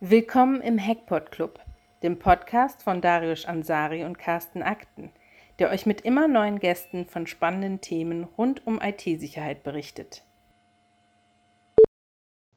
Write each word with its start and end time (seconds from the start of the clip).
Willkommen 0.00 0.60
im 0.60 0.78
Hackpot 0.78 1.30
Club, 1.30 1.58
dem 2.02 2.18
Podcast 2.18 2.82
von 2.82 3.00
Darius 3.00 3.44
Ansari 3.46 4.04
und 4.04 4.18
Carsten 4.18 4.62
Akten, 4.62 5.10
der 5.58 5.70
euch 5.70 5.86
mit 5.86 6.02
immer 6.02 6.28
neuen 6.28 6.58
Gästen 6.60 7.06
von 7.06 7.26
spannenden 7.26 7.80
Themen 7.80 8.24
rund 8.24 8.66
um 8.66 8.80
IT-Sicherheit 8.80 9.64
berichtet. 9.64 10.24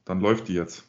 Dann 0.05 0.19
läuft 0.19 0.47
die 0.47 0.53
jetzt. 0.53 0.83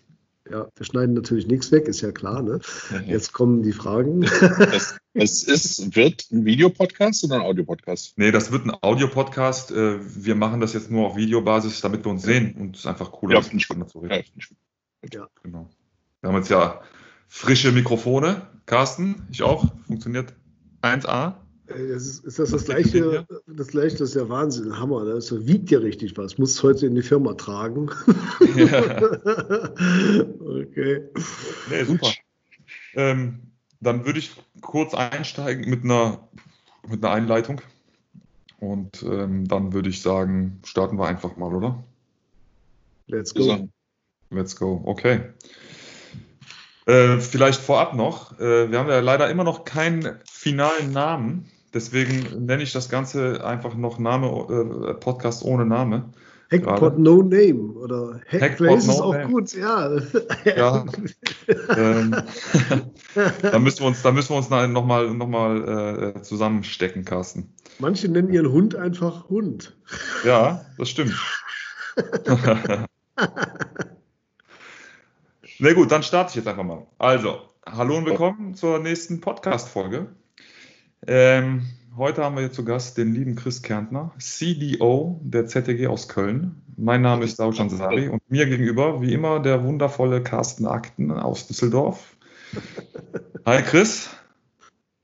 Ja, 0.50 0.68
wir 0.74 0.84
schneiden 0.84 1.14
natürlich 1.14 1.46
nichts 1.46 1.70
weg, 1.70 1.86
ist 1.86 2.00
ja 2.00 2.10
klar. 2.10 2.42
Ne? 2.42 2.60
Jetzt 3.06 3.32
kommen 3.32 3.62
die 3.62 3.72
Fragen. 3.72 4.24
Es, 4.24 4.98
es 5.14 5.42
ist, 5.48 5.94
wird 5.94 6.26
ein 6.32 6.44
Videopodcast 6.44 7.24
oder 7.24 7.36
ein 7.36 7.42
Audiopodcast? 7.42 8.18
Nee, 8.18 8.32
das 8.32 8.50
wird 8.50 8.66
ein 8.66 8.76
Audiopodcast. 8.82 9.70
Äh, 9.70 10.00
Wir 10.24 10.34
machen 10.34 10.60
das 10.60 10.72
jetzt 10.72 10.90
nur 10.90 11.06
auf 11.06 11.16
Videobasis, 11.16 11.80
damit 11.80 12.04
wir 12.04 12.10
uns 12.10 12.22
sehen 12.24 12.56
und 12.58 12.74
es 12.74 12.80
ist 12.82 12.86
einfach 12.86 13.12
cooler. 13.12 13.34
Ja, 13.34 13.38
als 13.38 13.48
finde 13.48 13.62
ich 13.62 13.68
gut. 13.68 13.78
miteinander 13.78 13.92
zu 13.92 14.04
Ja, 14.04 14.16
reden. 14.16 14.24
finde 14.24 14.38
ich 14.40 14.48
gut. 14.48 15.14
Ja. 15.14 15.28
Genau. 15.44 15.70
Wir 16.22 16.28
haben 16.28 16.36
jetzt 16.36 16.50
ja 16.50 16.80
frische 17.28 17.72
Mikrofone. 17.72 18.46
Carsten, 18.66 19.26
ich 19.32 19.42
auch. 19.42 19.66
Funktioniert 19.88 20.32
1A. 20.80 21.34
Äh, 21.66 21.88
Das 21.88 22.06
ist, 22.06 22.24
ist 22.24 22.38
das 22.38 22.50
das 22.52 22.64
gleiche? 22.64 23.26
Das 23.48 23.66
gleiche, 23.66 23.96
das 23.96 24.10
ist 24.10 24.14
ja 24.14 24.28
Wahnsinn, 24.28 24.78
Hammer. 24.78 25.02
Ne? 25.02 25.14
Das 25.14 25.46
wiegt 25.46 25.72
ja 25.72 25.80
richtig 25.80 26.16
was. 26.16 26.38
Muss 26.38 26.62
heute 26.62 26.86
in 26.86 26.94
die 26.94 27.02
Firma 27.02 27.34
tragen. 27.34 27.90
Ja. 28.54 29.02
okay. 30.40 31.02
Nee, 31.70 31.84
super. 31.84 32.12
Ähm, 32.94 33.40
dann 33.80 34.06
würde 34.06 34.20
ich 34.20 34.30
kurz 34.60 34.94
einsteigen 34.94 35.68
mit 35.68 35.82
einer, 35.82 36.28
mit 36.88 37.04
einer 37.04 37.14
Einleitung. 37.14 37.62
Und 38.60 39.02
ähm, 39.02 39.48
dann 39.48 39.72
würde 39.72 39.88
ich 39.88 40.02
sagen, 40.02 40.60
starten 40.64 41.00
wir 41.00 41.06
einfach 41.08 41.36
mal, 41.36 41.52
oder? 41.52 41.82
Let's 43.08 43.34
go. 43.34 43.68
Let's 44.30 44.54
go. 44.54 44.82
Okay. 44.84 45.32
Äh, 46.86 47.18
vielleicht 47.18 47.60
vorab 47.60 47.94
noch. 47.94 48.38
Äh, 48.40 48.70
wir 48.70 48.78
haben 48.78 48.88
ja 48.88 49.00
leider 49.00 49.30
immer 49.30 49.44
noch 49.44 49.64
keinen 49.64 50.18
finalen 50.30 50.92
Namen. 50.92 51.46
Deswegen 51.74 52.44
nenne 52.44 52.62
ich 52.62 52.72
das 52.72 52.88
Ganze 52.88 53.44
einfach 53.44 53.74
noch 53.74 53.98
Name, 53.98 54.26
äh, 54.26 54.94
Podcast 54.94 55.44
ohne 55.44 55.64
Name. 55.64 56.10
Hackpot. 56.50 56.98
No 56.98 57.22
Name 57.22 57.72
oder 57.72 58.20
Hackpot 58.26 58.40
Hackplace 58.42 58.86
No 58.86 58.92
ist 58.92 59.00
auch 59.00 59.12
Name. 59.14 59.32
gut, 59.32 59.54
ja. 59.54 59.96
Ja. 60.44 60.84
ähm, 61.76 62.14
da 63.42 63.58
müssen 63.58 63.80
wir 63.80 63.86
uns, 63.86 64.02
da 64.02 64.12
müssen 64.12 64.30
wir 64.30 64.36
uns 64.36 64.50
nochmal 64.50 65.14
noch 65.14 65.28
mal, 65.28 66.14
äh, 66.16 66.22
zusammenstecken, 66.22 67.06
Carsten. 67.06 67.54
Manche 67.78 68.08
nennen 68.08 68.30
ihren 68.30 68.52
Hund 68.52 68.74
einfach 68.74 69.30
Hund. 69.30 69.74
Ja, 70.24 70.66
das 70.76 70.90
stimmt. 70.90 71.14
Na 75.64 75.72
gut, 75.74 75.92
dann 75.92 76.02
starte 76.02 76.30
ich 76.30 76.34
jetzt 76.34 76.48
einfach 76.48 76.64
mal. 76.64 76.88
Also, 76.98 77.40
hallo 77.64 77.96
und 77.96 78.04
willkommen 78.04 78.56
zur 78.56 78.80
nächsten 78.80 79.20
Podcast-Folge. 79.20 80.08
Ähm, 81.06 81.62
heute 81.96 82.24
haben 82.24 82.34
wir 82.34 82.40
hier 82.40 82.50
zu 82.50 82.64
Gast 82.64 82.98
den 82.98 83.14
lieben 83.14 83.36
Chris 83.36 83.62
Kärntner, 83.62 84.12
CDO 84.18 85.20
der 85.22 85.46
ZTG 85.46 85.86
aus 85.86 86.08
Köln. 86.08 86.60
Mein 86.76 87.02
Name 87.02 87.24
ist 87.24 87.38
Daushan 87.38 87.70
Sari 87.70 88.08
und 88.08 88.28
mir 88.28 88.46
gegenüber, 88.46 89.02
wie 89.02 89.12
immer, 89.12 89.38
der 89.38 89.62
wundervolle 89.62 90.20
Carsten 90.20 90.66
Akten 90.66 91.12
aus 91.12 91.46
Düsseldorf. 91.46 92.16
Hi 93.46 93.62
Chris. 93.62 94.10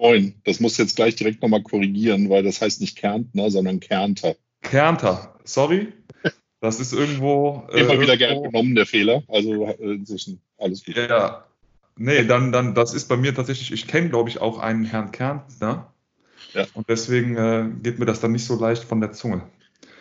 Moin, 0.00 0.34
das 0.44 0.58
muss 0.58 0.76
jetzt 0.76 0.96
gleich 0.96 1.14
direkt 1.14 1.40
nochmal 1.40 1.62
korrigieren, 1.62 2.30
weil 2.30 2.42
das 2.42 2.60
heißt 2.60 2.80
nicht 2.80 2.98
Kärntner, 2.98 3.52
sondern 3.52 3.78
Kärnter. 3.78 4.34
Kärnter, 4.62 5.38
sorry. 5.44 5.92
Das 6.60 6.80
ist 6.80 6.92
irgendwo. 6.92 7.66
äh, 7.72 7.80
Immer 7.80 8.00
wieder 8.00 8.16
gern 8.16 8.30
irgendwo- 8.32 8.50
genommen, 8.50 8.74
der 8.74 8.86
Fehler. 8.86 9.22
Also 9.28 9.66
äh, 9.66 9.94
inzwischen 9.94 10.40
alles 10.58 10.84
gut. 10.84 10.96
Ja, 10.96 11.44
nee, 11.96 12.24
dann, 12.24 12.50
dann, 12.52 12.74
das 12.74 12.94
ist 12.94 13.06
bei 13.08 13.16
mir 13.16 13.34
tatsächlich, 13.34 13.72
ich 13.72 13.86
kenne, 13.86 14.08
glaube 14.08 14.28
ich, 14.28 14.40
auch 14.40 14.58
einen 14.58 14.84
Herrn 14.84 15.12
Kärntner. 15.12 15.92
Ja. 16.54 16.66
Und 16.74 16.88
deswegen 16.88 17.36
äh, 17.36 17.66
geht 17.82 17.98
mir 17.98 18.06
das 18.06 18.20
dann 18.20 18.32
nicht 18.32 18.44
so 18.46 18.58
leicht 18.58 18.82
von 18.84 19.00
der 19.00 19.12
Zunge. 19.12 19.42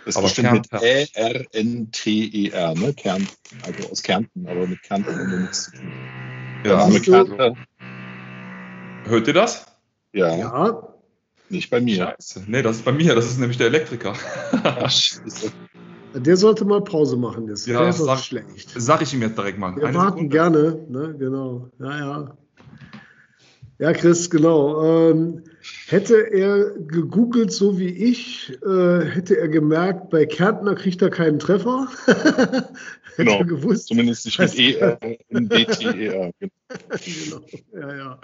Das 0.05 0.15
ist 0.15 0.17
Aber 0.17 0.27
bestimmt 0.27 0.51
mit 0.53 0.69
Kärnter. 0.69 0.85
E-R-N-T-E-R, 0.87 2.73
ne? 2.75 2.93
Kärnten. 2.93 3.27
Also 3.63 3.89
aus 3.89 4.01
Kärnten, 4.01 4.47
aber 4.47 4.65
mit 4.65 4.81
Kärnten 4.81 5.13
haben 5.15 5.29
wir 5.31 5.39
nichts 5.39 5.65
zu 5.65 5.71
tun. 5.71 5.91
Ja, 6.65 6.89
siehst 6.89 7.07
du? 7.07 7.11
Kärnter, 7.11 7.53
hört 9.05 9.27
ihr 9.27 9.33
das? 9.33 9.65
ja, 10.13 10.35
Ja, 10.35 10.93
nicht 11.49 11.69
bei 11.69 11.79
mir. 11.81 11.97
Scheiße. 12.17 12.45
Nee, 12.47 12.61
das 12.61 12.77
ist 12.77 12.85
bei 12.85 12.91
mir, 12.93 13.15
das 13.15 13.25
ist 13.25 13.37
nämlich 13.39 13.57
der 13.57 13.67
Elektriker. 13.67 14.13
Ach, 14.63 14.89
Scheiße. 14.91 15.51
Der 16.19 16.37
sollte 16.37 16.65
mal 16.65 16.81
Pause 16.83 17.17
machen 17.17 17.47
jetzt. 17.47 17.67
Ja, 17.67 17.87
ist 17.87 17.97
sag- 17.99 18.19
schlecht. 18.19 18.73
Sag 18.75 19.01
ich 19.01 19.13
ihm 19.13 19.21
jetzt 19.21 19.37
direkt 19.37 19.57
mal. 19.59 19.75
Wir 19.75 19.85
Eine 19.87 19.97
warten 19.97 20.29
Sekunde. 20.29 20.35
gerne, 20.35 20.85
ne? 20.89 21.15
Genau. 21.17 21.69
Ja, 21.79 21.97
ja. 21.99 22.37
Ja, 23.79 23.93
Chris, 23.93 24.29
genau. 24.31 24.83
Ähm, 25.11 25.43
hätte 25.87 26.15
er 26.31 26.71
gegoogelt, 26.79 27.51
so 27.51 27.77
wie 27.77 27.89
ich, 27.89 28.57
äh, 28.65 29.01
hätte 29.05 29.37
er 29.37 29.47
gemerkt, 29.49 30.09
bei 30.09 30.25
Kärntner 30.25 30.73
kriegt 30.73 30.99
er 31.03 31.11
keinen 31.11 31.37
Treffer. 31.37 31.87
hätte 32.07 32.67
Genau. 33.17 33.37
er 33.39 33.45
gewusst. 33.45 33.87
Zumindest 33.89 34.25
nicht 34.25 34.39
mit 34.39 34.57
E 34.57 34.71
E-R-N-D-T-E-R. 34.71 36.31
genau. 36.39 37.41
Ja, 37.73 37.95
ja. 37.95 38.19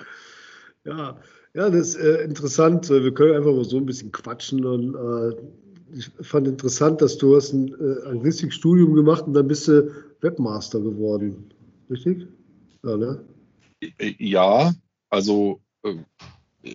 Ja, 0.85 1.17
ja, 1.53 1.69
das 1.69 1.89
ist 1.89 1.95
äh, 1.97 2.23
interessant. 2.23 2.89
Wir 2.89 3.13
können 3.13 3.35
einfach 3.37 3.53
mal 3.53 3.63
so 3.63 3.77
ein 3.77 3.85
bisschen 3.85 4.11
quatschen. 4.11 4.65
Und, 4.65 4.95
äh, 4.95 5.35
ich 5.95 6.09
fand 6.21 6.47
interessant, 6.47 7.01
dass 7.01 7.17
du 7.17 7.35
hast 7.35 7.53
ein 7.53 7.73
äh, 7.79 8.07
Anglistikstudium 8.07 8.93
gemacht 8.93 9.25
und 9.25 9.33
dann 9.33 9.47
bist 9.47 9.67
du 9.67 9.91
Webmaster 10.21 10.79
geworden. 10.79 11.51
Richtig? 11.89 12.27
Ja, 12.83 12.97
ne? 12.97 13.23
Ja, 14.17 14.73
also 15.09 15.59
äh, 15.83 15.95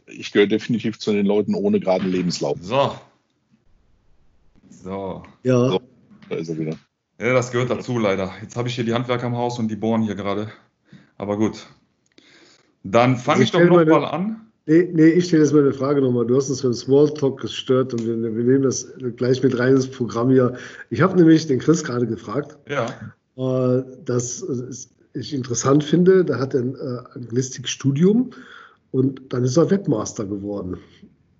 ich 0.06 0.32
gehöre 0.32 0.46
definitiv 0.46 0.98
zu 0.98 1.12
den 1.12 1.26
Leuten 1.26 1.54
ohne 1.54 1.80
geraden 1.80 2.10
Lebenslauf. 2.10 2.58
So. 2.60 2.94
So. 4.70 5.22
Ja. 5.42 5.70
So. 5.70 5.80
Da 6.28 6.36
ist 6.36 6.48
er 6.50 6.58
wieder. 6.58 6.76
Ja, 7.20 7.32
das 7.32 7.50
gehört 7.50 7.70
dazu 7.70 7.98
leider. 7.98 8.32
Jetzt 8.42 8.56
habe 8.56 8.68
ich 8.68 8.74
hier 8.74 8.84
die 8.84 8.94
Handwerker 8.94 9.26
im 9.26 9.36
Haus 9.36 9.58
und 9.58 9.68
die 9.68 9.76
bohren 9.76 10.02
hier 10.02 10.14
gerade. 10.14 10.52
Aber 11.16 11.36
gut. 11.36 11.66
Dann 12.84 13.16
fange 13.16 13.42
ich 13.42 13.50
doch 13.50 13.58
stell 13.58 13.68
noch 13.68 13.76
meine- 13.76 13.90
mal 13.90 14.04
an. 14.04 14.47
Nee, 14.68 14.86
nee, 14.92 15.06
ich 15.06 15.24
stelle 15.24 15.42
jetzt 15.44 15.54
mal 15.54 15.62
eine 15.62 15.72
Frage 15.72 16.02
nochmal. 16.02 16.26
Du 16.26 16.36
hast 16.36 16.50
uns 16.50 16.60
für 16.60 16.66
den 16.68 16.74
Smalltalk 16.74 17.40
gestört 17.40 17.94
und 17.94 18.04
wir, 18.04 18.20
wir 18.20 18.44
nehmen 18.44 18.62
das 18.64 18.92
gleich 19.16 19.42
mit 19.42 19.58
rein 19.58 19.74
ins 19.76 19.88
Programm 19.90 20.28
hier. 20.28 20.58
Ich 20.90 21.00
habe 21.00 21.16
nämlich 21.16 21.46
den 21.46 21.58
Chris 21.58 21.82
gerade 21.82 22.06
gefragt, 22.06 22.58
Ja. 22.68 22.86
äh, 23.36 23.82
dass 24.04 24.42
äh, 24.42 25.18
ich 25.18 25.32
interessant 25.32 25.84
finde. 25.84 26.22
Da 26.22 26.38
hat 26.38 26.52
er 26.52 26.60
ein 26.60 26.74
äh, 26.74 26.98
Anglistikstudium 27.14 28.30
und 28.90 29.32
dann 29.32 29.42
ist 29.44 29.56
er 29.56 29.70
Webmaster 29.70 30.26
geworden. 30.26 30.76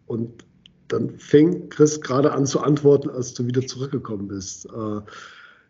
Und 0.07 0.47
dann 0.89 1.19
fing 1.19 1.69
Chris 1.69 2.01
gerade 2.01 2.33
an 2.33 2.47
zu 2.47 2.61
antworten, 2.61 3.11
als 3.11 3.35
du 3.35 3.45
wieder 3.47 3.67
zurückgekommen 3.67 4.29
bist. 4.29 4.65
Äh, 4.65 5.01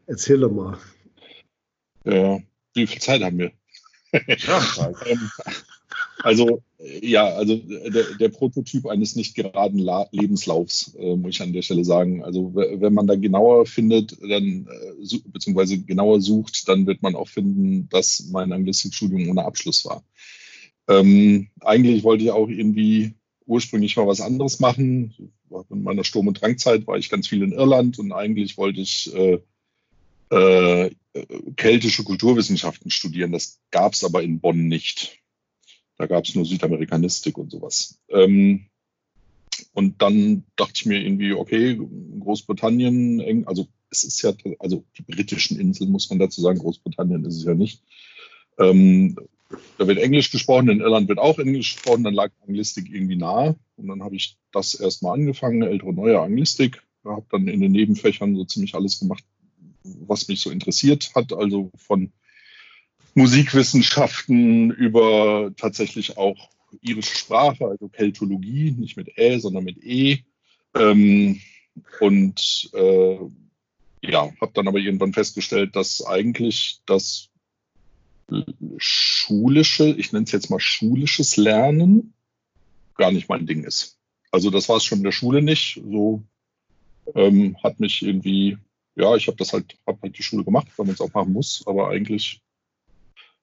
erzähl 0.07 0.39
doch 0.39 0.53
mal. 0.53 0.79
Ja, 2.05 2.39
wie 2.75 2.87
viel 2.87 3.01
Zeit 3.03 3.21
haben 3.25 3.39
wir? 3.39 3.51
Ja, 4.13 4.93
Ähm, 5.07 5.29
Also, 6.23 6.63
ja, 6.79 7.27
also 7.27 7.55
äh, 7.55 7.91
der, 7.91 8.05
der 8.21 8.29
Prototyp 8.29 8.87
eines 8.87 9.17
nicht 9.17 9.35
geraden 9.35 9.79
La 9.79 10.07
Lebenslaufs, 10.13 10.95
äh, 10.95 11.17
muss 11.17 11.35
ich 11.35 11.43
an 11.43 11.53
der 11.53 11.63
Stelle 11.63 11.85
sagen. 11.85 12.23
Also, 12.23 12.55
wenn 12.55 12.95
man 12.95 13.07
da 13.07 13.17
genauer 13.17 13.67
findet, 13.67 14.17
dann, 14.23 14.69
äh, 14.69 15.19
beziehungsweise 15.27 15.81
genauer 15.81 16.21
sucht, 16.21 16.69
dann 16.69 16.87
wird 16.87 17.03
man 17.03 17.17
auch 17.17 17.29
finden, 17.29 17.89
dass 17.89 18.29
mein 18.31 18.53
Anglistikstudium 18.53 19.29
ohne 19.29 19.45
Abschluss 19.45 19.85
war. 19.85 20.05
Ähm, 20.89 21.49
eigentlich 21.61 22.05
wollte 22.05 22.25
ich 22.25 22.31
auch 22.31 22.49
irgendwie 22.49 23.15
ursprünglich 23.47 23.97
mal 23.97 24.07
was 24.07 24.21
anderes 24.21 24.61
machen. 24.61 25.15
In 25.71 25.83
meiner 25.83 26.05
Sturm- 26.05 26.29
und 26.29 26.41
Drangzeit 26.41 26.87
war 26.87 26.99
ich 26.99 27.09
ganz 27.09 27.27
viel 27.27 27.43
in 27.43 27.53
Irland 27.53 27.99
und 27.99 28.13
eigentlich 28.13 28.57
wollte 28.57 28.81
ich 28.81 29.13
äh, 29.15 29.41
äh, 30.31 30.91
keltische 31.57 32.05
Kulturwissenschaften 32.05 32.91
studieren. 32.91 33.33
Das 33.33 33.59
gab 33.71 33.95
es 33.95 34.05
aber 34.05 34.23
in 34.23 34.41
Bonn 34.41 34.69
nicht. 34.69 35.19
Da 35.99 36.07
gab 36.07 36.25
es 36.25 36.35
nur 36.35 36.45
Südamerikanistik 36.45 37.37
und 37.37 37.51
sowas. 37.51 38.01
Ähm, 38.09 38.67
und 39.75 40.01
dann 40.01 40.45
dachte 40.57 40.73
ich 40.77 40.87
mir 40.87 41.01
irgendwie, 41.01 41.33
okay, 41.33 41.79
Großbritannien, 42.21 43.47
also 43.47 43.67
es 43.91 44.05
ist 44.05 44.23
ja, 44.23 44.33
also 44.61 44.85
die 44.97 45.03
britischen 45.03 45.59
Inseln 45.59 45.91
muss 45.91 46.09
man 46.11 46.19
dazu 46.19 46.41
sagen, 46.41 46.59
Großbritannien 46.59 47.25
ist 47.25 47.37
es 47.37 47.45
ja 47.45 47.55
nicht. 47.55 47.83
Ähm, 48.59 49.17
da 49.79 49.87
wird 49.87 49.99
Englisch 49.99 50.31
gesprochen, 50.31 50.69
in 50.69 50.81
Irland 50.81 51.09
wird 51.09 51.19
auch 51.19 51.39
Englisch 51.39 51.75
gesprochen, 51.75 52.05
dann 52.05 52.15
lag 52.15 52.31
Anglistik 52.47 52.89
irgendwie 52.93 53.17
nahe. 53.17 53.57
Und 53.77 53.89
dann 53.89 54.03
habe 54.03 54.17
ich 54.17 54.37
das 54.53 54.75
erstmal 54.75 55.15
angefangen, 55.15 55.63
ältere, 55.63 55.93
neue 55.93 56.21
Anglistik. 56.21 56.83
Habe 57.05 57.27
dann 57.31 57.49
in 57.49 57.61
den 57.61 57.73
Nebenfächern 57.73 58.37
so 58.37 58.45
ziemlich 58.45 58.75
alles 58.75 59.01
gemacht, 59.01 59.25
was 59.83 60.29
mich 60.29 60.41
so 60.41 60.51
interessiert 60.51 61.13
hat, 61.15 61.33
also 61.33 61.71
von 61.77 62.13
Musikwissenschaften 63.15 64.71
über 64.71 65.53
tatsächlich 65.57 66.17
auch 66.17 66.51
irische 66.83 67.17
Sprache, 67.17 67.67
also 67.67 67.89
Keltologie, 67.89 68.73
nicht 68.73 68.97
mit 68.97 69.17
Ä, 69.17 69.39
sondern 69.39 69.65
mit 69.65 69.83
E. 69.85 70.19
Ähm, 70.75 71.41
und 72.01 72.71
äh, 72.75 73.19
ja, 74.03 74.31
habe 74.41 74.53
dann 74.55 74.69
aber 74.69 74.79
irgendwann 74.79 75.13
festgestellt, 75.13 75.75
dass 75.77 76.05
eigentlich 76.05 76.81
das 76.87 77.31
schulische, 78.77 79.89
ich 79.97 80.13
nenne 80.13 80.25
es 80.25 80.33
jetzt 80.33 80.51
mal 80.51 80.61
schulisches 80.61 81.37
Lernen, 81.37 82.13
gar 82.97 83.11
nicht 83.13 83.29
mein 83.29 83.47
Ding 83.47 83.65
ist. 83.65 83.97
Also 84.31 84.51
das 84.51 84.69
war 84.69 84.77
es 84.77 84.85
schon 84.85 84.99
in 84.99 85.05
der 85.05 85.13
Schule 85.13 85.41
nicht. 85.41 85.81
So 85.85 86.23
ähm, 87.15 87.57
hat 87.63 87.81
mich 87.81 88.03
irgendwie, 88.03 88.59
ja, 88.97 89.17
ich 89.17 89.27
habe 89.29 89.39
das 89.39 89.53
halt, 89.53 89.79
habe 89.87 89.99
halt 90.03 90.19
die 90.19 90.23
Schule 90.23 90.45
gemacht, 90.45 90.69
weil 90.77 90.87
man 90.87 90.95
es 90.95 91.01
auch 91.01 91.13
machen 91.15 91.33
muss, 91.33 91.65
aber 91.67 91.89
eigentlich 91.89 92.43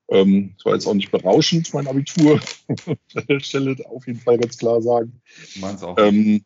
ähm, 0.08 0.54
es 0.58 0.66
war 0.66 0.74
jetzt 0.74 0.86
auch 0.86 0.94
nicht 0.94 1.12
berauschend, 1.12 1.74
mein 1.74 1.88
Abitur. 1.88 2.40
An 2.88 3.26
der 3.28 3.40
Stelle 3.40 3.76
auf 3.90 4.06
jeden 4.08 4.20
Fall 4.20 4.38
ganz 4.38 4.58
klar 4.58 4.82
sagen. 4.82 5.22
Meins 5.60 5.84
auch. 5.84 5.98
Ähm, 5.98 6.44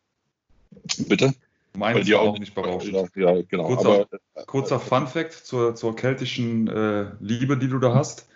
bitte? 1.08 1.34
Meins 1.76 2.06
dir 2.06 2.20
auch 2.20 2.38
nicht 2.38 2.54
berauschend. 2.54 2.94
Ja, 3.14 3.34
ja, 3.34 3.42
genau. 3.42 3.64
Kurzer, 3.64 3.88
Aber, 3.88 4.08
äh, 4.34 4.44
kurzer 4.46 4.80
Fun 4.80 5.06
Fact 5.06 5.32
zur, 5.32 5.74
zur 5.74 5.94
keltischen 5.94 6.68
äh, 6.68 7.12
Liebe, 7.20 7.56
die 7.58 7.68
du 7.68 7.78
da 7.78 7.94
hast. 7.94 8.28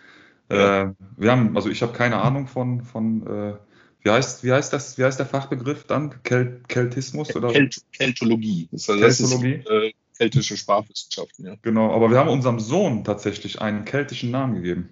Ja. 0.51 0.83
Äh, 0.83 0.95
wir 1.17 1.31
haben, 1.31 1.57
also 1.57 1.71
ich 1.71 1.83
habe 1.83 1.93
keine 1.93 2.21
Ahnung 2.21 2.47
von, 2.47 2.83
von 2.83 3.27
äh, 3.27 3.55
wie 4.03 4.11
heißt, 4.11 4.45
wie 4.45 4.53
heißt 4.53 4.73
das, 4.73 4.99
wie 4.99 5.05
heißt 5.05 5.19
der 5.19 5.27
Fachbegriff 5.27 5.85
dann? 5.85 6.23
Kel 6.23 6.61
Keltismus 6.69 7.35
oder? 7.35 7.51
Kelt 7.51 7.83
Keltologie. 7.93 8.69
Das, 8.71 8.89
heißt, 8.89 9.03
das 9.03 9.19
Keltologie? 9.19 9.55
ist 9.55 9.71
äh, 9.71 9.93
keltische 10.19 10.57
Sprachwissenschaften, 10.59 11.47
ja. 11.47 11.57
Genau, 11.63 11.93
aber 11.93 12.11
wir 12.11 12.19
haben 12.19 12.29
unserem 12.29 12.61
Sohn 12.61 13.03
tatsächlich 13.05 13.63
einen 13.63 13.87
keltischen 13.87 14.31
Namen 14.31 14.57
gegeben. 14.57 14.91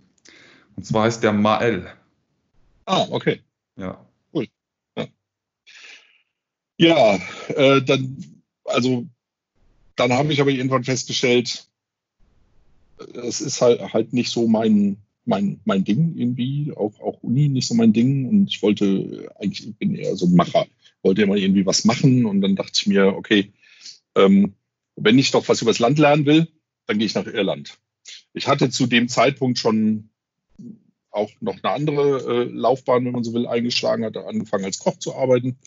Und 0.76 0.84
zwar 0.84 1.04
heißt 1.04 1.22
der 1.22 1.32
Mael. 1.32 1.86
Ah, 2.86 3.06
okay. 3.10 3.40
Ja. 3.76 4.06
Ja, 6.78 7.20
äh, 7.54 7.80
dann, 7.82 8.42
also, 8.64 9.06
dann 9.94 10.12
habe 10.12 10.32
ich 10.32 10.40
aber 10.40 10.50
irgendwann 10.50 10.82
festgestellt, 10.82 11.68
es 13.14 13.40
ist 13.40 13.60
halt, 13.60 13.92
halt 13.92 14.12
nicht 14.12 14.30
so 14.30 14.48
mein, 14.48 14.96
mein, 15.24 15.60
mein 15.64 15.84
Ding 15.84 16.16
irgendwie, 16.16 16.72
auch, 16.74 16.98
auch 17.00 17.22
Uni 17.22 17.48
nicht 17.48 17.68
so 17.68 17.74
mein 17.74 17.92
Ding. 17.92 18.28
Und 18.28 18.48
ich 18.48 18.62
wollte, 18.62 19.30
eigentlich 19.38 19.68
ich 19.68 19.76
bin 19.76 19.94
eher 19.94 20.16
so 20.16 20.26
ein 20.26 20.34
Macher, 20.34 20.66
wollte 21.02 21.22
immer 21.22 21.36
irgendwie 21.36 21.66
was 21.66 21.84
machen. 21.84 22.26
Und 22.26 22.40
dann 22.40 22.56
dachte 22.56 22.72
ich 22.74 22.86
mir, 22.86 23.14
okay, 23.14 23.52
ähm, 24.16 24.54
wenn 24.96 25.18
ich 25.18 25.30
doch 25.30 25.48
was 25.48 25.62
übers 25.62 25.78
Land 25.78 26.00
lernen 26.00 26.26
will, 26.26 26.48
dann 26.86 26.98
gehe 26.98 27.06
ich 27.06 27.14
nach 27.14 27.26
Irland. 27.26 27.78
Ich 28.34 28.48
hatte 28.48 28.70
zu 28.70 28.86
dem 28.86 29.08
Zeitpunkt 29.08 29.58
schon 29.58 30.10
auch 31.12 31.30
noch 31.40 31.62
eine 31.62 31.72
andere 31.72 32.18
äh, 32.18 32.44
Laufbahn, 32.44 33.04
wenn 33.04 33.12
man 33.12 33.24
so 33.24 33.32
will, 33.34 33.46
eingeschlagen, 33.46 34.04
hatte 34.04 34.26
angefangen 34.26 34.64
als 34.64 34.78
Koch 34.78 34.98
zu 34.98 35.14
arbeiten. 35.14 35.58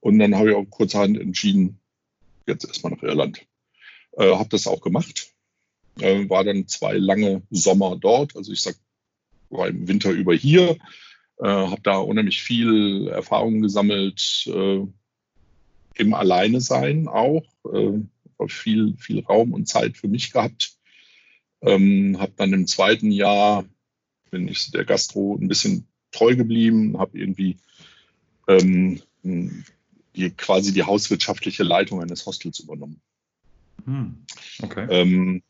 Und 0.00 0.18
dann 0.18 0.34
habe 0.34 0.50
ich 0.50 0.56
auch 0.56 0.64
kurzerhand 0.64 1.18
entschieden, 1.18 1.78
jetzt 2.46 2.64
erstmal 2.64 2.92
nach 2.92 3.02
Irland. 3.02 3.46
Äh, 4.12 4.34
habe 4.34 4.48
das 4.48 4.66
auch 4.66 4.80
gemacht. 4.80 5.32
Äh, 6.00 6.28
war 6.28 6.44
dann 6.44 6.68
zwei 6.68 6.94
lange 6.94 7.42
Sommer 7.50 7.96
dort. 7.96 8.36
Also 8.36 8.52
ich 8.52 8.62
sag, 8.62 8.76
war 9.50 9.68
im 9.68 9.86
Winter 9.88 10.10
über 10.10 10.34
hier. 10.34 10.76
Äh, 11.38 11.46
habe 11.46 11.82
da 11.82 11.98
unheimlich 11.98 12.42
viel 12.42 13.08
Erfahrung 13.08 13.60
gesammelt 13.60 14.46
äh, 14.46 14.86
im 15.94 16.14
Alleine 16.14 16.60
sein 16.60 17.08
auch. 17.08 17.44
Äh, 17.72 18.00
viel, 18.48 18.96
viel 18.98 19.20
Raum 19.20 19.52
und 19.52 19.66
Zeit 19.66 19.96
für 19.96 20.08
mich 20.08 20.32
gehabt. 20.32 20.76
Ähm, 21.62 22.18
habe 22.20 22.32
dann 22.36 22.52
im 22.52 22.66
zweiten 22.66 23.10
Jahr 23.10 23.64
bin 24.30 24.48
ich 24.48 24.70
der 24.70 24.84
Gastro 24.84 25.36
ein 25.40 25.48
bisschen 25.48 25.86
treu 26.12 26.34
geblieben, 26.36 26.98
habe 26.98 27.18
irgendwie 27.18 27.56
ähm, 28.48 29.00
die, 29.22 30.30
quasi 30.30 30.72
die 30.72 30.84
hauswirtschaftliche 30.84 31.62
Leitung 31.62 32.02
eines 32.02 32.26
Hostels 32.26 32.60
übernommen. 32.60 33.00
Hm. 33.84 34.24
Okay. 34.62 34.86
Ähm, 34.90 35.42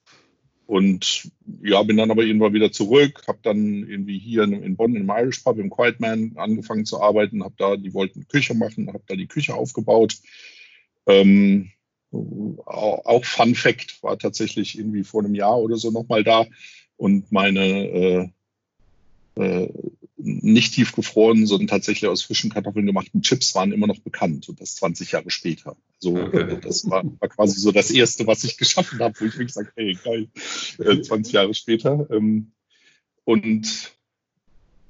und 0.66 1.30
ja, 1.62 1.82
bin 1.84 1.96
dann 1.96 2.10
aber 2.10 2.24
irgendwann 2.24 2.52
wieder 2.52 2.72
zurück, 2.72 3.22
habe 3.28 3.38
dann 3.42 3.88
irgendwie 3.88 4.18
hier 4.18 4.42
in, 4.42 4.74
Bonn 4.76 4.96
im 4.96 5.08
Irish 5.08 5.38
Pub 5.40 5.58
im 5.58 5.70
Quiet 5.70 6.00
Man 6.00 6.32
angefangen 6.36 6.84
zu 6.84 7.00
arbeiten, 7.00 7.44
habe 7.44 7.54
da, 7.56 7.76
die 7.76 7.94
wollten 7.94 8.26
Küche 8.26 8.54
machen, 8.54 8.88
habe 8.88 9.04
da 9.06 9.14
die 9.14 9.28
Küche 9.28 9.54
aufgebaut. 9.54 10.16
Ähm, 11.06 11.70
auch 12.12 13.24
Fun 13.24 13.54
Fact 13.54 14.02
war 14.02 14.18
tatsächlich 14.18 14.78
irgendwie 14.78 15.04
vor 15.04 15.22
einem 15.22 15.34
Jahr 15.34 15.58
oder 15.58 15.76
so 15.76 15.90
nochmal 15.90 16.24
da 16.24 16.46
und 16.96 17.30
meine 17.30 17.88
äh, 17.88 18.28
äh, 19.36 19.68
nicht 20.18 20.74
tiefgefroren, 20.74 21.46
sondern 21.46 21.68
tatsächlich 21.68 22.08
aus 22.08 22.22
frischen 22.22 22.50
Kartoffeln 22.50 22.86
gemachten 22.86 23.22
Chips 23.22 23.54
waren 23.54 23.72
immer 23.72 23.86
noch 23.86 23.98
bekannt 24.00 24.48
und 24.48 24.60
das 24.60 24.76
20 24.76 25.12
Jahre 25.12 25.30
später. 25.30 25.76
Also 26.02 26.16
Okay. 26.16 26.58
das 26.62 26.88
war, 26.90 27.04
war 27.20 27.28
quasi 27.28 27.60
so 27.60 27.70
das 27.70 27.90
Erste, 27.90 28.26
was 28.26 28.42
ich 28.44 28.56
geschaffen 28.56 28.98
habe, 29.00 29.14
wo 29.20 29.26
ich 29.26 29.36
gesagt 29.36 29.70
habe, 29.70 29.82
hey, 29.82 29.98
geil, 30.02 30.28
äh, 30.78 31.00
20 31.00 31.32
Jahre 31.32 31.54
später. 31.54 32.08
Ähm, 32.10 32.52
und 33.24 33.96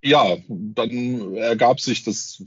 ja, 0.03 0.37
dann 0.49 1.35
ergab 1.35 1.81
sich 1.81 2.05
das, 2.05 2.45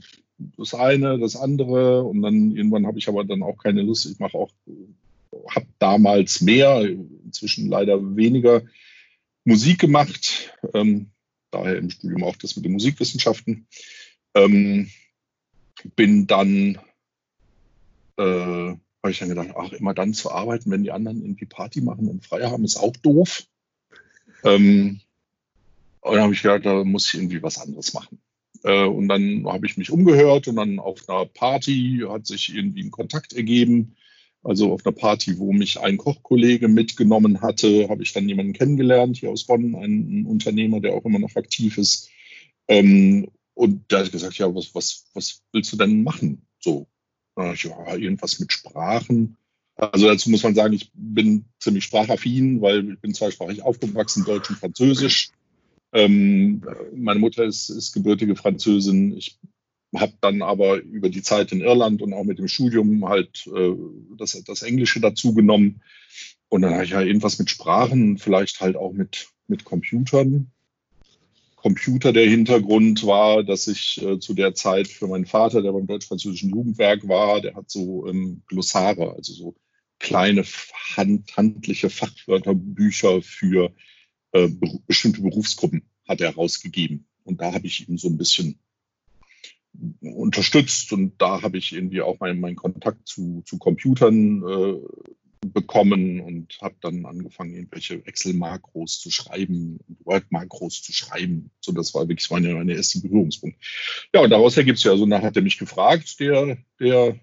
das 0.56 0.74
eine, 0.74 1.18
das 1.18 1.36
andere 1.36 2.02
und 2.04 2.22
dann 2.22 2.56
irgendwann 2.56 2.86
habe 2.86 2.98
ich 2.98 3.08
aber 3.08 3.24
dann 3.24 3.42
auch 3.42 3.58
keine 3.58 3.82
Lust. 3.82 4.06
Ich 4.06 4.18
mache 4.18 4.38
auch, 4.38 4.50
habe 5.48 5.66
damals 5.78 6.40
mehr, 6.40 6.80
inzwischen 6.80 7.68
leider 7.68 8.16
weniger 8.16 8.62
Musik 9.44 9.78
gemacht. 9.80 10.56
Ähm, 10.74 11.10
daher 11.50 11.76
im 11.76 11.90
Studium 11.90 12.24
auch 12.24 12.36
das 12.36 12.56
mit 12.56 12.64
den 12.64 12.72
Musikwissenschaften. 12.72 13.66
Ähm, 14.34 14.90
bin 15.96 16.26
dann, 16.26 16.78
äh, 18.16 18.22
habe 18.22 19.10
ich 19.10 19.18
dann 19.18 19.30
gedacht, 19.30 19.50
ach, 19.56 19.72
immer 19.72 19.94
dann 19.94 20.14
zu 20.14 20.30
arbeiten, 20.30 20.70
wenn 20.70 20.82
die 20.82 20.92
anderen 20.92 21.22
irgendwie 21.22 21.46
Party 21.46 21.80
machen 21.80 22.08
und 22.08 22.24
frei 22.24 22.46
haben, 22.46 22.64
ist 22.64 22.76
auch 22.76 22.96
doof. 22.96 23.44
Ähm, 24.44 25.00
und 26.00 26.14
dann 26.14 26.22
habe 26.22 26.34
ich 26.34 26.42
gedacht, 26.42 26.64
da 26.64 26.84
muss 26.84 27.06
ich 27.06 27.14
irgendwie 27.14 27.42
was 27.42 27.58
anderes 27.58 27.92
machen. 27.92 28.20
Äh, 28.62 28.84
und 28.84 29.08
dann 29.08 29.46
habe 29.46 29.66
ich 29.66 29.76
mich 29.76 29.90
umgehört 29.90 30.48
und 30.48 30.56
dann 30.56 30.78
auf 30.78 31.08
einer 31.08 31.26
Party 31.26 32.04
hat 32.08 32.26
sich 32.26 32.54
irgendwie 32.54 32.82
ein 32.82 32.90
Kontakt 32.90 33.32
ergeben. 33.32 33.96
Also 34.42 34.72
auf 34.72 34.86
einer 34.86 34.94
Party, 34.94 35.38
wo 35.38 35.52
mich 35.52 35.80
ein 35.80 35.98
Kochkollege 35.98 36.68
mitgenommen 36.68 37.42
hatte, 37.42 37.88
habe 37.88 38.02
ich 38.02 38.12
dann 38.12 38.28
jemanden 38.28 38.54
kennengelernt 38.54 39.18
hier 39.18 39.30
aus 39.30 39.44
Bonn, 39.44 39.74
einen 39.74 40.24
Unternehmer, 40.26 40.80
der 40.80 40.94
auch 40.94 41.04
immer 41.04 41.18
noch 41.18 41.36
aktiv 41.36 41.76
ist. 41.76 42.08
Ähm, 42.68 43.28
und 43.54 43.90
der 43.90 44.00
hat 44.00 44.12
gesagt, 44.12 44.38
ja, 44.38 44.54
was, 44.54 44.74
was, 44.74 45.10
was 45.12 45.42
willst 45.52 45.72
du 45.72 45.76
denn 45.76 46.02
machen? 46.02 46.46
So, 46.58 46.86
ich, 47.52 47.64
ja, 47.64 47.96
irgendwas 47.96 48.40
mit 48.40 48.52
Sprachen. 48.52 49.36
Also 49.76 50.06
dazu 50.06 50.30
muss 50.30 50.42
man 50.42 50.54
sagen, 50.54 50.74
ich 50.74 50.90
bin 50.94 51.44
ziemlich 51.58 51.84
sprachaffin, 51.84 52.60
weil 52.60 52.92
ich 52.92 53.00
bin 53.00 53.14
zweisprachig 53.14 53.62
aufgewachsen, 53.62 54.24
Deutsch 54.24 54.50
und 54.50 54.58
Französisch. 54.58 55.30
Ähm, 55.92 56.62
meine 56.94 57.20
Mutter 57.20 57.44
ist, 57.44 57.70
ist 57.70 57.92
gebürtige 57.92 58.36
Französin. 58.36 59.16
Ich 59.16 59.38
habe 59.94 60.12
dann 60.20 60.42
aber 60.42 60.76
über 60.76 61.08
die 61.08 61.22
Zeit 61.22 61.52
in 61.52 61.60
Irland 61.60 62.02
und 62.02 62.12
auch 62.12 62.24
mit 62.24 62.38
dem 62.38 62.48
Studium 62.48 63.08
halt 63.08 63.46
äh, 63.54 63.74
das, 64.16 64.40
das 64.44 64.62
Englische 64.62 65.00
dazu 65.00 65.34
genommen. 65.34 65.82
Und 66.48 66.62
dann 66.62 66.74
habe 66.74 66.84
ich 66.84 66.90
ja 66.90 67.00
irgendwas 67.00 67.38
mit 67.38 67.50
Sprachen, 67.50 68.18
vielleicht 68.18 68.60
halt 68.60 68.76
auch 68.76 68.92
mit, 68.92 69.28
mit 69.48 69.64
Computern. 69.64 70.50
Computer, 71.56 72.12
der 72.12 72.26
Hintergrund 72.26 73.04
war, 73.04 73.44
dass 73.44 73.68
ich 73.68 74.00
äh, 74.02 74.18
zu 74.18 74.32
der 74.32 74.54
Zeit 74.54 74.88
für 74.88 75.08
meinen 75.08 75.26
Vater, 75.26 75.60
der 75.60 75.72
beim 75.72 75.86
Deutsch-Französischen 75.86 76.50
Jugendwerk 76.50 77.06
war, 77.06 77.40
der 77.40 77.54
hat 77.54 77.70
so 77.70 78.06
ähm, 78.06 78.42
Glossare, 78.46 79.14
also 79.14 79.32
so 79.32 79.54
kleine 79.98 80.44
hand, 80.96 81.36
handliche 81.36 81.90
Fachwörterbücher 81.90 83.20
für 83.20 83.72
äh, 84.32 84.48
bestimmte 84.86 85.20
Berufsgruppen 85.20 85.82
hat 86.08 86.20
er 86.20 86.34
rausgegeben. 86.34 87.06
Und 87.24 87.40
da 87.40 87.52
habe 87.52 87.66
ich 87.66 87.88
ihm 87.88 87.98
so 87.98 88.08
ein 88.08 88.16
bisschen 88.16 88.58
unterstützt 90.00 90.92
und 90.92 91.14
da 91.18 91.42
habe 91.42 91.58
ich 91.58 91.72
irgendwie 91.72 92.02
auch 92.02 92.18
meinen 92.20 92.40
mein 92.40 92.56
Kontakt 92.56 93.06
zu, 93.06 93.42
zu 93.46 93.58
Computern 93.58 94.42
äh, 94.42 94.80
bekommen 95.46 96.20
und 96.20 96.58
habe 96.60 96.74
dann 96.80 97.06
angefangen, 97.06 97.54
irgendwelche 97.54 98.04
Excel-Makros 98.04 99.00
zu 99.00 99.10
schreiben, 99.10 99.78
Word-Makros 100.04 100.82
zu 100.82 100.92
schreiben. 100.92 101.50
So, 101.60 101.72
das 101.72 101.94
war 101.94 102.08
wirklich 102.08 102.30
meine, 102.30 102.54
meine 102.54 102.74
erste 102.74 103.00
Berührungspunkt. 103.00 103.56
Ja, 104.12 104.20
und 104.20 104.30
daraus 104.30 104.56
ergibt 104.56 104.78
es 104.78 104.84
ja, 104.84 104.92
also 104.92 105.06
da 105.06 105.22
hat 105.22 105.36
er 105.36 105.42
mich 105.42 105.58
gefragt, 105.58 106.20
der, 106.20 106.58
der, 106.78 107.18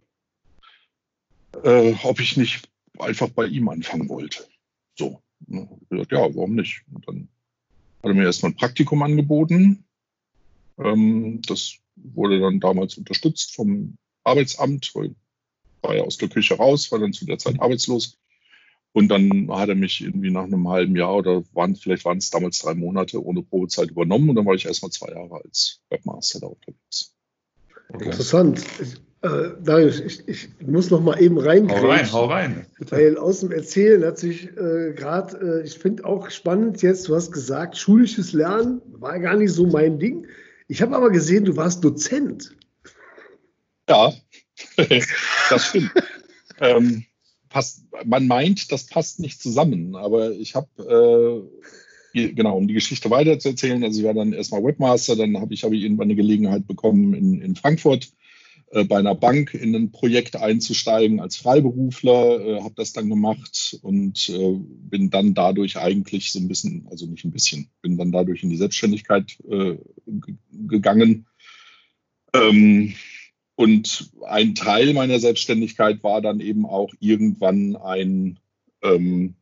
äh, 1.64 1.96
ob 2.04 2.20
ich 2.20 2.38
nicht 2.38 2.68
einfach 2.98 3.30
bei 3.30 3.46
ihm 3.46 3.70
anfangen 3.70 4.10
wollte. 4.10 4.48
So, 4.98 5.22
ne, 5.46 5.70
gesagt, 5.90 6.12
ja, 6.12 6.20
warum 6.20 6.56
nicht? 6.56 6.84
Und 6.92 7.08
dann 7.08 7.28
hat 8.02 8.12
er 8.12 8.14
mir 8.16 8.24
erstmal 8.24 8.52
ein 8.52 8.58
Praktikum 8.58 9.04
angeboten. 9.04 9.84
Ähm, 10.80 11.42
das 11.46 11.78
wurde 12.04 12.40
dann 12.40 12.60
damals 12.60 12.98
unterstützt 12.98 13.56
vom 13.56 13.98
Arbeitsamt, 14.24 14.92
weil 14.94 15.16
war 15.82 15.96
ja 15.96 16.04
aus 16.04 16.18
der 16.18 16.30
Küche 16.30 16.56
raus, 16.56 16.92
war 16.92 17.00
dann 17.00 17.14
zu 17.14 17.26
der 17.26 17.38
Zeit 17.38 17.60
arbeitslos. 17.60 18.18
Und 18.94 19.10
dann 19.10 19.48
hat 19.52 19.70
er 19.70 19.76
mich 19.76 20.02
irgendwie 20.02 20.32
nach 20.32 20.46
einem 20.46 20.68
halben 20.70 20.96
Jahr 20.96 21.16
oder 21.16 21.44
waren, 21.54 21.76
vielleicht 21.76 22.04
waren 22.06 22.18
es 22.18 22.32
damals 22.32 22.60
drei 22.60 22.74
Monate 22.74 23.24
ohne 23.24 23.44
Probezeit 23.44 23.92
übernommen 23.92 24.30
und 24.30 24.36
dann 24.36 24.46
war 24.46 24.56
ich 24.56 24.66
erstmal 24.66 24.92
zwei 24.92 25.12
Jahre 25.12 25.42
als 25.44 25.82
Webmaster 25.90 26.40
da 26.40 26.48
unterwegs. 26.48 27.14
okay. 27.90 28.06
Interessant. 28.06 28.64
Äh, 29.22 29.50
Darius, 29.64 30.00
ich, 30.00 30.28
ich 30.28 30.50
muss 30.66 30.90
noch 30.90 31.02
mal 31.02 31.22
eben 31.22 31.38
rein. 31.38 31.70
Hau 31.70 31.88
rein, 31.88 32.12
hau 32.12 32.26
rein. 32.26 32.66
Bitte. 32.78 32.92
Weil 32.92 33.18
aus 33.18 33.42
dem 33.42 33.52
Erzählen 33.52 34.04
hat 34.04 34.18
sich 34.18 34.46
äh, 34.58 34.94
gerade, 34.94 35.62
äh, 35.62 35.66
ich 35.66 35.78
finde 35.78 36.06
auch 36.06 36.30
spannend 36.30 36.82
jetzt, 36.82 37.08
du 37.08 37.16
hast 37.16 37.32
gesagt, 37.32 37.78
schulisches 37.78 38.34
Lernen 38.34 38.82
war 38.94 39.20
gar 39.20 39.36
nicht 39.36 39.52
so 39.52 39.66
mein 39.68 40.00
Ding. 40.00 40.28
Ich 40.68 40.82
habe 40.82 40.96
aber 40.96 41.10
gesehen, 41.10 41.46
du 41.46 41.56
warst 41.56 41.84
Dozent. 41.84 42.56
Ja, 43.90 44.14
das 45.50 45.66
stimmt. 45.68 45.92
ähm, 46.60 47.06
passt, 47.50 47.86
man 48.06 48.28
meint, 48.28 48.72
das 48.72 48.88
passt 48.88 49.20
nicht 49.20 49.42
zusammen, 49.42 49.96
aber 49.96 50.32
ich 50.32 50.56
habe, 50.56 51.48
äh, 52.14 52.30
genau, 52.34 52.58
um 52.58 52.68
die 52.68 52.74
Geschichte 52.74 53.10
weiter 53.10 53.40
zu 53.40 53.50
erzählen, 53.50 53.84
also 53.84 54.00
ich 54.00 54.06
war 54.06 54.14
dann 54.14 54.34
erstmal 54.34 54.64
Webmaster, 54.64 55.16
dann 55.16 55.40
habe 55.40 55.54
ich, 55.54 55.64
hab 55.64 55.72
ich 55.72 55.84
irgendwann 55.84 56.08
eine 56.08 56.16
Gelegenheit 56.16 56.68
bekommen 56.68 57.14
in, 57.14 57.42
in 57.42 57.56
Frankfurt 57.56 58.12
bei 58.72 58.98
einer 58.98 59.16
Bank 59.16 59.54
in 59.54 59.76
ein 59.76 59.92
Projekt 59.92 60.36
einzusteigen 60.36 61.20
als 61.20 61.38
Freiberufler, 61.38 62.40
äh, 62.40 62.62
habe 62.62 62.74
das 62.76 62.92
dann 62.92 63.10
gemacht 63.10 63.80
und 63.82 64.28
äh, 64.30 64.60
bin 64.60 65.10
dann 65.10 65.34
dadurch 65.34 65.78
eigentlich 65.78 66.32
so 66.32 66.40
ein 66.40 66.48
bisschen, 66.48 66.88
also 66.90 67.06
nicht 67.06 67.24
ein 67.24 67.32
bisschen, 67.32 67.70
bin 67.82 67.98
dann 67.98 68.12
dadurch 68.12 68.44
in 68.44 68.50
die 68.50 68.58
Selbstständigkeit 68.58 69.38
äh, 69.50 69.78
gegangen. 70.52 71.28
Ähm, 72.34 72.94
und 73.56 74.12
ein 74.28 74.54
Teil 74.54 74.94
meiner 74.94 75.20
Selbstständigkeit 75.20 76.04
war 76.04 76.22
dann 76.22 76.42
eben 76.42 76.66
auch 76.66 76.94
irgendwann 77.00 77.76
ein 77.76 78.40
ähm, 78.84 79.36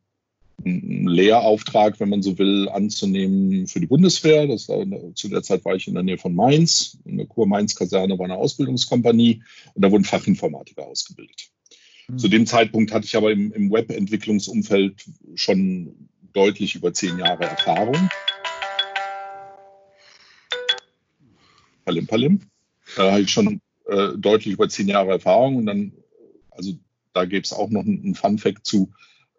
einen 0.64 1.06
Lehrauftrag, 1.06 2.00
wenn 2.00 2.08
man 2.08 2.22
so 2.22 2.38
will, 2.38 2.68
anzunehmen 2.68 3.66
für 3.66 3.80
die 3.80 3.86
Bundeswehr. 3.86 4.46
Das 4.46 4.68
war, 4.68 4.84
zu 5.14 5.28
der 5.28 5.42
Zeit 5.42 5.64
war 5.64 5.74
ich 5.74 5.86
in 5.86 5.94
der 5.94 6.02
Nähe 6.02 6.18
von 6.18 6.34
Mainz. 6.34 6.98
In 7.04 7.18
der 7.18 7.26
Kur 7.26 7.46
Mainz-Kaserne 7.46 8.18
war 8.18 8.24
eine 8.24 8.36
Ausbildungskompanie 8.36 9.42
und 9.74 9.84
da 9.84 9.90
wurden 9.90 10.04
Fachinformatiker 10.04 10.86
ausgebildet. 10.86 11.50
Mhm. 12.08 12.18
Zu 12.18 12.28
dem 12.28 12.46
Zeitpunkt 12.46 12.92
hatte 12.92 13.06
ich 13.06 13.16
aber 13.16 13.32
im, 13.32 13.52
im 13.52 13.70
Webentwicklungsumfeld 13.70 15.04
schon 15.34 16.08
deutlich 16.32 16.74
über 16.74 16.92
zehn 16.92 17.18
Jahre 17.18 17.44
Erfahrung. 17.44 18.08
Palim, 21.84 22.06
palim. 22.06 22.40
Da 22.96 23.12
hatte 23.12 23.22
ich 23.22 23.30
schon 23.30 23.60
äh, 23.86 24.08
deutlich 24.16 24.54
über 24.54 24.68
zehn 24.68 24.88
Jahre 24.88 25.12
Erfahrung 25.12 25.56
und 25.56 25.66
dann, 25.66 25.92
also 26.50 26.72
da 27.12 27.24
gäbe 27.24 27.44
es 27.44 27.52
auch 27.52 27.70
noch 27.70 27.84
einen 27.84 28.14
Fun-Fact 28.14 28.66
zu. 28.66 28.92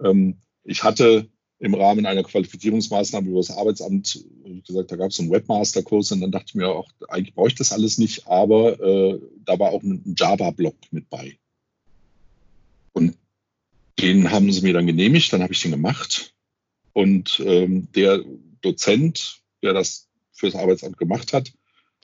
Ähm, 0.03 0.37
ich 0.67 0.83
hatte 0.83 1.27
im 1.59 1.73
Rahmen 1.73 2.05
einer 2.05 2.23
Qualifizierungsmaßnahme 2.23 3.29
über 3.29 3.39
das 3.39 3.49
Arbeitsamt 3.49 4.23
gesagt, 4.67 4.91
da 4.91 4.95
gab 4.95 5.09
es 5.09 5.19
einen 5.19 5.31
Webmaster-Kurs 5.31 6.11
und 6.11 6.21
dann 6.21 6.31
dachte 6.31 6.47
ich 6.49 6.55
mir 6.55 6.69
auch, 6.69 6.89
eigentlich 7.07 7.33
brauche 7.33 7.47
ich 7.47 7.55
das 7.55 7.71
alles 7.71 7.97
nicht, 7.97 8.27
aber 8.27 8.79
äh, 8.79 9.19
da 9.45 9.57
war 9.57 9.71
auch 9.71 9.81
ein 9.81 10.15
Java-Block 10.15 10.75
mit 10.91 11.09
bei. 11.09 11.37
Und 12.93 13.17
den 13.99 14.29
haben 14.29 14.51
sie 14.51 14.61
mir 14.61 14.73
dann 14.73 14.85
genehmigt, 14.85 15.33
dann 15.33 15.41
habe 15.41 15.53
ich 15.53 15.61
den 15.61 15.71
gemacht. 15.71 16.35
Und 16.93 17.41
ähm, 17.45 17.87
der 17.95 18.23
Dozent, 18.61 19.41
der 19.63 19.73
das 19.73 20.07
fürs 20.33 20.55
Arbeitsamt 20.55 20.97
gemacht 20.97 21.33
hat, 21.33 21.51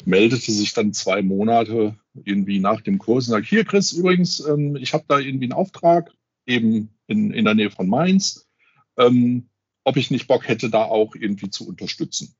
meldete 0.05 0.51
sich 0.51 0.73
dann 0.73 0.93
zwei 0.93 1.21
Monate 1.21 1.95
irgendwie 2.23 2.59
nach 2.59 2.81
dem 2.81 2.97
Kurs 2.97 3.27
und 3.27 3.33
sagt, 3.33 3.47
hier 3.47 3.65
Chris, 3.65 3.91
übrigens, 3.91 4.39
ähm, 4.39 4.75
ich 4.77 4.93
habe 4.93 5.05
da 5.07 5.19
irgendwie 5.19 5.45
einen 5.45 5.53
Auftrag, 5.53 6.11
eben 6.45 6.89
in, 7.07 7.31
in 7.31 7.45
der 7.45 7.53
Nähe 7.53 7.69
von 7.69 7.87
Mainz 7.87 8.47
ähm, 8.97 9.47
ob 9.83 9.97
ich 9.97 10.11
nicht 10.11 10.27
Bock 10.27 10.47
hätte, 10.47 10.69
da 10.69 10.83
auch 10.83 11.15
irgendwie 11.15 11.49
zu 11.49 11.67
unterstützen. 11.67 12.35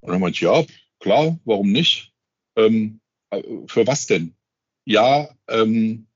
Und 0.00 0.12
dann 0.12 0.20
meinte 0.20 0.36
ich, 0.36 0.40
ja, 0.42 0.64
klar, 1.00 1.38
warum 1.44 1.72
nicht? 1.72 2.12
Ähm, 2.56 3.00
äh, 3.30 3.42
für 3.66 3.86
was 3.86 4.06
denn? 4.06 4.34
Ja, 4.84 5.28
ähm, 5.48 6.06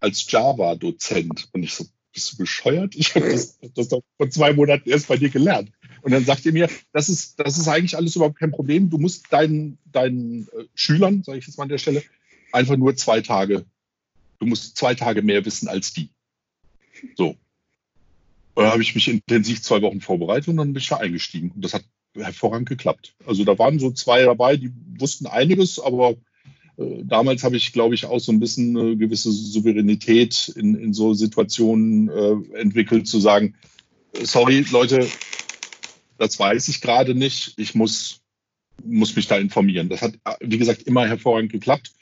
als 0.00 0.30
Java-Dozent. 0.30 1.48
Und 1.52 1.62
ich 1.62 1.74
so, 1.74 1.86
bist 2.12 2.32
du 2.32 2.36
bescheuert? 2.38 2.94
Ich 2.96 3.14
habe 3.14 3.30
das, 3.30 3.58
das 3.74 3.88
doch 3.88 4.02
vor 4.16 4.30
zwei 4.30 4.52
Monaten 4.52 4.88
erst 4.88 5.08
bei 5.08 5.16
dir 5.16 5.30
gelernt. 5.30 5.70
Und 6.02 6.12
dann 6.12 6.24
sagt 6.24 6.46
er 6.46 6.52
mir, 6.52 6.68
das 6.92 7.08
ist, 7.08 7.38
das 7.38 7.58
ist 7.58 7.68
eigentlich 7.68 7.96
alles 7.96 8.16
überhaupt 8.16 8.38
kein 8.38 8.50
Problem. 8.50 8.90
Du 8.90 8.98
musst 8.98 9.32
deinen, 9.32 9.78
deinen 9.84 10.48
äh, 10.48 10.64
Schülern, 10.74 11.22
sage 11.22 11.38
ich 11.38 11.46
jetzt 11.46 11.56
mal 11.56 11.64
an 11.64 11.68
der 11.68 11.78
Stelle, 11.78 12.02
einfach 12.52 12.76
nur 12.76 12.96
zwei 12.96 13.20
Tage, 13.20 13.64
du 14.38 14.46
musst 14.46 14.76
zwei 14.76 14.94
Tage 14.94 15.22
mehr 15.22 15.44
wissen 15.44 15.68
als 15.68 15.92
die. 15.92 16.10
So. 17.16 17.36
Da 18.54 18.72
habe 18.72 18.82
ich 18.82 18.94
mich 18.94 19.08
intensiv 19.08 19.62
zwei 19.62 19.82
Wochen 19.82 20.00
vorbereitet 20.00 20.48
und 20.48 20.56
dann 20.56 20.72
bin 20.72 20.80
ich 20.80 20.88
da 20.88 20.96
eingestiegen. 20.96 21.50
Und 21.50 21.64
das 21.64 21.74
hat 21.74 21.84
hervorragend 22.14 22.68
geklappt. 22.68 23.14
Also 23.26 23.44
da 23.44 23.58
waren 23.58 23.78
so 23.78 23.90
zwei 23.90 24.22
dabei, 24.22 24.56
die 24.56 24.72
wussten 24.98 25.26
einiges, 25.26 25.78
aber 25.78 26.16
äh, 26.76 27.04
damals 27.04 27.44
habe 27.44 27.56
ich, 27.56 27.72
glaube 27.72 27.94
ich, 27.94 28.06
auch 28.06 28.18
so 28.18 28.32
ein 28.32 28.40
bisschen 28.40 28.76
eine 28.76 28.96
gewisse 28.96 29.30
Souveränität 29.30 30.52
in, 30.56 30.74
in 30.74 30.92
so 30.92 31.14
Situationen 31.14 32.08
äh, 32.08 32.58
entwickelt, 32.58 33.06
zu 33.06 33.20
sagen, 33.20 33.54
sorry 34.22 34.64
Leute, 34.70 35.06
das 36.18 36.38
weiß 36.38 36.68
ich 36.68 36.80
gerade 36.80 37.14
nicht, 37.14 37.54
ich 37.56 37.74
muss, 37.74 38.20
muss 38.84 39.14
mich 39.14 39.28
da 39.28 39.38
informieren. 39.38 39.88
Das 39.88 40.02
hat, 40.02 40.14
wie 40.40 40.58
gesagt, 40.58 40.82
immer 40.82 41.06
hervorragend 41.06 41.52
geklappt 41.52 41.92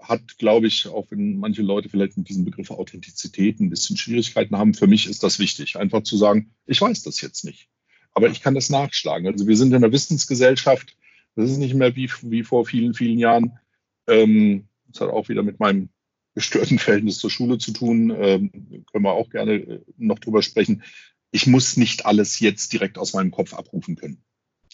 hat, 0.00 0.38
glaube 0.38 0.66
ich, 0.66 0.86
auch 0.88 1.06
wenn 1.10 1.38
manche 1.38 1.62
Leute 1.62 1.88
vielleicht 1.88 2.16
mit 2.16 2.28
diesem 2.28 2.44
Begriff 2.44 2.70
Authentizität 2.70 3.60
ein 3.60 3.70
bisschen 3.70 3.96
Schwierigkeiten 3.96 4.56
haben, 4.56 4.74
für 4.74 4.86
mich 4.86 5.08
ist 5.08 5.22
das 5.22 5.38
wichtig, 5.38 5.76
einfach 5.76 6.02
zu 6.02 6.16
sagen, 6.16 6.54
ich 6.66 6.80
weiß 6.80 7.02
das 7.02 7.20
jetzt 7.20 7.44
nicht, 7.44 7.68
aber 8.12 8.28
ich 8.28 8.40
kann 8.40 8.54
das 8.54 8.70
nachschlagen. 8.70 9.26
Also 9.26 9.46
wir 9.46 9.56
sind 9.56 9.68
in 9.68 9.76
einer 9.76 9.92
Wissensgesellschaft, 9.92 10.96
das 11.34 11.50
ist 11.50 11.58
nicht 11.58 11.74
mehr 11.74 11.94
wie, 11.96 12.10
wie 12.22 12.42
vor 12.42 12.66
vielen, 12.66 12.94
vielen 12.94 13.18
Jahren. 13.18 13.58
Ähm, 14.06 14.68
das 14.86 15.02
hat 15.02 15.10
auch 15.10 15.28
wieder 15.28 15.42
mit 15.42 15.60
meinem 15.60 15.90
gestörten 16.34 16.78
Verhältnis 16.78 17.18
zur 17.18 17.30
Schule 17.30 17.58
zu 17.58 17.72
tun, 17.72 18.10
ähm, 18.16 18.84
können 18.90 19.04
wir 19.04 19.12
auch 19.12 19.30
gerne 19.30 19.54
äh, 19.54 19.80
noch 19.96 20.18
drüber 20.18 20.42
sprechen. 20.42 20.82
Ich 21.30 21.46
muss 21.46 21.76
nicht 21.76 22.06
alles 22.06 22.40
jetzt 22.40 22.72
direkt 22.72 22.96
aus 22.96 23.12
meinem 23.12 23.30
Kopf 23.30 23.54
abrufen 23.54 23.96
können. 23.96 24.22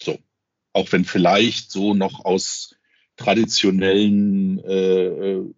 So. 0.01 0.19
Auch 0.73 0.91
wenn 0.93 1.05
vielleicht 1.05 1.71
so 1.71 1.95
noch 1.95 2.25
aus 2.25 2.74
traditionellen 3.17 4.59
äh, 4.65 5.07
äh, 5.07 5.55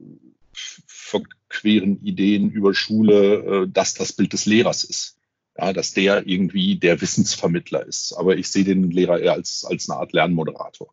verqueren 0.87 2.01
Ideen 2.03 2.51
über 2.51 2.75
Schule, 2.75 3.65
äh, 3.65 3.69
dass 3.69 3.95
das 3.95 4.13
Bild 4.13 4.33
des 4.33 4.47
Lehrers 4.47 4.85
ist. 4.85 5.17
Ja, 5.59 5.73
dass 5.73 5.95
der 5.95 6.27
irgendwie 6.27 6.77
der 6.77 7.01
Wissensvermittler 7.01 7.87
ist. 7.87 8.13
Aber 8.13 8.37
ich 8.37 8.49
sehe 8.49 8.65
den 8.65 8.91
Lehrer 8.91 9.21
eher 9.21 9.33
als, 9.33 9.65
als 9.65 9.89
eine 9.89 9.99
Art 9.99 10.13
Lernmoderator. 10.13 10.93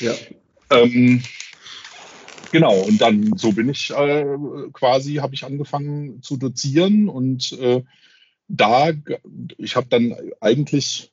Ja. 0.00 0.14
Ähm, 0.70 1.22
genau, 2.50 2.80
und 2.80 3.00
dann 3.00 3.36
so 3.36 3.52
bin 3.52 3.68
ich 3.68 3.90
äh, 3.90 4.36
quasi, 4.72 5.16
habe 5.16 5.34
ich 5.34 5.44
angefangen 5.44 6.22
zu 6.22 6.36
dozieren 6.36 7.08
und 7.08 7.52
äh, 7.52 7.82
da, 8.48 8.90
ich 9.58 9.76
habe 9.76 9.86
dann 9.88 10.16
eigentlich 10.40 11.12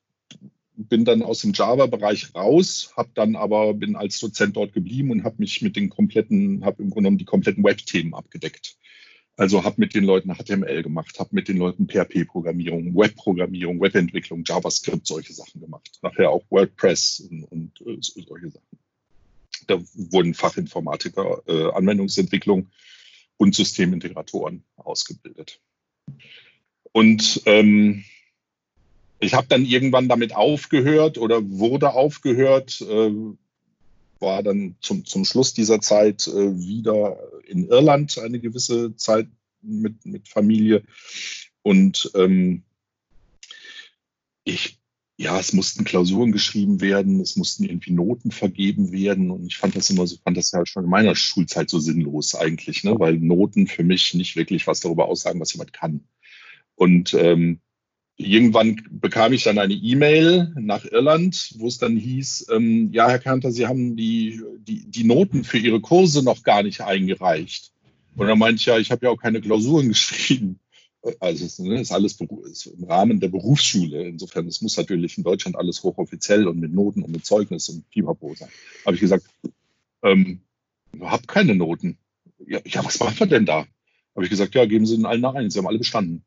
bin 0.78 1.06
dann 1.06 1.24
aus 1.24 1.42
dem 1.42 1.54
Java-Bereich 1.54 2.36
raus, 2.36 2.94
habe 2.96 3.10
dann 3.16 3.36
aber 3.36 3.74
bin 3.74 3.96
als 3.96 4.20
Dozent 4.20 4.56
dort 4.56 4.74
geblieben 4.74 5.12
und 5.12 5.24
habe 5.24 5.38
mich 5.40 5.62
mit 5.62 5.76
den 5.76 5.90
kompletten, 5.90 6.64
habe 6.64 6.84
im 6.84 6.90
Grunde 6.90 7.08
genommen 7.08 7.18
die 7.18 7.26
kompletten 7.26 7.64
Web-Themen 7.64 8.14
abgedeckt. 8.14 8.78
Also 9.36 9.64
habe 9.64 9.76
mit 9.80 9.94
den 9.94 10.04
Leuten 10.04 10.34
HTML 10.34 10.82
gemacht, 10.82 11.20
habe 11.20 11.30
mit 11.34 11.48
den 11.48 11.58
Leuten 11.58 11.88
PHP-Programmierung, 11.88 12.96
Web-Programmierung, 12.96 13.80
Webentwicklung, 13.80 14.44
JavaScript, 14.46 15.06
solche 15.06 15.34
Sachen 15.34 15.62
gemacht. 15.62 16.00
Nachher 16.02 16.32
auch 16.32 16.44
WordPress 16.50 17.28
und, 17.30 17.44
und 17.44 17.82
äh, 17.82 17.98
solche 18.02 18.50
Sachen. 18.50 18.80
Da 19.68 19.80
wurden 19.94 20.34
Fachinformatiker, 20.34 21.44
äh, 21.48 21.72
Anwendungsentwicklung 21.72 22.70
und 23.38 23.54
Systemintegratoren 23.54 24.64
ausgebildet. 24.76 25.60
Und 26.92 27.42
ähm, 27.46 28.06
ich 29.20 29.34
habe 29.34 29.48
dann 29.48 29.66
irgendwann 29.66 30.08
damit 30.08 30.36
aufgehört 30.36 31.18
oder 31.18 31.50
wurde 31.50 31.94
aufgehört, 31.94 32.82
äh, 32.82 33.12
war 34.20 34.44
dann 34.44 34.76
zum, 34.82 35.06
zum 35.06 35.26
Schluss 35.26 35.54
dieser 35.54 35.80
Zeit 35.80 36.28
äh, 36.28 36.58
wieder 36.58 37.18
in 37.48 37.68
Irland 37.68 38.18
eine 38.20 38.40
gewisse 38.40 38.96
Zeit 38.96 39.28
mit, 39.62 40.06
mit 40.06 40.28
Familie. 40.28 40.84
Und 41.62 42.12
ähm, 42.16 42.64
ich, 44.44 44.80
ja, 45.18 45.40
es 45.40 45.54
mussten 45.54 45.84
Klausuren 45.84 46.32
geschrieben 46.32 46.80
werden, 46.80 47.20
es 47.20 47.36
mussten 47.36 47.64
irgendwie 47.64 47.92
Noten 47.92 48.32
vergeben 48.32 48.92
werden. 48.92 49.32
Und 49.32 49.48
ich 49.48 49.58
fand 49.58 49.76
das 49.76 49.90
immer 49.90 50.08
so, 50.08 50.18
fand 50.24 50.38
das 50.38 50.52
ja 50.52 50.66
schon 50.66 50.86
in 50.86 50.90
meiner 50.90 51.16
Schulzeit 51.16 51.70
so 51.70 51.80
sinnlos 51.80 52.36
eigentlich, 52.36 52.84
ne? 52.84 53.00
weil 53.00 53.18
Noten 53.18 53.68
für 53.68 53.84
mich 53.84 54.14
nicht 54.14 54.36
wirklich 54.36 54.68
was 54.68 54.80
darüber 54.80 55.08
aussagen, 55.08 55.40
was 55.40 55.54
jemand 55.54 55.74
kann. 55.74 56.08
Und 56.76 57.14
ähm, 57.16 57.60
irgendwann 58.18 58.82
bekam 58.90 59.32
ich 59.34 59.44
dann 59.44 59.60
eine 59.60 59.74
E-Mail 59.74 60.54
nach 60.60 60.86
Irland, 60.86 61.54
wo 61.58 61.68
es 61.68 61.78
dann 61.78 61.96
hieß, 61.96 62.48
ähm, 62.52 62.92
ja, 62.92 63.10
Herr 63.10 63.20
Kanter, 63.20 63.52
Sie 63.52 63.68
haben 63.68 63.96
die, 63.96 64.42
die, 64.60 64.86
die 64.90 65.04
Noten 65.04 65.44
für 65.44 65.60
Ihre 65.60 65.80
Kurse 65.80 66.24
noch 66.24 66.44
gar 66.44 66.64
nicht 66.64 66.82
eingereicht. 66.82 67.72
Und 68.16 68.28
dann 68.28 68.40
meinte 68.40 68.60
ich, 68.60 68.66
ja, 68.66 68.80
ich 68.80 68.92
habe 68.92 69.06
ja 69.06 69.12
auch 69.12 69.22
keine 69.22 69.40
Klausuren 69.40 69.88
geschrieben. 69.90 70.60
Also 71.20 71.46
es 71.46 71.60
ne, 71.60 71.80
ist 71.80 71.92
alles 71.92 72.20
im 72.20 72.84
Rahmen 72.84 73.20
der 73.20 73.30
Berufsschule. 73.30 74.08
Insofern, 74.08 74.48
es 74.48 74.62
muss 74.62 74.76
natürlich 74.76 75.18
in 75.18 75.24
Deutschland 75.24 75.56
alles 75.56 75.84
hochoffiziell 75.84 76.48
und 76.48 76.60
mit 76.60 76.74
Noten 76.74 77.04
und 77.04 77.12
mit 77.12 77.26
Zeugnis 77.26 77.70
und 77.70 77.88
Pipapo 77.92 78.34
sein. 78.36 78.50
Habe 78.84 78.96
ich 78.96 79.02
gesagt, 79.02 79.26
ähm, 80.02 80.42
habe 81.00 81.28
keine 81.28 81.56
Noten. 81.56 81.98
ja, 82.48 82.60
ja, 82.66 82.84
was 82.84 83.00
machen 83.00 83.20
wir 83.20 83.28
denn 83.28 83.46
da? 83.46 83.68
Habe 84.16 84.26
ich 84.26 84.32
gesagt, 84.32 84.56
ja, 84.56 84.66
geben 84.66 84.88
Sie 84.88 84.96
ihnen 84.96 85.06
allen 85.06 85.24
eine 85.24 85.38
ein, 85.38 85.50
sie 85.52 85.60
haben 85.60 85.68
alle 85.68 85.78
bestanden. 85.78 86.24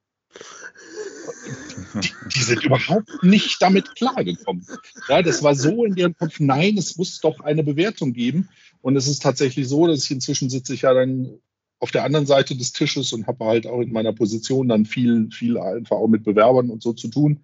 Die, 1.94 2.11
die, 2.35 2.42
sind 2.42 2.64
überhaupt 2.64 3.23
nicht 3.23 3.61
damit 3.61 3.94
klargekommen. 3.94 4.66
Ja, 5.09 5.23
das 5.23 5.42
war 5.42 5.54
so 5.54 5.85
in 5.85 5.97
ihrem 5.97 6.16
Kopf, 6.16 6.38
nein, 6.38 6.78
es 6.78 6.97
muss 6.97 7.20
doch 7.20 7.40
eine 7.40 7.64
Bewertung 7.64 8.12
geben. 8.12 8.49
Und 8.82 8.97
es 8.97 9.09
ist 9.09 9.23
tatsächlich 9.23 9.68
so, 9.68 9.87
dass 9.87 10.04
ich 10.04 10.11
inzwischen 10.11 10.50
sitze 10.50 10.75
ich 10.75 10.82
ja 10.82 10.94
dann 10.94 11.38
auf 11.78 11.90
der 11.90 12.04
anderen 12.04 12.26
Seite 12.26 12.56
des 12.56 12.73
Tisches 12.73 13.12
und 13.12 13.26
habe 13.26 13.44
halt 13.44 13.66
auch 13.66 13.80
in 13.80 13.92
meiner 13.92 14.12
Position 14.12 14.68
dann 14.68 14.85
viel, 14.85 15.30
viel 15.32 15.59
einfach 15.59 15.97
auch 15.97 16.09
mit 16.09 16.25
Bewerbern 16.25 16.70
und 16.70 16.82
so 16.82 16.92
zu 16.92 17.09
tun. 17.09 17.40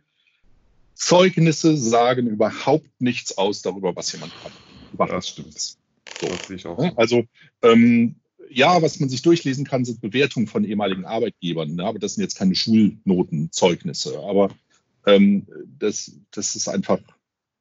Zeugnisse 0.95 1.77
sagen 1.77 2.27
überhaupt 2.27 3.01
nichts 3.01 3.37
aus 3.37 3.63
darüber, 3.63 3.97
was 3.97 4.13
jemand 4.13 4.33
kann. 4.43 4.53
Überhaupt 4.93 5.13
das 5.13 5.29
stimmt. 5.29 5.59
So. 5.59 5.77
Das 6.29 6.47
sehe 6.47 6.57
ich 6.57 6.67
auch. 6.67 6.97
Also 6.97 7.25
ähm, 7.63 8.17
ja, 8.51 8.83
was 8.83 9.01
man 9.01 9.09
sich 9.09 9.23
durchlesen 9.23 9.65
kann, 9.67 9.85
sind 9.85 10.01
Bewertungen 10.01 10.47
von 10.47 10.65
ehemaligen 10.65 11.05
Arbeitgebern. 11.05 11.75
Ne? 11.75 11.85
Aber 11.85 11.99
das 11.99 12.15
sind 12.15 12.23
jetzt 12.23 12.39
keine 12.39 12.55
Schulnotenzeugnisse. 12.55 14.21
Aber 14.21 14.55
ähm, 15.07 15.47
das, 15.79 16.13
das 16.31 16.55
ist 16.55 16.69
einfach 16.69 17.01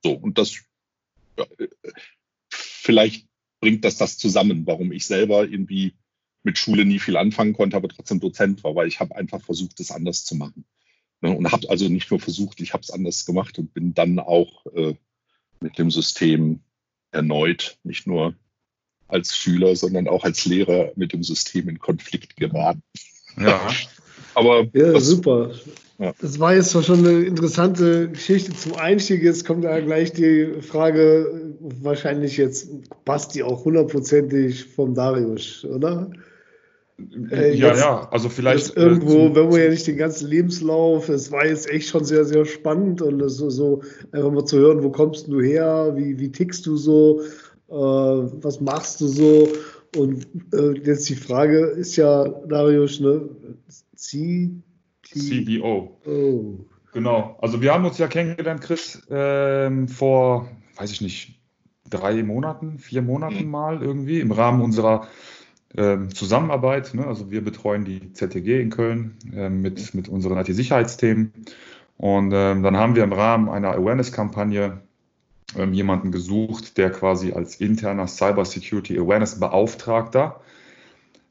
so. 0.03 0.13
Und 0.13 0.37
das 0.37 0.55
ja, 1.37 1.45
vielleicht 2.49 3.27
bringt 3.59 3.83
das 3.83 3.97
das 3.97 4.17
zusammen, 4.17 4.65
warum 4.65 4.91
ich 4.91 5.05
selber 5.05 5.47
irgendwie 5.47 5.93
mit 6.43 6.57
Schule 6.57 6.85
nie 6.85 6.99
viel 6.99 7.17
anfangen 7.17 7.53
konnte, 7.53 7.75
aber 7.75 7.89
trotzdem 7.89 8.19
Dozent 8.19 8.63
war, 8.63 8.75
weil 8.75 8.87
ich 8.87 8.99
habe 8.99 9.15
einfach 9.15 9.41
versucht, 9.41 9.79
es 9.79 9.91
anders 9.91 10.25
zu 10.25 10.35
machen. 10.35 10.65
Ne? 11.21 11.35
Und 11.35 11.51
habe 11.51 11.69
also 11.69 11.89
nicht 11.89 12.11
nur 12.11 12.19
versucht, 12.19 12.61
ich 12.61 12.73
habe 12.73 12.81
es 12.81 12.91
anders 12.91 13.25
gemacht 13.25 13.57
und 13.57 13.73
bin 13.73 13.93
dann 13.93 14.19
auch 14.19 14.65
äh, 14.67 14.93
mit 15.59 15.79
dem 15.79 15.89
System 15.89 16.61
erneut 17.11 17.79
nicht 17.83 18.05
nur 18.05 18.35
als 19.07 19.35
Schüler, 19.35 19.75
sondern 19.75 20.07
auch 20.07 20.23
als 20.23 20.45
Lehrer 20.45 20.91
mit 20.95 21.13
dem 21.13 21.23
System 21.23 21.69
in 21.69 21.79
Konflikt 21.79 22.35
geraten. 22.37 22.81
Ja. 23.39 23.59
Aber 24.33 24.67
ja, 24.73 24.91
das, 24.91 25.05
super. 25.05 25.51
Ja. 25.97 26.13
Das 26.19 26.39
war 26.39 26.53
jetzt 26.53 26.71
schon 26.71 26.99
eine 26.99 27.23
interessante 27.23 28.09
Geschichte 28.09 28.53
zum 28.53 28.75
Einstieg. 28.75 29.23
Jetzt 29.23 29.45
kommt 29.45 29.63
da 29.63 29.79
gleich 29.79 30.11
die 30.11 30.61
Frage, 30.61 31.55
wahrscheinlich 31.59 32.35
jetzt 32.35 32.69
passt 33.05 33.33
die 33.33 33.43
auch 33.43 33.63
hundertprozentig 33.63 34.65
vom 34.65 34.93
Darius, 34.93 35.63
oder? 35.63 36.09
Äh, 37.29 37.55
ja, 37.55 37.69
jetzt, 37.69 37.79
ja, 37.79 38.07
also 38.09 38.29
vielleicht. 38.29 38.75
Irgendwo, 38.75 39.27
äh, 39.27 39.35
wenn 39.35 39.49
man 39.49 39.59
ja 39.59 39.69
nicht 39.69 39.87
den 39.87 39.97
ganzen 39.97 40.29
Lebenslauf, 40.29 41.09
es 41.09 41.31
war 41.31 41.45
jetzt 41.45 41.69
echt 41.69 41.89
schon 41.89 42.05
sehr, 42.05 42.25
sehr 42.25 42.45
spannend 42.45 43.01
und 43.01 43.27
so, 43.29 43.49
so 43.49 43.81
einfach 44.11 44.31
mal 44.31 44.45
zu 44.45 44.57
hören, 44.57 44.83
wo 44.83 44.89
kommst 44.89 45.27
du 45.27 45.41
her, 45.41 45.93
wie, 45.95 46.19
wie 46.19 46.31
tickst 46.31 46.65
du 46.65 46.77
so, 46.77 47.21
äh, 47.21 47.25
was 47.75 48.61
machst 48.61 49.01
du 49.01 49.07
so? 49.07 49.47
Und 49.95 50.27
äh, 50.53 50.71
jetzt 50.83 51.07
die 51.09 51.15
Frage 51.15 51.57
ist 51.67 51.95
ja, 51.95 52.27
Darius, 52.27 52.99
ne? 52.99 53.29
C 53.95 54.51
CDO. 55.03 55.97
Oh. 56.05 56.65
Genau. 56.93 57.37
Also 57.41 57.61
wir 57.61 57.73
haben 57.73 57.85
uns 57.85 57.97
ja 57.97 58.07
kennengelernt, 58.07 58.61
Chris, 58.61 59.01
ähm, 59.09 59.87
vor, 59.87 60.49
weiß 60.77 60.91
ich 60.91 61.01
nicht, 61.01 61.39
drei 61.89 62.23
Monaten, 62.23 62.79
vier 62.79 63.01
Monaten 63.01 63.45
mhm. 63.45 63.51
mal 63.51 63.81
irgendwie 63.81 64.19
im 64.19 64.31
Rahmen 64.31 64.61
unserer 64.61 65.07
ähm, 65.77 66.13
Zusammenarbeit. 66.13 66.93
Ne? 66.93 67.05
Also 67.05 67.31
wir 67.31 67.43
betreuen 67.43 67.85
die 67.85 68.13
ZTG 68.13 68.61
in 68.61 68.69
Köln 68.69 69.17
äh, 69.33 69.49
mit, 69.49 69.93
mit 69.93 70.07
unseren 70.07 70.37
IT-Sicherheitsthemen. 70.37 71.33
Und 71.97 72.31
ähm, 72.33 72.63
dann 72.63 72.77
haben 72.77 72.95
wir 72.95 73.03
im 73.03 73.13
Rahmen 73.13 73.49
einer 73.49 73.73
Awareness-Kampagne 73.73 74.81
ähm, 75.55 75.73
jemanden 75.73 76.11
gesucht, 76.11 76.77
der 76.77 76.91
quasi 76.91 77.33
als 77.33 77.55
interner 77.55 78.07
Cyber 78.07 78.45
Security 78.45 78.97
Awareness 78.97 79.39
Beauftragter 79.39 80.41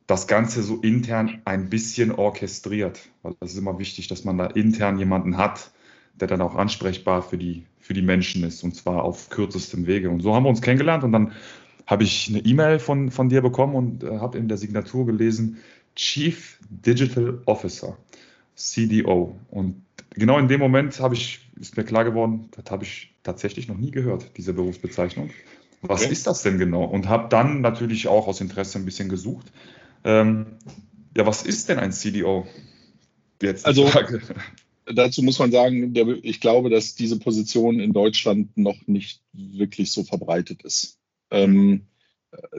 das 0.06 0.26
Ganze 0.26 0.62
so 0.62 0.76
intern 0.76 1.40
ein 1.44 1.71
bisschen 1.71 2.12
orchestriert. 2.12 3.00
Weil 3.23 3.35
das 3.40 3.52
ist 3.52 3.59
immer 3.59 3.78
wichtig, 3.78 4.09
dass 4.09 4.25
man 4.25 4.37
da 4.37 4.47
intern 4.47 4.99
jemanden 4.99 5.37
hat, 5.37 5.73
der 6.14 6.28
dann 6.28 6.42
auch 6.42 6.54
ansprechbar 6.54 7.23
für 7.23 7.38
die, 7.38 7.64
für 7.78 7.94
die 7.94 8.02
Menschen 8.02 8.44
ist 8.44 8.62
und 8.62 8.74
zwar 8.74 9.03
auf 9.03 9.31
kürzestem 9.31 9.87
Wege. 9.87 10.11
Und 10.11 10.20
so 10.20 10.35
haben 10.35 10.44
wir 10.44 10.50
uns 10.50 10.62
kennengelernt 10.62 11.05
und 11.05 11.12
dann 11.12 11.33
habe 11.87 12.05
ich 12.05 12.29
eine 12.29 12.38
E-Mail 12.40 12.79
von, 12.79 13.11
von 13.11 13.29
dir 13.29 13.42
bekommen 13.42 13.74
und 13.74 14.05
äh, 14.05 14.18
habe 14.18 14.38
in 14.38 14.48
der 14.48 14.57
Signatur 14.57 15.07
gelesen, 15.07 15.59
Chief 15.96 16.59
Digital 16.68 17.40
Officer, 17.46 17.96
CDO. 18.54 19.36
Und 19.50 19.82
genau 20.10 20.38
in 20.38 20.48
dem 20.48 20.60
Moment 20.60 21.00
habe 21.00 21.14
ich, 21.14 21.40
ist 21.60 21.76
mir 21.76 21.84
klar 21.84 22.04
geworden, 22.04 22.48
das 22.52 22.70
habe 22.70 22.84
ich 22.84 23.14
tatsächlich 23.22 23.68
noch 23.68 23.76
nie 23.76 23.90
gehört, 23.90 24.36
diese 24.36 24.52
Berufsbezeichnung. 24.52 25.30
Was 25.82 26.02
okay. 26.02 26.12
ist 26.12 26.26
das 26.26 26.42
denn 26.42 26.58
genau? 26.58 26.84
Und 26.84 27.08
habe 27.08 27.28
dann 27.28 27.60
natürlich 27.60 28.08
auch 28.08 28.26
aus 28.26 28.40
Interesse 28.40 28.78
ein 28.78 28.84
bisschen 28.84 29.08
gesucht. 29.08 29.52
Ähm, 30.02 30.58
ja, 31.16 31.26
was 31.26 31.42
ist 31.42 31.68
denn 31.68 31.78
ein 31.78 31.92
CDO? 31.92 32.46
Jetzt 33.42 33.66
also 33.66 33.86
Frage. 33.86 34.22
dazu 34.86 35.22
muss 35.22 35.38
man 35.38 35.52
sagen, 35.52 35.92
der, 35.92 36.06
ich 36.22 36.40
glaube, 36.40 36.70
dass 36.70 36.94
diese 36.94 37.18
Position 37.18 37.80
in 37.80 37.92
Deutschland 37.92 38.56
noch 38.56 38.86
nicht 38.86 39.20
wirklich 39.32 39.92
so 39.92 40.04
verbreitet 40.04 40.62
ist. 40.62 40.98
Ähm, 41.30 41.86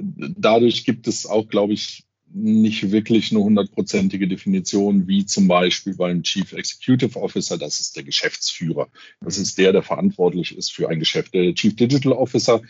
dadurch 0.01 0.86
gibt 0.86 1.08
es 1.08 1.25
auch, 1.25 1.47
glaube 1.47 1.73
ich, 1.73 2.05
nicht 2.36 2.91
wirklich 2.91 3.32
eine 3.32 3.41
hundertprozentige 3.41 4.28
Definition, 4.28 5.08
wie 5.08 5.26
zum 5.26 5.48
Beispiel 5.48 5.95
beim 5.95 6.21
Chief 6.21 6.52
Executive 6.52 7.19
Officer, 7.19 7.58
das 7.58 7.80
ist 7.80 7.95
der 7.95 8.04
Geschäftsführer. 8.04 8.89
Das 9.21 9.38
ist 9.38 9.58
der, 9.58 9.71
der 9.71 9.84
verantwortlich 9.84 10.58
ist 10.58 10.74
für 10.74 10.89
ein 10.89 11.00
Geschäft. 11.00 11.34
Der 11.34 11.56
Chief 11.56 11.76
Digital 11.78 12.12
Officer, 12.12 12.62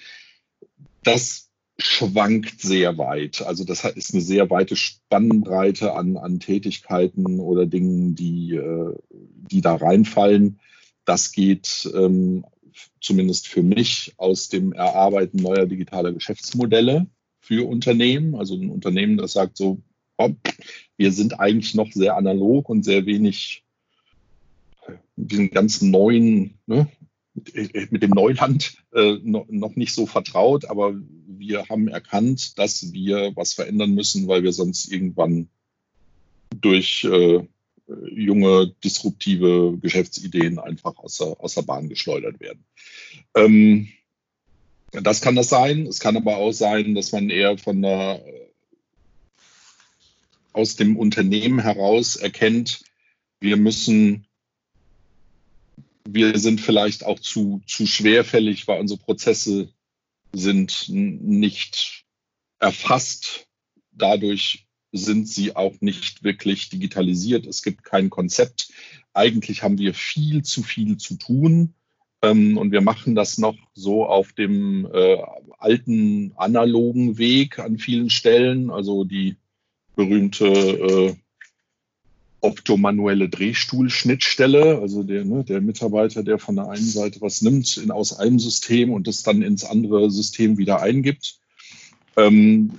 das 1.01 1.49
schwankt 1.79 2.61
sehr 2.61 2.99
weit. 2.99 3.41
Also 3.41 3.63
das 3.63 3.83
ist 3.83 4.13
eine 4.13 4.21
sehr 4.21 4.51
weite 4.51 4.75
Spannbreite 4.75 5.95
an, 5.95 6.15
an 6.15 6.39
Tätigkeiten 6.39 7.39
oder 7.39 7.65
Dingen, 7.65 8.13
die, 8.13 8.55
äh, 8.55 8.95
die 9.09 9.61
da 9.61 9.75
reinfallen. 9.75 10.59
Das 11.05 11.31
geht 11.31 11.89
ähm, 11.95 12.45
zumindest 13.01 13.47
für 13.47 13.63
mich 13.63 14.13
aus 14.17 14.47
dem 14.47 14.73
Erarbeiten 14.73 15.37
neuer 15.37 15.65
digitaler 15.65 16.13
Geschäftsmodelle 16.13 17.07
für 17.45 17.67
Unternehmen. 17.67 18.35
Also 18.35 18.55
ein 18.55 18.69
Unternehmen, 18.69 19.17
das 19.17 19.33
sagt 19.33 19.57
so, 19.57 19.81
oh, 20.17 20.31
wir 20.97 21.11
sind 21.11 21.39
eigentlich 21.39 21.75
noch 21.75 21.91
sehr 21.91 22.17
analog 22.17 22.69
und 22.69 22.83
sehr 22.83 23.05
wenig 23.05 23.63
mit 25.15 25.31
diesen 25.31 25.49
ganzen 25.51 25.91
neuen, 25.91 26.57
ne, 26.65 26.87
mit, 27.33 27.91
mit, 27.91 28.03
dem 28.03 28.11
Neuland 28.11 28.77
äh, 28.93 29.17
noch 29.23 29.75
nicht 29.75 29.93
so 29.93 30.05
vertraut, 30.05 30.65
aber 30.65 30.95
wir 31.27 31.67
haben 31.69 31.87
erkannt, 31.87 32.57
dass 32.57 32.93
wir 32.93 33.31
was 33.35 33.53
verändern 33.53 33.93
müssen, 33.93 34.27
weil 34.27 34.43
wir 34.43 34.53
sonst 34.53 34.91
irgendwann 34.91 35.49
durch 36.61 37.03
äh, 37.03 37.45
junge, 38.11 38.73
disruptive 38.83 39.77
Geschäftsideen 39.79 40.59
einfach 40.59 40.97
aus 40.97 41.17
der, 41.17 41.39
aus 41.39 41.55
der 41.55 41.61
Bahn 41.63 41.89
geschleudert 41.89 42.39
werden. 42.39 42.63
Ähm, 43.35 43.89
das 44.91 45.21
kann 45.21 45.35
das 45.35 45.49
sein. 45.49 45.85
Es 45.87 45.99
kann 45.99 46.17
aber 46.17 46.37
auch 46.37 46.51
sein, 46.51 46.95
dass 46.95 47.11
man 47.11 47.29
eher 47.29 47.57
von 47.57 47.81
der, 47.81 48.23
aus 50.53 50.75
dem 50.75 50.97
Unternehmen 50.97 51.59
heraus 51.59 52.15
erkennt, 52.15 52.83
wir 53.39 53.57
müssen, 53.57 54.25
wir 56.07 56.39
sind 56.39 56.61
vielleicht 56.61 57.05
auch 57.05 57.19
zu, 57.19 57.61
zu 57.67 57.85
schwerfällig, 57.85 58.67
weil 58.67 58.79
unsere 58.79 58.99
Prozesse 58.99 59.69
sind 60.33 60.85
nicht 60.89 62.05
erfasst. 62.59 63.47
Dadurch 63.91 64.65
sind 64.91 65.27
sie 65.27 65.55
auch 65.55 65.79
nicht 65.81 66.23
wirklich 66.23 66.69
digitalisiert. 66.69 67.45
Es 67.45 67.61
gibt 67.61 67.83
kein 67.83 68.09
Konzept. 68.09 68.69
Eigentlich 69.13 69.61
haben 69.61 69.77
wir 69.77 69.93
viel 69.93 70.43
zu 70.43 70.63
viel 70.63 70.97
zu 70.97 71.15
tun. 71.15 71.73
Ähm, 72.25 72.57
und 72.57 72.71
wir 72.71 72.81
machen 72.81 73.15
das 73.15 73.37
noch 73.37 73.55
so 73.73 74.05
auf 74.05 74.33
dem 74.33 74.87
äh, 74.91 75.17
alten 75.57 76.33
analogen 76.35 77.17
Weg 77.17 77.59
an 77.59 77.77
vielen 77.77 78.09
Stellen. 78.09 78.69
Also 78.69 79.03
die 79.03 79.35
berühmte 79.95 80.45
äh, 80.45 81.15
optomanuelle 82.41 83.29
Drehstuhlschnittstelle, 83.29 84.79
also 84.79 85.03
der, 85.03 85.25
ne, 85.25 85.43
der 85.43 85.61
Mitarbeiter, 85.61 86.23
der 86.23 86.37
von 86.37 86.55
der 86.55 86.69
einen 86.69 86.85
Seite 86.85 87.21
was 87.21 87.41
nimmt 87.41 87.77
in, 87.77 87.91
aus 87.91 88.17
einem 88.17 88.39
System 88.39 88.91
und 88.91 89.07
das 89.07 89.23
dann 89.23 89.41
ins 89.41 89.63
andere 89.63 90.11
System 90.11 90.57
wieder 90.57 90.81
eingibt. 90.81 91.39
Ähm, 92.17 92.71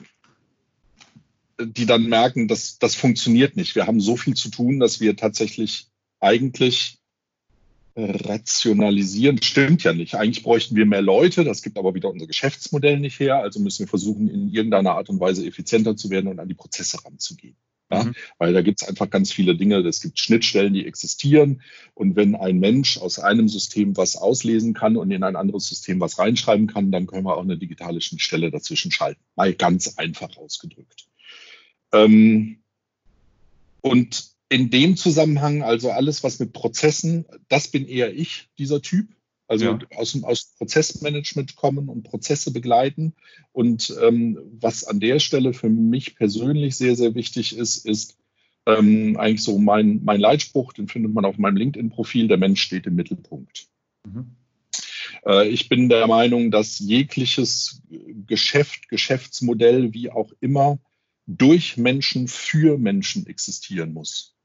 die 1.59 1.87
dann 1.87 2.07
merken, 2.07 2.49
dass 2.49 2.79
das 2.79 2.95
funktioniert 2.95 3.57
nicht. 3.57 3.75
Wir 3.75 3.87
haben 3.87 4.01
so 4.01 4.17
viel 4.17 4.35
zu 4.35 4.51
tun, 4.51 4.79
dass 4.79 5.01
wir 5.01 5.17
tatsächlich 5.17 5.87
eigentlich 6.21 6.99
rationalisieren. 7.97 9.41
Stimmt 9.43 9.83
ja 9.85 9.93
nicht. 9.93 10.15
Eigentlich 10.15 10.45
bräuchten 10.45 10.77
wir 10.77 10.87
mehr 10.87 11.03
Leute. 11.03 11.45
Das 11.45 11.63
gibt 11.63 11.79
aber 11.79 11.95
wieder 11.95 12.11
unser 12.11 12.27
Geschäftsmodell 12.27 13.01
nicht 13.01 13.19
her. 13.19 13.39
Also 13.39 13.59
müssen 13.59 13.81
wir 13.81 13.89
versuchen, 13.89 14.29
in 14.29 14.51
irgendeiner 14.51 14.93
Art 14.93 15.09
und 15.09 15.19
Weise 15.19 15.47
effizienter 15.47 15.97
zu 15.97 16.11
werden 16.11 16.29
und 16.29 16.39
an 16.39 16.49
die 16.49 16.55
Prozesse 16.55 17.03
ranzugehen. 17.05 17.57
Ja, 17.91 18.05
mhm. 18.05 18.15
Weil 18.39 18.53
da 18.53 18.63
gibt 18.63 18.83
es 18.83 18.89
einfach 18.89 19.09
ganz 19.09 19.33
viele 19.33 19.57
Dinge. 19.57 19.77
Es 19.79 20.01
gibt 20.01 20.19
Schnittstellen, 20.19 20.75
die 20.75 20.87
existieren. 20.87 21.63
Und 21.95 22.17
wenn 22.17 22.35
ein 22.35 22.59
Mensch 22.59 22.99
aus 22.99 23.19
einem 23.19 23.49
System 23.49 23.97
was 23.97 24.17
auslesen 24.17 24.75
kann 24.75 24.97
und 24.97 25.11
in 25.11 25.23
ein 25.23 25.37
anderes 25.37 25.69
System 25.69 26.01
was 26.01 26.19
reinschreiben 26.19 26.67
kann, 26.67 26.91
dann 26.91 27.07
können 27.07 27.25
wir 27.25 27.37
auch 27.37 27.43
eine 27.43 27.57
digitale 27.57 28.01
Schnittstelle 28.01 28.51
dazwischen 28.51 28.91
schalten. 28.91 29.21
Mal 29.37 29.55
ganz 29.55 29.97
einfach 29.97 30.37
ausgedrückt. 30.37 31.07
Ähm, 31.93 32.59
und 33.81 34.36
in 34.49 34.71
dem 34.71 34.97
Zusammenhang, 34.97 35.63
also 35.63 35.91
alles, 35.91 36.23
was 36.23 36.39
mit 36.39 36.53
Prozessen, 36.53 37.27
das 37.49 37.69
bin 37.69 37.87
eher 37.87 38.15
ich, 38.15 38.49
dieser 38.59 38.81
Typ. 38.83 39.09
Also 39.49 39.65
ja. 39.65 39.79
aus, 39.97 40.21
aus 40.25 40.55
Prozessmanagement 40.59 41.55
kommen 41.55 41.89
und 41.89 42.03
Prozesse 42.03 42.53
begleiten. 42.53 43.15
Und 43.53 43.97
ähm, 44.03 44.39
was 44.59 44.85
an 44.85 44.99
der 44.99 45.21
Stelle 45.21 45.53
für 45.53 45.69
mich 45.69 46.17
persönlich 46.17 46.77
sehr, 46.77 46.97
sehr 46.97 47.15
wichtig 47.15 47.57
ist, 47.57 47.87
ist 47.87 48.17
ähm, 48.67 49.17
eigentlich 49.17 49.45
so 49.45 49.59
mein, 49.59 50.01
mein 50.05 50.21
Leitspruch, 50.21 50.73
den 50.73 50.89
findet 50.89 51.15
man 51.15 51.25
auf 51.25 51.39
meinem 51.39 51.57
LinkedIn-Profil, 51.57 52.27
der 52.27 52.39
Mensch 52.39 52.61
steht 52.61 52.87
im 52.87 52.97
Mittelpunkt. 52.97 53.69
Mhm. 54.05 54.35
Äh, 55.25 55.49
ich 55.49 55.69
bin 55.69 55.89
der 55.89 56.09
Meinung, 56.09 56.51
dass 56.51 56.81
jegliches 56.81 57.83
Geschäft, 58.27 58.89
Geschäftsmodell, 58.89 59.95
wie 59.95 60.11
auch 60.11 60.33
immer, 60.41 60.79
durch 61.29 61.77
Menschen 61.77 62.27
für 62.27 62.79
Menschen 62.79 63.27
existieren 63.27 63.93
muss. 63.93 64.36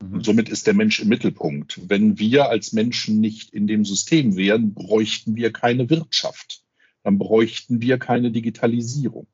Mhm. 0.00 0.14
Und 0.14 0.24
somit 0.24 0.48
ist 0.48 0.66
der 0.66 0.74
Mensch 0.74 1.00
im 1.00 1.08
Mittelpunkt. 1.08 1.80
Wenn 1.88 2.18
wir 2.18 2.48
als 2.48 2.72
Menschen 2.72 3.20
nicht 3.20 3.52
in 3.52 3.66
dem 3.66 3.84
System 3.84 4.36
wären, 4.36 4.74
bräuchten 4.74 5.36
wir 5.36 5.52
keine 5.52 5.90
Wirtschaft. 5.90 6.62
Dann 7.02 7.18
bräuchten 7.18 7.80
wir 7.80 7.98
keine 7.98 8.30
Digitalisierung. 8.30 9.26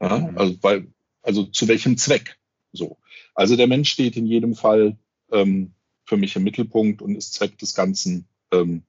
Ja, 0.00 0.18
mhm. 0.18 0.38
also, 0.38 0.56
weil, 0.62 0.86
also 1.22 1.44
zu 1.44 1.68
welchem 1.68 1.96
Zweck? 1.96 2.38
So. 2.72 2.98
Also 3.34 3.56
der 3.56 3.66
Mensch 3.66 3.90
steht 3.90 4.16
in 4.16 4.26
jedem 4.26 4.54
Fall 4.54 4.96
ähm, 5.30 5.72
für 6.04 6.16
mich 6.16 6.34
im 6.36 6.44
Mittelpunkt 6.44 7.02
und 7.02 7.14
ist 7.14 7.34
Zweck 7.34 7.58
des 7.58 7.74
Ganzen. 7.74 8.26
Ähm, 8.52 8.82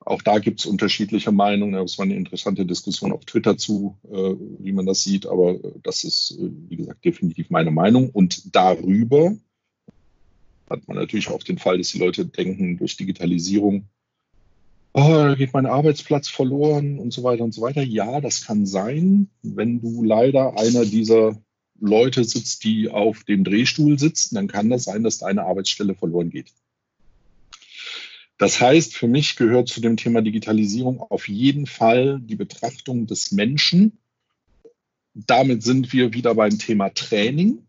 auch 0.00 0.20
da 0.20 0.38
gibt 0.38 0.60
es 0.60 0.66
unterschiedliche 0.66 1.32
Meinungen. 1.32 1.74
Das 1.74 1.96
war 1.96 2.04
eine 2.04 2.16
interessante 2.16 2.66
Diskussion 2.66 3.12
auf 3.12 3.24
Twitter 3.24 3.56
zu, 3.56 3.96
äh, 4.04 4.34
wie 4.58 4.72
man 4.72 4.84
das 4.84 5.02
sieht. 5.02 5.26
Aber 5.26 5.58
das 5.82 6.04
ist, 6.04 6.32
äh, 6.38 6.50
wie 6.68 6.76
gesagt, 6.76 7.04
definitiv 7.04 7.50
meine 7.50 7.70
Meinung. 7.70 8.10
Und 8.10 8.54
darüber 8.54 9.34
hat 10.68 10.86
man 10.88 10.96
natürlich 10.96 11.28
auch 11.28 11.42
den 11.42 11.58
Fall, 11.58 11.78
dass 11.78 11.90
die 11.90 11.98
Leute 11.98 12.26
denken, 12.26 12.78
durch 12.78 12.96
Digitalisierung, 12.96 13.88
oh, 14.92 15.08
da 15.08 15.34
geht 15.34 15.52
mein 15.52 15.66
Arbeitsplatz 15.66 16.28
verloren 16.28 16.98
und 16.98 17.12
so 17.12 17.22
weiter 17.22 17.44
und 17.44 17.52
so 17.52 17.62
weiter. 17.62 17.82
Ja, 17.82 18.20
das 18.20 18.46
kann 18.46 18.66
sein, 18.66 19.28
wenn 19.42 19.80
du 19.80 20.02
leider 20.02 20.58
einer 20.58 20.84
dieser 20.84 21.36
Leute 21.80 22.24
sitzt, 22.24 22.64
die 22.64 22.88
auf 22.88 23.24
dem 23.24 23.44
Drehstuhl 23.44 23.98
sitzen, 23.98 24.36
dann 24.36 24.48
kann 24.48 24.70
das 24.70 24.84
sein, 24.84 25.02
dass 25.02 25.18
deine 25.18 25.44
Arbeitsstelle 25.44 25.94
verloren 25.94 26.30
geht. 26.30 26.52
Das 28.38 28.60
heißt, 28.60 28.96
für 28.96 29.06
mich 29.06 29.36
gehört 29.36 29.68
zu 29.68 29.80
dem 29.80 29.96
Thema 29.96 30.22
Digitalisierung 30.22 31.00
auf 31.00 31.28
jeden 31.28 31.66
Fall 31.66 32.20
die 32.20 32.36
Betrachtung 32.36 33.06
des 33.06 33.32
Menschen. 33.32 33.98
Damit 35.14 35.62
sind 35.62 35.92
wir 35.92 36.12
wieder 36.12 36.34
beim 36.34 36.58
Thema 36.58 36.88
Training. 36.90 37.66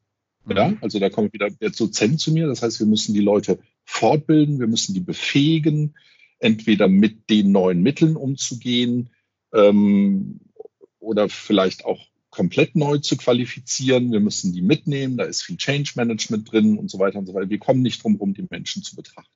Ja, 0.47 0.69
mhm. 0.69 0.77
also 0.81 0.99
da 0.99 1.09
kommt 1.09 1.33
wieder 1.33 1.49
der 1.49 1.71
Dozent 1.71 2.19
zu 2.19 2.31
mir. 2.31 2.47
Das 2.47 2.61
heißt, 2.61 2.79
wir 2.79 2.87
müssen 2.87 3.13
die 3.13 3.21
Leute 3.21 3.59
fortbilden, 3.83 4.59
wir 4.59 4.67
müssen 4.67 4.93
die 4.93 4.99
befähigen, 4.99 5.95
entweder 6.39 6.87
mit 6.87 7.29
den 7.29 7.51
neuen 7.51 7.81
Mitteln 7.81 8.15
umzugehen 8.15 9.09
ähm, 9.53 10.39
oder 10.99 11.29
vielleicht 11.29 11.85
auch 11.85 12.07
komplett 12.29 12.75
neu 12.75 12.97
zu 12.97 13.15
qualifizieren. 13.15 14.11
Wir 14.11 14.19
müssen 14.19 14.53
die 14.53 14.61
mitnehmen. 14.61 15.17
Da 15.17 15.23
ist 15.23 15.43
viel 15.43 15.57
Change 15.57 15.93
Management 15.95 16.51
drin 16.51 16.77
und 16.77 16.91
so 16.91 16.99
weiter 16.99 17.17
und 17.17 17.25
so 17.25 17.33
weiter. 17.33 17.49
Wir 17.49 17.59
kommen 17.59 17.81
nicht 17.81 18.03
drum 18.03 18.13
herum, 18.13 18.33
die 18.33 18.45
Menschen 18.49 18.83
zu 18.83 18.95
betrachten. 18.95 19.31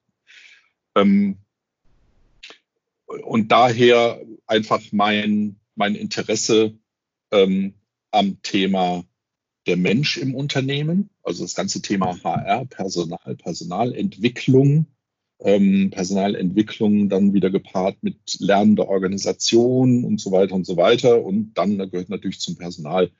Ähm, 0.95 1.37
und 3.05 3.51
daher 3.51 4.21
einfach 4.45 4.81
mein, 4.91 5.59
mein 5.75 5.95
Interesse 5.95 6.77
ähm, 7.31 7.73
am 8.11 8.41
Thema 8.41 9.05
der 9.69 9.77
Mensch 9.77 10.17
im 10.17 10.33
Unternehmen, 10.33 11.11
also 11.21 11.43
das 11.43 11.53
ganze 11.53 11.83
Thema 11.83 12.17
HR, 12.23 12.65
Personal, 12.65 13.35
Personalentwicklung, 13.35 14.87
ähm, 15.41 15.91
Personalentwicklung 15.91 17.07
dann 17.07 17.33
wieder 17.35 17.51
gepaart 17.51 18.01
mit 18.01 18.17
lernender 18.39 18.87
Organisation 18.87 20.03
und 20.05 20.19
so 20.19 20.31
weiter 20.31 20.55
und 20.55 20.65
so 20.65 20.75
weiter. 20.75 21.23
Und 21.23 21.53
dann 21.53 21.77
da 21.77 21.85
gehört 21.85 22.09
natürlich 22.09 22.39
zum 22.39 22.57
Personal 22.57 23.11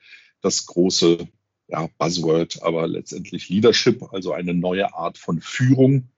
das 0.42 0.66
große 0.66 1.28
ja, 1.68 1.88
Buzzword, 1.98 2.64
aber 2.64 2.88
letztendlich 2.88 3.48
Leadership, 3.48 4.02
also 4.12 4.32
eine 4.32 4.52
neue 4.52 4.92
Art 4.92 5.18
von 5.18 5.40
Führung, 5.40 6.08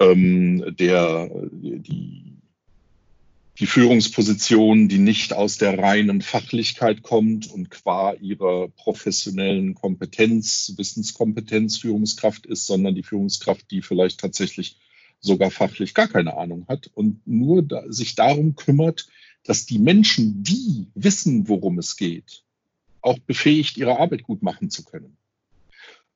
ähm, 0.00 0.74
der 0.78 1.30
die, 1.52 2.29
die 3.60 3.66
Führungsposition, 3.66 4.88
die 4.88 4.98
nicht 4.98 5.34
aus 5.34 5.58
der 5.58 5.78
reinen 5.78 6.22
Fachlichkeit 6.22 7.02
kommt 7.02 7.50
und 7.50 7.70
qua 7.70 8.14
ihrer 8.14 8.68
professionellen 8.68 9.74
Kompetenz, 9.74 10.72
Wissenskompetenz 10.78 11.76
Führungskraft 11.76 12.46
ist, 12.46 12.66
sondern 12.66 12.94
die 12.94 13.02
Führungskraft, 13.02 13.70
die 13.70 13.82
vielleicht 13.82 14.18
tatsächlich 14.18 14.78
sogar 15.20 15.50
fachlich 15.50 15.92
gar 15.92 16.08
keine 16.08 16.38
Ahnung 16.38 16.64
hat 16.68 16.90
und 16.94 17.20
nur 17.26 17.62
da, 17.62 17.84
sich 17.92 18.14
darum 18.14 18.56
kümmert, 18.56 19.08
dass 19.44 19.66
die 19.66 19.78
Menschen, 19.78 20.42
die 20.42 20.86
wissen, 20.94 21.46
worum 21.46 21.78
es 21.78 21.98
geht, 21.98 22.42
auch 23.02 23.18
befähigt, 23.18 23.76
ihre 23.76 23.98
Arbeit 23.98 24.22
gut 24.22 24.42
machen 24.42 24.70
zu 24.70 24.84
können. 24.84 25.18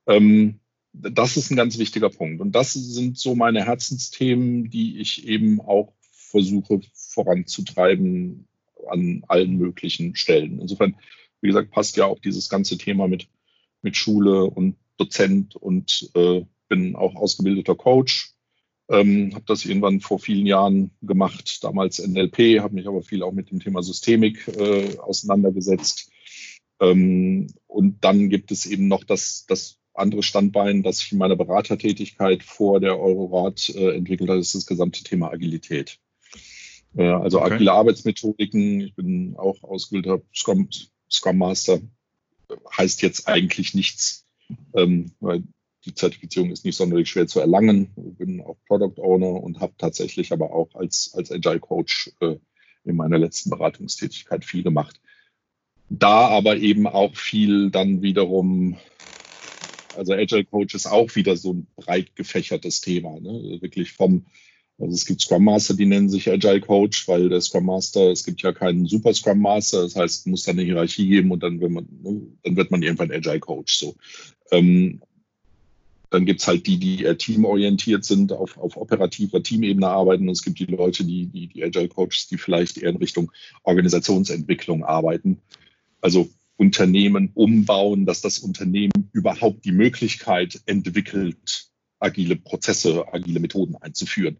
Ähm, 0.07 0.59
das 0.93 1.37
ist 1.37 1.51
ein 1.51 1.57
ganz 1.57 1.77
wichtiger 1.77 2.09
Punkt. 2.09 2.41
Und 2.41 2.53
das 2.53 2.73
sind 2.73 3.19
so 3.19 3.35
meine 3.35 3.65
Herzensthemen, 3.65 4.71
die 4.71 4.99
ich 4.99 5.27
eben 5.27 5.61
auch 5.61 5.93
versuche 6.35 6.81
voranzutreiben 7.15 8.47
an 8.87 9.23
allen 9.27 9.57
möglichen 9.57 10.15
Stellen. 10.15 10.59
Insofern, 10.59 10.95
wie 11.41 11.47
gesagt, 11.47 11.71
passt 11.71 11.97
ja 11.97 12.05
auch 12.05 12.19
dieses 12.19 12.49
ganze 12.49 12.77
Thema 12.77 13.07
mit, 13.07 13.27
mit 13.81 13.97
Schule 13.97 14.43
und 14.43 14.75
Dozent 14.97 15.55
und 15.55 16.11
äh, 16.13 16.45
bin 16.69 16.95
auch 16.95 17.15
ausgebildeter 17.15 17.75
Coach 17.75 18.35
ähm, 18.89 19.31
habe 19.33 19.45
das 19.47 19.65
irgendwann 19.65 19.99
vor 19.99 20.19
vielen 20.19 20.45
Jahren 20.45 20.91
gemacht, 21.01 21.63
damals 21.63 22.05
NLP, 22.05 22.59
habe 22.61 22.75
mich 22.75 22.87
aber 22.87 23.01
viel 23.01 23.23
auch 23.23 23.31
mit 23.31 23.49
dem 23.49 23.59
Thema 23.59 23.81
Systemik 23.81 24.47
äh, 24.47 24.97
auseinandergesetzt. 24.99 26.11
Ähm, 26.79 27.47
und 27.67 28.03
dann 28.03 28.29
gibt 28.29 28.51
es 28.51 28.65
eben 28.65 28.87
noch 28.87 29.03
das, 29.03 29.45
das 29.47 29.79
andere 29.93 30.23
Standbein, 30.23 30.83
das 30.83 31.01
ich 31.01 31.11
in 31.11 31.17
meiner 31.17 31.35
Beratertätigkeit 31.35 32.43
vor 32.43 32.79
der 32.79 32.99
Eurorat 32.99 33.69
äh, 33.69 33.95
entwickelt 33.95 34.29
habe, 34.29 34.39
ist 34.39 34.53
das 34.53 34.65
gesamte 34.65 35.03
Thema 35.03 35.31
Agilität. 35.31 35.99
Äh, 36.97 37.07
also 37.07 37.41
okay. 37.41 37.53
agile 37.53 37.73
Arbeitsmethodiken. 37.73 38.81
Ich 38.81 38.95
bin 38.95 39.35
auch 39.37 39.63
ausgebildeter 39.63 40.21
Scrum, 40.33 40.69
Scrum 41.09 41.37
Master. 41.37 41.79
Heißt 42.77 43.01
jetzt 43.01 43.27
eigentlich 43.27 43.73
nichts, 43.73 44.27
ähm, 44.75 45.11
weil 45.19 45.43
die 45.85 45.93
Zertifizierung 45.93 46.51
ist 46.51 46.65
nicht 46.65 46.75
sonderlich 46.75 47.09
schwer 47.09 47.27
zu 47.27 47.39
erlangen. 47.39 47.89
Ich 47.95 48.17
bin 48.17 48.41
auch 48.41 48.57
Product 48.67 48.99
Owner 49.01 49.43
und 49.43 49.59
habe 49.59 49.73
tatsächlich 49.77 50.31
aber 50.31 50.51
auch 50.51 50.73
als, 50.75 51.11
als 51.15 51.31
Agile 51.31 51.59
Coach 51.59 52.11
äh, 52.21 52.37
in 52.83 52.95
meiner 52.95 53.17
letzten 53.17 53.49
Beratungstätigkeit 53.49 54.45
viel 54.45 54.63
gemacht. 54.63 54.99
Da 55.89 56.27
aber 56.29 56.57
eben 56.57 56.87
auch 56.87 57.15
viel 57.15 57.69
dann 57.69 58.01
wiederum, 58.01 58.77
also 59.95 60.13
Agile 60.13 60.45
Coach 60.45 60.73
ist 60.73 60.87
auch 60.87 61.15
wieder 61.15 61.37
so 61.37 61.53
ein 61.53 61.67
breit 61.75 62.15
gefächertes 62.15 62.81
Thema. 62.81 63.19
Ne? 63.19 63.61
Wirklich 63.61 63.91
vom, 63.93 64.25
also 64.77 64.93
es 64.93 65.05
gibt 65.05 65.21
Scrum 65.21 65.45
Master, 65.45 65.73
die 65.73 65.85
nennen 65.85 66.09
sich 66.09 66.29
Agile 66.29 66.59
Coach, 66.59 67.07
weil 67.07 67.29
der 67.29 67.39
Scrum 67.39 67.65
Master, 67.65 68.11
es 68.11 68.25
gibt 68.25 68.41
ja 68.41 68.51
keinen 68.51 68.87
Super 68.87 69.13
Scrum 69.13 69.39
Master, 69.39 69.83
das 69.83 69.95
heißt, 69.95 70.27
muss 70.27 70.43
dann 70.43 70.57
eine 70.57 70.65
Hierarchie 70.65 71.07
geben 71.07 71.31
und 71.31 71.43
dann, 71.43 71.61
wenn 71.61 71.73
man, 71.73 71.87
ne, 72.01 72.21
dann 72.43 72.57
wird 72.57 72.71
man 72.71 72.81
irgendwann 72.81 73.11
Agile 73.11 73.39
Coach. 73.39 73.77
So. 73.77 73.95
Ähm, 74.51 75.01
dann 76.09 76.25
gibt 76.25 76.41
es 76.41 76.47
halt 76.47 76.67
die, 76.67 76.77
die 76.77 77.03
eher 77.03 77.17
teamorientiert 77.17 78.05
sind, 78.05 78.31
auf, 78.31 78.57
auf 78.57 78.77
operativer 78.77 79.41
Teamebene 79.41 79.87
arbeiten. 79.87 80.27
Und 80.27 80.33
es 80.33 80.43
gibt 80.43 80.59
die 80.59 80.65
Leute, 80.65 81.03
die, 81.03 81.27
die, 81.27 81.47
die 81.47 81.63
Agile 81.63 81.87
Coaches, 81.87 82.27
die 82.29 82.37
vielleicht 82.37 82.77
eher 82.77 82.89
in 82.89 82.97
Richtung 82.97 83.31
Organisationsentwicklung 83.63 84.83
arbeiten. 84.83 85.41
Also 86.01 86.29
Unternehmen 86.57 87.31
umbauen, 87.33 88.05
dass 88.05 88.21
das 88.21 88.39
Unternehmen 88.39 89.09
überhaupt 89.11 89.65
die 89.65 89.71
Möglichkeit 89.71 90.61
entwickelt, 90.65 91.69
agile 91.99 92.35
Prozesse, 92.35 93.05
agile 93.11 93.39
Methoden 93.39 93.75
einzuführen. 93.75 94.37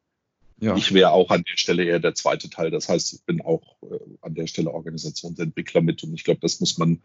Ja. 0.60 0.76
Ich 0.76 0.94
wäre 0.94 1.12
auch 1.12 1.32
an 1.32 1.44
der 1.44 1.58
Stelle 1.58 1.84
eher 1.84 2.00
der 2.00 2.16
zweite 2.16 2.50
Teil. 2.50 2.72
Das 2.72 2.88
heißt, 2.88 3.14
ich 3.14 3.24
bin 3.24 3.42
auch 3.42 3.76
äh, 3.84 4.00
an 4.22 4.36
der 4.36 4.48
Stelle 4.48 4.72
Organisationsentwickler 4.72 5.82
mit. 5.82 6.04
Und 6.04 6.14
ich 6.14 6.24
glaube, 6.24 6.40
das 6.42 6.60
muss 6.60 6.78
man 6.78 7.02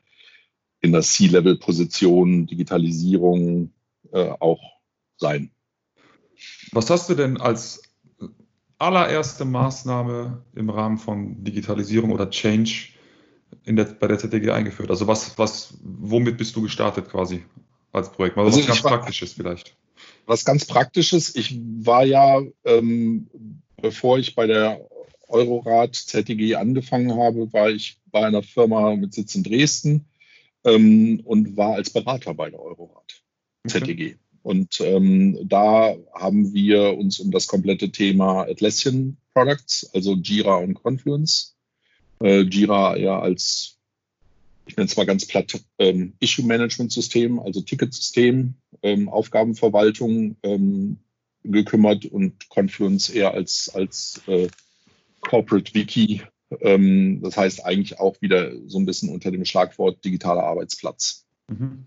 in 0.81 0.93
der 0.93 1.03
C-Level-Position, 1.03 2.47
Digitalisierung, 2.47 3.73
äh, 4.13 4.31
auch 4.39 4.61
sein. 5.17 5.51
Was 6.73 6.89
hast 6.91 7.11
du 7.11 7.15
denn 7.15 7.39
als 7.39 7.83
allererste 8.79 9.45
Maßnahme 9.45 10.43
im 10.55 10.71
Rahmen 10.71 10.99
von 10.99 11.45
Digitalisierung 11.45 12.13
oder 12.13 12.31
Change 12.31 12.89
in 13.65 13.77
der, 13.77 13.85
bei 13.85 14.07
der 14.07 14.19
ZTG 14.19 14.51
eingeführt? 14.51 14.91
Also 14.91 15.07
was, 15.07 15.39
was, 15.39 15.75
womit 15.83 16.39
bist 16.39 16.57
du 16.57 16.63
gestartet 16.63 17.11
quasi 17.11 17.45
als 17.93 18.11
Projekt? 18.11 18.39
Also 18.39 18.59
was 18.59 18.67
ganz 18.67 18.85
war, 18.85 18.93
Praktisches 18.93 19.35
vielleicht. 19.35 19.77
Was 20.27 20.45
ganz 20.45 20.65
Praktisches, 20.65 21.35
ich 21.35 21.59
war 21.81 22.05
ja, 22.05 22.43
ähm, 22.65 23.29
bevor 23.81 24.19
ich 24.19 24.35
bei 24.35 24.47
der 24.47 24.87
Eurorat 25.29 25.95
ZTG 25.95 26.57
angefangen 26.57 27.17
habe, 27.17 27.53
war 27.53 27.71
ich 27.71 27.99
bei 28.07 28.25
einer 28.25 28.43
Firma 28.43 28.97
mit 28.97 29.15
Sitz 29.15 29.35
in 29.35 29.43
Dresden, 29.43 30.07
ähm, 30.65 31.21
und 31.25 31.57
war 31.57 31.75
als 31.75 31.91
Berater 31.91 32.35
bei 32.35 32.51
der 32.51 32.61
Eurorat, 32.61 33.23
okay. 33.65 33.79
ZDG. 33.79 34.17
Und 34.43 34.81
ähm, 34.81 35.39
da 35.43 35.95
haben 36.15 36.55
wir 36.55 36.97
uns 36.97 37.21
um 37.21 37.31
das 37.31 37.47
komplette 37.47 37.91
Thema 37.91 38.43
Atlassian 38.43 39.19
Products, 39.35 39.91
also 39.93 40.15
Jira 40.15 40.57
und 40.57 40.75
Confluence, 40.75 41.57
äh, 42.23 42.41
Jira 42.41 42.97
ja 42.97 43.21
als, 43.21 43.79
ich 44.71 44.77
nenne 44.77 44.87
es 44.87 44.97
mal 44.97 45.07
ganz 45.07 45.27
platt, 45.27 45.61
ähm, 45.79 46.15
Issue-Management-System, 46.21 47.41
also 47.41 47.61
Ticketsystem, 47.61 48.55
ähm, 48.83 49.09
Aufgabenverwaltung 49.09 50.37
ähm, 50.45 50.99
gekümmert 51.43 52.05
und 52.07 52.49
Confluence 52.49 53.09
eher 53.11 53.35
als, 53.35 53.71
als 53.75 54.23
äh, 54.29 54.49
Corporate 55.23 55.75
Wiki. 55.75 56.23
Ähm, 56.61 57.21
das 57.21 57.37
heißt 57.37 57.65
eigentlich 57.65 57.99
auch 57.99 58.21
wieder 58.21 58.53
so 58.69 58.79
ein 58.79 58.87
bisschen 58.87 59.09
unter 59.09 59.33
dem 59.33 59.45
Schlagwort 59.45 60.05
digitaler 60.05 60.45
Arbeitsplatz. 60.45 61.27
Mhm. 61.49 61.85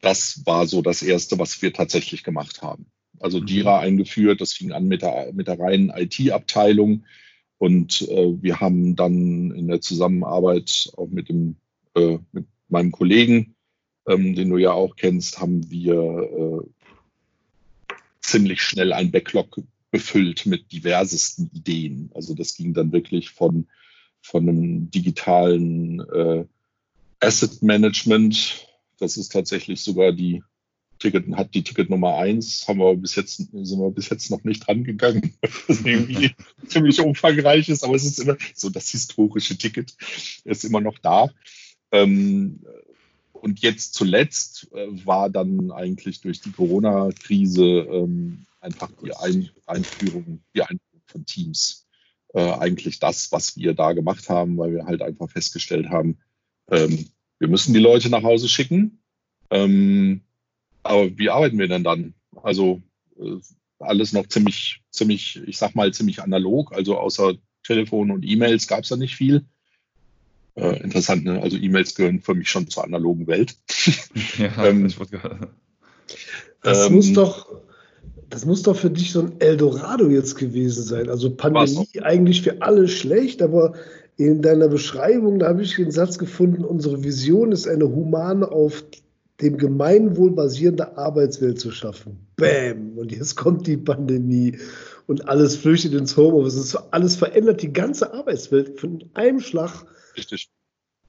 Das 0.00 0.42
war 0.46 0.66
so 0.66 0.82
das 0.82 1.02
Erste, 1.02 1.40
was 1.40 1.60
wir 1.60 1.72
tatsächlich 1.72 2.22
gemacht 2.22 2.62
haben. 2.62 2.86
Also 3.18 3.40
mhm. 3.40 3.46
Jira 3.46 3.80
eingeführt, 3.80 4.40
das 4.40 4.52
fing 4.52 4.70
an 4.70 4.86
mit 4.86 5.02
der, 5.02 5.32
mit 5.32 5.48
der 5.48 5.58
reinen 5.58 5.90
IT-Abteilung. 5.90 7.04
Und 7.58 8.02
äh, 8.02 8.40
wir 8.40 8.60
haben 8.60 8.94
dann 8.94 9.50
in 9.50 9.66
der 9.66 9.80
Zusammenarbeit 9.80 10.92
auch 10.96 11.08
mit, 11.08 11.30
dem, 11.30 11.56
äh, 11.96 12.18
mit 12.32 12.46
meinem 12.68 12.92
Kollegen, 12.92 13.56
ähm, 14.06 14.34
den 14.34 14.50
du 14.50 14.58
ja 14.58 14.72
auch 14.72 14.96
kennst, 14.96 15.40
haben 15.40 15.70
wir 15.70 15.94
äh, 15.94 17.92
ziemlich 18.20 18.60
schnell 18.62 18.92
ein 18.92 19.10
Backlog 19.10 19.60
befüllt 19.90 20.46
mit 20.46 20.72
diversesten 20.72 21.50
Ideen. 21.54 22.10
Also 22.14 22.34
das 22.34 22.54
ging 22.54 22.74
dann 22.74 22.92
wirklich 22.92 23.30
von, 23.30 23.66
von 24.20 24.48
einem 24.48 24.90
digitalen 24.90 26.00
äh, 26.00 26.44
Asset 27.20 27.62
Management. 27.62 28.66
Das 28.98 29.16
ist 29.16 29.32
tatsächlich 29.32 29.80
sogar 29.80 30.12
die 30.12 30.42
Ticket, 30.98 31.26
hat 31.36 31.54
die 31.54 31.62
Ticket 31.62 31.90
Nummer 31.90 32.16
eins, 32.16 32.66
haben 32.66 32.78
wir 32.78 32.96
bis 32.96 33.16
jetzt, 33.16 33.36
sind 33.36 33.78
wir 33.78 33.90
bis 33.90 34.08
jetzt 34.08 34.30
noch 34.30 34.44
nicht 34.44 34.66
rangegangen, 34.66 35.34
was 35.66 35.82
irgendwie 35.82 36.32
ziemlich 36.66 37.00
umfangreich 37.00 37.68
ist, 37.68 37.84
aber 37.84 37.94
es 37.94 38.04
ist 38.04 38.18
immer 38.18 38.36
so, 38.54 38.70
das 38.70 38.88
historische 38.90 39.58
Ticket 39.58 39.94
ist 40.44 40.64
immer 40.64 40.80
noch 40.80 40.98
da. 40.98 41.30
Ähm, 41.92 42.64
und 43.32 43.60
jetzt 43.60 43.94
zuletzt 43.94 44.68
äh, 44.72 44.86
war 45.06 45.30
dann 45.30 45.70
eigentlich 45.70 46.20
durch 46.20 46.40
die 46.40 46.52
Corona-Krise 46.52 47.64
ähm, 47.64 48.46
einfach 48.60 48.90
die 49.02 49.14
Ein 49.14 49.50
Einführung, 49.66 50.40
die 50.54 50.62
Einführung 50.62 51.02
von 51.06 51.26
Teams 51.26 51.86
äh, 52.34 52.52
eigentlich 52.52 52.98
das, 52.98 53.30
was 53.32 53.56
wir 53.56 53.74
da 53.74 53.92
gemacht 53.92 54.28
haben, 54.28 54.58
weil 54.58 54.72
wir 54.72 54.86
halt 54.86 55.02
einfach 55.02 55.30
festgestellt 55.30 55.88
haben, 55.88 56.18
ähm, 56.70 57.08
wir 57.38 57.48
müssen 57.48 57.74
die 57.74 57.80
Leute 57.80 58.10
nach 58.10 58.22
Hause 58.22 58.48
schicken. 58.48 59.02
Ähm, 59.50 60.22
aber 60.82 61.16
wie 61.18 61.30
arbeiten 61.30 61.58
wir 61.58 61.68
denn 61.68 61.84
dann? 61.84 62.14
Also 62.42 62.82
äh, 63.18 63.36
alles 63.78 64.12
noch 64.12 64.26
ziemlich, 64.26 64.82
ziemlich, 64.90 65.40
ich 65.46 65.58
sag 65.58 65.74
mal, 65.74 65.92
ziemlich 65.92 66.22
analog. 66.22 66.72
Also 66.72 66.98
außer 66.98 67.34
Telefon 67.62 68.10
und 68.10 68.24
E-Mails 68.24 68.66
gab 68.68 68.82
es 68.84 68.88
da 68.88 68.96
nicht 68.96 69.16
viel. 69.16 69.44
Äh, 70.56 70.82
interessant, 70.82 71.24
ne? 71.24 71.40
Also 71.42 71.56
E-Mails 71.56 71.94
gehören 71.94 72.20
für 72.20 72.34
mich 72.34 72.48
schon 72.48 72.68
zur 72.68 72.84
analogen 72.84 73.26
Welt. 73.26 73.56
Ja, 74.38 74.66
ähm, 74.66 74.88
das 76.62 76.86
ähm, 76.86 76.94
muss 76.94 77.12
doch, 77.12 77.60
das 78.28 78.44
muss 78.44 78.62
doch 78.62 78.76
für 78.76 78.90
dich 78.90 79.12
so 79.12 79.20
ein 79.20 79.40
Eldorado 79.40 80.08
jetzt 80.08 80.36
gewesen 80.36 80.82
sein. 80.82 81.08
Also 81.08 81.30
Pandemie 81.30 82.00
eigentlich 82.02 82.42
für 82.42 82.60
alle 82.62 82.88
schlecht, 82.88 83.42
aber 83.42 83.74
in 84.16 84.42
deiner 84.42 84.68
Beschreibung, 84.68 85.38
da 85.38 85.48
habe 85.48 85.62
ich 85.62 85.76
den 85.76 85.90
Satz 85.90 86.18
gefunden, 86.18 86.64
unsere 86.64 87.04
Vision 87.04 87.52
ist 87.52 87.68
eine 87.68 87.88
humane, 87.88 88.50
auf 88.50 88.84
dem 89.40 89.58
Gemeinwohl 89.58 90.30
basierende 90.30 90.96
Arbeitswelt 90.96 91.60
zu 91.60 91.70
schaffen. 91.70 92.18
Bäm! 92.36 92.96
Und 92.96 93.12
jetzt 93.12 93.36
kommt 93.36 93.66
die 93.66 93.76
Pandemie 93.76 94.56
und 95.06 95.28
alles 95.28 95.56
flüchtet 95.56 95.92
ins 95.94 96.16
Homeoffice. 96.16 96.76
Alles 96.90 97.16
verändert 97.16 97.62
die 97.62 97.72
ganze 97.72 98.12
Arbeitswelt 98.12 98.80
von 98.80 99.04
einem 99.14 99.40
Schlag 99.40 99.84
Richtig. 100.16 100.48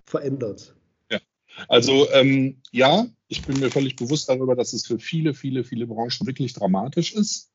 verändert. 0.06 0.76
Ja, 1.12 1.20
also 1.68 2.10
ähm, 2.12 2.58
ja, 2.72 3.08
ich 3.28 3.42
bin 3.44 3.60
mir 3.60 3.72
völlig 3.72 3.96
bewusst 3.96 4.30
darüber, 4.30 4.56
dass 4.56 4.74
es 4.74 4.86
für 4.86 5.00
viele, 5.00 5.34
viele, 5.34 5.64
viele 5.64 5.88
Branchen 5.88 6.26
wirklich 6.26 6.54
dramatisch 6.54 7.14
ist. 7.14 7.50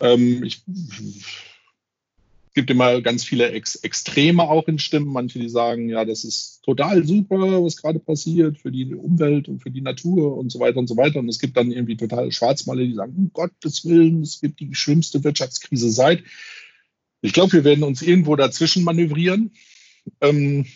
Ähm, 0.00 0.42
ich, 0.42 0.62
es 2.50 2.54
gibt 2.54 2.70
immer 2.70 3.00
ganz 3.00 3.22
viele 3.22 3.50
Ex 3.52 3.76
Extreme 3.76 4.42
auch 4.42 4.66
in 4.66 4.78
Stimmen. 4.78 5.12
Manche, 5.12 5.38
die 5.38 5.48
sagen, 5.48 5.88
ja, 5.88 6.04
das 6.04 6.24
ist 6.24 6.62
total 6.64 7.06
super, 7.06 7.62
was 7.62 7.76
gerade 7.76 8.00
passiert 8.00 8.58
für 8.58 8.72
die 8.72 8.94
Umwelt 8.94 9.48
und 9.48 9.60
für 9.62 9.70
die 9.70 9.82
Natur 9.82 10.36
und 10.36 10.50
so 10.50 10.58
weiter 10.58 10.78
und 10.78 10.88
so 10.88 10.96
weiter. 10.96 11.20
Und 11.20 11.28
es 11.28 11.38
gibt 11.38 11.56
dann 11.56 11.70
irgendwie 11.70 11.96
total 11.96 12.32
Schwarzmaler, 12.32 12.82
die 12.82 12.94
sagen, 12.94 13.14
um 13.16 13.30
Gottes 13.32 13.84
Willen, 13.84 14.22
es 14.22 14.40
gibt 14.40 14.58
die 14.60 14.74
schlimmste 14.74 15.22
Wirtschaftskrise 15.22 15.90
seit. 15.90 16.24
Ich 17.22 17.32
glaube, 17.32 17.52
wir 17.52 17.64
werden 17.64 17.84
uns 17.84 18.02
irgendwo 18.02 18.34
dazwischen 18.34 18.82
manövrieren. 18.82 19.52
Ähm, 20.20 20.66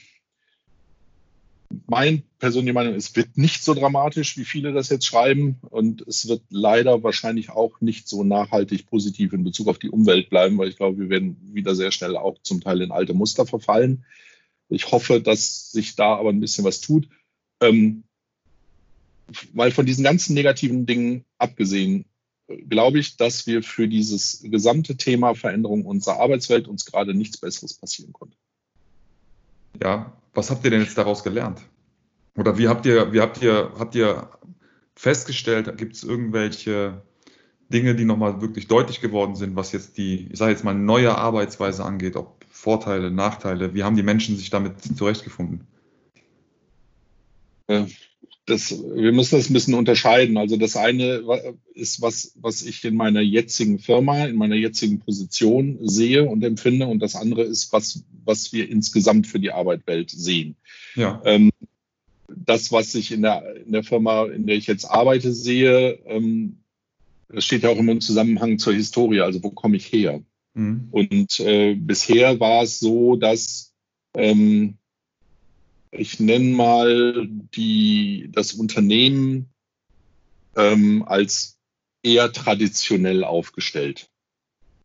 mein 1.87 2.23
persönliche 2.39 2.75
Meinung, 2.75 2.95
es 2.95 3.15
wird 3.17 3.37
nicht 3.37 3.65
so 3.65 3.75
dramatisch, 3.75 4.37
wie 4.37 4.45
viele 4.45 4.73
das 4.73 4.89
jetzt 4.89 5.07
schreiben. 5.07 5.59
Und 5.71 6.03
es 6.03 6.29
wird 6.29 6.43
leider 6.51 7.03
wahrscheinlich 7.03 7.51
auch 7.51 7.81
nicht 7.81 8.09
so 8.09 8.25
nachhaltig 8.25 8.87
positiv 8.87 9.33
in 9.33 9.45
Bezug 9.45 9.69
auf 9.69 9.79
die 9.79 9.91
Umwelt 9.91 10.31
bleiben, 10.31 10.59
weil 10.59 10.69
ich 10.69 10.77
glaube, 10.77 10.99
wir 10.99 11.09
werden 11.09 11.37
wieder 11.53 11.75
sehr 11.75 11.91
schnell 11.91 12.17
auch 12.17 12.39
zum 12.43 12.61
Teil 12.61 12.81
in 12.81 12.93
alte 12.93 13.15
Muster 13.15 13.47
verfallen. 13.47 14.05
Ich 14.69 14.91
hoffe, 14.93 15.21
dass 15.21 15.73
sich 15.73 15.97
da 15.97 16.17
aber 16.17 16.31
ein 16.31 16.41
bisschen 16.41 16.65
was 16.65 16.81
tut. 16.81 17.09
Ähm, 17.61 18.05
weil 19.53 19.71
von 19.71 19.87
diesen 19.87 20.05
ganzen 20.05 20.35
negativen 20.35 20.87
Dingen 20.87 21.25
abgesehen, 21.39 22.05
glaube 22.69 22.99
ich, 22.99 23.17
dass 23.17 23.47
wir 23.47 23.63
für 23.63 23.89
dieses 23.89 24.41
gesamte 24.43 24.97
Thema 24.97 25.35
Veränderung 25.35 25.87
unserer 25.87 26.21
Arbeitswelt 26.21 26.69
uns 26.69 26.85
gerade 26.85 27.15
nichts 27.15 27.39
Besseres 27.39 27.75
passieren 27.75 28.13
konnte. 28.13 28.37
Ja, 29.83 30.13
was 30.35 30.51
habt 30.51 30.65
ihr 30.65 30.71
denn 30.71 30.81
jetzt 30.83 30.99
daraus 30.99 31.23
gelernt? 31.23 31.61
Oder 32.37 32.59
wie 32.59 32.69
habt 32.69 32.87
ihr, 32.87 33.13
wie 33.13 33.21
habt 33.21 33.41
ihr, 33.43 33.73
habt 33.79 33.95
ihr 33.95 34.29
festgestellt, 34.95 35.77
gibt 35.77 35.95
es 35.95 36.05
irgendwelche 36.05 37.03
Dinge, 37.69 37.95
die 37.95 38.05
nochmal 38.05 38.41
wirklich 38.41 38.69
deutlich 38.69 39.01
geworden 39.01 39.37
sind, 39.37 39.57
was 39.57 39.73
jetzt 39.73 39.97
die, 39.97 40.29
ich 40.31 40.39
sage 40.39 40.53
jetzt 40.53 40.65
mal, 40.65 40.75
neue 40.75 41.17
Arbeitsweise 41.17 41.85
angeht, 41.85 42.17
ob 42.17 42.45
Vorteile, 42.51 43.11
Nachteile, 43.11 43.75
wie 43.75 43.85
haben 43.85 43.97
die 43.97 44.03
Menschen 44.03 44.37
sich 44.37 44.51
damit 44.51 44.81
zurechtgefunden? 44.97 45.67
Ja, 47.69 47.87
das, 48.47 48.71
wir 48.71 49.13
müssen 49.13 49.37
das 49.37 49.49
ein 49.49 49.55
bisschen 49.55 49.75
unterscheiden. 49.75 50.37
Also 50.37 50.57
das 50.57 50.77
eine 50.77 51.23
ist, 51.73 52.03
was, 52.03 52.33
was 52.41 52.63
ich 52.63 52.85
in 52.85 52.97
meiner 52.97 53.21
jetzigen 53.21 53.79
Firma, 53.79 54.27
in 54.27 54.37
meiner 54.37 54.57
jetzigen 54.57 55.01
Position 55.01 55.79
sehe 55.81 56.25
und 56.29 56.45
empfinde. 56.45 56.87
Und 56.87 57.01
das 57.01 57.15
andere 57.15 57.43
ist, 57.43 57.73
was, 57.73 58.05
was 58.25 58.53
wir 58.53 58.69
insgesamt 58.69 59.27
für 59.27 59.41
die 59.41 59.51
Arbeitwelt 59.51 60.11
sehen. 60.11 60.57
Ja. 60.95 61.23
Ähm, 61.25 61.51
das, 62.29 62.71
was 62.71 62.95
ich 62.95 63.13
in 63.13 63.23
der, 63.23 63.57
in 63.65 63.73
der 63.73 63.83
Firma, 63.83 64.27
in 64.27 64.47
der 64.47 64.57
ich 64.57 64.67
jetzt 64.67 64.85
arbeite, 64.85 65.33
sehe, 65.33 65.99
ähm, 66.07 66.59
das 67.29 67.45
steht 67.45 67.63
ja 67.63 67.71
auch 67.71 67.79
immer 67.79 67.93
im 67.93 68.01
Zusammenhang 68.03 68.59
zur 68.59 68.75
Historie. 68.75 69.21
Also 69.21 69.43
wo 69.43 69.51
komme 69.51 69.77
ich 69.77 69.91
her? 69.91 70.23
Mhm. 70.53 70.89
Und 70.91 71.41
äh, 71.41 71.75
bisher 71.75 72.39
war 72.41 72.63
es 72.63 72.79
so, 72.79 73.17
dass 73.17 73.73
ähm, 74.15 74.77
ich 75.97 76.21
nenne 76.21 76.55
mal 76.55 77.27
die, 77.29 78.29
das 78.33 78.53
Unternehmen 78.53 79.49
ähm, 80.57 81.05
als 81.07 81.59
eher 82.03 82.33
traditionell 82.33 83.25
aufgestellt. 83.25 84.11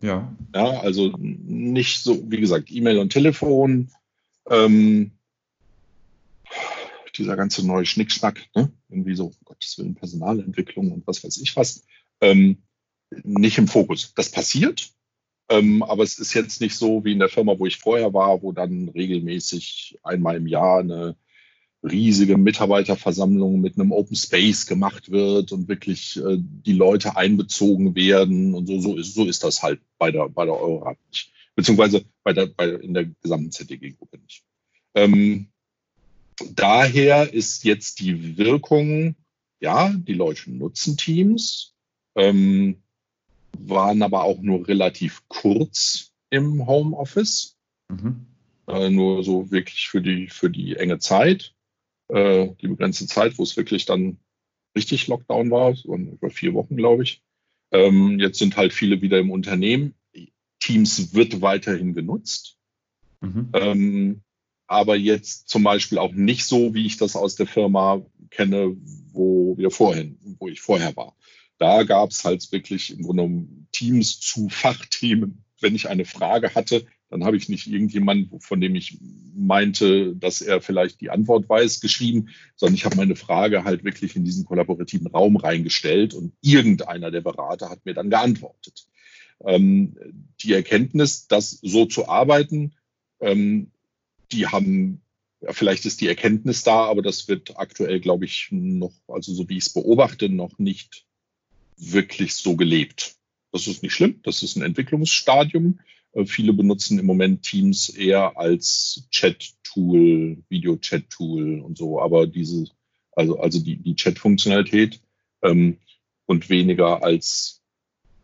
Ja. 0.01 0.33
Ja, 0.55 0.79
also 0.79 1.13
nicht 1.19 2.01
so, 2.01 2.31
wie 2.31 2.39
gesagt, 2.39 2.71
E-Mail 2.71 2.99
und 2.99 3.11
Telefon, 3.11 3.89
ähm, 4.49 5.11
dieser 7.17 7.35
ganze 7.35 7.65
neue 7.65 7.85
Schnickschnack, 7.85 8.47
ne? 8.55 8.71
irgendwie 8.87 9.15
so, 9.15 9.25
um 9.25 9.35
Gottes 9.43 9.77
Willen, 9.77 9.95
Personalentwicklung 9.95 10.91
und 10.91 11.05
was 11.05 11.23
weiß 11.23 11.37
ich 11.37 11.55
was, 11.55 11.83
ähm, 12.21 12.63
nicht 13.23 13.57
im 13.57 13.67
Fokus. 13.67 14.13
Das 14.15 14.31
passiert, 14.31 14.91
ähm, 15.49 15.83
aber 15.83 16.03
es 16.03 16.19
ist 16.19 16.33
jetzt 16.33 16.61
nicht 16.61 16.75
so 16.75 17.03
wie 17.03 17.13
in 17.13 17.19
der 17.19 17.29
Firma, 17.29 17.57
wo 17.57 17.65
ich 17.65 17.77
vorher 17.77 18.13
war, 18.13 18.41
wo 18.41 18.51
dann 18.51 18.89
regelmäßig 18.89 19.99
einmal 20.03 20.37
im 20.37 20.47
Jahr 20.47 20.79
eine 20.79 21.15
riesige 21.81 22.37
Mitarbeiterversammlung 22.37 23.59
mit 23.59 23.75
einem 23.75 23.91
Open 23.91 24.15
Space 24.15 24.65
gemacht 24.65 25.11
wird 25.11 25.51
und 25.51 25.67
wirklich 25.67 26.17
äh, 26.17 26.37
die 26.37 26.73
Leute 26.73 27.15
einbezogen 27.15 27.95
werden 27.95 28.53
und 28.53 28.67
so, 28.67 28.79
so 28.81 28.97
ist, 28.97 29.13
so 29.13 29.25
ist 29.25 29.43
das 29.43 29.63
halt 29.63 29.79
bei 29.97 30.11
der, 30.11 30.29
bei 30.29 30.45
der 30.45 30.55
Eurorat 30.55 30.97
nicht. 31.07 31.31
Beziehungsweise 31.55 32.05
bei 32.23 32.33
der, 32.33 32.47
bei, 32.47 32.69
in 32.69 32.93
der 32.93 33.05
gesamten 33.21 33.51
ZDG-Gruppe 33.51 34.17
nicht. 34.17 34.43
Ähm, 34.93 35.47
daher 36.53 37.33
ist 37.33 37.63
jetzt 37.63 37.99
die 37.99 38.37
Wirkung, 38.37 39.15
ja, 39.59 39.89
die 39.93 40.13
Leute 40.13 40.51
nutzen 40.51 40.97
Teams, 40.97 41.73
ähm, 42.15 42.81
waren 43.57 44.01
aber 44.01 44.23
auch 44.23 44.41
nur 44.41 44.67
relativ 44.67 45.23
kurz 45.27 46.11
im 46.29 46.67
Homeoffice. 46.67 47.57
Mhm. 47.89 48.25
Äh, 48.67 48.89
nur 48.89 49.23
so 49.23 49.49
wirklich 49.51 49.89
für 49.89 50.01
die, 50.01 50.27
für 50.27 50.49
die 50.49 50.75
enge 50.75 50.99
Zeit. 50.99 51.55
äh, 52.09 52.49
die 52.61 52.67
begrenzte 52.67 53.07
Zeit, 53.07 53.37
wo 53.37 53.43
es 53.43 53.55
wirklich 53.55 53.85
dann 53.85 54.17
richtig 54.75 55.07
Lockdown 55.07 55.51
war, 55.51 55.75
so 55.75 55.95
über 55.95 56.29
vier 56.29 56.53
Wochen, 56.53 56.75
glaube 56.75 57.03
ich. 57.03 57.23
Ähm, 57.71 58.19
jetzt 58.19 58.39
sind 58.39 58.57
halt 58.57 58.73
viele 58.73 59.01
wieder 59.01 59.19
im 59.19 59.31
Unternehmen. 59.31 59.93
Teams 60.59 61.13
wird 61.13 61.41
weiterhin 61.41 61.93
genutzt. 61.93 62.57
Mhm. 63.21 63.49
Ähm, 63.53 64.21
aber 64.67 64.95
jetzt 64.95 65.49
zum 65.49 65.63
Beispiel 65.63 65.97
auch 65.97 66.11
nicht 66.11 66.45
so, 66.45 66.73
wie 66.73 66.85
ich 66.85 66.97
das 66.97 67.15
aus 67.15 67.35
der 67.35 67.47
Firma 67.47 68.05
kenne, 68.29 68.75
wo 69.11 69.57
wir 69.57 69.71
vorhin, 69.71 70.17
wo 70.39 70.47
ich 70.47 70.61
vorher 70.61 70.95
war. 70.95 71.15
Da 71.59 71.83
gab 71.83 72.11
es 72.11 72.23
halt 72.23 72.51
wirklich 72.51 72.91
im 72.91 73.03
Grunde 73.03 73.23
genommen 73.23 73.67
Teams 73.71 74.19
zu 74.19 74.49
Fachthemen. 74.49 75.43
Wenn 75.61 75.75
ich 75.75 75.89
eine 75.89 76.05
Frage 76.05 76.55
hatte, 76.55 76.87
dann 77.09 77.25
habe 77.25 77.37
ich 77.37 77.49
nicht 77.49 77.67
irgendjemanden, 77.67 78.39
von 78.39 78.61
dem 78.61 78.75
ich 78.75 78.97
meinte, 79.35 80.15
dass 80.15 80.41
er 80.41 80.61
vielleicht 80.61 81.01
die 81.01 81.09
Antwort 81.09 81.49
weiß, 81.49 81.81
geschrieben, 81.81 82.29
sondern 82.55 82.75
ich 82.75 82.85
habe 82.85 82.95
meine 82.95 83.15
Frage 83.15 83.63
halt 83.63 83.83
wirklich 83.83 84.15
in 84.15 84.23
diesen 84.23 84.45
kollaborativen 84.45 85.07
Raum 85.07 85.35
reingestellt 85.35 86.13
und 86.13 86.33
irgendeiner 86.41 87.11
der 87.11 87.21
Berater 87.21 87.69
hat 87.69 87.85
mir 87.85 87.93
dann 87.93 88.09
geantwortet. 88.09 88.87
Ähm, 89.43 89.97
die 90.41 90.53
Erkenntnis, 90.53 91.27
das 91.27 91.51
so 91.51 91.85
zu 91.85 92.07
arbeiten, 92.07 92.75
ähm, 93.19 93.71
die 94.31 94.47
haben, 94.47 95.01
ja, 95.41 95.51
vielleicht 95.51 95.85
ist 95.85 96.01
die 96.01 96.07
Erkenntnis 96.07 96.63
da, 96.63 96.85
aber 96.85 97.01
das 97.01 97.27
wird 97.27 97.57
aktuell, 97.57 97.99
glaube 97.99 98.25
ich, 98.25 98.49
noch, 98.51 98.93
also 99.07 99.33
so 99.33 99.49
wie 99.49 99.57
ich 99.57 99.65
es 99.65 99.73
beobachte, 99.73 100.29
noch 100.29 100.59
nicht 100.59 101.08
wirklich 101.79 102.35
so 102.35 102.55
gelebt. 102.55 103.15
Das 103.51 103.67
ist 103.67 103.81
nicht 103.81 103.93
schlimm, 103.93 104.19
das 104.23 104.43
ist 104.43 104.55
ein 104.55 104.61
Entwicklungsstadium. 104.61 105.79
Äh, 106.13 106.25
viele 106.25 106.53
benutzen 106.53 106.99
im 106.99 107.05
Moment 107.05 107.43
Teams 107.43 107.89
eher 107.89 108.37
als 108.37 109.07
Chat-Tool, 109.11 110.43
Video-Chat-Tool 110.49 111.61
und 111.61 111.77
so, 111.77 112.01
aber 112.01 112.27
diese, 112.27 112.65
also, 113.13 113.39
also 113.39 113.59
die, 113.59 113.77
die 113.77 113.95
Chat-Funktionalität 113.95 114.99
ähm, 115.41 115.77
und 116.25 116.49
weniger 116.49 117.03
als 117.03 117.61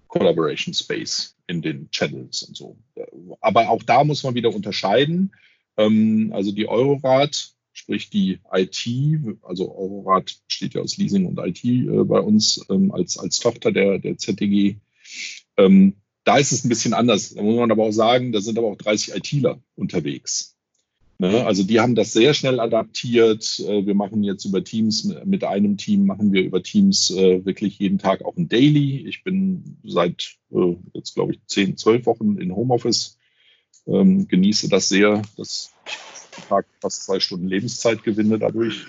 Collaboration 0.08 0.74
Space 0.74 1.36
in 1.48 1.62
den 1.62 1.90
Channels 1.92 2.44
und 2.44 2.56
so. 2.56 2.78
Aber 3.42 3.70
auch 3.70 3.84
da 3.84 4.04
muss 4.04 4.24
man 4.24 4.36
wieder 4.36 4.54
unterscheiden. 4.54 5.32
Ähm, 5.78 6.32
also 6.34 6.52
die 6.52 6.68
Eurorat, 6.68 7.55
sprich 7.76 8.10
die 8.10 8.40
IT, 8.52 8.88
also 9.44 9.76
Eurorat 9.76 10.34
steht 10.48 10.74
ja 10.74 10.82
aus 10.82 10.98
Leasing 10.98 11.26
und 11.26 11.38
IT 11.40 11.64
äh, 11.64 12.04
bei 12.06 12.20
uns 12.20 12.66
ähm, 12.70 12.92
als, 12.92 13.20
als 13.20 13.40
Tochter 13.40 13.72
der, 13.72 14.00
der 14.00 14.18
ZDG. 14.18 14.78
Ähm, 15.58 15.94
da 16.24 16.38
ist 16.38 16.54
es 16.54 16.64
ein 16.64 16.70
bisschen 16.70 16.94
anders. 16.94 17.36
Da 17.36 17.44
muss 17.44 17.58
man 17.58 17.72
aber 17.72 17.84
auch 17.84 17.92
sagen, 17.92 18.32
da 18.32 18.40
sind 18.40 18.58
aber 18.58 18.68
auch 18.68 18.78
30 18.78 19.16
ITler 19.16 19.62
unterwegs. 19.76 20.56
Ne? 21.18 21.46
Also 21.46 21.64
die 21.64 21.80
haben 21.80 21.96
das 21.96 22.14
sehr 22.14 22.34
schnell 22.34 22.60
adaptiert. 22.62 23.60
Äh, 23.60 23.86
wir 23.86 23.94
machen 23.94 24.24
jetzt 24.24 24.46
über 24.46 24.64
Teams, 24.64 25.14
mit 25.26 25.44
einem 25.44 25.76
Team 25.76 26.06
machen 26.06 26.32
wir 26.32 26.44
über 26.44 26.64
Teams 26.64 27.12
äh, 27.12 27.46
wirklich 27.46 27.78
jeden 27.80 28.00
Tag 28.00 28.24
auch 28.24 28.38
ein 28.38 28.48
Daily. 28.48 29.06
Ich 29.06 29.24
bin 29.24 29.78
seit 29.84 30.38
äh, 30.52 30.76
jetzt, 30.94 31.14
glaube 31.14 31.34
ich, 31.34 31.40
10, 31.46 31.78
12 31.78 32.06
Wochen 32.06 32.38
in 32.38 32.56
Homeoffice, 32.56 33.18
ähm, 33.86 34.28
genieße 34.30 34.70
das 34.70 34.88
sehr, 34.88 35.22
dass 35.36 35.74
ich 35.86 36.25
Tag 36.44 36.66
fast 36.82 37.04
zwei 37.04 37.20
Stunden 37.20 37.48
Lebenszeit 37.48 38.04
gewinne 38.04 38.40
dadurch. 38.40 38.86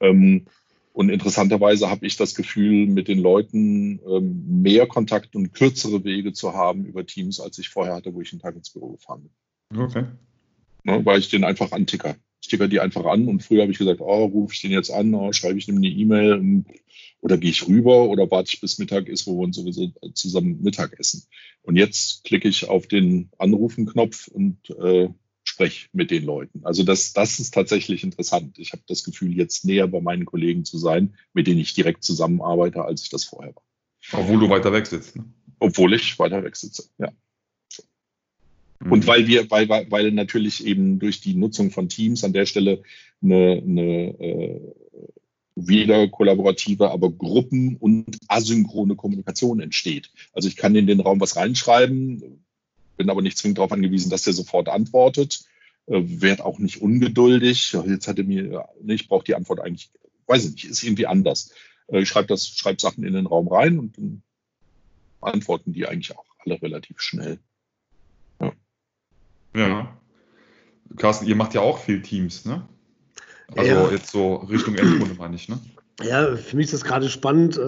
Ähm, 0.00 0.46
und 0.92 1.10
interessanterweise 1.10 1.90
habe 1.90 2.06
ich 2.06 2.16
das 2.16 2.34
Gefühl, 2.34 2.88
mit 2.88 3.06
den 3.06 3.20
Leuten 3.20 4.00
ähm, 4.04 4.62
mehr 4.62 4.86
Kontakt 4.88 5.36
und 5.36 5.52
kürzere 5.52 6.02
Wege 6.02 6.32
zu 6.32 6.54
haben 6.54 6.84
über 6.84 7.06
Teams, 7.06 7.38
als 7.38 7.58
ich 7.58 7.68
vorher 7.68 7.94
hatte, 7.94 8.14
wo 8.14 8.20
ich 8.20 8.32
einen 8.32 8.40
Tag 8.40 8.56
ins 8.56 8.70
Büro 8.70 8.92
gefahren 8.92 9.30
bin. 9.70 9.80
Okay. 9.80 10.04
Ne, 10.82 11.04
weil 11.04 11.20
ich 11.20 11.28
den 11.28 11.44
einfach 11.44 11.70
anticker. 11.70 12.16
Ich 12.40 12.48
ticker 12.48 12.66
die 12.66 12.80
einfach 12.80 13.04
an 13.04 13.28
und 13.28 13.42
früher 13.42 13.62
habe 13.62 13.72
ich 13.72 13.78
gesagt, 13.78 14.00
oh, 14.00 14.24
rufe 14.24 14.54
ich 14.54 14.60
den 14.60 14.70
jetzt 14.70 14.90
an, 14.90 15.14
oh, 15.14 15.32
schreibe 15.32 15.58
ich 15.58 15.68
ihm 15.68 15.76
eine 15.76 15.88
E-Mail 15.88 16.64
oder 17.20 17.36
gehe 17.36 17.50
ich 17.50 17.68
rüber 17.68 18.08
oder 18.08 18.30
warte 18.30 18.50
ich 18.52 18.60
bis 18.60 18.78
Mittag 18.78 19.08
ist, 19.08 19.26
wo 19.26 19.38
wir 19.38 19.44
uns 19.44 19.56
sowieso 19.56 19.92
zusammen 20.14 20.62
Mittag 20.62 20.98
essen. 20.98 21.24
Und 21.62 21.76
jetzt 21.76 22.24
klicke 22.24 22.48
ich 22.48 22.68
auf 22.68 22.86
den 22.86 23.30
Anrufen-Knopf 23.38 24.28
und 24.28 24.70
äh, 24.70 25.08
spreche 25.58 25.88
mit 25.92 26.12
den 26.12 26.24
Leuten. 26.24 26.60
Also 26.64 26.84
das, 26.84 27.12
das 27.12 27.40
ist 27.40 27.52
tatsächlich 27.52 28.04
interessant. 28.04 28.58
Ich 28.60 28.70
habe 28.72 28.82
das 28.86 29.02
Gefühl, 29.02 29.36
jetzt 29.36 29.64
näher 29.64 29.88
bei 29.88 30.00
meinen 30.00 30.24
Kollegen 30.24 30.64
zu 30.64 30.78
sein, 30.78 31.14
mit 31.34 31.48
denen 31.48 31.58
ich 31.58 31.74
direkt 31.74 32.04
zusammenarbeite, 32.04 32.84
als 32.84 33.02
ich 33.02 33.10
das 33.10 33.24
vorher 33.24 33.56
war. 33.56 33.62
Obwohl 34.12 34.38
du 34.38 34.48
weiter 34.48 34.72
weg 34.72 34.86
sitzt. 34.86 35.16
Ne? 35.16 35.24
Obwohl 35.58 35.94
ich 35.94 36.16
weiter 36.20 36.44
weg 36.44 36.54
sitze, 36.54 36.84
ja. 36.98 37.10
Mhm. 38.78 38.92
Und 38.92 39.06
weil 39.08 39.26
wir, 39.26 39.50
weil, 39.50 39.68
weil 39.68 40.12
natürlich 40.12 40.64
eben 40.64 41.00
durch 41.00 41.20
die 41.20 41.34
Nutzung 41.34 41.72
von 41.72 41.88
Teams 41.88 42.22
an 42.22 42.32
der 42.32 42.46
Stelle 42.46 42.84
eine, 43.20 43.60
eine 43.66 44.20
äh, 44.20 44.60
wieder 45.56 46.06
kollaborative, 46.06 46.92
aber 46.92 47.10
Gruppen- 47.10 47.74
und 47.74 48.16
asynchrone 48.28 48.94
Kommunikation 48.94 49.58
entsteht. 49.58 50.12
Also 50.32 50.48
ich 50.48 50.54
kann 50.54 50.76
in 50.76 50.86
den 50.86 51.00
Raum 51.00 51.20
was 51.20 51.34
reinschreiben, 51.34 52.44
bin 52.96 53.10
aber 53.10 53.22
nicht 53.22 53.38
zwingend 53.38 53.58
darauf 53.58 53.72
angewiesen, 53.72 54.10
dass 54.10 54.22
der 54.22 54.34
sofort 54.34 54.68
antwortet. 54.68 55.47
Äh, 55.88 56.20
werd 56.20 56.42
auch 56.42 56.58
nicht 56.58 56.82
ungeduldig. 56.82 57.72
Jetzt 57.86 58.08
hat 58.08 58.18
er 58.18 58.24
mir, 58.24 58.68
nee, 58.82 58.94
ich 58.94 59.08
brauche 59.08 59.24
die 59.24 59.34
Antwort 59.34 59.60
eigentlich, 59.60 59.90
weiß 60.26 60.44
ich 60.44 60.52
nicht, 60.52 60.64
ist 60.64 60.82
irgendwie 60.82 61.06
anders. 61.06 61.52
Äh, 61.86 62.00
ich 62.00 62.08
schreibe 62.08 62.28
das, 62.28 62.46
schreibe 62.46 62.80
Sachen 62.80 63.04
in 63.04 63.14
den 63.14 63.26
Raum 63.26 63.48
rein 63.48 63.78
und 63.78 63.96
dann 63.96 64.22
antworten 65.20 65.72
die 65.72 65.86
eigentlich 65.86 66.16
auch 66.16 66.24
alle 66.44 66.60
relativ 66.60 67.00
schnell. 67.00 67.38
Ja. 68.40 68.52
ja. 69.54 69.98
Carsten, 70.96 71.26
ihr 71.26 71.36
macht 71.36 71.54
ja 71.54 71.62
auch 71.62 71.78
viel 71.78 72.02
Teams, 72.02 72.44
ne? 72.44 72.68
Also 73.56 73.70
ja. 73.70 73.90
jetzt 73.90 74.10
so 74.10 74.36
Richtung 74.36 74.74
Endrunde 74.74 75.14
meine 75.14 75.36
ich, 75.36 75.48
ne? 75.48 75.58
Ja, 76.02 76.36
für 76.36 76.56
mich 76.56 76.66
ist 76.66 76.74
das 76.74 76.84
gerade 76.84 77.08
spannend. 77.08 77.58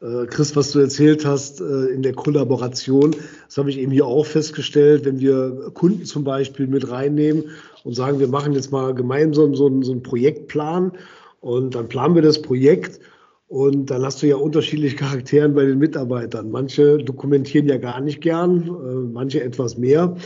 Äh, 0.00 0.26
Chris, 0.26 0.54
was 0.56 0.72
du 0.72 0.80
erzählt 0.80 1.24
hast 1.24 1.60
äh, 1.60 1.86
in 1.86 2.02
der 2.02 2.12
Kollaboration, 2.12 3.14
das 3.46 3.56
habe 3.56 3.70
ich 3.70 3.78
eben 3.78 3.92
hier 3.92 4.06
auch 4.06 4.26
festgestellt, 4.26 5.04
wenn 5.04 5.20
wir 5.20 5.70
Kunden 5.74 6.04
zum 6.04 6.24
Beispiel 6.24 6.66
mit 6.66 6.90
reinnehmen 6.90 7.44
und 7.84 7.94
sagen, 7.94 8.18
wir 8.18 8.28
machen 8.28 8.52
jetzt 8.52 8.72
mal 8.72 8.94
gemeinsam 8.94 9.54
so 9.54 9.66
einen, 9.66 9.82
so 9.82 9.92
einen 9.92 10.02
Projektplan 10.02 10.92
und 11.40 11.74
dann 11.74 11.88
planen 11.88 12.14
wir 12.14 12.22
das 12.22 12.42
Projekt 12.42 13.00
und 13.48 13.90
dann 13.90 14.02
hast 14.02 14.22
du 14.22 14.26
ja 14.26 14.36
unterschiedliche 14.36 14.96
Charakteren 14.96 15.54
bei 15.54 15.64
den 15.64 15.78
Mitarbeitern. 15.78 16.50
Manche 16.50 16.98
dokumentieren 16.98 17.68
ja 17.68 17.78
gar 17.78 18.00
nicht 18.00 18.20
gern, 18.20 18.66
äh, 18.66 19.12
manche 19.12 19.42
etwas 19.42 19.78
mehr. 19.78 20.16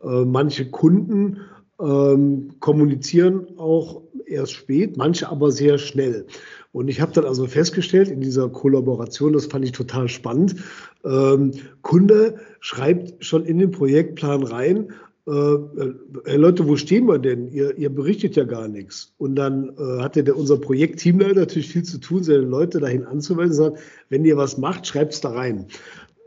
Manche 0.00 0.70
Kunden 0.70 1.38
ähm, 1.80 2.50
kommunizieren 2.60 3.48
auch 3.56 4.02
erst 4.26 4.52
spät, 4.52 4.96
manche 4.96 5.28
aber 5.28 5.50
sehr 5.50 5.78
schnell. 5.78 6.26
Und 6.78 6.86
ich 6.86 7.00
habe 7.00 7.10
dann 7.10 7.24
also 7.24 7.48
festgestellt 7.48 8.08
in 8.08 8.20
dieser 8.20 8.48
Kollaboration, 8.48 9.32
das 9.32 9.46
fand 9.46 9.64
ich 9.64 9.72
total 9.72 10.08
spannend, 10.08 10.54
ähm, 11.04 11.50
Kunde 11.82 12.36
schreibt 12.60 13.24
schon 13.24 13.44
in 13.44 13.58
den 13.58 13.72
Projektplan 13.72 14.44
rein, 14.44 14.92
äh, 15.26 15.56
hey 16.24 16.36
Leute, 16.36 16.68
wo 16.68 16.76
stehen 16.76 17.06
wir 17.06 17.18
denn? 17.18 17.48
Ihr, 17.48 17.76
ihr 17.76 17.90
berichtet 17.90 18.36
ja 18.36 18.44
gar 18.44 18.68
nichts. 18.68 19.12
Und 19.18 19.34
dann 19.34 19.70
äh, 19.76 20.02
hatte 20.02 20.22
der, 20.22 20.36
unser 20.36 20.56
Projektteamleiter 20.58 21.40
natürlich 21.40 21.66
viel 21.66 21.82
zu 21.82 21.98
tun, 21.98 22.22
seine 22.22 22.42
Leute 22.42 22.78
dahin 22.78 23.02
anzuweisen 23.02 23.50
und 23.50 23.72
sagt, 23.72 23.80
wenn 24.08 24.24
ihr 24.24 24.36
was 24.36 24.56
macht, 24.56 24.86
schreibt 24.86 25.14
es 25.14 25.20
da 25.20 25.30
rein, 25.30 25.66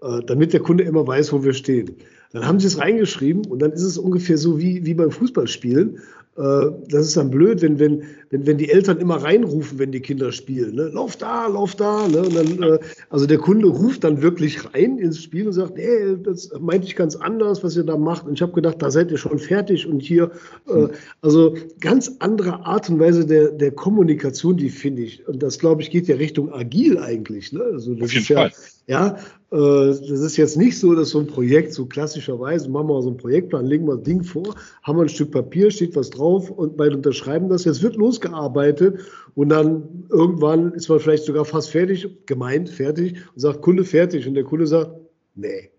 äh, 0.02 0.20
damit 0.26 0.52
der 0.52 0.60
Kunde 0.60 0.84
immer 0.84 1.08
weiß, 1.08 1.32
wo 1.32 1.46
wir 1.46 1.54
stehen. 1.54 1.96
Dann 2.34 2.46
haben 2.46 2.60
sie 2.60 2.68
es 2.68 2.78
reingeschrieben 2.78 3.46
und 3.46 3.62
dann 3.62 3.72
ist 3.72 3.84
es 3.84 3.98
ungefähr 3.98 4.38
so 4.38 4.60
wie, 4.60 4.86
wie 4.86 4.96
beim 4.96 5.12
Fußballspielen. 5.12 6.00
Äh, 6.38 6.72
das 6.88 7.08
ist 7.08 7.18
dann 7.18 7.30
blöd, 7.30 7.62
wenn, 7.62 7.78
wenn, 7.78 8.04
wenn, 8.30 8.48
wenn 8.48 8.58
die 8.58 8.70
Eltern 8.70 9.00
immer 9.00 9.18
reinrufen, 9.18 9.80
wenn 9.80 9.92
die 9.92 10.00
Kinder 10.00 10.32
spielen. 10.32 10.76
Ne? 10.76 10.90
Lauf 10.94 11.18
da, 11.18 11.48
lauf 11.48 11.76
da. 11.76 12.08
Ne? 12.08 12.22
Und 12.22 12.36
dann, 12.36 12.64
äh, 12.64 12.80
also 13.10 13.26
der 13.26 13.38
Kunde 13.38 13.68
ruft 13.68 14.06
dann 14.06 14.22
wirklich 14.22 14.74
rein 14.74 14.98
ins 14.98 15.22
Spiel 15.22 15.48
und 15.48 15.54
sagt, 15.54 15.78
hey, 15.78 16.16
das 16.24 16.50
meinte 16.60 16.88
ich 16.88 16.96
ganz 16.96 17.18
anders, 17.18 17.64
was 17.64 17.76
ihr 17.76 17.84
da 17.84 17.98
macht. 17.98 18.26
Und 18.26 18.36
ich 18.36 18.42
habe 18.42 18.54
gedacht, 18.54 18.82
da 18.82 18.92
seid 18.92 19.12
ihr 19.12 19.18
schon 19.18 19.40
fertig 19.40 19.86
und 19.88 20.02
hier. 20.02 20.32
Äh, 20.68 20.88
also 21.22 21.56
ganz 21.82 22.16
andere 22.20 22.66
Art 22.66 22.90
und 22.90 23.00
Weise 23.00 23.26
der, 23.26 23.50
der 23.50 23.72
Kommunikation, 23.72 24.56
die 24.56 24.70
finde 24.70 25.02
ich. 25.02 25.28
Und 25.28 25.44
das, 25.44 25.60
glaube 25.60 25.82
ich, 25.82 25.92
geht 25.92 26.08
ja 26.08 26.16
Richtung 26.16 26.54
agil 26.54 26.98
eigentlich. 26.98 27.52
Ne? 27.52 27.62
Also 27.62 27.94
das 27.94 28.06
Auf 28.06 28.14
jeden 28.14 28.22
ist 28.22 28.34
Fall. 28.34 28.52
Ja, 28.88 29.18
äh, 29.52 29.58
das 29.58 30.02
ist 30.02 30.38
jetzt 30.38 30.58
nicht 30.58 30.80
so, 30.80 30.96
dass 30.96 31.10
so 31.10 31.20
ein 31.20 31.28
Projekt 31.28 31.74
so 31.74 31.86
klassischerweise, 31.86 32.70
machen 32.70 32.88
wir 32.88 33.02
so 33.02 33.10
einen 33.10 33.18
Projektplan, 33.18 33.66
legen 33.66 33.86
wir 33.86 33.94
ein 33.94 34.04
Ding 34.04 34.24
vor, 34.24 34.56
haben 34.84 34.98
wir 34.98 35.04
ein 35.04 35.10
Stück 35.10 35.32
Papier, 35.32 35.72
steht 35.72 35.96
was 35.96 36.10
drauf 36.10 36.50
und 36.50 36.78
beide 36.78 36.96
unterschreiben 36.96 37.50
das. 37.50 37.66
Jetzt 37.66 37.84
wird 37.84 37.96
losgearbeitet 37.96 39.00
und 39.36 39.50
dann 39.50 40.06
irgendwann 40.10 40.74
ist 40.74 40.90
man 40.90 41.00
vielleicht 41.00 41.26
sogar 41.26 41.46
fast 41.46 41.70
fertig, 41.70 42.26
gemeint 42.26 42.70
fertig 42.70 43.16
und 43.34 43.40
sagt 43.40 43.62
Kunde 43.62 43.84
fertig 43.84 44.28
und 44.28 44.34
der 44.34 44.44
Kunde 44.44 44.68
sagt, 44.68 44.92
nee, 45.36 45.70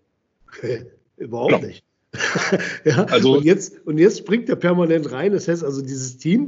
überhaupt 1.17 1.51
ja. 1.51 1.59
nicht. 1.59 1.83
ja, 2.85 3.05
also, 3.05 3.37
und, 3.37 3.43
jetzt, 3.43 3.85
und 3.85 3.97
jetzt 3.97 4.19
springt 4.19 4.47
er 4.47 4.55
permanent 4.55 5.11
rein. 5.11 5.31
Das 5.31 5.47
heißt 5.47 5.63
also, 5.63 5.81
dieses 5.81 6.17
Team 6.17 6.47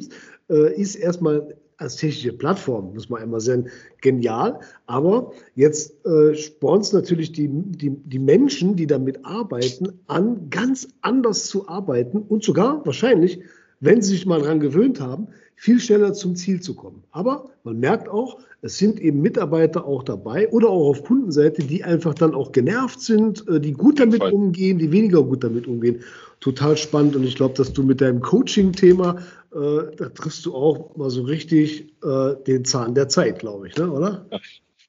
äh, 0.50 0.80
ist 0.80 0.96
erstmal 0.96 1.56
als 1.78 1.98
technische 1.98 2.34
Plattform, 2.34 2.94
muss 2.94 3.10
man 3.10 3.22
einmal 3.22 3.42
sagen, 3.42 3.68
genial. 4.02 4.60
Aber 4.86 5.32
jetzt 5.56 6.06
äh, 6.06 6.34
spornt 6.36 6.86
es 6.86 6.94
natürlich 6.94 7.32
die, 7.32 7.50
die, 7.50 7.92
die 7.92 8.20
Menschen, 8.20 8.76
die 8.76 8.88
damit 8.88 9.26
arbeiten, 9.26 10.00
an, 10.08 10.50
ganz 10.50 10.88
anders 11.02 11.46
zu 11.46 11.68
arbeiten 11.68 12.20
und 12.20 12.44
sogar 12.44 12.86
wahrscheinlich 12.86 13.42
wenn 13.80 14.02
sie 14.02 14.12
sich 14.12 14.26
mal 14.26 14.42
daran 14.42 14.60
gewöhnt 14.60 15.00
haben, 15.00 15.28
viel 15.56 15.80
schneller 15.80 16.14
zum 16.14 16.36
Ziel 16.36 16.60
zu 16.60 16.76
kommen. 16.76 17.04
Aber 17.12 17.46
man 17.64 17.80
merkt 17.80 18.10
auch, 18.10 18.40
es 18.62 18.78
sind 18.78 19.00
eben 19.00 19.22
Mitarbeiter 19.22 19.86
auch 19.86 20.04
dabei 20.04 20.50
oder 20.50 20.70
auch 20.70 20.90
auf 20.90 21.04
Kundenseite, 21.04 21.64
die 21.64 21.84
einfach 21.84 22.14
dann 22.14 22.34
auch 22.34 22.52
genervt 22.52 23.00
sind, 23.00 23.48
äh, 23.48 23.60
die 23.60 23.74
gut 23.74 24.00
damit 24.00 24.22
umgehen, 24.22 24.80
die 24.80 24.92
weniger 24.92 25.24
gut 25.24 25.44
damit 25.44 25.68
umgehen. 25.68 26.02
Total 26.42 26.76
spannend 26.76 27.16
und 27.16 27.24
ich 27.24 27.36
glaube, 27.36 27.54
dass 27.56 27.72
du 27.72 27.84
mit 27.84 28.02
deinem 28.02 28.22
Coaching-Thema, 28.22 29.18
äh, 29.56 29.96
da 29.96 30.10
triffst 30.10 30.46
du 30.46 30.54
auch 30.54 30.96
mal 30.98 31.10
so 31.10 31.24
richtig 31.24 31.94
äh, 32.04 32.36
den 32.46 32.66
Zahn 32.66 32.94
der 32.94 33.08
Zeit, 33.08 33.40
glaube 33.40 33.70
ich, 33.70 33.76
ne? 33.78 33.90
oder? 33.90 34.30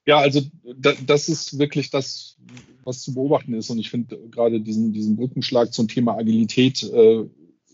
Ja, 0.04 0.18
also 0.18 0.40
das 0.64 1.28
ist 1.28 1.58
wirklich 1.58 1.90
das, 1.90 2.36
was 2.84 3.02
zu 3.02 3.14
beobachten 3.14 3.54
ist. 3.54 3.70
Und 3.70 3.78
ich 3.78 3.90
finde 3.90 4.18
gerade 4.30 4.60
diesen, 4.60 4.92
diesen 4.92 5.16
Brückenschlag 5.16 5.72
zum 5.72 5.88
Thema 5.88 6.16
Agilität 6.16 6.82
äh, 6.82 7.24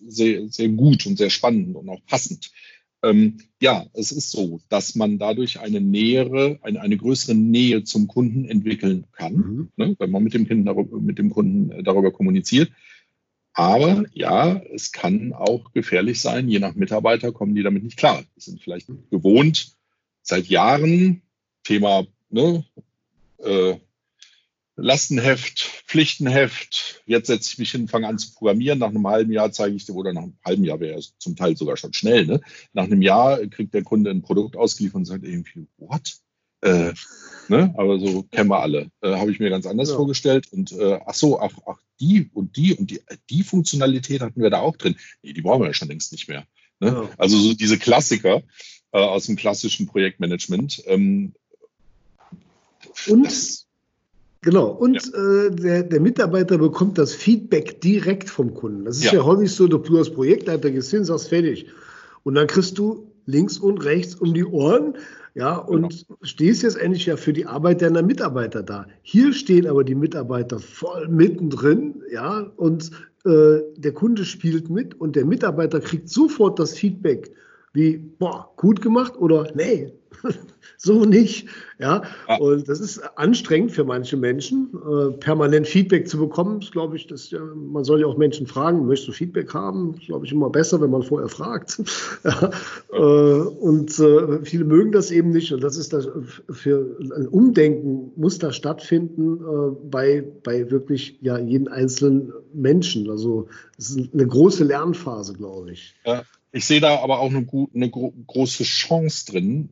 sehr, 0.07 0.49
sehr 0.49 0.69
gut 0.69 1.07
und 1.07 1.19
sehr 1.19 1.31
spannend 1.31 1.77
und 1.77 1.89
auch 1.89 2.05
passend. 2.07 2.51
Ähm, 3.03 3.39
ja, 3.61 3.87
es 3.95 4.13
ist 4.13 4.31
so, 4.31 4.61
dass 4.69 4.95
man 4.95 5.19
dadurch 5.19 5.61
eine 5.61 5.81
nähere, 5.81 6.59
eine, 6.63 6.81
eine 6.81 6.97
größere 6.97 7.35
Nähe 7.35 7.83
zum 7.85 8.07
Kunden 8.07 8.45
entwickeln 8.45 9.07
kann, 9.13 9.35
mhm. 9.35 9.69
ne, 9.77 9.97
wenn 9.99 10.11
man 10.11 10.23
mit 10.23 10.35
dem, 10.35 10.47
kind 10.47 10.67
darüber, 10.67 11.01
mit 11.01 11.19
dem 11.19 11.31
Kunden 11.31 11.71
äh, 11.73 11.83
darüber 11.83 12.13
kommuniziert. 12.13 12.71
Aber 13.55 14.05
ja, 14.15 14.63
es 14.73 14.93
kann 14.93 15.33
auch 15.33 15.73
gefährlich 15.73 16.21
sein, 16.21 16.49
je 16.49 16.59
nach 16.59 16.75
Mitarbeiter 16.75 17.33
kommen 17.33 17.55
die 17.55 17.63
damit 17.63 17.85
nicht 17.85 17.99
klar. 17.99 18.25
Die 18.37 18.41
sind 18.41 18.63
vielleicht 18.63 18.89
gewohnt, 19.11 19.77
seit 20.23 20.47
Jahren, 20.47 21.23
Thema 21.63 22.07
ne, 22.31 22.65
äh, 23.39 23.77
Lastenheft, 24.77 25.61
Pflichtenheft. 25.87 27.03
Jetzt 27.05 27.27
setze 27.27 27.51
ich 27.53 27.59
mich 27.59 27.71
hin, 27.73 27.89
fange 27.89 28.09
an 28.09 28.19
zu 28.19 28.33
programmieren. 28.33 28.79
Nach 28.79 28.89
einem 28.89 29.07
halben 29.07 29.33
Jahr 29.33 29.53
zeige 29.53 29.77
ich 29.77 29.85
dir, 29.85 29.95
oder 29.95 30.15
nach 30.15 30.23
einem 30.23 30.39
halben 30.45 30.65
Jahr 30.65 30.81
wäre 30.81 30.99
es 30.99 31.15
zum 31.19 31.37
Teil 31.37 31.57
sogar 31.57 31.77
schon 31.77 31.93
schnell. 31.93 32.25
Ne? 32.27 32.41
Nach 32.73 32.85
einem 32.85 33.03
Jahr 33.03 33.47
kriegt 33.49 33.75
der 33.75 33.85
Kunde 33.85 34.11
ein 34.11 34.23
Produkt 34.23 34.57
ausgeliefert 34.57 34.97
und 34.97 35.05
sagt 35.05 35.25
irgendwie, 35.25 35.67
what? 35.77 36.17
Äh, 36.63 36.93
ne? 37.49 37.75
Aber 37.77 37.99
so 37.99 38.25
kennen 38.25 38.51
wir 38.51 38.61
alle. 38.61 38.91
Äh, 39.03 39.17
Habe 39.17 39.31
ich 39.31 39.41
mir 39.41 39.51
ganz 39.51 39.67
anders 39.67 39.91
ja. 39.91 39.97
vorgestellt. 39.97 40.47
Und 40.53 40.73
äh, 40.73 40.99
ach 41.07 41.15
so, 41.15 41.41
ach, 41.41 41.53
ach, 41.67 41.79
die 42.01 42.31
und 42.33 42.57
die 42.57 42.75
und 42.75 42.91
die, 42.91 43.01
die 43.31 43.43
Funktionalität 43.43 44.23
hatten 44.23 44.41
wir 44.41 44.51
da 44.51 44.61
auch 44.61 44.77
drin. 44.77 44.97
Nee, 45.23 45.33
die 45.33 45.43
brauchen 45.43 45.63
wir 45.63 45.69
ja 45.69 45.75
schon 45.75 45.89
längst 45.89 46.13
nicht 46.13 46.29
mehr. 46.29 46.45
Ne? 46.81 46.89
Ja. 46.89 47.09
Also 47.19 47.39
so 47.39 47.55
diese 47.55 47.79
Klassiker 47.79 48.43
äh, 48.93 48.99
aus 48.99 49.27
dem 49.27 49.37
klassischen 49.37 49.87
Projektmanagement. 49.87 50.83
Ähm, 50.87 51.35
und 53.09 53.25
das, 53.25 53.67
Genau, 54.45 54.67
und 54.71 54.97
ja. 54.97 55.47
äh, 55.47 55.51
der, 55.55 55.83
der, 55.85 56.01
Mitarbeiter 56.01 56.59
bekommt 56.59 56.99
das 56.99 57.15
Feedback 57.15 57.81
direkt 57.81 58.29
vom 58.29 58.55
Kunden. 58.55 58.85
Das 58.85 58.97
ist 58.97 59.05
ja, 59.05 59.15
ja 59.15 59.25
häufig 59.25 59.53
so, 59.53 59.69
du 59.69 59.97
als 59.97 60.11
Projektleiter 60.11 60.73
gehst 60.73 60.91
hin, 60.91 61.05
sagst 61.05 61.29
fertig. 61.29 61.67
Und 62.25 62.35
dann 62.35 62.49
kriegst 62.49 62.77
du 62.77 63.07
links 63.25 63.59
und 63.59 63.85
rechts 63.85 64.17
um 64.17 64.35
die 64.35 64.45
Ohren, 64.45 64.97
ja, 65.35 65.57
und 65.57 66.07
genau. 66.07 66.19
stehst 66.23 66.63
jetzt 66.63 66.77
endlich 66.77 67.07
ja 67.07 67.17
für 67.17 67.33
die 67.33 67.47
Arbeit 67.47 67.83
deiner 67.83 68.03
Mitarbeiter 68.03 68.63
da. 68.63 68.87
Hier 69.03 69.33
stehen 69.33 69.67
aber 69.67 69.85
die 69.85 69.95
Mitarbeiter 69.95 70.59
voll 70.59 71.09
mittendrin, 71.09 72.03
ja, 72.11 72.41
und 72.57 72.91
äh, 73.25 73.61
der 73.77 73.93
Kunde 73.93 74.25
spielt 74.25 74.69
mit 74.69 75.01
und 75.01 75.17
der 75.17 75.25
Mitarbeiter 75.25 75.81
kriegt 75.81 76.09
sofort 76.09 76.59
das 76.59 76.75
Feedback 76.75 77.33
wie, 77.73 77.97
boah, 77.97 78.53
gut 78.57 78.83
gemacht 78.83 79.17
oder 79.17 79.51
nee, 79.55 79.93
so 80.77 81.05
nicht. 81.05 81.49
Ja? 81.79 82.03
ja? 82.29 82.37
und 82.37 82.69
das 82.69 82.81
ist 82.81 82.99
anstrengend 83.17 83.73
für 83.73 83.85
manche 83.85 84.17
Menschen, 84.17 84.71
äh, 84.75 85.13
permanent 85.19 85.67
Feedback 85.67 86.09
zu 86.09 86.19
bekommen. 86.19 86.61
Das 86.61 86.71
glaube 86.71 86.97
ich, 86.97 87.07
das, 87.07 87.31
ja, 87.31 87.41
man 87.41 87.85
soll 87.85 88.01
ja 88.01 88.07
auch 88.07 88.17
Menschen 88.17 88.47
fragen, 88.47 88.87
möchtest 88.87 89.09
du 89.09 89.13
Feedback 89.13 89.53
haben? 89.55 89.95
Das 89.97 90.07
glaube 90.07 90.27
ich 90.27 90.33
immer 90.33 90.51
besser, 90.51 90.81
wenn 90.81 90.91
man 90.91 91.03
vorher 91.03 91.29
fragt. 91.29 91.83
ja, 92.25 92.51
äh, 92.93 92.99
und 92.99 93.99
äh, 93.99 94.45
viele 94.45 94.65
mögen 94.65 94.93
das 94.93 95.11
eben 95.11 95.31
nicht. 95.31 95.53
Und 95.53 95.63
das 95.63 95.77
ist 95.77 95.93
das 95.93 96.09
für 96.51 96.97
ein 97.17 97.29
Umdenken 97.29 98.13
muss 98.17 98.39
da 98.39 98.53
stattfinden 98.53 99.37
äh, 99.37 99.77
bei, 99.91 100.25
bei 100.43 100.71
wirklich 100.71 101.19
ja, 101.21 101.39
jeden 101.39 101.69
einzelnen 101.69 102.33
Menschen. 102.53 103.11
Also 103.11 103.49
es 103.79 103.91
ist 103.91 104.13
eine 104.13 104.27
große 104.27 104.65
Lernphase, 104.65 105.35
glaube 105.35 105.73
ich. 105.73 105.95
Ja. 106.05 106.23
Ich 106.55 106.67
sehe 106.67 106.81
da 106.81 107.03
aber 107.03 107.21
auch 107.21 107.31
eine, 107.31 107.47
eine 107.75 107.91
große 107.91 108.65
Chance 108.65 109.33
drin, 109.33 109.71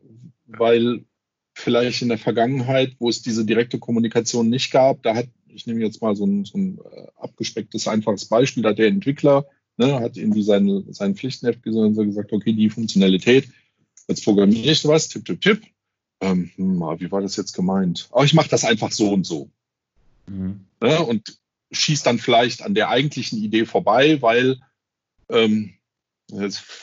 weil 0.57 1.05
vielleicht 1.53 2.01
in 2.01 2.09
der 2.09 2.17
Vergangenheit, 2.17 2.95
wo 2.99 3.09
es 3.09 3.21
diese 3.21 3.45
direkte 3.45 3.79
Kommunikation 3.79 4.49
nicht 4.49 4.71
gab, 4.71 5.03
da 5.03 5.15
hat, 5.15 5.27
ich 5.47 5.67
nehme 5.67 5.81
jetzt 5.81 6.01
mal 6.01 6.15
so 6.15 6.25
ein, 6.25 6.45
so 6.45 6.57
ein 6.57 6.79
äh, 6.79 7.07
abgespecktes, 7.17 7.87
einfaches 7.87 8.25
Beispiel, 8.25 8.63
da 8.63 8.69
hat 8.69 8.79
der 8.79 8.87
Entwickler, 8.87 9.45
ne, 9.77 9.99
hat 9.99 10.17
irgendwie 10.17 10.43
seine, 10.43 10.83
sein 10.89 11.15
Pflichtenheft 11.15 11.63
gesehen 11.63 11.97
und 11.97 12.07
gesagt, 12.07 12.31
okay, 12.31 12.53
die 12.53 12.69
Funktionalität, 12.69 13.49
jetzt 14.07 14.23
programmiere 14.23 14.71
ich 14.71 14.85
was, 14.85 15.09
tipp, 15.09 15.25
tipp, 15.25 15.41
tipp. 15.41 15.61
Ähm, 16.21 16.51
hm, 16.55 16.79
wie 16.99 17.11
war 17.11 17.21
das 17.21 17.35
jetzt 17.35 17.53
gemeint? 17.53 18.07
Aber 18.11 18.23
ich 18.23 18.33
mache 18.33 18.49
das 18.49 18.63
einfach 18.63 18.91
so 18.91 19.11
und 19.11 19.25
so. 19.25 19.49
Mhm. 20.27 20.65
Ne, 20.79 21.01
und 21.01 21.39
schießt 21.71 22.05
dann 22.05 22.19
vielleicht 22.19 22.61
an 22.61 22.75
der 22.75 22.89
eigentlichen 22.89 23.41
Idee 23.41 23.65
vorbei, 23.65 24.21
weil 24.21 24.59
ähm, 25.29 25.73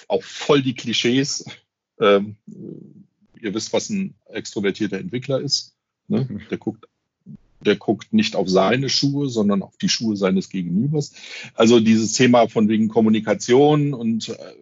auch 0.09 0.23
voll 0.23 0.63
die 0.63 0.75
Klischees. 0.75 1.45
Ähm, 2.01 2.37
ihr 3.41 3.55
wisst, 3.55 3.73
was 3.73 3.91
ein 3.91 4.15
extrovertierter 4.27 4.99
Entwickler 4.99 5.41
ist. 5.41 5.75
Ne? 6.09 6.27
Mhm. 6.29 6.43
Der 6.51 6.59
guckt 6.59 6.87
der 7.61 7.77
guckt 7.77 8.13
nicht 8.13 8.37
auf 8.37 8.49
seine 8.49 8.89
Schuhe, 8.89 9.29
sondern 9.29 9.63
auf 9.63 9.77
die 9.79 9.89
Schuhe 9.89 10.17
seines 10.17 10.49
Gegenübers. 10.49 11.13
Also 11.55 11.81
dieses 11.81 12.13
Thema 12.13 12.49
von 12.49 12.69
wegen 12.69 12.89
Kommunikation 12.89 13.95
und 13.95 14.29
äh, 14.29 14.55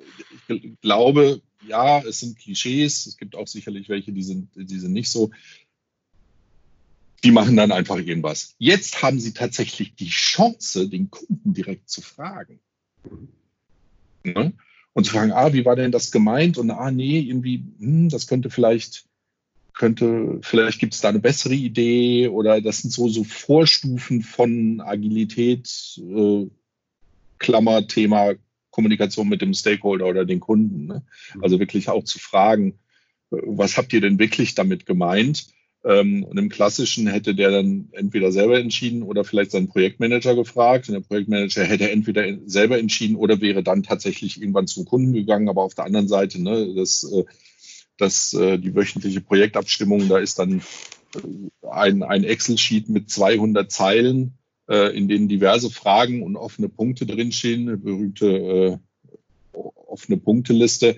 ich 0.49 0.81
glaube, 0.81 1.43
ja, 1.67 2.01
es 2.01 2.21
sind 2.21 2.39
Klischees. 2.39 3.07
Es 3.07 3.17
gibt 3.17 3.37
auch 3.37 3.49
sicherlich 3.49 3.89
welche, 3.89 4.13
die 4.13 4.23
sind, 4.23 4.49
die 4.55 4.79
sind 4.79 4.93
nicht 4.93 5.11
so. 5.11 5.31
Die 7.25 7.33
machen 7.33 7.57
dann 7.57 7.73
einfach 7.73 7.99
irgendwas. 7.99 8.55
Jetzt 8.59 9.03
haben 9.03 9.19
sie 9.19 9.33
tatsächlich 9.33 9.95
die 9.95 10.09
Chance, 10.09 10.89
den 10.89 11.11
Kunden 11.11 11.53
direkt 11.53 11.91
zu 11.91 12.01
fragen. 12.01 12.61
Ne? 14.23 14.53
Und 14.97 15.05
zu 15.05 15.13
fragen, 15.13 15.33
ah, 15.33 15.53
wie 15.53 15.67
war 15.67 15.77
denn 15.77 15.93
das 15.93 16.11
gemeint? 16.11 16.57
Und 16.57 16.71
ah, 16.71 16.91
nee, 16.91 17.19
irgendwie, 17.21 17.63
hm, 17.79 18.09
das 18.09 18.27
könnte 18.27 18.49
vielleicht, 18.49 19.05
könnte, 19.75 20.39
vielleicht 20.41 20.79
gibt 20.79 20.95
es 20.95 21.03
da 21.03 21.11
eine 21.11 21.19
bessere 21.19 21.53
Idee 21.53 22.29
oder 22.29 22.63
das 22.63 22.79
sind 22.79 22.93
so, 22.93 23.07
so 23.07 23.23
Vorstufen 23.23 24.23
von 24.23 24.81
Agilität, 24.81 26.01
äh, 26.01 26.47
Klammer, 27.39 27.87
Thema 27.87 28.37
Kommunikation 28.71 29.29
mit 29.29 29.43
dem 29.43 29.53
Stakeholder 29.53 30.07
oder 30.07 30.25
den 30.25 30.41
Kunden. 30.41 30.87
Ne? 30.87 31.05
Also 31.43 31.61
wirklich 31.61 31.91
auch 31.91 32.05
zu 32.05 32.19
fragen, 32.19 32.79
äh, 33.31 33.37
was 33.45 33.77
habt 33.77 33.93
ihr 33.93 34.01
denn 34.01 34.19
wirklich 34.19 34.55
damit 34.55 34.87
gemeint? 34.87 35.49
Ähm, 35.87 36.25
und 36.25 36.37
im 36.37 36.49
Klassischen 36.49 37.07
hätte 37.07 37.37
der 37.37 37.53
dann 37.53 37.89
entweder 37.93 38.33
selber 38.33 38.59
entschieden 38.59 39.05
oder 39.05 39.23
vielleicht 39.23 39.53
seinen 39.53 39.69
Projektmanager 39.69 40.35
gefragt. 40.35 40.89
Und 40.89 40.95
der 40.95 41.01
Projektmanager 41.01 41.63
hätte 41.63 41.91
entweder 41.91 42.25
selber 42.45 42.77
entschieden 42.77 43.15
oder 43.15 43.41
wäre 43.41 43.63
dann 43.63 43.85
tatsächlich 43.85 44.41
irgendwann 44.41 44.67
zum 44.67 44.85
Kunden 44.85 45.13
gegangen. 45.13 45.49
Aber 45.49 45.63
auf 45.63 45.77
der 45.77 45.85
anderen 45.85 46.09
Seite, 46.09 46.43
ne, 46.43 46.75
das, 46.75 47.05
äh, 47.05 47.25
das, 47.99 48.35
äh, 48.35 48.59
die 48.59 48.75
wöchentliche 48.75 49.21
Projektabstimmung, 49.21 50.09
da 50.09 50.19
ist 50.19 50.41
dann 50.41 50.61
äh, 51.15 51.69
ein, 51.71 52.03
ein 52.03 52.25
Excel-Sheet 52.25 52.89
mit 52.89 53.09
200 53.09 53.71
Zeilen, 53.71 54.33
in 54.69 55.07
denen 55.07 55.29
diverse 55.29 55.71
Fragen 55.71 56.25
und 56.25 56.35
offene 56.35 56.69
Punkte 56.69 57.07
drinstehen, 57.07 57.69
eine 57.69 57.77
berühmte 57.77 58.81
offene 59.53 60.17
Punkteliste 60.17 60.97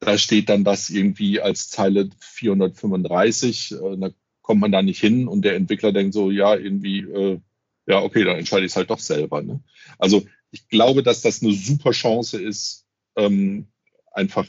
da 0.00 0.16
steht 0.16 0.48
dann 0.48 0.64
das 0.64 0.90
irgendwie 0.90 1.40
als 1.40 1.70
Zeile 1.70 2.08
435. 2.20 3.74
Da 3.98 4.10
kommt 4.48 4.62
man 4.62 4.72
da 4.72 4.80
nicht 4.80 4.98
hin 4.98 5.28
und 5.28 5.42
der 5.42 5.56
Entwickler 5.56 5.92
denkt 5.92 6.14
so, 6.14 6.30
ja, 6.30 6.56
irgendwie, 6.56 7.00
äh, 7.00 7.38
ja, 7.86 8.02
okay, 8.02 8.24
dann 8.24 8.38
entscheide 8.38 8.64
ich 8.64 8.72
es 8.72 8.76
halt 8.76 8.88
doch 8.88 8.98
selber. 8.98 9.42
Ne? 9.42 9.60
Also 9.98 10.24
ich 10.50 10.68
glaube, 10.70 11.02
dass 11.02 11.20
das 11.20 11.42
eine 11.42 11.52
super 11.52 11.90
Chance 11.90 12.40
ist, 12.40 12.86
ähm, 13.14 13.66
einfach 14.10 14.46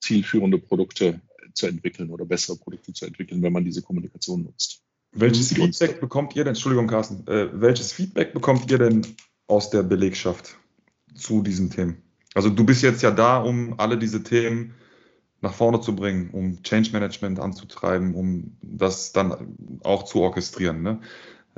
zielführende 0.00 0.56
Produkte 0.56 1.20
zu 1.52 1.66
entwickeln 1.66 2.08
oder 2.08 2.24
bessere 2.24 2.56
Produkte 2.56 2.94
zu 2.94 3.04
entwickeln, 3.04 3.42
wenn 3.42 3.52
man 3.52 3.62
diese 3.62 3.82
Kommunikation 3.82 4.44
nutzt. 4.44 4.80
Welches 5.12 5.52
Feedback 5.52 6.00
bekommt 6.00 6.34
ihr 6.34 6.44
denn, 6.44 6.54
Entschuldigung, 6.54 6.86
Carsten, 6.86 7.26
äh, 7.30 7.50
welches 7.52 7.92
Feedback 7.92 8.32
bekommt 8.32 8.70
ihr 8.70 8.78
denn 8.78 9.06
aus 9.48 9.68
der 9.68 9.82
Belegschaft 9.82 10.56
zu 11.14 11.42
diesen 11.42 11.68
Themen? 11.68 12.02
Also 12.32 12.48
du 12.48 12.64
bist 12.64 12.82
jetzt 12.82 13.02
ja 13.02 13.10
da, 13.10 13.36
um 13.36 13.78
alle 13.78 13.98
diese 13.98 14.22
Themen 14.22 14.72
nach 15.42 15.52
vorne 15.52 15.80
zu 15.80 15.94
bringen, 15.94 16.30
um 16.30 16.62
Change 16.62 16.90
Management 16.92 17.40
anzutreiben, 17.40 18.14
um 18.14 18.56
das 18.62 19.12
dann 19.12 19.56
auch 19.82 20.04
zu 20.04 20.20
orchestrieren. 20.20 20.82
Ne? 20.82 21.00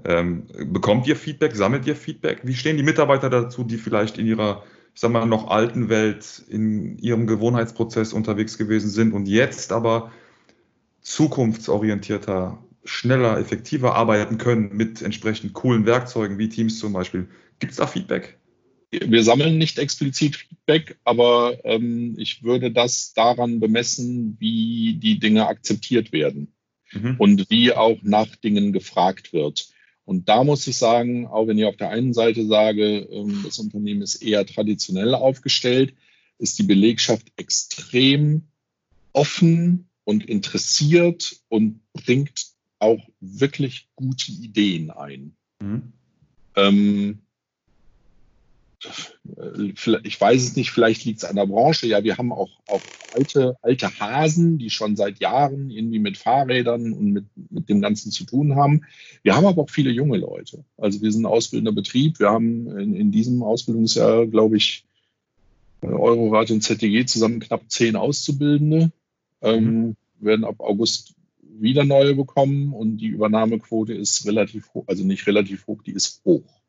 Ähm, 0.05 0.47
bekommt 0.73 1.07
ihr 1.07 1.17
Feedback? 1.17 1.55
Sammelt 1.55 1.87
ihr 1.87 1.95
Feedback? 1.95 2.41
Wie 2.43 2.55
stehen 2.55 2.79
die 2.79 2.83
Mitarbeiter 2.83 3.31
dazu, 3.31 3.63
die 3.63 3.77
vielleicht 3.77 4.19
in 4.19 4.27
ihrer, 4.27 4.65
ich 4.95 5.01
sag 5.01 5.11
mal, 5.11 5.27
noch 5.27 5.49
alten 5.49 5.91
Welt, 5.91 6.43
in 6.49 6.99
ihrem 6.99 7.27
Gewohnheitsprozess 7.27 8.15
unterwegs 8.15 8.57
gewesen 8.57 8.89
sind 8.89 9.13
und 9.13 9.27
jetzt 9.27 9.71
aber 9.71 10.11
zukunftsorientierter, 11.03 12.59
schneller, 12.85 13.39
effektiver 13.39 13.95
arbeiten 13.95 14.39
können 14.39 14.75
mit 14.75 15.03
entsprechend 15.03 15.53
coolen 15.53 15.85
Werkzeugen 15.85 16.39
wie 16.39 16.49
Teams 16.49 16.79
zum 16.79 16.95
Beispiel? 16.95 17.29
Gibt 17.59 17.73
es 17.73 17.77
da 17.77 17.87
Feedback? 17.87 18.39
Wir 19.01 19.23
sammeln 19.23 19.59
nicht 19.59 19.79
explizit 19.79 20.37
Feedback, 20.37 20.97
aber 21.05 21.65
ähm, 21.65 22.15
ich 22.19 22.43
würde 22.43 22.71
das 22.71 23.13
daran 23.15 23.61
bemessen, 23.61 24.37
wie 24.39 24.95
die 24.95 25.19
Dinge 25.19 25.47
akzeptiert 25.47 26.13
werden 26.13 26.53
mhm. 26.93 27.17
und 27.19 27.51
wie 27.51 27.73
auch 27.73 27.99
nach 28.03 28.37
Dingen 28.37 28.73
gefragt 28.73 29.33
wird. 29.33 29.69
Und 30.05 30.29
da 30.29 30.45
muss 30.45 30.67
ich 30.67 30.77
sagen, 30.77 31.27
auch 31.27 31.47
wenn 31.47 31.59
ich 31.59 31.65
auf 31.65 31.77
der 31.77 31.91
einen 31.91 32.13
Seite 32.13 32.47
sage, 32.47 33.09
ähm, 33.11 33.41
das 33.45 33.59
Unternehmen 33.59 34.03
ist 34.03 34.17
eher 34.17 34.45
traditionell 34.47 35.15
aufgestellt, 35.15 35.95
ist 36.39 36.59
die 36.59 36.65
Belegschaft 36.65 37.27
extrem 37.37 38.43
offen 39.13 39.89
und 40.05 40.27
interessiert 40.27 41.37
und 41.49 41.81
bringt 41.93 42.47
auch 42.79 43.09
wirklich 43.21 43.89
gute 43.97 44.31
Ideen 44.33 44.91
ein. 44.91 45.35
Mhm. 45.61 45.93
Ähm, 46.57 47.19
ich 50.05 50.21
weiß 50.21 50.43
es 50.43 50.57
nicht, 50.57 50.71
vielleicht 50.71 51.05
liegt 51.05 51.19
es 51.19 51.25
an 51.25 51.37
der 51.37 51.47
Branche. 51.47 51.87
Ja, 51.87 52.05
wir 52.05 52.19
haben 52.19 52.33
auch, 52.33 52.51
auch 52.69 52.81
alte, 53.15 53.57
alte 53.63 53.99
Hasen, 53.99 54.59
die 54.59 54.71
schon 54.71 54.97
seit 54.97 55.21
Jahren 55.21 55.71
irgendwie 55.71 55.99
mit 55.99 56.17
Fahrrädern 56.17 56.93
und 56.93 57.13
mit, 57.13 57.25
mit 57.51 57.69
dem 57.69 57.81
Ganzen 57.81 58.11
zu 58.11 58.25
tun 58.25 58.57
haben. 58.57 58.83
Wir 59.23 59.37
haben 59.37 59.47
aber 59.47 59.63
auch 59.63 59.71
viele 59.71 59.91
junge 59.91 60.19
Leute. 60.19 60.65
Also 60.77 61.01
wir 61.01 61.11
sind 61.13 61.23
ein 61.23 61.33
ausbildender 61.33 61.73
Betrieb. 61.73 62.19
Wir 62.19 62.31
haben 62.31 62.67
in, 62.79 62.95
in 62.95 63.11
diesem 63.13 63.43
Ausbildungsjahr, 63.43 64.27
glaube 64.27 64.57
ich, 64.57 64.85
Eurorat 65.83 66.51
und 66.51 66.63
ZDG 66.63 67.05
zusammen 67.07 67.41
knapp 67.41 67.71
zehn 67.71 67.97
Auszubildende. 67.97 68.93
Ähm, 69.43 69.65
mhm. 69.65 69.97
werden 70.21 70.45
ab 70.45 70.61
August 70.61 71.15
wieder 71.43 71.85
neue 71.85 72.15
bekommen 72.15 72.73
und 72.73 72.99
die 72.99 73.09
Übernahmequote 73.09 73.95
ist 73.95 74.27
relativ 74.27 74.73
hoch, 74.75 74.85
also 74.87 75.05
nicht 75.05 75.27
relativ 75.27 75.67
hoch, 75.67 75.83
die 75.83 75.93
ist 75.93 76.23
hoch. 76.25 76.64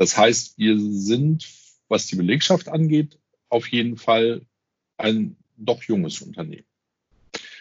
Das 0.00 0.16
heißt, 0.16 0.56
wir 0.56 0.78
sind, 0.80 1.46
was 1.88 2.06
die 2.06 2.16
Belegschaft 2.16 2.70
angeht, 2.70 3.18
auf 3.50 3.66
jeden 3.66 3.98
Fall 3.98 4.46
ein 4.96 5.36
doch 5.58 5.82
junges 5.82 6.22
Unternehmen. 6.22 6.64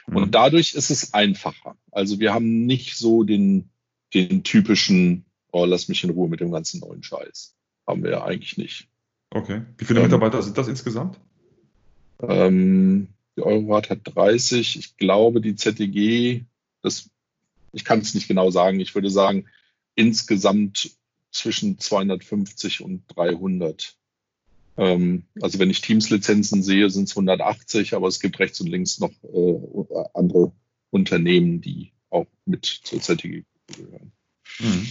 Mhm. 0.08 0.16
Und 0.16 0.36
dadurch 0.36 0.74
ist 0.74 0.90
es 0.90 1.14
einfacher. 1.14 1.76
Also 1.92 2.22
wir 2.22 2.34
haben 2.34 2.66
nicht 2.66 2.96
so 2.96 3.26
den, 3.26 3.70
den 4.14 4.46
typischen, 4.46 5.26
oh, 5.52 5.66
lass 5.66 5.90
mich 5.90 6.02
in 6.06 6.12
Ruhe 6.12 6.30
mit 6.30 6.40
dem 6.40 6.50
ganzen 6.50 6.80
neuen 6.80 7.04
Scheiß. 7.04 7.58
Haben 7.86 8.04
wir 8.06 8.12
ja 8.12 8.24
eigentlich 8.24 8.58
nicht. 8.58 8.88
Okay. 9.32 9.64
Wie 9.78 9.84
viele 9.84 10.00
ähm, 10.00 10.06
Mitarbeiter 10.06 10.42
sind 10.42 10.58
das 10.58 10.70
insgesamt? 10.70 11.20
Ähm, 12.22 13.10
die 13.36 13.42
Eurorat 13.42 13.90
hat 13.90 14.00
30. 14.16 14.80
Ich 14.80 14.96
glaube, 14.96 15.42
die 15.42 15.56
ZDG, 15.56 16.46
das, 16.84 17.10
ich 17.74 17.84
kann 17.84 18.00
es 18.00 18.14
nicht 18.14 18.30
genau 18.30 18.50
sagen. 18.50 18.80
Ich 18.80 18.96
würde 18.96 19.10
sagen, 19.10 19.48
insgesamt 19.96 20.98
zwischen 21.32 21.80
250 21.80 22.82
und 22.82 23.04
300. 23.16 23.96
Ähm, 24.78 25.24
also 25.42 25.60
wenn 25.60 25.70
ich 25.70 25.82
Teams-Lizenzen 25.82 26.64
sehe, 26.64 26.90
sind 26.90 27.10
es 27.10 27.12
180, 27.12 27.94
aber 27.94 28.08
es 28.08 28.20
gibt 28.20 28.40
rechts 28.40 28.62
und 28.62 28.68
links 28.68 29.00
noch 29.00 29.12
äh, 29.24 30.10
andere 30.14 30.52
Unternehmen, 30.90 31.62
die 31.62 31.92
auch 32.10 32.28
mit 32.46 32.66
zur 32.66 33.02
ZTG 33.02 33.44
gehören. 33.68 34.12
Mhm. 34.60 34.88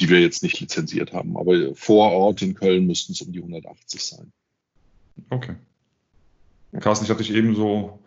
Die 0.00 0.08
wir 0.08 0.20
jetzt 0.20 0.42
nicht 0.42 0.60
lizenziert 0.60 1.12
haben. 1.12 1.36
Aber 1.36 1.74
vor 1.74 2.10
Ort 2.12 2.42
in 2.42 2.54
Köln 2.54 2.86
müssten 2.86 3.12
es 3.12 3.22
um 3.22 3.32
die 3.32 3.38
180 3.38 4.02
sein. 4.02 4.32
Okay. 5.30 5.54
Carsten, 6.80 7.04
ich 7.04 7.10
hatte 7.10 7.22
dich 7.22 7.32
eben 7.32 7.54
so 7.54 8.00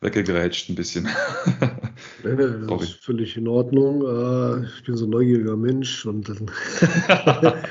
weggegrätscht 0.00 0.68
ein 0.68 0.76
bisschen. 0.76 1.04
nee, 2.24 2.30
nee, 2.30 2.36
das 2.36 2.66
Sorry. 2.68 2.84
ist 2.84 3.04
völlig 3.04 3.36
in 3.36 3.48
Ordnung. 3.48 4.02
Äh, 4.02 4.66
ich 4.66 4.84
bin 4.84 4.96
so 4.96 5.06
ein 5.06 5.10
neugieriger 5.10 5.56
Mensch 5.56 6.06
und 6.06 6.28
dann 6.28 6.50
habe 7.08 7.62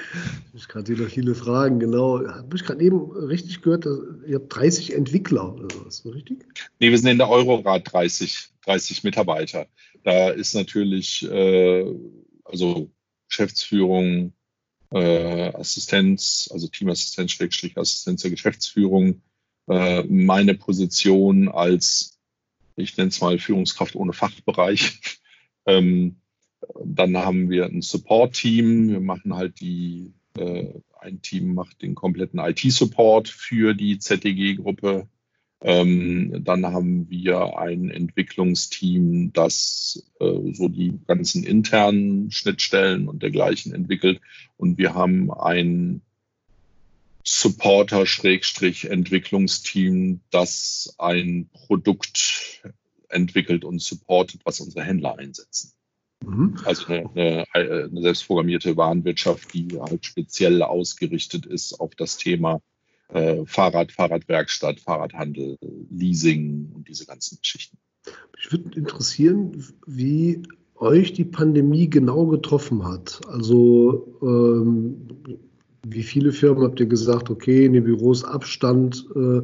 ich 0.53 0.67
gerade 0.67 0.87
wieder 0.89 1.07
viele 1.07 1.35
Fragen. 1.35 1.79
Genau. 1.79 2.25
Habe 2.27 2.55
ich 2.55 2.65
gerade 2.65 2.83
eben 2.83 3.11
richtig 3.11 3.61
gehört, 3.61 3.85
ihr 3.85 4.35
habt 4.35 4.53
30 4.53 4.93
Entwickler 4.93 5.53
oder 5.53 5.67
was, 5.85 5.99
so 5.99 6.09
richtig? 6.09 6.45
Nee, 6.79 6.91
wir 6.91 6.97
sind 6.97 7.09
in 7.09 7.17
der 7.17 7.29
Eurorat 7.29 7.91
30, 7.91 8.49
30 8.65 9.03
Mitarbeiter. 9.03 9.67
Da 10.03 10.29
ist 10.29 10.53
natürlich 10.53 11.23
äh, 11.29 11.85
also 12.43 12.89
Geschäftsführung, 13.29 14.33
äh, 14.91 15.53
Assistenz, 15.53 16.49
also 16.51 16.67
Teamassistenz, 16.67 17.31
Schrägstrich 17.31 17.77
Assistenz 17.77 18.21
der 18.21 18.31
Geschäftsführung, 18.31 19.21
meine 19.69 20.53
Position 20.53 21.49
als 21.49 22.16
ich 22.77 22.95
nenne 22.97 23.09
es 23.09 23.21
mal 23.21 23.39
Führungskraft 23.39 23.95
ohne 23.95 24.13
Fachbereich. 24.13 24.99
Ähm, 25.69 26.21
dann 26.85 27.17
haben 27.17 27.49
wir 27.49 27.65
ein 27.65 27.81
Support-Team. 27.81 28.87
Wir 28.87 29.01
machen 29.01 29.35
halt 29.35 29.59
die, 29.59 30.13
äh, 30.37 30.79
ein 30.97 31.21
Team 31.21 31.53
macht 31.55 31.81
den 31.81 31.93
kompletten 31.93 32.39
IT-Support 32.39 33.27
für 33.27 33.73
die 33.73 33.99
ZDG-Gruppe. 33.99 35.09
Ähm, 35.59 36.41
dann 36.43 36.65
haben 36.67 37.09
wir 37.09 37.57
ein 37.57 37.89
Entwicklungsteam, 37.89 39.33
das 39.33 40.07
äh, 40.19 40.53
so 40.53 40.69
die 40.69 40.99
ganzen 41.05 41.43
internen 41.43 42.31
Schnittstellen 42.31 43.09
und 43.09 43.23
dergleichen 43.23 43.73
entwickelt. 43.73 44.21
Und 44.55 44.77
wir 44.77 44.93
haben 44.93 45.31
ein 45.31 46.01
Supporter-Entwicklungsteam, 47.29 50.21
das 50.31 50.95
ein 50.97 51.49
Produkt 51.51 52.63
entwickelt 53.09 53.65
und 53.65 53.81
supportet, 53.81 54.39
was 54.45 54.61
unsere 54.61 54.85
Händler 54.85 55.19
einsetzen. 55.19 55.73
Mhm. 56.25 56.57
Also 56.63 56.85
eine, 56.85 57.43
eine, 57.51 57.53
eine, 57.53 58.01
selbstprogrammierte 58.01 58.77
Warenwirtschaft, 58.77 59.53
die 59.53 59.67
halt 59.77 60.05
speziell 60.05 60.63
ausgerichtet 60.63 61.45
ist 61.45 61.81
auf 61.81 61.95
das 61.95 62.15
Thema 62.15 62.61
äh, 63.09 63.45
Fahrrad, 63.45 63.91
Fahrradwerkstatt, 63.91 64.79
Fahrradhandel, 64.79 65.57
Leasing 65.91 66.71
und 66.73 66.87
diese 66.87 67.05
ganzen 67.05 67.39
Geschichten. 67.41 67.77
Mich 68.37 68.53
würde 68.53 68.79
interessieren, 68.79 69.65
wie 69.85 70.43
euch 70.75 71.11
die 71.11 71.25
Pandemie 71.25 71.89
genau 71.89 72.25
getroffen 72.27 72.85
hat. 72.85 73.19
Also 73.27 74.17
ähm, 74.21 75.09
wie 75.85 76.03
viele 76.03 76.31
Firmen 76.31 76.63
habt 76.63 76.79
ihr 76.79 76.85
gesagt, 76.85 77.29
okay, 77.29 77.65
in 77.65 77.73
den 77.73 77.83
Büros 77.83 78.23
Abstand, 78.23 79.05
äh, 79.15 79.41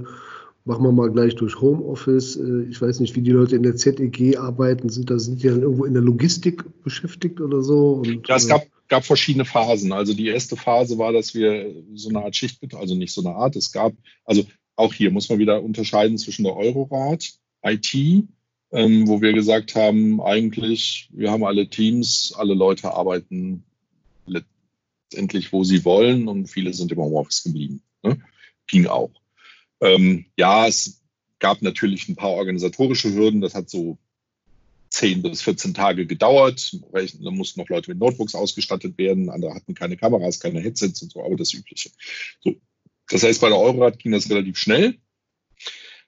machen 0.66 0.84
wir 0.84 0.92
mal 0.92 1.12
gleich 1.12 1.36
durch 1.36 1.60
Homeoffice. 1.60 2.38
Äh, 2.38 2.64
ich 2.70 2.82
weiß 2.82 3.00
nicht, 3.00 3.16
wie 3.16 3.22
die 3.22 3.32
Leute 3.32 3.56
in 3.56 3.64
der 3.64 3.76
ZEG 3.76 4.38
arbeiten. 4.38 4.90
Sind 4.90 5.10
da 5.10 5.20
sind 5.20 5.44
die 5.44 5.48
dann 5.48 5.62
irgendwo 5.62 5.86
in 5.86 5.94
der 5.94 6.04
Logistik 6.04 6.64
beschäftigt 6.84 7.42
oder 7.42 7.62
so? 7.62 7.94
Und, 7.94 8.28
ja, 8.28 8.36
es 8.36 8.48
gab, 8.48 8.64
gab 8.88 9.04
verschiedene 9.04 9.46
Phasen. 9.46 9.92
Also 9.92 10.14
die 10.14 10.28
erste 10.28 10.56
Phase 10.56 10.98
war, 10.98 11.12
dass 11.12 11.34
wir 11.34 11.74
so 11.94 12.10
eine 12.10 12.24
Art 12.24 12.36
Schicht, 12.36 12.60
also 12.76 12.96
nicht 12.96 13.14
so 13.14 13.22
eine 13.22 13.36
Art, 13.36 13.56
es 13.56 13.72
gab, 13.72 13.94
also 14.26 14.44
auch 14.76 14.94
hier 14.94 15.12
muss 15.12 15.30
man 15.30 15.40
wieder 15.40 15.62
unterscheiden 15.62 16.18
zwischen 16.18 16.44
der 16.44 16.56
Eurorat, 16.56 17.34
IT, 17.64 17.94
ähm, 18.72 19.08
wo 19.08 19.22
wir 19.22 19.34
gesagt 19.34 19.76
haben, 19.76 20.20
eigentlich, 20.22 21.10
wir 21.14 21.32
haben 21.32 21.44
alle 21.44 21.68
Teams, 21.68 22.34
alle 22.36 22.56
Leute 22.56 22.94
arbeiten 22.94 23.64
letztendlich, 25.14 25.54
wo 25.54 25.64
sie 25.64 25.86
wollen 25.86 26.28
und 26.28 26.48
viele 26.48 26.74
sind 26.74 26.92
im 26.92 26.98
Homeoffice 26.98 27.44
geblieben. 27.44 27.84
Ne? 28.02 28.20
Ging 28.68 28.88
auch. 28.88 29.12
Ähm, 29.80 30.26
ja, 30.38 30.68
es 30.68 31.02
gab 31.40 31.62
natürlich 31.62 32.10
ein 32.10 32.16
paar 32.16 32.32
organisatorische 32.32 33.14
Hürden. 33.14 33.42
Das 33.42 33.54
hat 33.54 33.70
so 33.70 33.98
10 34.90 35.22
bis 35.22 35.44
14 35.44 35.74
Tage 35.74 36.08
gedauert. 36.08 36.80
Da 36.92 37.32
mussten 37.32 37.60
noch 37.60 37.70
Leute 37.70 37.92
mit 37.92 38.00
Notebooks 38.00 38.34
ausgestattet 38.34 38.98
werden. 38.98 39.30
Andere 39.30 39.54
hatten 39.54 39.76
keine 39.76 39.98
Kameras, 39.98 40.40
keine 40.40 40.62
Headsets 40.62 41.02
und 41.04 41.12
so, 41.12 41.24
aber 41.24 41.36
das 41.36 41.54
Übliche. 41.54 41.92
So. 42.44 42.56
Das 43.10 43.24
heißt, 43.24 43.42
bei 43.42 43.50
der 43.50 43.60
Eurorat 43.60 44.00
ging 44.00 44.14
das 44.14 44.30
relativ 44.30 44.58
schnell. 44.58 44.98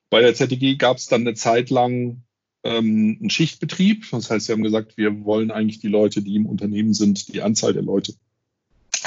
Bei 0.09 0.21
der 0.21 0.33
ZDG 0.33 0.77
gab 0.77 0.97
es 0.97 1.07
dann 1.07 1.21
eine 1.21 1.33
Zeit 1.33 1.69
lang 1.69 2.23
ähm, 2.63 3.17
einen 3.19 3.29
Schichtbetrieb. 3.29 4.09
Das 4.09 4.31
heißt, 4.31 4.47
sie 4.47 4.53
haben 4.53 4.63
gesagt, 4.63 4.97
wir 4.97 5.25
wollen 5.25 5.51
eigentlich 5.51 5.79
die 5.79 5.89
Leute, 5.89 6.21
die 6.21 6.35
im 6.35 6.45
Unternehmen 6.45 6.93
sind, 6.93 7.33
die 7.33 7.41
Anzahl 7.41 7.73
der 7.73 7.83
Leute 7.83 8.15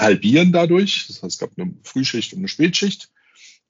halbieren 0.00 0.52
dadurch. 0.52 1.06
Das 1.08 1.22
heißt, 1.22 1.34
es 1.34 1.38
gab 1.38 1.50
eine 1.56 1.74
Frühschicht 1.82 2.32
und 2.32 2.40
eine 2.40 2.48
Spätschicht. 2.48 3.10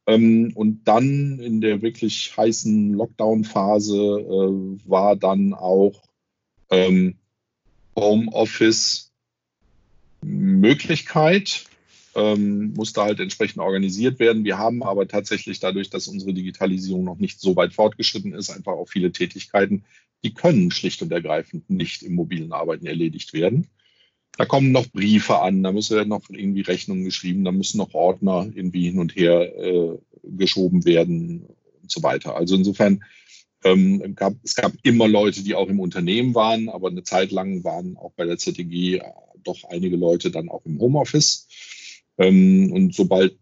Ähm, 0.06 0.52
und 0.54 0.88
dann 0.88 1.38
in 1.38 1.60
der 1.60 1.82
wirklich 1.82 2.32
heißen 2.36 2.94
Lockdown-Phase 2.94 3.94
äh, 3.94 4.88
war 4.88 5.16
dann 5.16 5.52
auch 5.52 6.02
ähm, 6.70 7.16
Homeoffice 7.94 9.12
Möglichkeit, 10.22 11.66
ähm, 12.14 12.72
musste 12.72 13.02
halt 13.02 13.20
entsprechend 13.20 13.60
organisiert 13.60 14.18
werden. 14.18 14.44
Wir 14.44 14.58
haben 14.58 14.82
aber 14.82 15.06
tatsächlich 15.06 15.60
dadurch, 15.60 15.90
dass 15.90 16.08
unsere 16.08 16.32
Digitalisierung 16.32 17.04
noch 17.04 17.18
nicht 17.18 17.40
so 17.40 17.54
weit 17.56 17.74
fortgeschritten 17.74 18.32
ist, 18.32 18.50
einfach 18.50 18.72
auch 18.72 18.88
viele 18.88 19.12
Tätigkeiten, 19.12 19.84
die 20.24 20.34
können 20.34 20.70
schlicht 20.70 21.02
und 21.02 21.12
ergreifend 21.12 21.70
nicht 21.70 22.02
im 22.02 22.14
mobilen 22.14 22.52
Arbeiten 22.52 22.86
erledigt 22.86 23.32
werden. 23.32 23.68
Da 24.38 24.44
kommen 24.44 24.70
noch 24.70 24.86
Briefe 24.86 25.40
an, 25.40 25.64
da 25.64 25.72
müssen 25.72 26.08
noch 26.08 26.30
irgendwie 26.30 26.60
Rechnungen 26.60 27.04
geschrieben, 27.04 27.42
da 27.42 27.50
müssen 27.50 27.78
noch 27.78 27.92
Ordner 27.92 28.48
irgendwie 28.54 28.84
hin 28.84 29.00
und 29.00 29.16
her 29.16 29.52
äh, 29.58 29.98
geschoben 30.22 30.84
werden 30.84 31.44
und 31.82 31.90
so 31.90 32.04
weiter. 32.04 32.36
Also 32.36 32.54
insofern 32.54 33.02
ähm, 33.64 34.14
gab 34.14 34.34
es 34.44 34.54
gab 34.54 34.72
immer 34.84 35.08
Leute, 35.08 35.42
die 35.42 35.56
auch 35.56 35.68
im 35.68 35.80
Unternehmen 35.80 36.36
waren, 36.36 36.68
aber 36.68 36.88
eine 36.88 37.02
Zeit 37.02 37.32
lang 37.32 37.64
waren 37.64 37.96
auch 37.96 38.12
bei 38.12 38.26
der 38.26 38.38
ZTG 38.38 39.00
doch 39.42 39.64
einige 39.70 39.96
Leute 39.96 40.30
dann 40.30 40.48
auch 40.48 40.64
im 40.66 40.78
Homeoffice. 40.78 41.48
Ähm, 42.16 42.70
und 42.70 42.94
sobald 42.94 43.36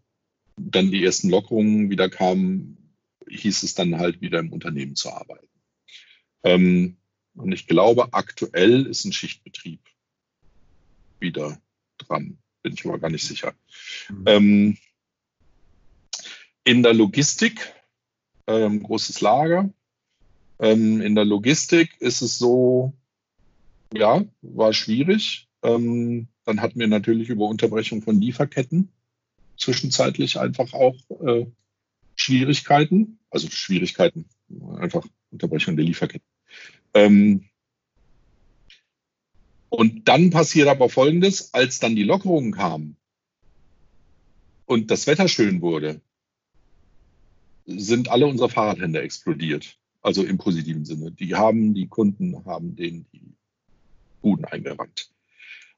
dann 0.55 0.89
die 0.89 1.03
ersten 1.03 1.29
Lockerungen 1.29 1.91
wieder 1.91 2.09
kamen, 2.09 2.95
hieß 3.29 3.61
es 3.61 3.75
dann 3.75 3.99
halt 3.99 4.19
wieder 4.21 4.39
im 4.39 4.51
Unternehmen 4.51 4.95
zu 4.95 5.11
arbeiten. 5.11 5.47
Ähm, 6.41 6.97
und 7.35 7.51
ich 7.51 7.67
glaube, 7.67 8.13
aktuell 8.13 8.87
ist 8.87 9.05
ein 9.05 9.13
Schichtbetrieb 9.13 9.81
wieder 11.19 11.59
dran. 11.97 12.37
Bin 12.61 12.73
ich 12.73 12.85
aber 12.85 12.99
gar 12.99 13.09
nicht 13.09 13.25
sicher. 13.25 13.53
Mhm. 14.09 14.23
Ähm, 14.25 14.77
in 16.63 16.83
der 16.83 16.93
Logistik, 16.93 17.73
ähm, 18.47 18.83
großes 18.83 19.21
Lager. 19.21 19.69
Ähm, 20.59 21.01
in 21.01 21.15
der 21.15 21.25
Logistik 21.25 21.95
ist 21.99 22.21
es 22.21 22.37
so, 22.37 22.93
ja, 23.93 24.23
war 24.41 24.73
schwierig. 24.73 25.47
Ähm, 25.63 26.27
dann 26.45 26.61
hatten 26.61 26.79
wir 26.79 26.87
natürlich 26.87 27.29
über 27.29 27.45
Unterbrechung 27.45 28.01
von 28.01 28.19
Lieferketten 28.19 28.89
zwischenzeitlich 29.57 30.39
einfach 30.39 30.73
auch 30.73 30.95
äh, 31.25 31.45
Schwierigkeiten, 32.15 33.19
also 33.29 33.49
Schwierigkeiten, 33.49 34.25
einfach 34.77 35.05
Unterbrechung 35.31 35.75
der 35.75 35.85
Lieferketten. 35.85 36.27
Ähm, 36.93 37.45
und 39.69 40.07
dann 40.07 40.29
passiert 40.29 40.67
aber 40.67 40.89
Folgendes, 40.89 41.53
als 41.53 41.79
dann 41.79 41.95
die 41.95 42.03
Lockerungen 42.03 42.51
kamen 42.51 42.97
und 44.65 44.91
das 44.91 45.07
Wetter 45.07 45.27
schön 45.27 45.61
wurde, 45.61 46.01
sind 47.65 48.09
alle 48.09 48.27
unsere 48.27 48.49
Fahrradhändler 48.49 49.01
explodiert. 49.01 49.77
Also 50.01 50.23
im 50.23 50.37
positiven 50.37 50.85
Sinne. 50.85 51.11
Die 51.11 51.35
haben, 51.35 51.73
die 51.73 51.87
Kunden 51.87 52.45
haben 52.45 52.75
denen 52.75 53.07
die 53.11 53.33
Buden 54.21 54.45
eingerannt. 54.45 55.09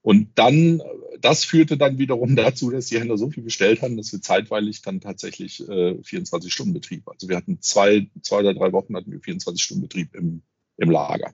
Und 0.01 0.29
dann, 0.35 0.81
das 1.19 1.43
führte 1.43 1.77
dann 1.77 1.97
wiederum 1.97 2.35
dazu, 2.35 2.69
dass 2.69 2.87
die 2.87 2.99
Händler 2.99 3.17
so 3.17 3.29
viel 3.29 3.43
bestellt 3.43 3.81
haben, 3.81 3.97
dass 3.97 4.11
wir 4.11 4.21
zeitweilig 4.21 4.81
dann 4.81 5.01
tatsächlich 5.01 5.61
äh, 5.61 5.93
24-Stunden-Betrieb. 6.01 7.07
Also 7.07 7.27
wir 7.27 7.37
hatten 7.37 7.61
zwei, 7.61 8.09
zwei 8.21 8.39
oder 8.39 8.53
drei 8.53 8.71
Wochen 8.71 8.95
hatten 8.95 9.11
wir 9.11 9.19
24-Stunden-Betrieb 9.19 10.15
im, 10.15 10.41
im 10.77 10.91
Lager. 10.91 11.33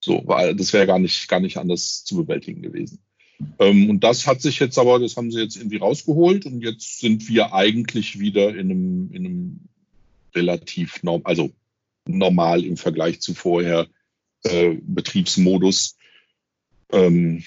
So, 0.00 0.22
weil 0.26 0.54
das 0.54 0.72
wäre 0.72 0.86
gar 0.86 0.98
nicht, 0.98 1.28
gar 1.28 1.40
nicht 1.40 1.56
anders 1.56 2.04
zu 2.04 2.16
bewältigen 2.16 2.62
gewesen. 2.62 3.00
Ähm, 3.58 3.90
und 3.90 4.04
das 4.04 4.26
hat 4.26 4.40
sich 4.40 4.58
jetzt 4.58 4.78
aber, 4.78 4.98
das 4.98 5.16
haben 5.16 5.30
sie 5.30 5.40
jetzt 5.40 5.56
irgendwie 5.56 5.78
rausgeholt 5.78 6.46
und 6.46 6.60
jetzt 6.60 7.00
sind 7.00 7.28
wir 7.28 7.52
eigentlich 7.54 8.18
wieder 8.18 8.50
in 8.50 8.70
einem, 8.70 9.12
in 9.12 9.26
einem 9.26 9.60
relativ 10.34 11.02
norm, 11.02 11.22
also 11.24 11.50
normal 12.06 12.64
im 12.64 12.76
Vergleich 12.76 13.20
zu 13.20 13.34
vorher 13.34 13.86
äh, 14.44 14.76
Betriebsmodus. 14.82 15.96
Ähm, 16.90 17.44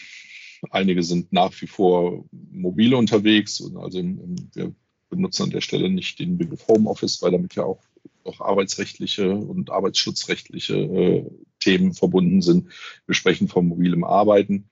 einige 0.70 1.04
sind 1.04 1.34
nach 1.34 1.54
wie 1.62 1.68
vor 1.68 2.26
mobil 2.32 2.94
unterwegs. 2.94 3.64
Also 3.76 4.02
wir 4.02 4.74
benutzen 5.10 5.44
an 5.44 5.50
der 5.50 5.62
Stelle 5.62 5.90
nicht 5.90 6.20
den 6.20 6.38
Begriff 6.38 6.68
Homeoffice, 6.68 7.22
weil 7.22 7.32
damit 7.32 7.56
ja 7.56 7.64
auch, 7.64 7.82
auch 8.24 8.40
arbeitsrechtliche 8.40 9.34
und 9.34 9.72
arbeitsschutzrechtliche 9.72 10.76
äh, 10.76 11.26
Themen 11.62 11.94
verbunden 11.94 12.42
sind. 12.42 12.70
Wir 13.06 13.16
sprechen 13.16 13.48
von 13.48 13.68
mobilem 13.68 14.04
Arbeiten. 14.04 14.70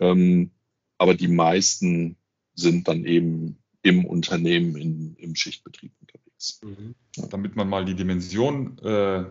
Ähm, 0.00 0.50
aber 0.98 1.14
die 1.14 1.28
meisten 1.28 2.16
sind 2.54 2.88
dann 2.88 3.04
eben 3.04 3.58
im 3.82 4.04
Unternehmen 4.04 4.76
in, 4.76 5.16
im 5.18 5.34
Schichtbetrieb 5.34 5.92
unterwegs. 6.00 6.60
Mhm. 6.62 6.94
Damit 7.30 7.56
man 7.56 7.68
mal 7.68 7.84
die 7.84 7.94
Dimension 7.94 8.78
äh, 8.78 9.24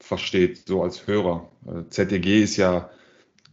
versteht, 0.00 0.66
so 0.66 0.82
als 0.82 1.06
Hörer. 1.06 1.48
Äh, 1.66 1.88
ZDG 1.88 2.42
ist 2.42 2.56
ja, 2.56 2.90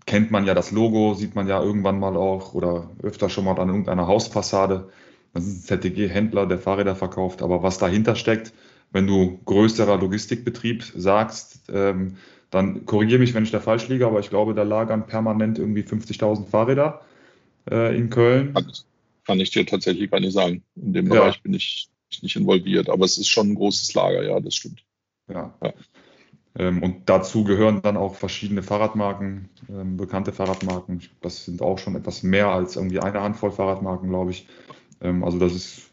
kennt 0.06 0.32
man 0.32 0.46
ja 0.46 0.54
das 0.54 0.72
Logo, 0.72 1.14
sieht 1.14 1.36
man 1.36 1.48
ja 1.48 1.62
irgendwann 1.62 2.00
mal 2.00 2.18
auch 2.18 2.54
oder 2.54 2.90
öfter 3.02 3.30
schon 3.30 3.46
mal 3.46 3.60
an 3.60 3.70
irgendeiner 3.70 4.08
Hausfassade. 4.08 4.90
Das 5.34 5.46
ist 5.46 5.72
ein 5.72 5.82
ZDG-Händler, 5.82 6.46
der 6.46 6.60
Fahrräder 6.60 6.96
verkauft. 6.96 7.42
Aber 7.42 7.64
was 7.64 7.78
dahinter 7.78 8.16
steckt, 8.16 8.54
wenn 8.92 9.08
du 9.08 9.40
größerer 9.46 9.98
Logistikbetrieb 9.98 10.84
sagst, 10.96 11.70
ähm, 11.74 12.18
dann 12.50 12.86
korrigiere 12.86 13.20
mich, 13.20 13.34
wenn 13.34 13.44
ich 13.44 13.52
da 13.52 13.62
falsch 13.62 13.88
liege, 13.88 14.06
aber 14.06 14.20
ich 14.20 14.30
glaube, 14.30 14.54
da 14.54 14.64
lagern 14.64 15.08
permanent 15.08 15.58
irgendwie 15.58 15.84
50.000 15.84 16.48
Fahrräder 16.48 17.02
äh, 17.70 17.96
in 17.96 18.10
Köln. 18.10 18.54
Kann, 18.54 18.72
kann, 19.26 19.40
ich 19.40 19.52
dir 19.52 19.66
tatsächlich 19.66 20.12
gar 20.12 20.20
nicht 20.20 20.34
sagen. 20.34 20.64
In 20.76 20.94
dem 20.94 21.10
Bereich 21.10 21.36
ja. 21.36 21.42
bin 21.44 21.54
ich 21.54 21.90
nicht 22.22 22.36
involviert, 22.36 22.90
aber 22.90 23.06
es 23.06 23.18
ist 23.18 23.30
schon 23.30 23.52
ein 23.52 23.56
großes 23.56 23.94
Lager, 23.94 24.24
ja, 24.24 24.40
das 24.42 24.56
stimmt. 24.56 24.84
Ja. 25.30 25.54
ja. 25.64 25.74
Ähm, 26.58 26.84
und 26.84 27.10
dazu 27.10 27.46
gehören 27.46 27.82
dann 27.82 27.96
auch 27.96 28.16
verschiedene 28.16 28.62
Fahrradmarken, 28.62 29.50
ähm, 29.70 29.96
bekannte 29.96 30.34
Fahrradmarken. 30.34 31.02
Das 31.22 31.46
sind 31.46 31.62
auch 31.62 31.80
schon 31.80 31.96
etwas 31.96 32.24
mehr 32.24 32.50
als 32.50 32.76
irgendwie 32.76 33.00
eine 33.00 33.22
Handvoll 33.22 33.52
Fahrradmarken, 33.52 34.10
glaube 34.10 34.32
ich. 34.32 34.48
Ähm, 35.00 35.24
also 35.24 35.40
das 35.40 35.54
ist 35.54 35.91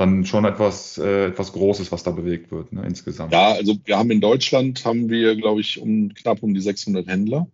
dann 0.00 0.24
schon 0.24 0.46
etwas, 0.46 0.96
äh, 0.96 1.26
etwas 1.26 1.52
Großes, 1.52 1.92
was 1.92 2.02
da 2.02 2.10
bewegt 2.10 2.50
wird, 2.50 2.72
ne, 2.72 2.84
insgesamt. 2.86 3.32
Ja, 3.32 3.52
also 3.52 3.76
wir 3.84 3.98
haben 3.98 4.10
in 4.10 4.22
Deutschland, 4.22 4.82
haben 4.86 5.10
wir, 5.10 5.36
glaube 5.36 5.60
ich, 5.60 5.78
um, 5.78 6.14
knapp 6.14 6.42
um 6.42 6.54
die 6.54 6.60
600 6.62 7.06
Händler. 7.06 7.48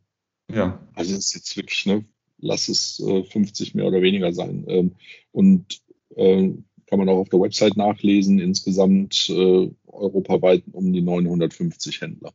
Ja. 0.52 0.80
Also 0.94 1.14
das 1.14 1.26
ist 1.26 1.34
jetzt 1.34 1.56
wirklich, 1.56 1.86
ne, 1.86 2.04
lass 2.38 2.68
es 2.68 3.00
äh, 3.00 3.24
50 3.24 3.74
mehr 3.74 3.86
oder 3.86 4.00
weniger 4.00 4.32
sein. 4.32 4.64
Ähm, 4.68 4.92
und 5.32 5.80
äh, 6.14 6.52
kann 6.86 7.00
man 7.00 7.08
auch 7.08 7.18
auf 7.18 7.28
der 7.30 7.40
Website 7.40 7.76
nachlesen, 7.76 8.38
insgesamt 8.38 9.28
äh, 9.28 9.68
europaweit 9.88 10.62
um 10.70 10.92
die 10.92 11.02
950 11.02 12.00
Händler. 12.00 12.32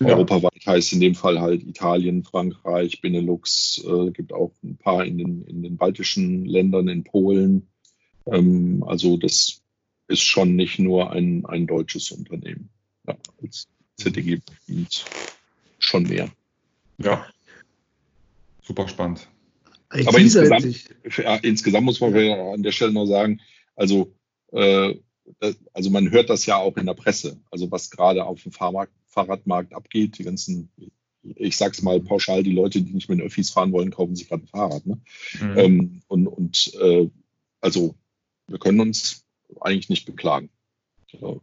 Ja. 0.00 0.06
Europaweit 0.06 0.64
heißt 0.64 0.94
in 0.94 1.00
dem 1.00 1.14
Fall 1.14 1.38
halt 1.38 1.62
Italien, 1.64 2.24
Frankreich, 2.24 3.02
Benelux, 3.02 3.84
äh, 3.86 4.10
gibt 4.12 4.32
auch 4.32 4.52
ein 4.64 4.78
paar 4.78 5.04
in 5.04 5.18
den, 5.18 5.42
in 5.42 5.62
den 5.62 5.76
baltischen 5.76 6.46
Ländern, 6.46 6.88
in 6.88 7.04
Polen, 7.04 7.69
ähm, 8.30 8.84
also 8.86 9.16
das 9.16 9.60
ist 10.08 10.22
schon 10.22 10.56
nicht 10.56 10.78
nur 10.78 11.12
ein, 11.12 11.44
ein 11.46 11.66
deutsches 11.66 12.10
Unternehmen. 12.10 12.68
Ja, 13.06 13.16
als 13.42 13.68
ZDG 13.96 14.40
schon 15.78 16.02
mehr. 16.04 16.30
Ja, 16.98 17.26
super 18.62 18.88
spannend. 18.88 19.28
Aber 19.88 20.18
insgesamt, 20.18 21.16
ja, 21.16 21.36
insgesamt, 21.36 21.84
muss 21.84 22.00
man 22.00 22.14
an 22.14 22.62
der 22.62 22.72
Stelle 22.72 22.92
noch 22.92 23.06
sagen, 23.06 23.40
also, 23.74 24.14
äh, 24.52 24.94
also 25.72 25.90
man 25.90 26.10
hört 26.10 26.30
das 26.30 26.46
ja 26.46 26.58
auch 26.58 26.76
in 26.76 26.86
der 26.86 26.94
Presse, 26.94 27.40
also 27.50 27.70
was 27.70 27.90
gerade 27.90 28.24
auf 28.24 28.42
dem 28.42 28.52
Fahrmarkt, 28.52 28.92
Fahrradmarkt 29.06 29.74
abgeht, 29.74 30.18
die 30.18 30.22
ganzen, 30.22 30.70
ich 31.22 31.56
sag's 31.56 31.82
mal 31.82 32.00
pauschal, 32.00 32.44
die 32.44 32.52
Leute, 32.52 32.82
die 32.82 32.92
nicht 32.92 33.08
mit 33.08 33.18
den 33.18 33.26
Öffis 33.26 33.50
fahren 33.50 33.72
wollen, 33.72 33.90
kaufen 33.90 34.14
sich 34.14 34.28
gerade 34.28 34.44
ein 34.44 34.48
Fahrrad. 34.48 34.86
Ne? 34.86 35.00
Mhm. 35.40 35.58
Ähm, 35.58 36.02
und 36.06 36.26
und 36.28 36.72
äh, 36.80 37.08
also 37.60 37.96
wir 38.50 38.58
können 38.58 38.80
uns 38.80 39.24
eigentlich 39.60 39.88
nicht 39.88 40.06
beklagen. 40.06 40.50
Ja, 41.12 41.36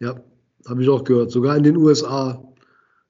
ja 0.00 0.20
habe 0.66 0.82
ich 0.82 0.88
auch 0.88 1.04
gehört. 1.04 1.30
Sogar 1.30 1.56
in 1.56 1.62
den 1.62 1.76
USA, 1.76 2.42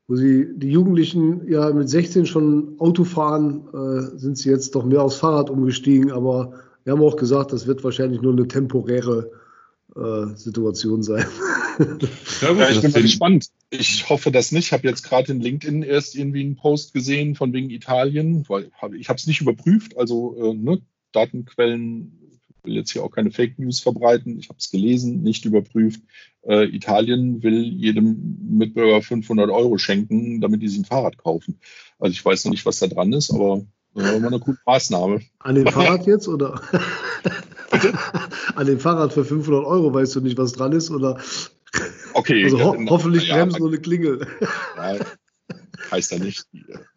wo 0.09 0.17
sie 0.17 0.49
die 0.57 0.71
Jugendlichen 0.71 1.47
ja 1.49 1.71
mit 1.73 1.89
16 1.89 2.27
schon 2.27 2.77
Auto 2.79 3.05
fahren, 3.05 3.69
äh, 3.73 4.19
sind 4.19 4.39
sie 4.39 4.51
jetzt 4.51 4.75
doch 4.75 4.85
mehr 4.85 5.03
aufs 5.03 5.17
Fahrrad 5.17 5.51
umgestiegen. 5.51 6.11
Aber 6.11 6.55
wir 6.85 6.93
haben 6.93 7.03
auch 7.03 7.17
gesagt, 7.17 7.53
das 7.53 7.67
wird 7.67 7.85
wahrscheinlich 7.85 8.23
nur 8.23 8.33
eine 8.33 8.49
temporäre 8.49 9.31
äh, 9.97 10.35
Situation 10.37 11.03
sein. 11.03 11.27
Ja, 12.43 12.53
gut, 12.53 12.71
ich 12.71 12.83
bin 12.83 12.93
mal 12.93 13.01
gespannt. 13.01 13.47
Ich 13.71 14.11
hoffe 14.11 14.31
das 14.31 14.53
nicht. 14.53 14.67
Ich 14.67 14.73
habe 14.75 14.87
jetzt 14.87 15.05
gerade 15.05 15.33
in 15.33 15.41
LinkedIn 15.41 15.83
erst 15.83 16.15
irgendwie 16.15 16.43
einen 16.43 16.55
Post 16.55 16.93
gesehen 16.93 17.35
von 17.35 17.55
wegen 17.55 17.71
Italien, 17.71 18.45
weil 18.49 18.71
ich 18.95 19.09
habe 19.09 19.17
es 19.17 19.27
nicht 19.27 19.41
überprüft. 19.41 19.97
Also 19.97 20.37
äh, 20.37 20.55
ne, 20.55 20.83
Datenquellen, 21.13 22.19
ich 22.49 22.65
will 22.65 22.75
jetzt 22.75 22.93
hier 22.93 23.05
auch 23.05 23.11
keine 23.11 23.31
Fake 23.31 23.59
News 23.59 23.81
verbreiten, 23.81 24.39
ich 24.39 24.49
habe 24.49 24.59
es 24.59 24.71
gelesen, 24.71 25.23
nicht 25.23 25.45
überprüft. 25.45 26.03
Äh, 26.43 26.65
Italien 26.75 27.43
will 27.43 27.63
jedem 27.63 28.39
Mitbürger 28.51 29.03
500 29.03 29.51
Euro 29.51 29.79
schenken, 29.79 30.41
damit 30.41 30.63
die 30.63 30.69
sich 30.69 30.81
ein 30.81 30.85
Fahrrad 30.85 31.19
kaufen. 31.19 31.59
Also 31.99 32.13
ich 32.13 32.25
weiß 32.25 32.45
noch 32.45 32.53
nicht, 32.53 32.67
was 32.67 32.79
da 32.79 32.87
dran 32.87 33.13
ist, 33.13 33.31
aber 33.31 33.63
das 33.95 34.05
war 34.05 34.15
immer 34.15 34.29
eine 34.29 34.41
gute 34.41 34.59
Maßnahme. 34.67 35.21
An 35.41 35.55
dem 35.55 35.67
Fahrrad 35.69 36.07
jetzt 36.07 36.29
oder? 36.29 36.61
An 38.55 38.67
dem 38.67 38.81
Fahrrad 38.81 39.13
für 39.13 39.25
500 39.25 39.65
Euro 39.65 39.93
weißt 39.93 40.17
du 40.17 40.21
nicht, 40.21 40.39
was 40.39 40.53
dran 40.53 40.73
ist 40.73 40.91
oder? 40.91 41.21
Okay. 42.15 42.45
Also 42.45 42.61
ho 42.61 42.77
hoffentlich 42.89 43.29
ja, 43.29 43.37
bremst 43.37 43.59
nur 43.59 43.69
eine 43.69 43.79
Klingel. 43.79 44.27
Ja, 44.77 44.97
heißt 45.91 46.13
ja 46.13 46.19
nicht, 46.19 46.47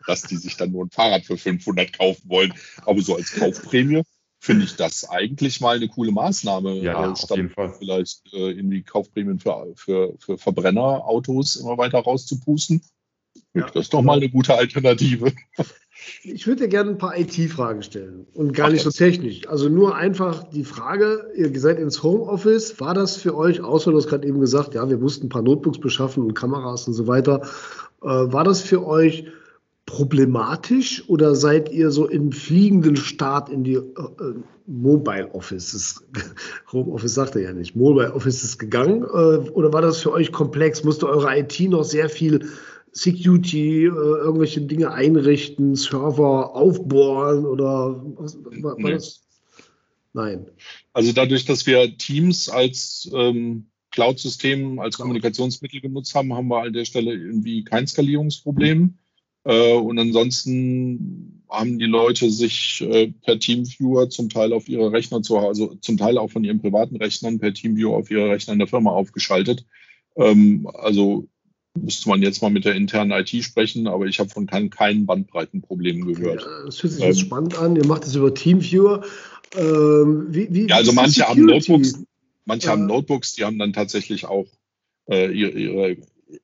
dass 0.07 0.23
die 0.23 0.37
sich 0.37 0.57
dann 0.57 0.71
nur 0.71 0.85
ein 0.85 0.89
Fahrrad 0.89 1.25
für 1.25 1.37
500 1.37 1.97
kaufen 1.97 2.29
wollen. 2.29 2.53
Aber 2.85 3.01
so 3.01 3.15
als 3.15 3.31
Kaufprämie 3.31 4.03
finde 4.39 4.65
ich 4.65 4.75
das 4.75 5.09
eigentlich 5.09 5.59
mal 5.61 5.77
eine 5.77 5.87
coole 5.87 6.11
Maßnahme. 6.11 6.75
Ja, 6.79 7.11
auf 7.11 7.29
jeden 7.31 7.49
Fall. 7.49 7.73
Vielleicht 7.77 8.31
äh, 8.33 8.51
irgendwie 8.51 8.83
Kaufprämien 8.83 9.39
für, 9.39 9.73
für, 9.75 10.13
für 10.19 10.37
Verbrennerautos 10.37 11.55
immer 11.55 11.77
weiter 11.77 11.99
rauszupusten. 11.99 12.81
Ja, 13.53 13.67
das 13.67 13.85
ist 13.85 13.93
doch 13.93 14.01
mal 14.01 14.17
eine 14.17 14.29
gute 14.29 14.53
Alternative. 14.53 15.33
Ich 16.23 16.45
würde 16.45 16.63
dir 16.63 16.69
gerne 16.69 16.91
ein 16.91 16.97
paar 16.97 17.17
IT-Fragen 17.17 17.81
stellen 17.81 18.27
und 18.33 18.53
gar 18.53 18.67
Ach, 18.67 18.71
nicht 18.71 18.83
so 18.83 18.91
technisch. 18.91 19.47
Also 19.47 19.69
nur 19.69 19.95
einfach 19.95 20.43
die 20.43 20.65
Frage, 20.65 21.31
ihr 21.35 21.57
seid 21.59 21.79
ins 21.79 22.03
Homeoffice, 22.03 22.79
war 22.79 22.93
das 22.93 23.15
für 23.15 23.35
euch, 23.35 23.61
außer 23.61 23.91
du 23.91 23.97
hast 23.97 24.07
gerade 24.07 24.27
eben 24.27 24.39
gesagt, 24.39 24.75
ja, 24.75 24.89
wir 24.89 24.97
mussten 24.97 25.27
ein 25.27 25.29
paar 25.29 25.41
Notebooks 25.41 25.79
beschaffen 25.79 26.23
und 26.23 26.33
Kameras 26.33 26.87
und 26.87 26.93
so 26.93 27.07
weiter, 27.07 27.41
äh, 27.43 27.94
war 28.07 28.43
das 28.43 28.61
für 28.61 28.85
euch 28.85 29.25
problematisch 29.85 31.03
oder 31.07 31.35
seid 31.35 31.71
ihr 31.71 31.91
so 31.91 32.07
im 32.07 32.31
fliegenden 32.31 32.95
Start 32.95 33.49
in 33.49 33.63
die 33.63 33.75
äh, 33.75 33.79
äh 33.79 34.33
Mobile 34.67 35.29
Offices, 35.33 36.03
Home 36.71 36.91
Office 36.91 37.13
sagt 37.13 37.35
er 37.35 37.43
ja 37.43 37.53
nicht, 37.53 37.75
Mobile 37.75 38.11
Offices 38.13 38.57
gegangen? 38.57 39.03
Äh, 39.03 39.49
oder 39.51 39.71
war 39.73 39.83
das 39.83 40.01
für 40.01 40.11
euch 40.11 40.31
komplex? 40.31 40.83
Musste 40.83 41.07
eure 41.07 41.37
IT 41.37 41.59
noch 41.59 41.83
sehr 41.83 42.09
viel 42.09 42.49
Security, 42.91 43.85
äh, 43.85 43.89
irgendwelche 43.89 44.61
Dinge 44.61 44.91
einrichten, 44.91 45.75
Server 45.75 46.55
aufbohren 46.55 47.45
oder 47.45 48.01
was, 48.17 48.37
war, 48.63 48.75
war 48.81 48.91
das? 48.91 49.21
Nein. 50.13 50.47
Also 50.93 51.11
dadurch, 51.11 51.45
dass 51.45 51.67
wir 51.67 51.95
Teams 51.97 52.49
als 52.49 53.07
ähm, 53.13 53.67
Cloud-System, 53.95 54.79
als 54.79 54.97
Kommunikationsmittel 54.97 55.79
genutzt 55.79 56.13
haben, 56.15 56.33
haben 56.33 56.49
wir 56.49 56.63
an 56.63 56.73
der 56.73 56.83
Stelle 56.83 57.13
irgendwie 57.13 57.63
kein 57.63 57.87
Skalierungsproblem. 57.87 58.95
Äh, 59.45 59.73
und 59.73 59.97
ansonsten 59.97 61.43
haben 61.49 61.79
die 61.79 61.85
Leute 61.85 62.29
sich 62.29 62.81
äh, 62.81 63.13
per 63.23 63.39
Teamviewer 63.39 64.09
zum 64.09 64.29
Teil 64.29 64.51
auf 64.51 64.67
ihre 64.67 64.91
Rechner 64.91 65.21
zu 65.21 65.37
Hause, 65.37 65.63
also 65.63 65.75
zum 65.75 65.97
Teil 65.97 66.17
auch 66.17 66.29
von 66.29 66.43
ihren 66.43 66.59
privaten 66.59 66.97
Rechnern 66.97 67.39
per 67.39 67.53
Teamviewer 67.53 67.95
auf 67.95 68.11
ihre 68.11 68.29
Rechner 68.29 68.53
in 68.53 68.59
der 68.59 68.67
Firma 68.67 68.91
aufgeschaltet. 68.91 69.65
Ähm, 70.17 70.67
also 70.73 71.27
müsste 71.79 72.09
man 72.09 72.21
jetzt 72.21 72.41
mal 72.41 72.51
mit 72.51 72.65
der 72.65 72.75
internen 72.75 73.11
IT 73.11 73.29
sprechen, 73.43 73.87
aber 73.87 74.07
ich 74.07 74.19
habe 74.19 74.29
von 74.29 74.45
kein, 74.45 74.69
keinen 74.69 75.05
Bandbreitenproblemen 75.05 76.05
gehört. 76.13 76.41
Ja, 76.41 76.65
das 76.65 76.83
hört 76.83 76.93
sich 76.93 77.01
jetzt 77.01 77.19
ähm, 77.19 77.25
spannend 77.25 77.57
an. 77.57 77.75
Ihr 77.77 77.85
macht 77.85 78.03
das 78.03 78.15
über 78.15 78.33
Teamviewer. 78.33 79.03
Ähm, 79.55 80.27
wie, 80.29 80.47
wie, 80.51 80.67
ja, 80.67 80.75
also 80.75 80.91
manche 80.91 81.25
haben 81.27 81.45
Notebooks, 81.45 82.03
manche 82.45 82.67
ja. 82.67 82.73
haben 82.73 82.85
Notebooks, 82.85 83.33
die 83.33 83.43
haben 83.43 83.59
dann 83.59 83.73
tatsächlich 83.73 84.25
auch 84.25 84.47
äh, 85.09 85.31
ihre, 85.31 85.51
ihre 85.51 85.97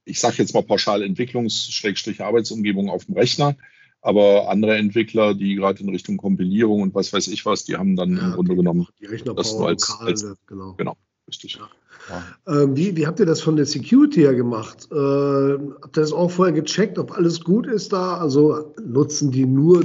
ich 0.05 0.19
sage 0.19 0.37
jetzt 0.37 0.53
mal 0.53 0.63
pauschal 0.63 1.01
Entwicklungs-Arbeitsumgebung 1.01 2.89
auf 2.89 3.05
dem 3.05 3.15
Rechner. 3.15 3.55
Aber 4.03 4.49
andere 4.49 4.77
Entwickler, 4.77 5.35
die 5.35 5.55
gerade 5.55 5.81
in 5.81 5.89
Richtung 5.89 6.17
Kompilierung 6.17 6.81
und 6.81 6.95
was 6.95 7.13
weiß 7.13 7.27
ich 7.27 7.45
was, 7.45 7.65
die 7.65 7.77
haben 7.77 7.95
dann 7.95 8.17
ja, 8.17 8.25
im 8.25 8.31
Grunde 8.33 8.55
genommen 8.55 8.87
die 8.99 9.05
Rechner 9.05 9.35
das 9.35 9.53
nur 9.53 9.67
als, 9.67 9.89
lokal, 9.89 10.07
als 10.07 10.25
genau. 10.47 10.73
genau, 10.73 10.97
richtig. 11.27 11.55
Ja. 11.55 11.69
Ja. 12.09 12.63
Ähm, 12.63 12.75
wie, 12.75 12.95
wie 12.97 13.05
habt 13.05 13.19
ihr 13.19 13.27
das 13.27 13.41
von 13.41 13.55
der 13.55 13.67
Security 13.67 14.21
her 14.21 14.33
gemacht? 14.33 14.87
Äh, 14.91 14.95
habt 14.95 15.97
ihr 15.97 16.01
das 16.01 16.13
auch 16.13 16.31
vorher 16.31 16.53
gecheckt, 16.53 16.97
ob 16.97 17.11
alles 17.11 17.43
gut 17.43 17.67
ist 17.67 17.93
da? 17.93 18.17
Also 18.17 18.73
nutzen 18.83 19.31
die 19.31 19.45
nur 19.45 19.83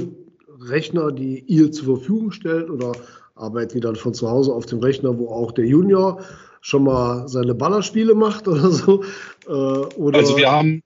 Rechner, 0.59 1.11
die 1.11 1.43
ihr 1.45 1.71
zur 1.71 1.97
Verfügung 1.97 2.31
stellt 2.31 2.71
oder 2.71 2.93
arbeiten 3.37 3.75
die 3.75 3.79
dann 3.79 3.95
von 3.95 4.13
zu 4.13 4.29
Hause 4.29 4.53
auf 4.53 4.65
dem 4.65 4.79
Rechner, 4.79 5.17
wo 5.17 5.29
auch 5.29 5.51
der 5.51 5.65
Junior 5.65 6.21
schon 6.61 6.83
mal 6.83 7.27
seine 7.27 7.55
Ballerspiele 7.55 8.15
macht 8.15 8.47
oder 8.47 8.71
so? 8.71 9.03
Äh, 9.47 9.51
oder 9.51 10.19
also 10.19 10.37
wir 10.37 10.51
haben, 10.51 10.83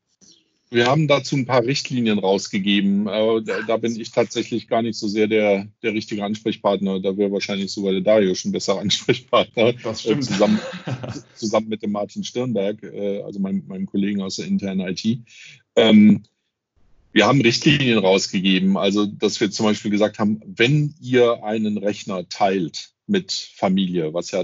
wir 0.69 0.85
haben 0.85 1.07
dazu 1.07 1.35
ein 1.35 1.45
paar 1.45 1.63
Richtlinien 1.63 2.19
rausgegeben. 2.19 3.07
Äh, 3.07 3.41
da, 3.43 3.61
da, 3.67 3.77
bin 3.77 3.99
ich 3.99 4.11
tatsächlich 4.11 4.67
gar 4.67 4.81
nicht 4.81 4.97
so 4.97 5.07
sehr 5.07 5.27
der, 5.27 5.67
der 5.83 5.93
richtige 5.93 6.23
Ansprechpartner. 6.23 7.01
Da 7.01 7.17
wäre 7.17 7.31
wahrscheinlich 7.31 7.71
sogar 7.71 7.91
der 7.91 8.01
Dario 8.01 8.33
schon 8.35 8.53
besser 8.53 8.79
Ansprechpartner. 8.79 9.73
Das 9.83 10.01
stimmt. 10.01 10.23
Äh, 10.23 10.27
zusammen, 10.27 10.59
zusammen 11.35 11.67
mit 11.67 11.83
dem 11.83 11.91
Martin 11.91 12.23
Stirnberg, 12.23 12.83
äh, 12.83 13.21
also 13.21 13.39
meinem, 13.39 13.67
meinem 13.67 13.85
Kollegen 13.85 14.21
aus 14.21 14.37
der 14.37 14.47
internen 14.47 14.87
IT. 14.87 15.19
Ähm, 15.75 16.23
wir 17.13 17.25
haben 17.25 17.41
Richtlinien 17.41 17.97
rausgegeben, 17.97 18.77
also 18.77 19.05
dass 19.05 19.39
wir 19.39 19.51
zum 19.51 19.65
Beispiel 19.65 19.91
gesagt 19.91 20.19
haben, 20.19 20.41
wenn 20.45 20.95
ihr 21.01 21.43
einen 21.43 21.77
Rechner 21.77 22.27
teilt 22.29 22.91
mit 23.07 23.31
Familie, 23.31 24.13
was 24.13 24.31
ja 24.31 24.43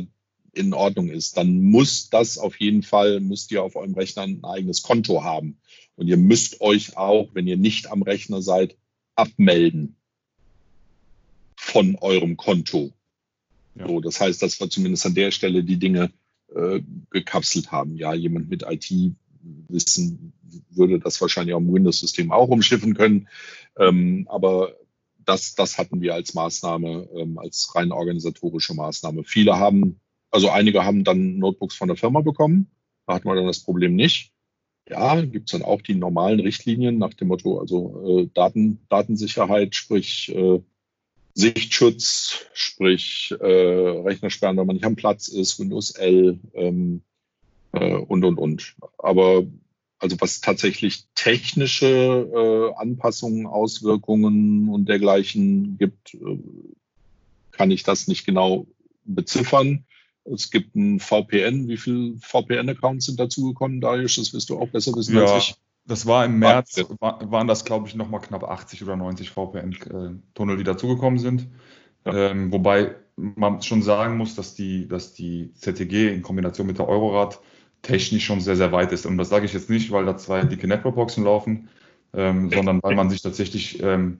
in 0.53 0.73
Ordnung 0.73 1.09
ist, 1.09 1.37
dann 1.37 1.63
muss 1.63 2.09
das 2.09 2.37
auf 2.37 2.59
jeden 2.59 2.83
Fall, 2.83 3.19
müsst 3.19 3.51
ihr 3.51 3.63
auf 3.63 3.75
eurem 3.75 3.93
Rechner 3.93 4.23
ein 4.23 4.43
eigenes 4.43 4.81
Konto 4.81 5.23
haben. 5.23 5.59
Und 5.95 6.07
ihr 6.07 6.17
müsst 6.17 6.61
euch 6.61 6.97
auch, 6.97 7.29
wenn 7.33 7.47
ihr 7.47 7.57
nicht 7.57 7.89
am 7.89 8.01
Rechner 8.01 8.41
seid, 8.41 8.75
abmelden 9.15 9.95
von 11.55 11.95
eurem 11.95 12.37
Konto. 12.37 12.93
Ja. 13.75 13.87
So, 13.87 13.99
das 14.01 14.19
heißt, 14.19 14.41
dass 14.41 14.59
wir 14.59 14.69
zumindest 14.69 15.05
an 15.05 15.15
der 15.15 15.31
Stelle 15.31 15.63
die 15.63 15.77
Dinge 15.77 16.11
äh, 16.53 16.81
gekapselt 17.11 17.71
haben. 17.71 17.95
Ja, 17.95 18.13
jemand 18.13 18.49
mit 18.49 18.63
IT-Wissen 18.63 20.26
würde 20.69 20.99
das 20.99 21.19
wahrscheinlich 21.21 21.55
auch 21.55 21.59
im 21.59 21.73
Windows-System 21.73 22.31
auch 22.31 22.49
umschiffen 22.49 22.93
können. 22.95 23.27
Ähm, 23.77 24.27
aber 24.29 24.73
das, 25.25 25.55
das 25.55 25.77
hatten 25.77 26.01
wir 26.01 26.13
als 26.13 26.33
Maßnahme, 26.33 27.09
ähm, 27.15 27.37
als 27.37 27.75
rein 27.75 27.91
organisatorische 27.91 28.73
Maßnahme. 28.73 29.23
Viele 29.23 29.59
haben 29.59 29.99
also 30.31 30.49
einige 30.49 30.85
haben 30.85 31.03
dann 31.03 31.37
Notebooks 31.37 31.75
von 31.75 31.87
der 31.87 31.97
Firma 31.97 32.21
bekommen. 32.21 32.69
Da 33.05 33.15
hatten 33.15 33.27
wir 33.27 33.35
dann 33.35 33.47
das 33.47 33.63
Problem 33.63 33.95
nicht. 33.95 34.33
Ja, 34.89 35.19
gibt 35.21 35.49
es 35.49 35.51
dann 35.51 35.67
auch 35.67 35.81
die 35.81 35.95
normalen 35.95 36.39
Richtlinien 36.39 36.97
nach 36.97 37.13
dem 37.13 37.27
Motto, 37.27 37.59
also 37.59 38.21
äh, 38.21 38.29
Daten, 38.33 38.79
Datensicherheit, 38.89 39.75
sprich 39.75 40.33
äh, 40.33 40.61
Sichtschutz, 41.33 42.45
sprich 42.53 43.33
äh, 43.39 43.45
Rechnersperren, 43.45 44.57
wenn 44.57 44.65
man 44.65 44.77
nicht 44.77 44.85
am 44.85 44.95
Platz 44.95 45.27
ist, 45.27 45.59
Windows 45.59 45.91
L 45.91 46.39
ähm, 46.53 47.01
äh, 47.73 47.95
und, 47.95 48.23
und, 48.23 48.37
und. 48.37 48.75
Aber 48.97 49.43
also 49.99 50.15
was 50.19 50.41
tatsächlich 50.41 51.05
technische 51.15 51.87
äh, 51.87 52.79
Anpassungen, 52.79 53.47
Auswirkungen 53.47 54.69
und 54.69 54.87
dergleichen 54.87 55.77
gibt, 55.77 56.13
äh, 56.13 56.39
kann 57.51 57.71
ich 57.71 57.83
das 57.83 58.07
nicht 58.07 58.25
genau 58.25 58.67
beziffern. 59.05 59.85
Es 60.25 60.51
gibt 60.51 60.75
ein 60.75 60.99
VPN. 60.99 61.67
Wie 61.67 61.77
viele 61.77 62.17
VPN-Accounts 62.19 63.05
sind 63.05 63.19
dazugekommen, 63.19 63.81
Darius? 63.81 64.17
Das 64.17 64.33
wirst 64.33 64.49
du 64.49 64.59
auch 64.59 64.67
besser 64.69 64.93
wissen 64.93 65.15
ja, 65.15 65.25
als 65.25 65.43
ich. 65.43 65.55
Das 65.85 66.05
war 66.05 66.25
im 66.25 66.39
März, 66.39 66.83
war, 66.99 67.31
waren 67.31 67.47
das, 67.47 67.63
glaube 67.63 67.87
ich, 67.87 67.95
nochmal 67.95 68.19
knapp 68.19 68.43
80 68.43 68.83
oder 68.83 68.97
90 68.97 69.29
VPN-Tunnel, 69.29 70.57
die 70.57 70.63
dazugekommen 70.65 71.17
sind. 71.17 71.47
Ja. 72.05 72.31
Ähm, 72.31 72.51
wobei 72.51 72.95
man 73.15 73.61
schon 73.61 73.81
sagen 73.81 74.17
muss, 74.17 74.35
dass 74.35 74.53
die, 74.53 74.87
dass 74.87 75.13
die 75.13 75.53
ZTG 75.53 76.13
in 76.13 76.21
Kombination 76.21 76.67
mit 76.67 76.77
der 76.77 76.87
Eurorad 76.87 77.39
technisch 77.81 78.25
schon 78.25 78.41
sehr, 78.41 78.55
sehr 78.55 78.71
weit 78.71 78.91
ist. 78.91 79.05
Und 79.05 79.17
das 79.17 79.29
sage 79.29 79.45
ich 79.45 79.53
jetzt 79.53 79.69
nicht, 79.69 79.91
weil 79.91 80.05
da 80.05 80.17
zwei 80.17 80.43
dicke 80.43 80.67
Networkboxen 80.67 81.23
laufen, 81.23 81.69
ähm, 82.13 82.49
sondern 82.51 82.81
weil 82.83 82.95
man 82.95 83.09
sich 83.09 83.21
tatsächlich, 83.21 83.81
ähm, 83.81 84.19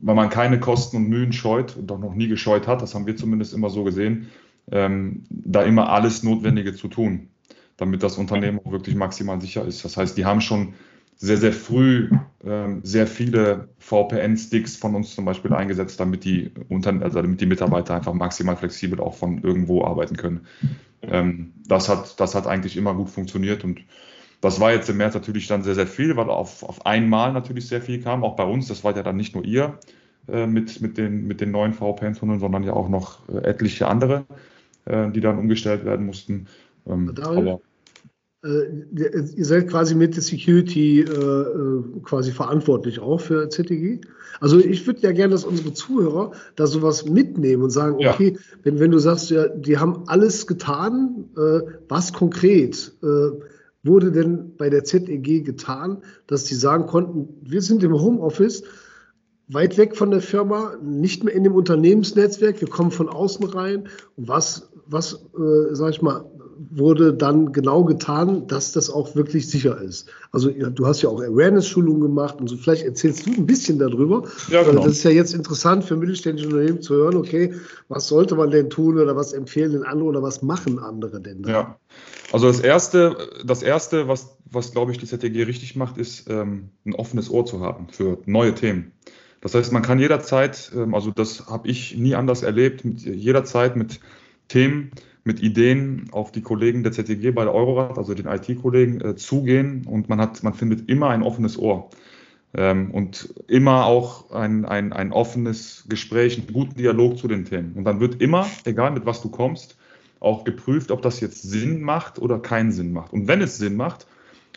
weil 0.00 0.14
man 0.14 0.30
keine 0.30 0.58
Kosten 0.58 0.96
und 0.96 1.08
Mühen 1.08 1.32
scheut 1.32 1.76
und 1.76 1.90
auch 1.92 1.98
noch 1.98 2.14
nie 2.14 2.28
gescheut 2.28 2.66
hat, 2.66 2.82
das 2.82 2.94
haben 2.94 3.06
wir 3.06 3.16
zumindest 3.16 3.54
immer 3.54 3.70
so 3.70 3.84
gesehen, 3.84 4.28
ähm, 4.70 5.24
da 5.30 5.62
immer 5.62 5.90
alles 5.90 6.22
Notwendige 6.22 6.74
zu 6.74 6.88
tun, 6.88 7.28
damit 7.76 8.02
das 8.02 8.18
Unternehmen 8.18 8.60
auch 8.64 8.72
wirklich 8.72 8.96
maximal 8.96 9.40
sicher 9.40 9.64
ist. 9.64 9.84
Das 9.84 9.96
heißt, 9.96 10.16
die 10.16 10.24
haben 10.24 10.40
schon 10.40 10.74
sehr, 11.16 11.36
sehr 11.36 11.52
früh 11.52 12.10
ähm, 12.44 12.80
sehr 12.82 13.06
viele 13.06 13.68
VPN-Sticks 13.78 14.76
von 14.76 14.94
uns 14.94 15.14
zum 15.14 15.24
Beispiel 15.24 15.52
eingesetzt, 15.54 15.98
damit 16.00 16.24
die, 16.24 16.50
Unter 16.68 16.90
also 17.00 17.22
damit 17.22 17.40
die 17.40 17.46
Mitarbeiter 17.46 17.94
einfach 17.94 18.12
maximal 18.12 18.56
flexibel 18.56 19.00
auch 19.00 19.14
von 19.14 19.42
irgendwo 19.42 19.84
arbeiten 19.84 20.16
können. 20.16 20.46
Ähm, 21.02 21.52
das, 21.66 21.88
hat, 21.88 22.20
das 22.20 22.34
hat 22.34 22.46
eigentlich 22.46 22.76
immer 22.76 22.94
gut 22.94 23.10
funktioniert 23.10 23.64
und 23.64 23.80
das 24.40 24.60
war 24.60 24.72
jetzt 24.72 24.90
im 24.90 24.98
März 24.98 25.14
natürlich 25.14 25.46
dann 25.46 25.62
sehr, 25.62 25.74
sehr 25.74 25.86
viel, 25.86 26.16
weil 26.16 26.28
auf, 26.28 26.62
auf 26.62 26.84
einmal 26.84 27.32
natürlich 27.32 27.66
sehr 27.66 27.80
viel 27.80 28.02
kam, 28.02 28.24
auch 28.24 28.36
bei 28.36 28.44
uns. 28.44 28.68
Das 28.68 28.84
war 28.84 28.94
ja 28.94 29.02
dann 29.02 29.16
nicht 29.16 29.34
nur 29.34 29.44
ihr 29.44 29.78
äh, 30.28 30.46
mit, 30.46 30.82
mit, 30.82 30.98
den, 30.98 31.26
mit 31.26 31.40
den 31.40 31.50
neuen 31.50 31.72
VPN-Tunneln, 31.72 32.40
sondern 32.40 32.62
ja 32.62 32.74
auch 32.74 32.90
noch 32.90 33.26
äh, 33.30 33.38
etliche 33.38 33.88
andere 33.88 34.26
äh, 34.86 35.10
die 35.10 35.20
dann 35.20 35.38
umgestellt 35.38 35.84
werden 35.84 36.06
mussten. 36.06 36.46
Ähm, 36.86 37.14
aber 37.22 37.42
äh, 37.42 37.58
ihr 38.44 39.44
seid 39.44 39.68
quasi 39.68 39.94
mit 39.94 40.16
der 40.16 40.22
Security 40.22 41.00
äh, 41.00 41.04
äh 41.04 41.82
quasi 42.02 42.30
verantwortlich 42.30 43.00
auch 43.00 43.20
für 43.20 43.48
ZTG. 43.48 44.00
Also 44.40 44.58
ich 44.58 44.86
würde 44.86 45.00
ja 45.00 45.12
gerne, 45.12 45.32
dass 45.32 45.44
unsere 45.44 45.72
Zuhörer 45.72 46.32
da 46.56 46.66
sowas 46.66 47.06
mitnehmen 47.06 47.62
und 47.62 47.70
sagen, 47.70 47.94
okay, 48.06 48.34
ja. 48.34 48.40
wenn, 48.62 48.80
wenn 48.80 48.90
du 48.90 48.98
sagst, 48.98 49.30
ja, 49.30 49.48
die 49.48 49.78
haben 49.78 50.04
alles 50.06 50.46
getan, 50.46 51.30
äh, 51.36 51.60
was 51.88 52.12
konkret 52.12 52.92
äh, 53.02 53.30
wurde 53.82 54.12
denn 54.12 54.56
bei 54.56 54.70
der 54.70 54.84
ZEG 54.84 55.44
getan, 55.44 56.02
dass 56.26 56.44
die 56.44 56.54
sagen 56.54 56.86
konnten, 56.86 57.28
wir 57.42 57.62
sind 57.62 57.82
im 57.82 57.92
Homeoffice, 57.92 58.64
weit 59.48 59.76
weg 59.76 59.96
von 59.96 60.10
der 60.10 60.20
Firma, 60.20 60.76
nicht 60.82 61.22
mehr 61.22 61.34
in 61.34 61.44
dem 61.44 61.54
Unternehmensnetzwerk, 61.54 62.60
wir 62.60 62.68
kommen 62.68 62.90
von 62.90 63.08
außen 63.08 63.44
rein. 63.44 63.88
Was 64.16 64.70
was, 64.86 65.14
äh, 65.14 65.74
sag 65.74 65.90
ich 65.90 66.02
mal, 66.02 66.24
wurde 66.70 67.12
dann 67.12 67.52
genau 67.52 67.84
getan, 67.84 68.46
dass 68.46 68.72
das 68.72 68.90
auch 68.90 69.16
wirklich 69.16 69.48
sicher 69.48 69.80
ist? 69.80 70.08
Also 70.32 70.50
ja, 70.50 70.70
du 70.70 70.86
hast 70.86 71.02
ja 71.02 71.08
auch 71.08 71.20
Awareness-Schulungen 71.20 72.00
gemacht 72.00 72.40
und 72.40 72.48
so. 72.48 72.56
Vielleicht 72.56 72.84
erzählst 72.84 73.26
du 73.26 73.32
ein 73.32 73.46
bisschen 73.46 73.78
darüber. 73.78 74.24
Ja, 74.50 74.62
genau. 74.62 74.84
Das 74.84 74.92
ist 74.92 75.02
ja 75.04 75.10
jetzt 75.10 75.34
interessant 75.34 75.84
für 75.84 75.96
mittelständische 75.96 76.48
Unternehmen 76.48 76.82
zu 76.82 76.94
hören, 76.94 77.16
okay, 77.16 77.54
was 77.88 78.08
sollte 78.08 78.34
man 78.36 78.50
denn 78.50 78.70
tun 78.70 78.98
oder 78.98 79.16
was 79.16 79.32
empfehlen 79.32 79.72
denn 79.72 79.82
andere 79.82 80.08
oder 80.08 80.22
was 80.22 80.42
machen 80.42 80.78
andere 80.78 81.20
denn 81.20 81.42
da? 81.42 81.50
Ja, 81.50 81.78
also 82.32 82.46
das 82.46 82.60
Erste, 82.60 83.16
das 83.44 83.62
Erste 83.62 84.08
was, 84.08 84.36
was 84.50 84.72
glaube 84.72 84.92
ich 84.92 84.98
die 84.98 85.06
ZTG 85.06 85.44
richtig 85.44 85.76
macht, 85.76 85.98
ist 85.98 86.28
ähm, 86.28 86.70
ein 86.84 86.94
offenes 86.94 87.30
Ohr 87.30 87.46
zu 87.46 87.60
haben 87.60 87.88
für 87.90 88.18
neue 88.26 88.54
Themen. 88.54 88.92
Das 89.40 89.54
heißt, 89.54 89.72
man 89.72 89.82
kann 89.82 89.98
jederzeit, 89.98 90.72
ähm, 90.74 90.94
also 90.94 91.10
das 91.10 91.46
habe 91.46 91.68
ich 91.68 91.96
nie 91.96 92.14
anders 92.14 92.42
erlebt, 92.42 92.84
mit, 92.84 93.02
jederzeit 93.02 93.76
mit 93.76 94.00
Themen, 94.48 94.90
mit 95.24 95.42
Ideen 95.42 96.08
auf 96.12 96.32
die 96.32 96.42
Kollegen 96.42 96.82
der 96.82 96.92
ZTG 96.92 97.32
bei 97.32 97.44
der 97.44 97.54
Eurorad, 97.54 97.96
also 97.96 98.14
den 98.14 98.26
IT-Kollegen, 98.26 99.00
äh, 99.00 99.16
zugehen 99.16 99.86
und 99.86 100.08
man 100.08 100.20
hat, 100.20 100.42
man 100.42 100.52
findet 100.52 100.88
immer 100.88 101.08
ein 101.08 101.22
offenes 101.22 101.58
Ohr. 101.58 101.90
Ähm, 102.56 102.90
und 102.92 103.34
immer 103.48 103.86
auch 103.86 104.30
ein, 104.30 104.64
ein, 104.64 104.92
ein 104.92 105.12
offenes 105.12 105.86
Gespräch, 105.88 106.38
einen 106.38 106.52
guten 106.52 106.76
Dialog 106.76 107.18
zu 107.18 107.26
den 107.26 107.46
Themen. 107.46 107.72
Und 107.72 107.84
dann 107.84 108.00
wird 108.00 108.20
immer, 108.20 108.46
egal 108.64 108.92
mit 108.92 109.06
was 109.06 109.22
du 109.22 109.30
kommst, 109.30 109.76
auch 110.20 110.44
geprüft, 110.44 110.90
ob 110.90 111.02
das 111.02 111.20
jetzt 111.20 111.42
Sinn 111.42 111.82
macht 111.82 112.18
oder 112.18 112.38
keinen 112.38 112.70
Sinn 112.70 112.92
macht. 112.92 113.12
Und 113.12 113.26
wenn 113.26 113.40
es 113.42 113.58
Sinn 113.58 113.76
macht, 113.76 114.06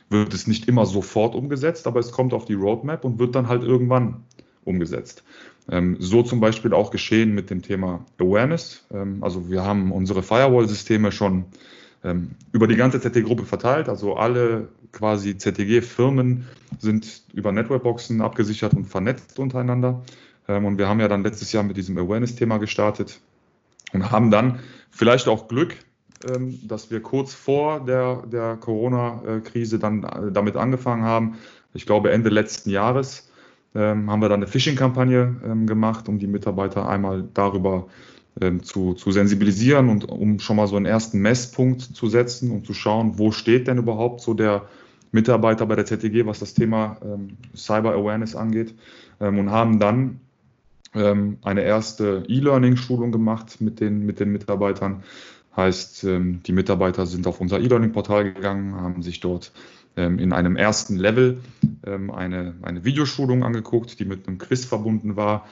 wird 0.10 0.34
es 0.34 0.48
nicht 0.48 0.68
immer 0.68 0.86
sofort 0.86 1.34
umgesetzt, 1.34 1.88
aber 1.88 2.00
es 2.00 2.12
kommt 2.12 2.34
auf 2.34 2.46
die 2.46 2.54
Roadmap 2.54 3.04
und 3.04 3.20
wird 3.20 3.36
dann 3.36 3.48
halt 3.48 3.64
irgendwann 3.64 4.24
umgesetzt. 4.68 5.24
Ähm, 5.70 5.98
so 6.00 6.24
zum 6.24 6.40
Beispiel 6.40 6.74
auch 6.74 6.92
geschehen 6.92 7.34
mit 7.34 7.50
dem 7.50 7.62
Thema 7.62 8.06
Awareness. 8.20 8.86
Ähm, 8.94 9.24
also 9.24 9.50
wir 9.50 9.64
haben 9.64 9.92
unsere 9.92 10.24
Firewall-Systeme 10.24 11.12
schon 11.12 11.46
ähm, 12.04 12.32
über 12.52 12.68
die 12.68 12.76
ganze 12.76 13.02
ZTG-Gruppe 13.02 13.46
verteilt. 13.46 13.90
Also 13.90 14.16
alle 14.16 14.70
quasi 14.92 15.38
ZTG-Firmen 15.38 16.46
sind 16.80 17.24
über 17.34 17.52
Networkboxen 17.52 18.22
abgesichert 18.22 18.74
und 18.74 18.86
vernetzt 18.86 19.38
untereinander. 19.40 20.04
Und 20.48 20.78
wir 20.78 20.88
haben 20.88 21.02
ja 21.02 21.10
dann 21.10 21.24
letztes 21.24 21.52
Jahr 21.52 21.64
mit 21.64 21.76
diesem 21.76 21.98
Awareness-Thema 21.98 22.58
gestartet 22.58 23.20
und 23.92 24.12
haben 24.12 24.32
dann 24.32 24.60
vielleicht 24.90 25.28
auch 25.28 25.50
Glück, 25.50 25.76
dass 26.64 26.90
wir 26.90 27.02
kurz 27.02 27.34
vor 27.34 27.86
der, 27.86 28.24
der 28.26 28.56
Corona-Krise 28.56 29.78
dann 29.78 30.04
äh, 30.04 30.32
damit 30.32 30.56
angefangen 30.56 31.04
haben. 31.04 31.38
Ich 31.74 31.86
glaube 31.86 32.12
Ende 32.12 32.30
letzten 32.30 32.70
Jahres 32.70 33.27
ähm, 33.76 34.10
haben 34.10 34.22
wir 34.22 34.30
dann 34.30 34.42
eine 34.42 34.48
Phishing-Kampagne 34.48 35.36
ähm, 35.46 35.68
gemacht, 35.68 36.10
um 36.10 36.20
die 36.20 36.28
Mitarbeiter 36.28 36.88
einmal 36.88 37.28
darüber 37.34 37.88
ähm, 38.40 38.64
zu, 38.64 38.94
zu 38.94 39.12
sensibilisieren 39.12 39.90
und 39.90 40.06
um 40.08 40.40
schon 40.40 40.58
mal 40.58 40.68
so 40.68 40.76
einen 40.76 40.86
ersten 40.86 41.20
Messpunkt 41.20 41.82
zu 41.82 42.08
setzen, 42.08 42.52
um 42.52 42.64
zu 42.64 42.74
schauen, 42.74 43.18
wo 43.18 43.32
steht 43.32 43.68
denn 43.68 43.78
überhaupt 43.78 44.22
so 44.22 44.34
der 44.34 44.68
Mitarbeiter 45.12 45.66
bei 45.66 45.76
der 45.76 45.86
ZTG, 45.86 46.26
was 46.26 46.40
das 46.40 46.54
Thema 46.54 46.98
ähm, 47.04 47.38
Cyber 47.56 47.94
Awareness 47.94 48.36
angeht, 48.36 48.76
ähm, 49.20 49.40
und 49.40 49.52
haben 49.52 49.80
dann 49.80 50.20
ähm, 50.94 51.38
eine 51.44 51.62
erste 51.62 52.24
E-Learning-Schulung 52.28 53.12
gemacht 53.12 53.60
mit 53.60 53.80
den, 53.80 54.06
mit 54.06 54.20
den 54.20 54.32
Mitarbeitern. 54.32 55.04
Heißt, 55.56 56.04
die 56.04 56.52
Mitarbeiter 56.52 57.08
sind 57.08 57.26
auf 57.26 57.42
unser 57.42 57.60
E-Learning-Portal 57.60 58.32
gegangen, 58.32 58.76
haben 58.76 59.02
sich 59.02 59.22
dort 59.22 59.52
in 59.98 60.32
einem 60.32 60.56
ersten 60.56 60.98
Level 60.98 61.40
eine, 61.82 62.56
eine 62.62 62.86
Videoschulung 62.86 63.44
angeguckt, 63.44 64.00
die 64.00 64.06
mit 64.06 64.28
einem 64.28 64.38
Quiz 64.38 64.64
verbunden 64.64 65.16
war 65.16 65.48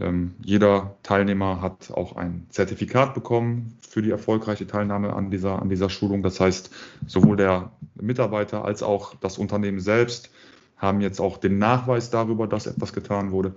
ähm, 0.00 0.32
jeder 0.42 0.96
Teilnehmer 1.02 1.60
hat 1.60 1.90
auch 1.92 2.16
ein 2.16 2.46
Zertifikat 2.48 3.14
bekommen 3.14 3.76
für 3.86 4.02
die 4.02 4.10
erfolgreiche 4.10 4.66
Teilnahme 4.66 5.12
an 5.12 5.30
dieser, 5.30 5.60
an 5.60 5.68
dieser 5.68 5.90
Schulung. 5.90 6.22
Das 6.22 6.40
heißt, 6.40 6.70
sowohl 7.06 7.36
der 7.36 7.72
Mitarbeiter 8.00 8.64
als 8.64 8.82
auch 8.82 9.14
das 9.16 9.36
Unternehmen 9.38 9.80
selbst 9.80 10.30
haben 10.76 11.02
jetzt 11.02 11.20
auch 11.20 11.36
den 11.36 11.58
Nachweis 11.58 12.08
darüber, 12.08 12.46
dass 12.46 12.66
etwas 12.66 12.94
getan 12.94 13.32
wurde, 13.32 13.54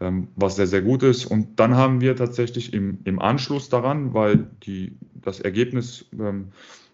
ähm, 0.00 0.28
was 0.36 0.56
sehr, 0.56 0.68
sehr 0.68 0.82
gut 0.82 1.02
ist. 1.02 1.26
Und 1.26 1.58
dann 1.58 1.74
haben 1.74 2.00
wir 2.00 2.14
tatsächlich 2.14 2.72
im, 2.72 2.98
im 3.04 3.18
Anschluss 3.18 3.68
daran, 3.68 4.14
weil 4.14 4.46
die, 4.62 4.96
das 5.14 5.40
Ergebnis 5.40 6.04
ähm, 6.12 6.52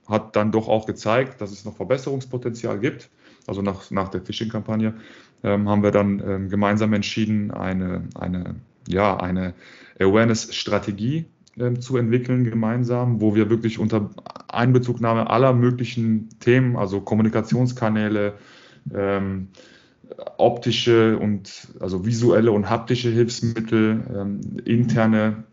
hat 0.08 0.36
dann 0.36 0.52
doch 0.52 0.68
auch 0.68 0.86
gezeigt, 0.86 1.40
dass 1.40 1.52
es 1.52 1.64
noch 1.64 1.76
Verbesserungspotenzial 1.76 2.78
gibt. 2.78 3.10
Also 3.46 3.62
nach, 3.62 3.90
nach 3.90 4.08
der 4.08 4.22
Phishing-Kampagne 4.22 4.94
ähm, 5.42 5.68
haben 5.68 5.82
wir 5.82 5.90
dann 5.90 6.22
ähm, 6.26 6.48
gemeinsam 6.48 6.92
entschieden, 6.92 7.50
eine, 7.50 8.04
eine 8.14 8.56
ja, 8.88 9.16
eine 9.16 9.54
Awareness-Strategie 9.98 11.26
äh, 11.56 11.74
zu 11.74 11.96
entwickeln 11.96 12.44
gemeinsam, 12.44 13.20
wo 13.20 13.34
wir 13.34 13.50
wirklich 13.50 13.78
unter 13.78 14.10
Einbezugnahme 14.48 15.30
aller 15.30 15.52
möglichen 15.52 16.28
Themen, 16.40 16.76
also 16.76 17.00
Kommunikationskanäle, 17.00 18.34
ähm, 18.94 19.48
optische 20.38 21.18
und 21.18 21.68
also 21.80 22.06
visuelle 22.06 22.52
und 22.52 22.70
haptische 22.70 23.10
Hilfsmittel, 23.10 24.04
ähm, 24.14 24.40
interne 24.64 25.44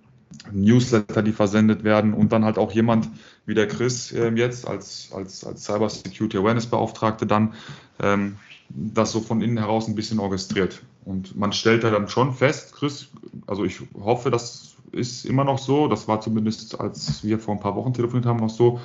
Newsletter, 0.51 1.23
die 1.23 1.31
versendet 1.31 1.83
werden 1.83 2.13
und 2.13 2.31
dann 2.31 2.45
halt 2.45 2.57
auch 2.57 2.71
jemand 2.71 3.09
wie 3.45 3.53
der 3.53 3.67
Chris 3.67 4.11
äh, 4.11 4.29
jetzt 4.35 4.67
als, 4.67 5.09
als, 5.13 5.43
als 5.43 5.63
Cyber 5.63 5.89
Security 5.89 6.37
Awareness 6.37 6.67
Beauftragte 6.67 7.25
dann 7.25 7.53
ähm, 7.99 8.37
das 8.69 9.11
so 9.11 9.19
von 9.19 9.41
innen 9.41 9.57
heraus 9.57 9.87
ein 9.87 9.95
bisschen 9.95 10.19
orchestriert. 10.19 10.81
Und 11.05 11.35
man 11.37 11.53
stellt 11.53 11.83
da 11.83 11.91
dann 11.91 12.07
schon 12.07 12.33
fest, 12.33 12.73
Chris, 12.73 13.09
also 13.45 13.65
ich 13.65 13.81
hoffe, 13.93 14.31
das 14.31 14.75
ist 14.91 15.25
immer 15.25 15.43
noch 15.43 15.59
so, 15.59 15.87
das 15.87 16.07
war 16.07 16.21
zumindest, 16.21 16.79
als 16.79 17.23
wir 17.23 17.39
vor 17.39 17.55
ein 17.55 17.59
paar 17.59 17.75
Wochen 17.75 17.93
telefoniert 17.93 18.25
haben, 18.25 18.39
noch 18.39 18.49
so, 18.49 18.79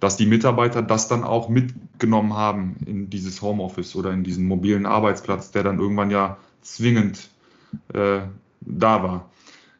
dass 0.00 0.16
die 0.16 0.26
Mitarbeiter 0.26 0.82
das 0.82 1.08
dann 1.08 1.24
auch 1.24 1.48
mitgenommen 1.48 2.34
haben 2.34 2.76
in 2.86 3.10
dieses 3.10 3.42
Homeoffice 3.42 3.96
oder 3.96 4.12
in 4.12 4.22
diesen 4.22 4.46
mobilen 4.46 4.86
Arbeitsplatz, 4.86 5.50
der 5.50 5.64
dann 5.64 5.80
irgendwann 5.80 6.10
ja 6.10 6.36
zwingend 6.62 7.30
äh, 7.92 8.20
da 8.60 9.02
war. 9.02 9.30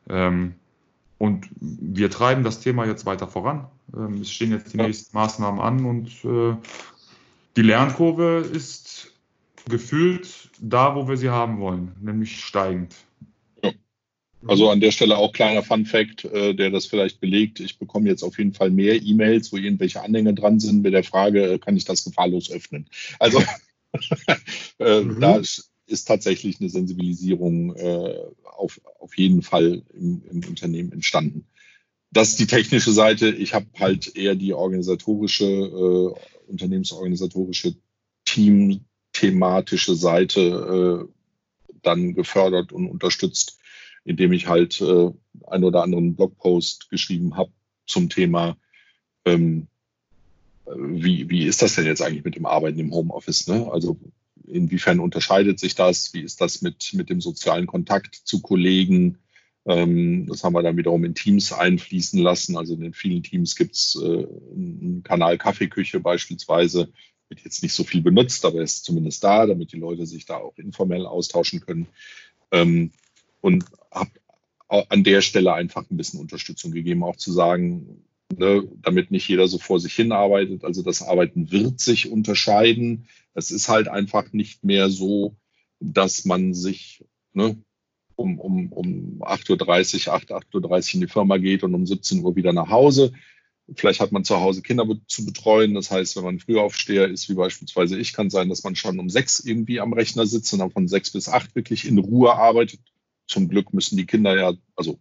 Ähm, 0.09 0.55
und 1.19 1.49
wir 1.61 2.11
treiben 2.11 2.45
das 2.45 2.61
Thema 2.61 2.87
jetzt 2.87 3.05
weiter 3.05 3.27
voran. 3.27 3.67
Ähm, 3.95 4.23
es 4.23 4.31
stehen 4.31 4.53
jetzt 4.53 4.73
die 4.73 4.79
nächsten 4.79 5.17
Maßnahmen 5.17 5.61
an 5.61 5.85
und 5.85 6.09
äh, 6.25 6.57
die 7.57 7.63
Lernkurve 7.63 8.49
ist 8.53 9.13
gefühlt 9.69 10.51
da, 10.61 10.95
wo 10.95 11.09
wir 11.09 11.17
sie 11.17 11.31
haben 11.31 11.59
wollen, 11.59 11.93
nämlich 12.01 12.41
steigend. 12.41 12.95
Ja. 13.63 13.73
Also 14.47 14.71
an 14.71 14.81
der 14.81 14.93
Stelle 14.93 15.19
auch 15.19 15.33
kleiner 15.33 15.63
Fun 15.63 15.85
Fact, 15.85 16.25
äh, 16.25 16.55
der 16.55 16.71
das 16.71 16.87
vielleicht 16.87 17.21
belegt. 17.21 17.59
Ich 17.61 17.79
bekomme 17.79 18.09
jetzt 18.09 18.23
auf 18.23 18.39
jeden 18.39 18.55
Fall 18.55 18.71
mehr 18.71 19.03
E-Mails, 19.03 19.53
wo 19.53 19.57
irgendwelche 19.57 20.03
Anhänge 20.03 20.35
dran 20.35 20.61
sind 20.61 20.83
mit 20.83 20.95
der 20.95 21.05
Frage, 21.05 21.53
äh, 21.53 21.59
kann 21.59 21.77
ich 21.77 21.85
das 21.85 22.05
gefahrlos 22.05 22.51
öffnen? 22.51 22.87
Also 23.19 23.43
äh, 24.79 25.01
mhm. 25.01 25.21
da 25.21 25.41
ist 25.89 26.07
tatsächlich 26.07 26.61
eine 26.61 26.69
Sensibilisierung 26.69 27.75
äh, 27.77 28.19
auf, 28.45 28.81
auf 29.01 29.17
jeden 29.17 29.43
Fall 29.43 29.83
im, 29.93 30.23
im 30.31 30.45
Unternehmen 30.49 30.93
entstanden. 30.93 31.47
Das 32.11 32.31
ist 32.31 32.41
die 32.41 32.47
technische 32.47 32.93
Seite. 32.93 33.29
Ich 33.29 33.55
habe 33.55 33.67
halt 33.79 34.17
eher 34.17 34.35
die 34.35 34.55
organisatorische, 34.55 35.45
äh, 35.45 36.51
unternehmensorganisatorische 36.51 37.77
Team, 38.25 38.85
thematische 39.13 39.95
Seite 39.95 41.07
äh, 41.09 41.79
dann 41.83 42.15
gefördert 42.15 42.73
und 42.73 42.89
unterstützt, 42.89 43.59
indem 44.05 44.33
ich 44.33 44.47
halt 44.47 44.81
äh, 44.81 45.11
einen 45.47 45.65
oder 45.65 45.83
anderen 45.83 46.15
Blogpost 46.15 46.89
geschrieben 46.91 47.37
habe 47.37 47.53
zum 47.87 48.09
Thema, 48.09 48.57
ähm, 49.25 49.69
wie, 50.77 51.29
wie 51.31 51.45
ist 51.45 51.63
das 51.63 51.75
denn 51.75 51.87
jetzt 51.87 52.03
eigentlich 52.03 52.25
mit 52.25 52.37
dem 52.37 52.47
Arbeiten 52.47 52.79
im 52.79 52.93
Homeoffice? 52.93 53.47
Ne? 53.49 53.71
Also 53.71 53.99
inwiefern 54.51 55.01
unterscheidet 55.01 55.59
sich 55.59 55.75
das? 55.75 56.15
Wie 56.15 56.21
ist 56.21 56.41
das 56.41 56.63
mit, 56.63 56.91
mit 56.95 57.11
dem 57.11 57.21
sozialen 57.21 57.67
Kontakt 57.67 58.15
zu 58.15 58.41
Kollegen? 58.41 59.19
Ähm, 59.67 60.27
das 60.27 60.45
haben 60.45 60.55
wir 60.55 60.63
dann 60.63 60.77
wiederum 60.77 61.05
in 61.05 61.15
Teams 61.15 61.53
einfließen 61.53 62.21
lassen. 62.21 62.57
Also 62.57 62.75
in 62.75 62.81
den 62.81 62.95
vielen 62.95 63.23
Teams 63.23 63.57
gibt 63.57 63.75
es 63.75 64.01
äh, 64.03 64.27
einen 64.55 65.03
Kanal 65.05 65.39
Kaffeeküche 65.39 66.01
beispielsweise, 66.01 66.93
wird 67.29 67.41
jetzt 67.45 67.63
nicht 67.63 67.75
so 67.75 67.85
viel 67.85 68.01
benutzt, 68.01 68.45
aber 68.45 68.63
ist 68.63 68.85
zumindest 68.85 69.23
da, 69.23 69.47
damit 69.47 69.73
die 69.73 69.79
Leute 69.79 70.07
sich 70.07 70.25
da 70.25 70.37
auch 70.37 70.57
informell 70.57 71.05
austauschen 71.07 71.61
können. 71.61 71.87
Ähm, 72.51 72.93
und 73.41 73.65
habe 73.93 74.11
an 74.69 75.05
der 75.05 75.23
Stelle 75.23 75.55
einfach 75.55 75.91
ein 75.91 75.97
bisschen 75.97 76.21
Unterstützung 76.21 76.73
gegeben, 76.73 77.05
auch 77.05 77.17
zu 77.17 77.33
sagen, 77.33 78.05
ne, 78.37 78.69
damit 78.83 79.11
nicht 79.11 79.29
jeder 79.29 79.49
so 79.49 79.59
vor 79.59 79.81
sich 79.81 79.95
hin 79.95 80.13
arbeitet. 80.13 80.65
Also 80.65 80.83
das 80.83 81.03
Arbeiten 81.03 81.51
wird 81.51 81.81
sich 81.81 82.11
unterscheiden. 82.11 83.07
Es 83.39 83.51
ist 83.51 83.69
halt 83.69 83.89
einfach 83.89 84.33
nicht 84.33 84.65
mehr 84.65 84.91
so, 84.91 85.37
dass 85.81 86.25
man 86.25 86.55
sich 86.55 87.05
ne, 87.33 87.57
um, 88.17 88.39
um, 88.39 88.73
um 88.73 89.23
8.30 89.23 90.09
Uhr, 90.09 90.15
8, 90.15 90.33
8.30 90.33 90.55
Uhr 90.55 90.95
in 90.95 91.01
die 91.01 91.07
Firma 91.07 91.37
geht 91.37 91.63
und 91.63 91.75
um 91.75 91.87
17 91.87 92.23
Uhr 92.25 92.37
wieder 92.37 92.53
nach 92.53 92.69
Hause, 92.69 93.13
Vielleicht 93.77 94.01
hat 94.01 94.13
man 94.13 94.25
zu 94.25 94.41
Hause 94.41 94.63
Kinder 94.63 94.87
zu 95.09 95.27
betreuen. 95.27 95.75
Das 95.75 95.91
heißt, 95.91 96.17
wenn 96.17 96.25
man 96.25 96.39
Frühaufsteher 96.39 97.07
ist, 97.07 97.29
wie 97.29 97.35
beispielsweise 97.35 97.99
ich, 97.99 98.15
kann 98.15 98.31
sein, 98.31 98.49
dass 98.49 98.65
man 98.65 98.77
schon 98.77 98.99
um 98.99 99.11
sechs 99.11 99.41
irgendwie 99.41 99.81
am 99.81 99.93
Rechner 99.93 100.27
sitzt 100.27 100.53
und 100.55 100.61
dann 100.61 100.71
von 100.71 100.89
sechs 100.89 101.11
bis 101.11 101.29
acht 101.29 101.55
wirklich 101.55 101.87
in 101.87 101.99
Ruhe 101.99 102.35
arbeitet. 102.35 102.81
Zum 103.27 103.49
Glück 103.49 103.75
müssen 103.75 103.99
die 103.99 104.07
Kinder 104.07 104.35
ja, 104.37 104.55
also 104.75 104.99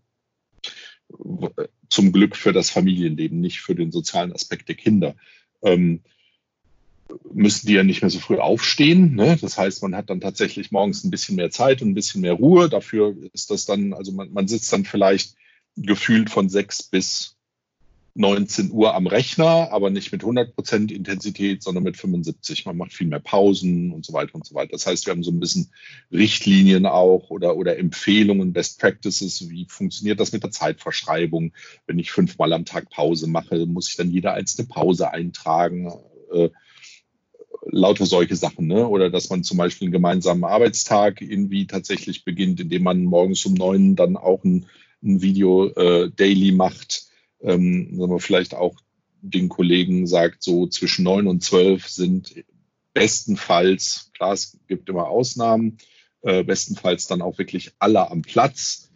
zum 1.90 2.12
Glück 2.12 2.36
für 2.36 2.52
das 2.52 2.70
Familienleben, 2.70 3.40
nicht 3.40 3.62
für 3.62 3.74
den 3.74 3.94
sozialen 3.94 4.34
Aspekt 4.34 4.68
der 4.68 4.76
Kinder, 4.76 5.16
ähm, 5.62 6.02
müssen 7.32 7.68
die 7.68 7.74
ja 7.74 7.84
nicht 7.84 8.02
mehr 8.02 8.10
so 8.10 8.20
früh 8.20 8.38
aufstehen. 8.38 9.16
Ne? 9.16 9.38
Das 9.40 9.58
heißt, 9.58 9.82
man 9.84 9.96
hat 9.96 10.10
dann 10.10 10.22
tatsächlich 10.22 10.72
morgens 10.72 11.04
ein 11.04 11.12
bisschen 11.12 11.36
mehr 11.36 11.52
Zeit 11.52 11.82
und 11.82 11.90
ein 11.90 11.96
bisschen 11.96 12.22
mehr 12.22 12.34
Ruhe. 12.34 12.70
Dafür 12.70 13.16
ist 13.34 13.52
das 13.52 13.66
dann, 13.66 13.94
also 13.94 14.12
man, 14.12 14.32
man 14.32 14.48
sitzt 14.48 14.72
dann 14.74 14.86
vielleicht 14.86 15.36
gefühlt 15.76 16.30
von 16.30 16.50
sechs 16.50 16.84
bis 16.84 17.38
19 18.18 18.72
Uhr 18.72 18.96
am 18.96 19.06
Rechner, 19.06 19.72
aber 19.72 19.92
nicht 19.92 20.12
mit 20.12 20.24
100 20.24 20.56
Prozent 20.56 20.92
Intensität, 20.92 21.62
sondern 21.62 21.84
mit 21.84 21.98
75. 21.98 22.66
Man 22.66 22.76
macht 22.76 22.94
viel 22.94 23.06
mehr 23.06 23.20
Pausen 23.20 23.92
und 23.92 24.06
so 24.06 24.14
weiter 24.14 24.34
und 24.34 24.46
so 24.46 24.56
weiter. 24.56 24.72
Das 24.72 24.88
heißt, 24.88 25.06
wir 25.06 25.12
haben 25.12 25.22
so 25.22 25.30
ein 25.30 25.40
bisschen 25.40 25.72
Richtlinien 26.12 26.88
auch 26.88 27.30
oder, 27.30 27.56
oder 27.56 27.78
Empfehlungen, 27.78 28.54
Best 28.54 28.80
Practices. 28.80 29.50
Wie 29.50 29.68
funktioniert 29.70 30.20
das 30.20 30.32
mit 30.32 30.42
der 30.42 30.50
Zeitverschreibung? 30.50 31.54
Wenn 31.86 32.00
ich 32.00 32.12
fünfmal 32.12 32.54
am 32.54 32.66
Tag 32.66 32.90
Pause 32.90 33.28
mache, 33.28 33.68
muss 33.68 33.90
ich 33.90 33.98
dann 33.98 34.10
jede 34.10 34.32
einzelne 34.32 34.68
Pause 34.68 35.12
eintragen? 35.12 35.94
Lauter 37.70 38.06
solche 38.06 38.36
Sachen, 38.36 38.68
ne? 38.68 38.88
Oder 38.88 39.10
dass 39.10 39.30
man 39.30 39.44
zum 39.44 39.58
Beispiel 39.58 39.88
einen 39.88 39.94
gemeinsamen 39.94 40.44
Arbeitstag 40.44 41.22
irgendwie 41.22 41.68
tatsächlich 41.68 42.24
beginnt, 42.24 42.60
indem 42.60 42.84
man 42.84 43.04
morgens 43.04 43.46
um 43.46 43.54
neun 43.54 43.96
dann 43.96 44.18
auch 44.18 44.44
ein, 44.44 44.66
ein 45.04 45.22
Video 45.22 45.68
äh, 45.70 46.10
daily 46.16 46.52
macht. 46.52 47.08
Ähm, 47.42 47.98
wir 47.98 48.20
vielleicht 48.20 48.56
auch 48.56 48.76
den 49.22 49.50
Kollegen 49.50 50.08
sagt, 50.08 50.44
so 50.44 50.68
zwischen 50.68 51.04
neun 51.04 51.28
und 51.28 51.44
zwölf 51.44 51.88
sind 51.88 52.44
bestenfalls, 52.94 54.12
klar, 54.16 54.34
es 54.34 54.58
gibt 54.68 54.90
immer 54.90 55.08
Ausnahmen, 55.08 55.78
äh, 56.22 56.44
bestenfalls 56.44 57.08
dann 57.08 57.22
auch 57.22 57.38
wirklich 57.38 57.74
alle 57.80 58.10
am 58.10 58.22
Platz, 58.22 58.92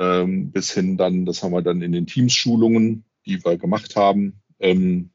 ähm, 0.00 0.50
bis 0.50 0.72
hin 0.72 0.96
dann, 0.96 1.24
das 1.24 1.42
haben 1.42 1.52
wir 1.52 1.62
dann 1.62 1.82
in 1.82 1.92
den 1.92 2.06
Teams-Schulungen, 2.06 3.04
die 3.26 3.44
wir 3.44 3.56
gemacht 3.56 3.94
haben, 3.94 4.40
ähm, 4.58 5.10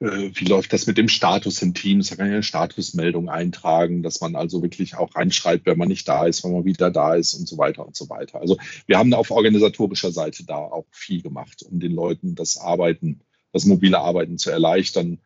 äh, 0.00 0.30
wie 0.34 0.46
läuft 0.46 0.72
das 0.72 0.86
mit 0.86 0.98
dem 0.98 1.08
Status 1.08 1.60
in 1.62 1.74
Teams? 1.74 2.08
Da 2.08 2.16
kann 2.16 2.26
ich 2.26 2.32
eine 2.32 2.42
Statusmeldung 2.42 3.28
eintragen, 3.28 4.02
dass 4.02 4.20
man 4.20 4.34
also 4.34 4.62
wirklich 4.62 4.96
auch 4.96 5.14
reinschreibt, 5.14 5.66
wenn 5.66 5.78
man 5.78 5.88
nicht 5.88 6.08
da 6.08 6.26
ist, 6.26 6.42
wenn 6.42 6.52
man 6.52 6.64
wieder 6.64 6.90
da 6.90 7.14
ist 7.14 7.34
und 7.34 7.46
so 7.46 7.58
weiter 7.58 7.86
und 7.86 7.96
so 7.96 8.08
weiter. 8.08 8.40
Also 8.40 8.58
wir 8.86 8.98
haben 8.98 9.12
auf 9.14 9.30
organisatorischer 9.30 10.10
Seite 10.10 10.44
da 10.44 10.56
auch 10.56 10.86
viel 10.90 11.22
gemacht, 11.22 11.62
um 11.62 11.80
den 11.80 11.92
Leuten 11.92 12.34
das 12.34 12.56
Arbeiten, 12.56 13.20
das 13.52 13.66
mobile 13.66 13.98
Arbeiten 13.98 14.38
zu 14.38 14.50
erleichtern 14.50 15.18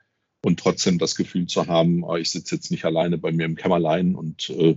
und 0.42 0.58
trotzdem 0.58 0.98
das 0.98 1.14
Gefühl 1.14 1.46
zu 1.46 1.66
haben, 1.68 2.02
oh, 2.02 2.16
ich 2.16 2.30
sitze 2.30 2.56
jetzt 2.56 2.70
nicht 2.70 2.84
alleine 2.84 3.16
bei 3.16 3.32
mir 3.32 3.46
im 3.46 3.56
Kämmerlein 3.56 4.16
und 4.16 4.50
äh, 4.50 4.76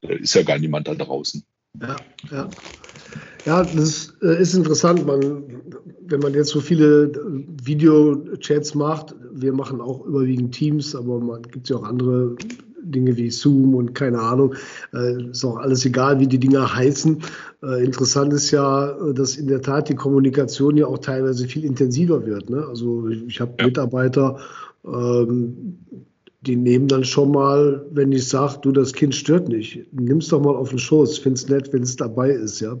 da 0.00 0.10
ist 0.10 0.34
ja 0.34 0.42
gar 0.42 0.58
niemand 0.58 0.88
da 0.88 0.94
draußen. 0.94 1.44
Ja, 1.80 1.96
ja. 2.30 2.50
Ja, 3.44 3.62
das 3.62 4.14
äh, 4.22 4.40
ist 4.40 4.54
interessant. 4.54 5.06
Man, 5.06 5.44
wenn 6.06 6.20
man 6.20 6.34
jetzt 6.34 6.50
so 6.50 6.60
viele 6.60 7.04
äh, 7.04 7.44
Videochats 7.62 8.74
macht, 8.74 9.14
wir 9.32 9.52
machen 9.52 9.80
auch 9.80 10.04
überwiegend 10.04 10.54
Teams, 10.54 10.94
aber 10.94 11.18
man 11.20 11.42
gibt 11.42 11.68
ja 11.68 11.76
auch 11.76 11.84
andere 11.84 12.36
Dinge 12.82 13.16
wie 13.16 13.30
Zoom 13.30 13.74
und 13.74 13.94
keine 13.94 14.20
Ahnung. 14.20 14.54
Äh, 14.92 15.30
ist 15.30 15.44
auch 15.44 15.56
alles 15.56 15.84
egal, 15.84 16.20
wie 16.20 16.26
die 16.26 16.38
Dinger 16.38 16.74
heißen. 16.74 17.18
Äh, 17.62 17.84
interessant 17.84 18.32
ist 18.32 18.50
ja, 18.50 18.96
dass 19.12 19.36
in 19.36 19.46
der 19.46 19.62
Tat 19.62 19.88
die 19.88 19.94
Kommunikation 19.94 20.76
ja 20.76 20.86
auch 20.86 20.98
teilweise 20.98 21.46
viel 21.46 21.64
intensiver 21.64 22.24
wird. 22.26 22.50
Ne? 22.50 22.64
Also 22.66 23.08
ich, 23.08 23.24
ich 23.26 23.40
habe 23.40 23.54
ja. 23.58 23.66
Mitarbeiter, 23.66 24.38
ähm, 24.86 25.78
die 26.42 26.56
nehmen 26.56 26.88
dann 26.88 27.04
schon 27.04 27.32
mal, 27.32 27.84
wenn 27.90 28.12
ich 28.12 28.28
sage, 28.28 28.58
du, 28.62 28.72
das 28.72 28.92
Kind 28.92 29.14
stört 29.14 29.48
nicht, 29.48 29.86
nimm's 29.92 30.28
doch 30.28 30.40
mal 30.40 30.54
auf 30.54 30.70
den 30.70 30.78
Schoß, 30.78 31.18
find's 31.18 31.48
nett, 31.48 31.72
wenn 31.72 31.82
es 31.82 31.96
dabei 31.96 32.30
ist, 32.30 32.60
ja. 32.60 32.78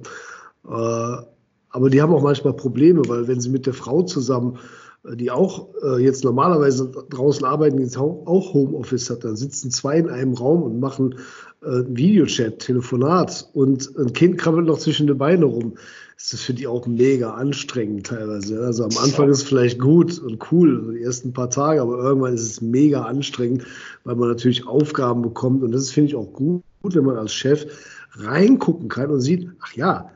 Äh, 0.68 1.22
aber 1.70 1.90
die 1.90 2.00
haben 2.00 2.12
auch 2.12 2.22
manchmal 2.22 2.54
Probleme, 2.54 3.02
weil 3.06 3.28
wenn 3.28 3.40
sie 3.40 3.50
mit 3.50 3.66
der 3.66 3.74
Frau 3.74 4.02
zusammen, 4.02 4.58
äh, 5.04 5.16
die 5.16 5.30
auch 5.30 5.68
äh, 5.82 6.02
jetzt 6.02 6.24
normalerweise 6.24 6.90
draußen 7.10 7.44
arbeiten, 7.44 7.78
jetzt 7.78 7.98
auch 7.98 8.54
Homeoffice 8.54 9.10
hat, 9.10 9.24
dann 9.24 9.36
sitzen 9.36 9.70
zwei 9.70 9.98
in 9.98 10.08
einem 10.08 10.34
Raum 10.34 10.62
und 10.62 10.80
machen 10.80 11.16
Videochat, 11.60 12.60
Telefonat 12.60 13.48
und 13.52 13.90
ein 13.98 14.12
Kind 14.12 14.38
krabbelt 14.38 14.68
noch 14.68 14.78
zwischen 14.78 15.08
den 15.08 15.18
Beinen 15.18 15.42
rum 15.42 15.74
ist 16.18 16.32
das 16.32 16.40
für 16.40 16.52
die 16.52 16.66
auch 16.66 16.86
mega 16.88 17.34
anstrengend 17.34 18.06
teilweise. 18.06 18.60
Also 18.60 18.84
am 18.84 18.96
Anfang 18.98 19.28
ist 19.28 19.38
es 19.38 19.42
vielleicht 19.44 19.78
gut 19.78 20.18
und 20.18 20.50
cool, 20.50 20.94
die 20.96 21.02
ersten 21.02 21.32
paar 21.32 21.48
Tage, 21.48 21.80
aber 21.80 21.96
irgendwann 21.98 22.34
ist 22.34 22.42
es 22.42 22.60
mega 22.60 23.02
anstrengend, 23.02 23.64
weil 24.02 24.16
man 24.16 24.28
natürlich 24.28 24.66
Aufgaben 24.66 25.22
bekommt. 25.22 25.62
Und 25.62 25.70
das 25.70 25.92
finde 25.92 26.08
ich 26.08 26.16
auch 26.16 26.32
gut, 26.32 26.62
wenn 26.82 27.04
man 27.04 27.16
als 27.16 27.32
Chef 27.32 27.66
reingucken 28.14 28.88
kann 28.88 29.10
und 29.10 29.20
sieht, 29.20 29.48
ach 29.60 29.72
ja, 29.74 30.10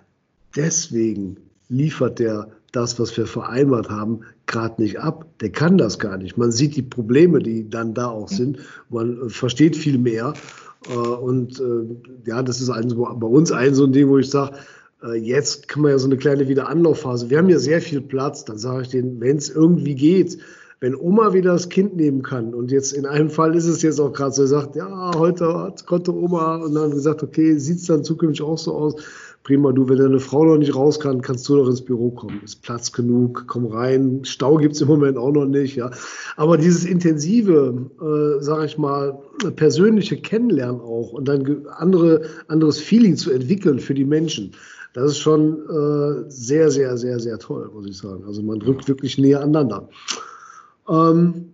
deswegen 0.56 1.36
liefert 1.68 2.18
der 2.18 2.48
das, 2.72 2.98
was 2.98 3.16
wir 3.16 3.26
vereinbart 3.26 3.90
haben, 3.90 4.20
gerade 4.46 4.80
nicht 4.80 4.98
ab. 4.98 5.26
Der 5.40 5.50
kann 5.50 5.78
das 5.78 5.98
gar 5.98 6.16
nicht. 6.16 6.38
Man 6.38 6.50
sieht 6.50 6.74
die 6.74 6.82
Probleme, 6.82 7.38
die 7.38 7.68
dann 7.68 7.94
da 7.94 8.08
auch 8.08 8.28
sind. 8.28 8.58
Man 8.88 9.28
versteht 9.28 9.76
viel 9.76 9.98
mehr. 9.98 10.32
Äh, 10.88 10.96
und 10.96 11.60
äh, 11.60 12.28
ja, 12.28 12.42
das 12.42 12.60
ist 12.60 12.68
bei 12.68 13.26
uns 13.26 13.52
ein 13.52 13.74
so 13.74 13.84
ein 13.84 13.92
Ding, 13.92 14.08
wo 14.08 14.18
ich 14.18 14.30
sage, 14.30 14.56
äh, 15.02 15.18
jetzt 15.18 15.68
kann 15.68 15.82
man 15.82 15.90
ja 15.90 15.98
so 15.98 16.06
eine 16.06 16.16
kleine 16.16 16.48
Wiederanlaufphase. 16.48 17.28
Wir 17.28 17.38
haben 17.38 17.50
ja 17.50 17.58
sehr 17.58 17.82
viel 17.82 18.00
Platz. 18.00 18.44
Dann 18.44 18.58
sage 18.58 18.82
ich 18.82 18.88
denen, 18.88 19.20
wenn 19.20 19.36
es 19.36 19.50
irgendwie 19.50 19.94
geht, 19.94 20.38
wenn 20.80 20.96
Oma 20.96 21.32
wieder 21.32 21.52
das 21.52 21.68
Kind 21.68 21.94
nehmen 21.94 22.22
kann 22.22 22.54
und 22.54 22.72
jetzt 22.72 22.92
in 22.92 23.06
einem 23.06 23.30
Fall 23.30 23.54
ist 23.54 23.66
es 23.66 23.82
jetzt 23.82 24.00
auch 24.00 24.12
gerade 24.12 24.32
so, 24.32 24.42
er 24.42 24.48
sagt, 24.48 24.74
ja, 24.74 25.12
heute 25.14 25.72
konnte 25.86 26.12
Oma 26.12 26.56
und 26.56 26.74
dann 26.74 26.90
gesagt, 26.90 27.22
okay, 27.22 27.56
sieht 27.56 27.78
es 27.78 27.86
dann 27.86 28.02
zukünftig 28.02 28.42
auch 28.42 28.58
so 28.58 28.74
aus. 28.74 28.96
Prima, 29.44 29.72
du, 29.72 29.88
wenn 29.88 29.98
deine 29.98 30.20
Frau 30.20 30.44
noch 30.44 30.56
nicht 30.56 30.74
raus 30.74 31.00
kann, 31.00 31.20
kannst 31.20 31.48
du 31.48 31.56
doch 31.56 31.68
ins 31.68 31.82
Büro 31.82 32.10
kommen. 32.10 32.40
Ist 32.44 32.62
Platz 32.62 32.92
genug, 32.92 33.44
komm 33.48 33.66
rein. 33.66 34.20
Stau 34.24 34.56
gibt 34.56 34.76
es 34.76 34.80
im 34.80 34.88
Moment 34.88 35.18
auch 35.18 35.32
noch 35.32 35.46
nicht, 35.46 35.74
ja. 35.74 35.90
Aber 36.36 36.56
dieses 36.56 36.84
intensive, 36.84 37.90
äh, 38.00 38.42
sage 38.42 38.66
ich 38.66 38.78
mal, 38.78 39.18
persönliche 39.56 40.16
Kennenlernen 40.16 40.80
auch 40.80 41.12
und 41.12 41.26
dann 41.26 41.66
andere, 41.76 42.22
anderes 42.46 42.78
Feeling 42.78 43.16
zu 43.16 43.32
entwickeln 43.32 43.80
für 43.80 43.94
die 43.94 44.04
Menschen, 44.04 44.52
das 44.94 45.12
ist 45.12 45.18
schon 45.18 45.58
äh, 45.68 46.30
sehr, 46.30 46.70
sehr, 46.70 46.96
sehr, 46.96 47.18
sehr 47.18 47.38
toll, 47.38 47.68
muss 47.74 47.86
ich 47.86 47.96
sagen. 47.96 48.24
Also 48.26 48.42
man 48.42 48.62
rückt 48.62 48.86
wirklich 48.86 49.18
näher 49.18 49.40
aneinander. 49.40 49.88
Ähm, 50.88 51.51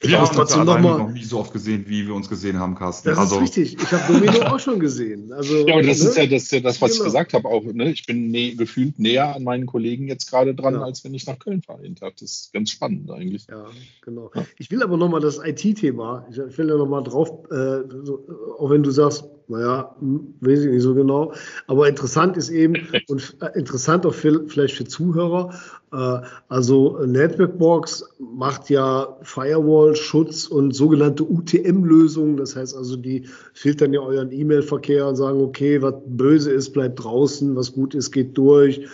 ich 0.00 0.14
habe 0.14 0.32
trotzdem 0.32 0.64
noch, 0.64 0.78
mal, 0.78 0.98
noch 0.98 1.10
nie 1.10 1.24
so 1.24 1.40
oft 1.40 1.52
gesehen, 1.52 1.84
wie 1.88 2.06
wir 2.06 2.14
uns 2.14 2.28
gesehen 2.28 2.58
haben, 2.58 2.76
Carsten. 2.76 3.08
Das 3.08 3.18
also, 3.18 3.36
ist 3.36 3.42
richtig. 3.42 3.82
Ich 3.82 3.92
habe 3.92 4.12
Domino 4.12 4.46
auch 4.46 4.60
schon 4.60 4.78
gesehen. 4.78 5.32
Also, 5.32 5.66
ja, 5.66 5.74
aber 5.74 5.82
das 5.82 6.00
ne? 6.00 6.08
ist 6.08 6.16
ja 6.16 6.26
das, 6.26 6.48
das 6.48 6.80
was 6.80 6.92
genau. 6.92 6.92
ich 6.92 7.04
gesagt 7.04 7.34
habe. 7.34 7.48
Auch, 7.48 7.64
ne? 7.64 7.90
Ich 7.90 8.06
bin 8.06 8.30
ne, 8.30 8.54
gefühlt 8.54 8.98
näher 8.98 9.34
an 9.34 9.42
meinen 9.42 9.66
Kollegen 9.66 10.06
jetzt 10.06 10.30
gerade 10.30 10.54
dran, 10.54 10.74
ja. 10.74 10.82
als 10.82 11.02
wenn 11.02 11.14
ich 11.14 11.26
nach 11.26 11.38
Köln 11.38 11.62
fahre. 11.62 11.82
Das 12.00 12.22
ist 12.22 12.52
ganz 12.52 12.70
spannend 12.70 13.10
eigentlich. 13.10 13.46
Ja, 13.48 13.66
genau. 14.02 14.30
Ja. 14.34 14.44
Ich 14.58 14.70
will 14.70 14.82
aber 14.84 14.96
nochmal 14.96 15.20
das 15.20 15.40
IT-Thema, 15.42 16.26
ich 16.30 16.58
will 16.58 16.68
da 16.68 16.76
nochmal 16.76 17.02
drauf, 17.02 17.30
äh, 17.50 17.82
so, 18.04 18.24
auch 18.58 18.70
wenn 18.70 18.84
du 18.84 18.90
sagst, 18.90 19.24
naja, 19.48 19.94
hm, 19.98 20.34
weiß 20.40 20.60
ich 20.60 20.70
nicht 20.70 20.82
so 20.82 20.94
genau. 20.94 21.32
Aber 21.66 21.88
interessant 21.88 22.36
ist 22.36 22.50
eben 22.50 22.74
und 23.08 23.36
äh, 23.40 23.58
interessant 23.58 24.04
auch 24.04 24.14
für, 24.14 24.46
vielleicht 24.46 24.76
für 24.76 24.84
Zuhörer. 24.84 25.54
Äh, 25.92 26.20
also 26.48 26.98
Networkbox 27.04 28.04
macht 28.18 28.68
ja 28.70 29.16
Firewall-Schutz 29.22 30.46
und 30.46 30.74
sogenannte 30.74 31.24
UTM-Lösungen. 31.24 32.36
Das 32.36 32.56
heißt 32.56 32.76
also, 32.76 32.96
die 32.96 33.26
filtern 33.54 33.92
ja 33.92 34.00
euren 34.00 34.30
E-Mail-Verkehr 34.32 35.06
und 35.06 35.16
sagen, 35.16 35.40
okay, 35.40 35.80
was 35.80 35.94
böse 36.06 36.52
ist, 36.52 36.72
bleibt 36.72 37.02
draußen, 37.02 37.56
was 37.56 37.72
gut 37.72 37.94
ist, 37.94 38.12
geht 38.12 38.36
durch. 38.36 38.86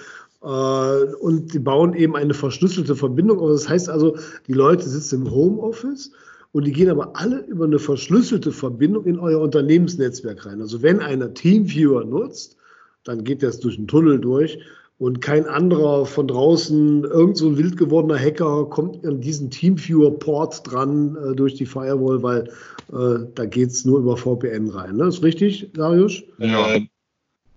Äh, 0.42 0.46
und 0.46 1.52
die 1.52 1.58
bauen 1.58 1.94
eben 1.94 2.14
eine 2.14 2.34
verschlüsselte 2.34 2.94
Verbindung. 2.94 3.38
Das 3.48 3.68
heißt 3.68 3.88
also, 3.88 4.16
die 4.46 4.52
Leute 4.52 4.88
sitzen 4.88 5.22
im 5.22 5.30
Homeoffice 5.30 6.12
und 6.54 6.64
die 6.66 6.72
gehen 6.72 6.88
aber 6.88 7.16
alle 7.16 7.40
über 7.40 7.64
eine 7.64 7.80
verschlüsselte 7.80 8.52
Verbindung 8.52 9.06
in 9.06 9.18
euer 9.18 9.40
Unternehmensnetzwerk 9.40 10.46
rein. 10.46 10.60
Also 10.60 10.82
wenn 10.82 11.00
einer 11.00 11.34
Teamviewer 11.34 12.04
nutzt, 12.04 12.56
dann 13.02 13.24
geht 13.24 13.42
das 13.42 13.58
durch 13.58 13.76
einen 13.76 13.88
Tunnel 13.88 14.20
durch 14.20 14.60
und 14.98 15.20
kein 15.20 15.46
anderer 15.46 16.06
von 16.06 16.28
draußen, 16.28 17.02
irgend 17.02 17.38
so 17.38 17.48
ein 17.48 17.58
wild 17.58 17.76
gewordener 17.76 18.16
Hacker 18.16 18.66
kommt 18.66 19.04
an 19.04 19.20
diesen 19.20 19.50
Teamviewer-Port 19.50 20.70
dran 20.70 21.16
äh, 21.16 21.34
durch 21.34 21.54
die 21.54 21.66
Firewall, 21.66 22.22
weil 22.22 22.44
äh, 22.92 23.26
da 23.34 23.46
geht 23.46 23.70
es 23.70 23.84
nur 23.84 23.98
über 23.98 24.16
VPN 24.16 24.68
rein. 24.68 24.98
Ne? 24.98 25.08
Ist 25.08 25.24
richtig, 25.24 25.70
Darius? 25.74 26.22
Ja. 26.38 26.78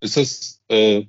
Ist 0.01 0.17
das, 0.17 0.59
äh, 0.69 1.05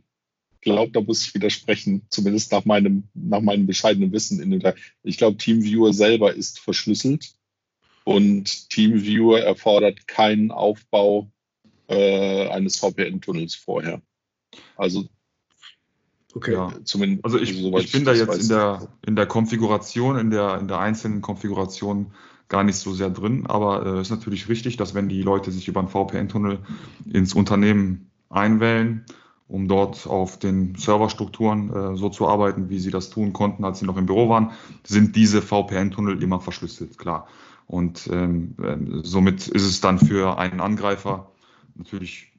glaube, 0.60 0.92
da 0.92 1.00
muss 1.00 1.24
ich 1.24 1.34
widersprechen, 1.34 2.02
zumindest 2.10 2.52
nach 2.52 2.66
meinem, 2.66 3.04
nach 3.14 3.40
meinem 3.40 3.66
bescheidenen 3.66 4.12
Wissen. 4.12 4.62
ich 5.04 5.16
glaube, 5.16 5.38
Teamviewer 5.38 5.94
selber 5.94 6.34
ist 6.34 6.60
verschlüsselt 6.60 7.37
und 8.08 8.70
TeamViewer 8.70 9.42
erfordert 9.42 10.08
keinen 10.08 10.50
Aufbau 10.50 11.30
äh, 11.88 12.48
eines 12.48 12.78
VPN-Tunnels 12.78 13.54
vorher. 13.54 14.00
Also 14.76 15.04
Okay. 16.34 16.52
Ja, 16.52 16.70
zumindest. 16.84 17.24
Also 17.24 17.38
ich, 17.38 17.56
also 17.56 17.78
ich 17.78 17.90
bin 17.90 18.04
da 18.04 18.12
jetzt 18.12 18.42
in 18.42 18.48
der, 18.48 18.88
in 19.04 19.16
der 19.16 19.26
Konfiguration, 19.26 20.18
in 20.18 20.30
der, 20.30 20.58
in 20.58 20.68
der 20.68 20.78
einzelnen 20.78 21.22
Konfiguration 21.22 22.12
gar 22.48 22.64
nicht 22.64 22.76
so 22.76 22.92
sehr 22.92 23.10
drin, 23.10 23.46
aber 23.46 23.84
es 23.84 23.94
äh, 23.94 24.00
ist 24.02 24.10
natürlich 24.10 24.48
richtig, 24.48 24.76
dass 24.76 24.94
wenn 24.94 25.08
die 25.08 25.22
Leute 25.22 25.50
sich 25.50 25.68
über 25.68 25.80
einen 25.80 25.88
VPN-Tunnel 25.88 26.60
ins 27.10 27.34
Unternehmen 27.34 28.10
einwählen, 28.28 29.04
um 29.48 29.68
dort 29.68 30.06
auf 30.06 30.38
den 30.38 30.74
Serverstrukturen 30.76 31.72
äh, 31.74 31.96
so 31.96 32.10
zu 32.10 32.28
arbeiten, 32.28 32.68
wie 32.68 32.78
sie 32.78 32.90
das 32.90 33.10
tun 33.10 33.32
konnten, 33.32 33.64
als 33.64 33.80
sie 33.80 33.86
noch 33.86 33.96
im 33.96 34.06
Büro 34.06 34.28
waren, 34.28 34.52
sind 34.84 35.16
diese 35.16 35.40
VPN-Tunnel 35.42 36.22
immer 36.22 36.40
verschlüsselt, 36.40 36.98
klar. 36.98 37.26
Und 37.68 38.08
ähm, 38.10 38.56
ähm, 38.64 39.00
somit 39.04 39.46
ist 39.46 39.64
es 39.64 39.80
dann 39.80 39.98
für 39.98 40.38
einen 40.38 40.60
Angreifer 40.60 41.30
natürlich 41.74 42.32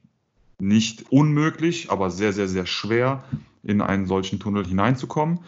nicht 0.58 1.12
unmöglich, 1.12 1.92
aber 1.92 2.10
sehr, 2.10 2.34
sehr, 2.34 2.48
sehr 2.48 2.66
schwer, 2.66 3.24
in 3.64 3.82
einen 3.82 4.08
solchen 4.08 4.40
Tunnel 4.40 4.66
hineinzukommen. 4.66 5.42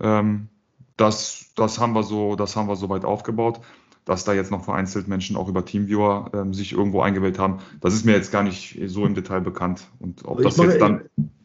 Ähm, 0.00 0.48
das, 0.96 1.46
das, 1.54 1.78
haben 1.78 1.94
wir 1.94 2.02
so, 2.02 2.34
das 2.34 2.56
haben 2.56 2.68
wir 2.68 2.74
so 2.76 2.88
weit 2.88 3.04
aufgebaut, 3.04 3.60
dass 4.04 4.24
da 4.24 4.32
jetzt 4.32 4.50
noch 4.50 4.64
vereinzelt 4.64 5.06
Menschen 5.06 5.36
auch 5.36 5.48
über 5.48 5.64
Teamviewer 5.64 6.32
ähm, 6.34 6.52
sich 6.52 6.72
irgendwo 6.72 7.00
eingewählt 7.00 7.38
haben. 7.38 7.60
Das 7.80 7.94
ist 7.94 8.04
mir 8.04 8.12
jetzt 8.12 8.32
gar 8.32 8.42
nicht 8.42 8.80
so 8.86 9.06
im 9.06 9.14
Detail 9.14 9.40
bekannt. 9.40 9.86
Und 10.00 10.24
ob 10.24 10.42
das 10.42 10.56
jetzt 10.56 10.80
dann. 10.80 11.02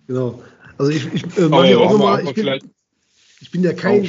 Genau. 0.07 0.41
Also 0.77 0.91
ich, 0.91 1.13
ich 1.13 1.37
äh, 1.37 1.47
mache 1.47 1.69
ja 1.69 1.77
auch 1.77 1.91
nochmal. 1.91 2.23
Ich 2.23 2.33
bin, 2.33 2.59
ich 3.41 3.51
bin 3.51 3.63
ja 3.63 3.73
kein, 3.73 4.03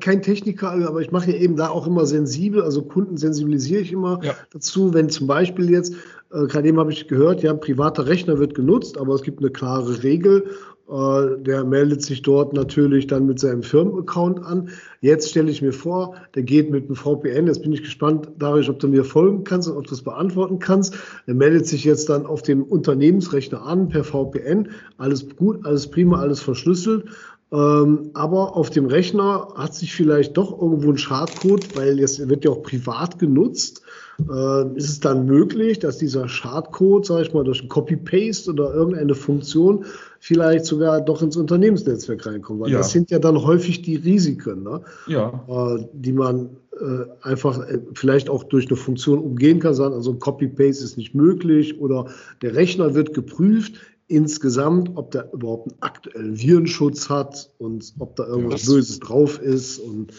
kein, 0.00 0.22
Techniker, 0.22 0.72
aber 0.72 1.00
ich 1.00 1.12
mache 1.12 1.30
ja 1.30 1.38
eben 1.38 1.56
da 1.56 1.68
auch 1.68 1.86
immer 1.86 2.06
sensibel, 2.06 2.62
also 2.62 2.82
Kunden 2.82 3.16
sensibilisiere 3.16 3.80
ich 3.80 3.92
immer 3.92 4.20
ja. 4.22 4.34
dazu, 4.52 4.92
wenn 4.92 5.08
zum 5.10 5.26
Beispiel 5.26 5.70
jetzt, 5.70 5.94
äh, 6.32 6.46
gerade 6.46 6.68
eben 6.68 6.78
habe 6.78 6.92
ich 6.92 7.06
gehört, 7.06 7.42
ja, 7.42 7.52
ein 7.52 7.60
privater 7.60 8.06
Rechner 8.06 8.38
wird 8.38 8.54
genutzt, 8.54 8.98
aber 8.98 9.14
es 9.14 9.22
gibt 9.22 9.38
eine 9.38 9.50
klare 9.50 10.02
Regel 10.02 10.44
äh, 10.88 11.38
der 11.38 11.64
meldet 11.64 12.02
sich 12.02 12.20
dort 12.20 12.52
natürlich 12.52 13.06
dann 13.06 13.26
mit 13.26 13.40
seinem 13.40 13.62
Firmenaccount 13.62 14.44
an. 14.44 14.68
Jetzt 15.00 15.30
stelle 15.30 15.50
ich 15.50 15.62
mir 15.62 15.72
vor, 15.72 16.14
der 16.34 16.42
geht 16.42 16.70
mit 16.70 16.84
einem 16.86 16.96
VPN. 16.96 17.46
Jetzt 17.46 17.62
bin 17.62 17.72
ich 17.72 17.82
gespannt, 17.82 18.28
Darius, 18.38 18.68
ob 18.68 18.80
du 18.80 18.88
mir 18.88 19.04
folgen 19.04 19.44
kannst 19.44 19.68
und 19.68 19.78
ob 19.78 19.84
du 19.84 19.90
das 19.90 20.02
beantworten 20.02 20.58
kannst. 20.58 20.94
Er 21.26 21.34
meldet 21.34 21.66
sich 21.66 21.84
jetzt 21.84 22.10
dann 22.10 22.26
auf 22.26 22.42
dem 22.42 22.62
Unternehmensrechner 22.62 23.62
an 23.62 23.88
per 23.88 24.04
VPN. 24.04 24.68
Alles 24.98 25.26
gut, 25.36 25.64
alles 25.64 25.90
prima, 25.90 26.20
alles 26.20 26.40
verschlüsselt. 26.40 27.06
Ähm, 27.52 28.10
aber 28.14 28.56
auf 28.56 28.70
dem 28.70 28.86
Rechner 28.86 29.48
hat 29.54 29.74
sich 29.74 29.94
vielleicht 29.94 30.36
doch 30.36 30.60
irgendwo 30.60 30.90
ein 30.90 30.98
Schadcode, 30.98 31.76
weil 31.76 32.00
jetzt 32.00 32.28
wird 32.28 32.44
ja 32.44 32.50
auch 32.50 32.62
privat 32.62 33.18
genutzt. 33.18 33.82
Äh, 34.18 34.76
ist 34.76 34.88
es 34.88 35.00
dann 35.00 35.26
möglich, 35.26 35.78
dass 35.78 35.98
dieser 35.98 36.28
Schadcode, 36.28 37.04
sage 37.04 37.22
ich 37.22 37.34
mal, 37.34 37.44
durch 37.44 37.62
ein 37.62 37.68
Copy-Paste 37.68 38.50
oder 38.50 38.72
irgendeine 38.72 39.14
Funktion 39.14 39.84
vielleicht 40.20 40.64
sogar 40.64 41.00
doch 41.00 41.20
ins 41.20 41.36
Unternehmensnetzwerk 41.36 42.24
reinkommt? 42.26 42.60
Weil 42.60 42.70
ja. 42.70 42.78
das 42.78 42.92
sind 42.92 43.10
ja 43.10 43.18
dann 43.18 43.42
häufig 43.42 43.82
die 43.82 43.96
Risiken, 43.96 44.62
ne? 44.62 44.80
ja. 45.06 45.44
äh, 45.48 45.84
die 45.92 46.12
man 46.12 46.50
äh, 46.80 47.04
einfach 47.22 47.68
äh, 47.68 47.78
vielleicht 47.94 48.30
auch 48.30 48.44
durch 48.44 48.66
eine 48.68 48.76
Funktion 48.76 49.18
umgehen 49.18 49.60
kann, 49.60 49.74
sagen, 49.74 49.94
also 49.94 50.14
Copy-Paste 50.14 50.84
ist 50.84 50.96
nicht 50.96 51.14
möglich 51.14 51.80
oder 51.80 52.06
der 52.42 52.54
Rechner 52.54 52.94
wird 52.94 53.14
geprüft 53.14 53.74
insgesamt, 54.08 54.90
ob 54.96 55.10
der 55.10 55.32
überhaupt 55.32 55.70
einen 55.70 55.82
aktuellen 55.82 56.38
Virenschutz 56.38 57.08
hat 57.08 57.50
und 57.58 57.94
ob 57.98 58.16
da 58.16 58.26
irgendwas 58.26 58.66
ja, 58.66 58.72
Böses 58.72 59.00
drauf 59.00 59.40
ist. 59.40 59.78
Und, 59.78 60.12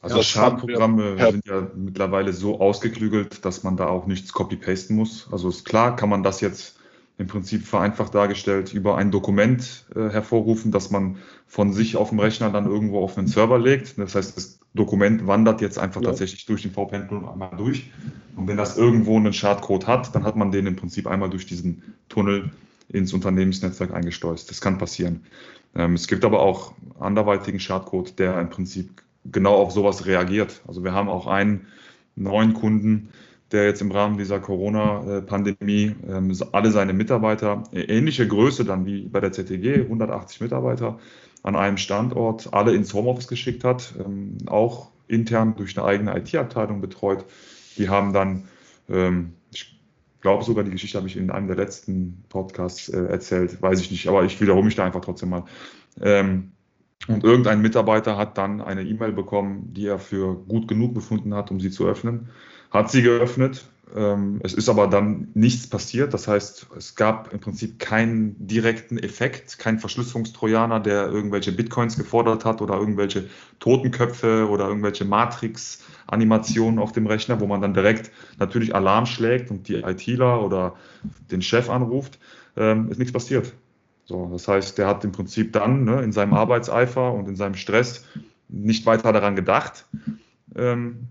also 0.00 0.16
ja, 0.16 0.22
Schadprogramme 0.22 1.16
ja. 1.16 1.30
sind 1.30 1.46
ja 1.46 1.70
mittlerweile 1.74 2.32
so 2.32 2.60
ausgeklügelt, 2.60 3.44
dass 3.44 3.62
man 3.62 3.76
da 3.76 3.86
auch 3.88 4.06
nichts 4.06 4.32
copy-pasten 4.32 4.96
muss. 4.96 5.28
Also 5.30 5.48
ist 5.48 5.64
klar, 5.64 5.96
kann 5.96 6.08
man 6.08 6.22
das 6.22 6.40
jetzt 6.40 6.76
im 7.18 7.28
Prinzip 7.28 7.64
vereinfacht 7.64 8.14
dargestellt 8.14 8.74
über 8.74 8.96
ein 8.98 9.10
Dokument 9.10 9.86
äh, 9.94 10.10
hervorrufen, 10.10 10.70
das 10.70 10.90
man 10.90 11.16
von 11.46 11.72
sich 11.72 11.96
auf 11.96 12.10
dem 12.10 12.20
Rechner 12.20 12.50
dann 12.50 12.66
irgendwo 12.66 13.02
auf 13.02 13.16
einen 13.16 13.26
Server 13.26 13.58
legt. 13.58 13.98
Das 13.98 14.14
heißt, 14.14 14.36
das 14.36 14.58
Dokument 14.74 15.26
wandert 15.26 15.62
jetzt 15.62 15.78
einfach 15.78 16.02
ja. 16.02 16.08
tatsächlich 16.08 16.44
durch 16.44 16.62
den 16.62 16.72
VPN-Tunnel 16.72 17.28
einmal 17.28 17.56
durch. 17.56 17.90
Und 18.36 18.48
wenn 18.48 18.58
das 18.58 18.76
irgendwo 18.76 19.16
einen 19.16 19.32
Schadcode 19.32 19.86
hat, 19.86 20.14
dann 20.14 20.24
hat 20.24 20.36
man 20.36 20.50
den 20.50 20.66
im 20.66 20.76
Prinzip 20.76 21.06
einmal 21.06 21.30
durch 21.30 21.46
diesen 21.46 21.94
Tunnel 22.10 22.50
ins 22.88 23.12
Unternehmensnetzwerk 23.12 23.92
eingeschleust. 23.92 24.50
Das 24.50 24.60
kann 24.60 24.78
passieren. 24.78 25.24
Ähm, 25.74 25.94
es 25.94 26.06
gibt 26.06 26.24
aber 26.24 26.40
auch 26.40 26.72
anderweitigen 26.98 27.60
Schadcode, 27.60 28.18
der 28.18 28.40
im 28.40 28.50
Prinzip 28.50 29.02
genau 29.24 29.54
auf 29.54 29.72
sowas 29.72 30.06
reagiert. 30.06 30.62
Also 30.66 30.84
wir 30.84 30.92
haben 30.92 31.08
auch 31.08 31.26
einen 31.26 31.66
neuen 32.14 32.54
Kunden, 32.54 33.10
der 33.52 33.64
jetzt 33.64 33.80
im 33.80 33.92
Rahmen 33.92 34.18
dieser 34.18 34.40
Corona-Pandemie 34.40 35.94
ähm, 36.08 36.36
alle 36.52 36.70
seine 36.70 36.92
Mitarbeiter, 36.92 37.64
äh, 37.72 37.82
ähnliche 37.82 38.26
Größe 38.26 38.64
dann 38.64 38.86
wie 38.86 39.02
bei 39.02 39.20
der 39.20 39.32
ZTG, 39.32 39.82
180 39.82 40.40
Mitarbeiter 40.40 40.98
an 41.42 41.54
einem 41.54 41.76
Standort, 41.76 42.52
alle 42.52 42.74
ins 42.74 42.92
Homeoffice 42.92 43.28
geschickt 43.28 43.62
hat, 43.62 43.94
ähm, 44.04 44.38
auch 44.46 44.90
intern 45.06 45.54
durch 45.56 45.78
eine 45.78 45.86
eigene 45.86 46.16
IT-Abteilung 46.18 46.80
betreut. 46.80 47.24
Die 47.78 47.88
haben 47.88 48.12
dann 48.12 48.44
glaube 50.26 50.42
sogar, 50.42 50.64
die 50.64 50.72
Geschichte 50.72 50.98
habe 50.98 51.06
ich 51.06 51.16
in 51.16 51.30
einem 51.30 51.46
der 51.46 51.54
letzten 51.54 52.24
Podcasts 52.28 52.88
äh, 52.88 53.04
erzählt, 53.04 53.62
weiß 53.62 53.80
ich 53.80 53.92
nicht, 53.92 54.08
aber 54.08 54.24
ich 54.24 54.40
wiederhole 54.40 54.64
mich 54.64 54.74
da 54.74 54.84
einfach 54.84 55.00
trotzdem 55.00 55.28
mal. 55.28 55.44
Ähm, 56.00 56.50
und 57.06 57.22
irgendein 57.22 57.62
Mitarbeiter 57.62 58.16
hat 58.16 58.36
dann 58.36 58.60
eine 58.60 58.82
E-Mail 58.82 59.12
bekommen, 59.12 59.72
die 59.72 59.86
er 59.86 60.00
für 60.00 60.34
gut 60.34 60.66
genug 60.66 60.94
befunden 60.94 61.32
hat, 61.32 61.52
um 61.52 61.60
sie 61.60 61.70
zu 61.70 61.86
öffnen. 61.86 62.30
Hat 62.72 62.90
sie 62.90 63.02
geöffnet. 63.02 63.68
Ähm, 63.94 64.40
es 64.42 64.52
ist 64.52 64.68
aber 64.68 64.88
dann 64.88 65.28
nichts 65.34 65.68
passiert. 65.68 66.12
Das 66.12 66.26
heißt, 66.26 66.68
es 66.76 66.96
gab 66.96 67.32
im 67.32 67.40
Prinzip 67.40 67.78
keinen 67.78 68.34
direkten 68.46 68.98
Effekt, 68.98 69.58
kein 69.58 69.78
Verschlüsselungstrojaner, 69.78 70.80
der 70.80 71.06
irgendwelche 71.06 71.52
Bitcoins 71.52 71.96
gefordert 71.96 72.44
hat 72.44 72.60
oder 72.60 72.74
irgendwelche 72.74 73.28
Totenköpfe 73.60 74.48
oder 74.48 74.66
irgendwelche 74.66 75.04
Matrix 75.04 75.84
Animationen 76.08 76.78
auf 76.78 76.92
dem 76.92 77.06
Rechner, 77.06 77.40
wo 77.40 77.46
man 77.46 77.60
dann 77.60 77.74
direkt 77.74 78.10
natürlich 78.38 78.74
Alarm 78.74 79.06
schlägt 79.06 79.50
und 79.50 79.68
die 79.68 79.76
ITler 79.76 80.42
oder 80.42 80.76
den 81.30 81.42
Chef 81.42 81.68
anruft, 81.70 82.18
ähm, 82.56 82.90
ist 82.90 82.98
nichts 82.98 83.12
passiert. 83.12 83.52
So, 84.04 84.28
das 84.32 84.46
heißt, 84.46 84.78
der 84.78 84.86
hat 84.86 85.04
im 85.04 85.12
Prinzip 85.12 85.52
dann 85.52 85.84
ne, 85.84 86.02
in 86.02 86.12
seinem 86.12 86.34
Arbeitseifer 86.34 87.12
und 87.12 87.28
in 87.28 87.36
seinem 87.36 87.54
Stress 87.54 88.04
nicht 88.48 88.86
weiter 88.86 89.12
daran 89.12 89.34
gedacht, 89.34 89.86
ähm, 90.54 91.08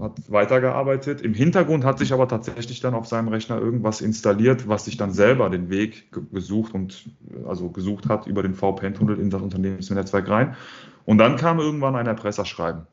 hat 0.00 0.30
weitergearbeitet. 0.30 1.20
Im 1.20 1.34
Hintergrund 1.34 1.84
hat 1.84 1.98
sich 1.98 2.12
aber 2.12 2.28
tatsächlich 2.28 2.80
dann 2.80 2.94
auf 2.94 3.06
seinem 3.06 3.28
Rechner 3.28 3.58
irgendwas 3.58 4.00
installiert, 4.00 4.68
was 4.68 4.84
sich 4.84 4.96
dann 4.96 5.12
selber 5.12 5.50
den 5.50 5.70
Weg 5.70 6.10
gesucht 6.32 6.74
und 6.74 7.10
also 7.46 7.70
gesucht 7.70 8.08
hat 8.08 8.26
über 8.26 8.42
den 8.42 8.54
VPN-Tunnel 8.54 9.18
in 9.18 9.30
das 9.30 9.42
Unternehmensnetzwerk 9.42 10.28
rein. 10.28 10.56
Und 11.04 11.18
dann 11.18 11.36
kam 11.36 11.58
irgendwann 11.58 11.96
ein 11.96 12.06
Erpresserschreiben. 12.06 12.86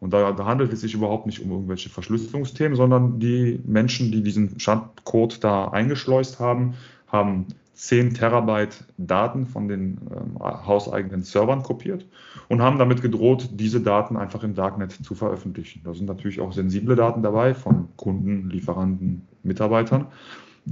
Und 0.00 0.14
da, 0.14 0.32
da, 0.32 0.46
handelt 0.46 0.72
es 0.72 0.80
sich 0.80 0.94
überhaupt 0.94 1.26
nicht 1.26 1.40
um 1.40 1.50
irgendwelche 1.50 1.90
Verschlüsselungsthemen, 1.90 2.74
sondern 2.74 3.20
die 3.20 3.60
Menschen, 3.66 4.10
die 4.10 4.22
diesen 4.22 4.58
Schadcode 4.58 5.44
da 5.44 5.68
eingeschleust 5.68 6.40
haben, 6.40 6.74
haben 7.06 7.48
10 7.80 8.12
Terabyte 8.12 8.84
Daten 8.98 9.46
von 9.46 9.66
den 9.66 9.98
ähm, 10.14 10.38
hauseigenen 10.38 11.22
Servern 11.22 11.62
kopiert 11.62 12.04
und 12.48 12.60
haben 12.60 12.78
damit 12.78 13.00
gedroht, 13.00 13.48
diese 13.54 13.80
Daten 13.80 14.18
einfach 14.18 14.44
im 14.44 14.54
Darknet 14.54 14.92
zu 14.92 15.14
veröffentlichen. 15.14 15.80
Da 15.82 15.94
sind 15.94 16.04
natürlich 16.04 16.40
auch 16.40 16.52
sensible 16.52 16.94
Daten 16.94 17.22
dabei 17.22 17.54
von 17.54 17.88
Kunden, 17.96 18.50
Lieferanten, 18.50 19.26
Mitarbeitern. 19.42 20.08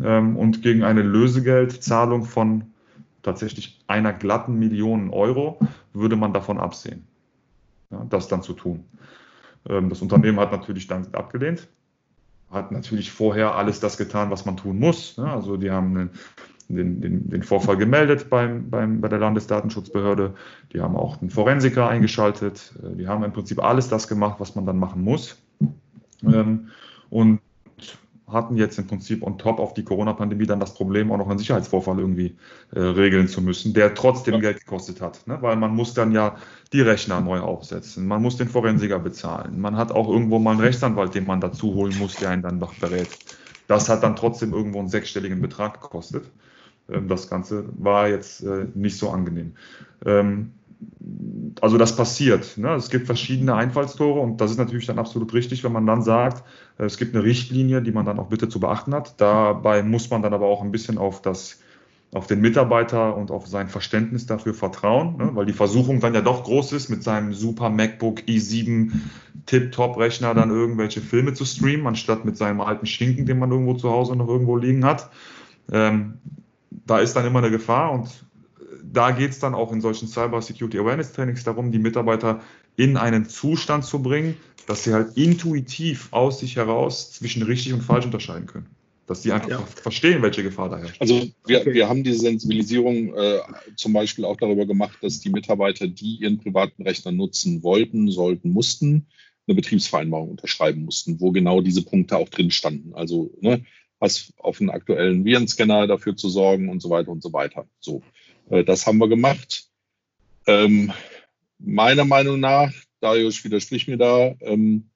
Ähm, 0.04 0.36
und 0.36 0.62
gegen 0.62 0.84
eine 0.84 1.00
Lösegeldzahlung 1.00 2.24
von 2.24 2.64
tatsächlich 3.22 3.82
einer 3.86 4.12
glatten 4.12 4.58
Million 4.58 5.08
Euro 5.08 5.58
würde 5.94 6.16
man 6.16 6.34
davon 6.34 6.58
absehen, 6.58 7.06
ja, 7.90 8.04
das 8.10 8.28
dann 8.28 8.42
zu 8.42 8.52
tun. 8.52 8.84
Ähm, 9.66 9.88
das 9.88 10.02
Unternehmen 10.02 10.38
hat 10.38 10.52
natürlich 10.52 10.88
dann 10.88 11.06
abgelehnt, 11.14 11.68
hat 12.50 12.70
natürlich 12.70 13.10
vorher 13.10 13.54
alles 13.54 13.80
das 13.80 13.96
getan, 13.96 14.30
was 14.30 14.44
man 14.44 14.58
tun 14.58 14.78
muss. 14.78 15.18
Also 15.18 15.56
die 15.56 15.70
haben 15.70 16.10
den, 16.68 17.00
den, 17.00 17.30
den 17.30 17.42
Vorfall 17.42 17.76
gemeldet 17.76 18.28
beim, 18.28 18.68
beim, 18.68 19.00
bei 19.00 19.08
der 19.08 19.18
Landesdatenschutzbehörde, 19.18 20.34
die 20.72 20.80
haben 20.80 20.96
auch 20.96 21.20
einen 21.20 21.30
Forensiker 21.30 21.88
eingeschaltet, 21.88 22.74
äh, 22.82 22.96
die 22.96 23.08
haben 23.08 23.24
im 23.24 23.32
Prinzip 23.32 23.62
alles 23.62 23.88
das 23.88 24.08
gemacht, 24.08 24.36
was 24.38 24.54
man 24.54 24.66
dann 24.66 24.78
machen 24.78 25.02
muss. 25.02 25.36
Ähm, 26.24 26.68
und 27.10 27.40
hatten 28.30 28.56
jetzt 28.56 28.78
im 28.78 28.86
Prinzip 28.86 29.22
on 29.22 29.38
top 29.38 29.58
auf 29.58 29.74
die 29.74 29.84
Corona-Pandemie 29.84 30.46
dann 30.46 30.60
das 30.60 30.74
Problem, 30.74 31.10
auch 31.10 31.16
noch 31.16 31.28
einen 31.28 31.38
Sicherheitsvorfall 31.38 31.98
irgendwie 31.98 32.36
äh, 32.74 32.80
regeln 32.80 33.28
zu 33.28 33.40
müssen, 33.40 33.72
der 33.72 33.94
trotzdem 33.94 34.34
ja. 34.34 34.40
Geld 34.40 34.60
gekostet 34.60 35.00
hat. 35.00 35.26
Ne? 35.26 35.38
Weil 35.40 35.56
man 35.56 35.74
muss 35.74 35.94
dann 35.94 36.12
ja 36.12 36.36
die 36.72 36.82
Rechner 36.82 37.20
neu 37.20 37.40
aufsetzen, 37.40 38.06
man 38.06 38.20
muss 38.20 38.36
den 38.36 38.48
Forensiker 38.48 38.98
bezahlen, 38.98 39.60
man 39.60 39.76
hat 39.76 39.92
auch 39.92 40.08
irgendwo 40.08 40.38
mal 40.38 40.52
einen 40.52 40.60
Rechtsanwalt, 40.60 41.14
den 41.14 41.26
man 41.26 41.40
dazu 41.40 41.74
holen 41.74 41.96
muss, 41.98 42.16
der 42.16 42.30
einen 42.30 42.42
dann 42.42 42.58
noch 42.58 42.74
berät. 42.74 43.08
Das 43.66 43.88
hat 43.88 44.02
dann 44.02 44.16
trotzdem 44.16 44.52
irgendwo 44.52 44.78
einen 44.78 44.88
sechsstelligen 44.88 45.40
Betrag 45.40 45.80
gekostet. 45.80 46.24
Ähm, 46.90 47.08
das 47.08 47.28
Ganze 47.28 47.64
war 47.76 48.08
jetzt 48.08 48.42
äh, 48.42 48.66
nicht 48.74 48.98
so 48.98 49.10
angenehm. 49.10 49.52
Ähm, 50.04 50.52
also 51.60 51.76
das 51.76 51.96
passiert. 51.96 52.56
Ne? 52.56 52.74
Es 52.74 52.90
gibt 52.90 53.06
verschiedene 53.06 53.54
Einfallstore 53.54 54.20
und 54.20 54.40
das 54.40 54.52
ist 54.52 54.58
natürlich 54.58 54.86
dann 54.86 54.98
absolut 54.98 55.32
richtig, 55.34 55.64
wenn 55.64 55.72
man 55.72 55.86
dann 55.86 56.02
sagt, 56.02 56.44
äh, 56.78 56.84
es 56.84 56.96
gibt 56.98 57.14
eine 57.14 57.24
Richtlinie, 57.24 57.82
die 57.82 57.92
man 57.92 58.06
dann 58.06 58.18
auch 58.18 58.28
bitte 58.28 58.48
zu 58.48 58.60
beachten 58.60 58.94
hat. 58.94 59.20
Dabei 59.20 59.82
muss 59.82 60.10
man 60.10 60.22
dann 60.22 60.34
aber 60.34 60.46
auch 60.46 60.62
ein 60.62 60.72
bisschen 60.72 60.98
auf 60.98 61.22
das 61.22 61.60
auf 62.10 62.26
den 62.26 62.40
Mitarbeiter 62.40 63.14
und 63.16 63.30
auf 63.30 63.46
sein 63.46 63.68
Verständnis 63.68 64.24
dafür 64.24 64.54
vertrauen, 64.54 65.18
ne? 65.18 65.30
weil 65.34 65.44
die 65.44 65.52
Versuchung 65.52 66.00
dann 66.00 66.14
ja 66.14 66.22
doch 66.22 66.44
groß 66.44 66.72
ist, 66.72 66.88
mit 66.88 67.02
seinem 67.02 67.34
super 67.34 67.68
MacBook 67.68 68.20
i7 68.20 68.92
Tip-Top-Rechner 69.44 70.32
dann 70.32 70.48
irgendwelche 70.48 71.02
Filme 71.02 71.34
zu 71.34 71.44
streamen, 71.44 71.86
anstatt 71.86 72.24
mit 72.24 72.38
seinem 72.38 72.62
alten 72.62 72.86
Schinken, 72.86 73.26
den 73.26 73.38
man 73.38 73.50
irgendwo 73.50 73.74
zu 73.74 73.90
Hause 73.90 74.16
noch 74.16 74.28
irgendwo 74.28 74.56
liegen 74.56 74.86
hat. 74.86 75.10
Ähm, 75.70 76.14
da 76.70 77.00
ist 77.00 77.14
dann 77.14 77.26
immer 77.26 77.38
eine 77.40 77.50
Gefahr 77.50 77.92
und 77.92 78.08
da 78.82 79.10
geht 79.10 79.30
es 79.30 79.38
dann 79.38 79.54
auch 79.54 79.72
in 79.72 79.80
solchen 79.80 80.08
Cyber 80.08 80.40
Security 80.42 80.78
Awareness 80.78 81.12
Trainings 81.12 81.44
darum, 81.44 81.72
die 81.72 81.78
Mitarbeiter 81.78 82.40
in 82.76 82.96
einen 82.96 83.28
Zustand 83.28 83.84
zu 83.84 84.02
bringen, 84.02 84.36
dass 84.66 84.84
sie 84.84 84.92
halt 84.92 85.16
intuitiv 85.16 86.08
aus 86.12 86.40
sich 86.40 86.56
heraus 86.56 87.12
zwischen 87.12 87.42
richtig 87.42 87.72
und 87.72 87.82
falsch 87.82 88.04
unterscheiden 88.04 88.46
können. 88.46 88.66
Dass 89.06 89.22
sie 89.22 89.32
einfach 89.32 89.48
ja. 89.48 89.58
verstehen, 89.58 90.20
welche 90.20 90.42
Gefahr 90.42 90.68
da 90.68 90.78
herrscht. 90.78 91.00
Also 91.00 91.26
wir, 91.46 91.64
wir 91.64 91.88
haben 91.88 92.04
diese 92.04 92.20
Sensibilisierung 92.20 93.14
äh, 93.14 93.38
zum 93.74 93.94
Beispiel 93.94 94.26
auch 94.26 94.36
darüber 94.36 94.66
gemacht, 94.66 94.98
dass 95.00 95.20
die 95.20 95.30
Mitarbeiter, 95.30 95.88
die 95.88 96.16
ihren 96.16 96.38
privaten 96.38 96.82
Rechner 96.82 97.12
nutzen 97.12 97.62
wollten, 97.62 98.10
sollten, 98.10 98.50
mussten, 98.50 99.06
eine 99.46 99.54
Betriebsvereinbarung 99.54 100.30
unterschreiben 100.30 100.84
mussten, 100.84 101.20
wo 101.20 101.32
genau 101.32 101.62
diese 101.62 101.82
Punkte 101.82 102.18
auch 102.18 102.28
drin 102.28 102.50
standen. 102.50 102.94
Also 102.94 103.30
ne, 103.40 103.64
was 103.98 104.32
auf 104.38 104.60
einen 104.60 104.70
aktuellen 104.70 105.24
Virenscanner 105.24 105.86
dafür 105.86 106.16
zu 106.16 106.28
sorgen 106.28 106.68
und 106.68 106.80
so 106.80 106.90
weiter 106.90 107.10
und 107.10 107.22
so 107.22 107.32
weiter. 107.32 107.66
So. 107.80 108.02
Äh, 108.50 108.64
das 108.64 108.86
haben 108.86 108.98
wir 108.98 109.08
gemacht. 109.08 109.68
Ähm, 110.46 110.92
meiner 111.58 112.04
Meinung 112.04 112.40
nach, 112.40 112.72
Darius 113.00 113.44
widerspricht 113.44 113.88
mir 113.88 113.98
da, 113.98 114.34
ähm, 114.40 114.90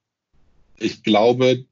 ich 0.79 1.03
glaube, 1.03 1.65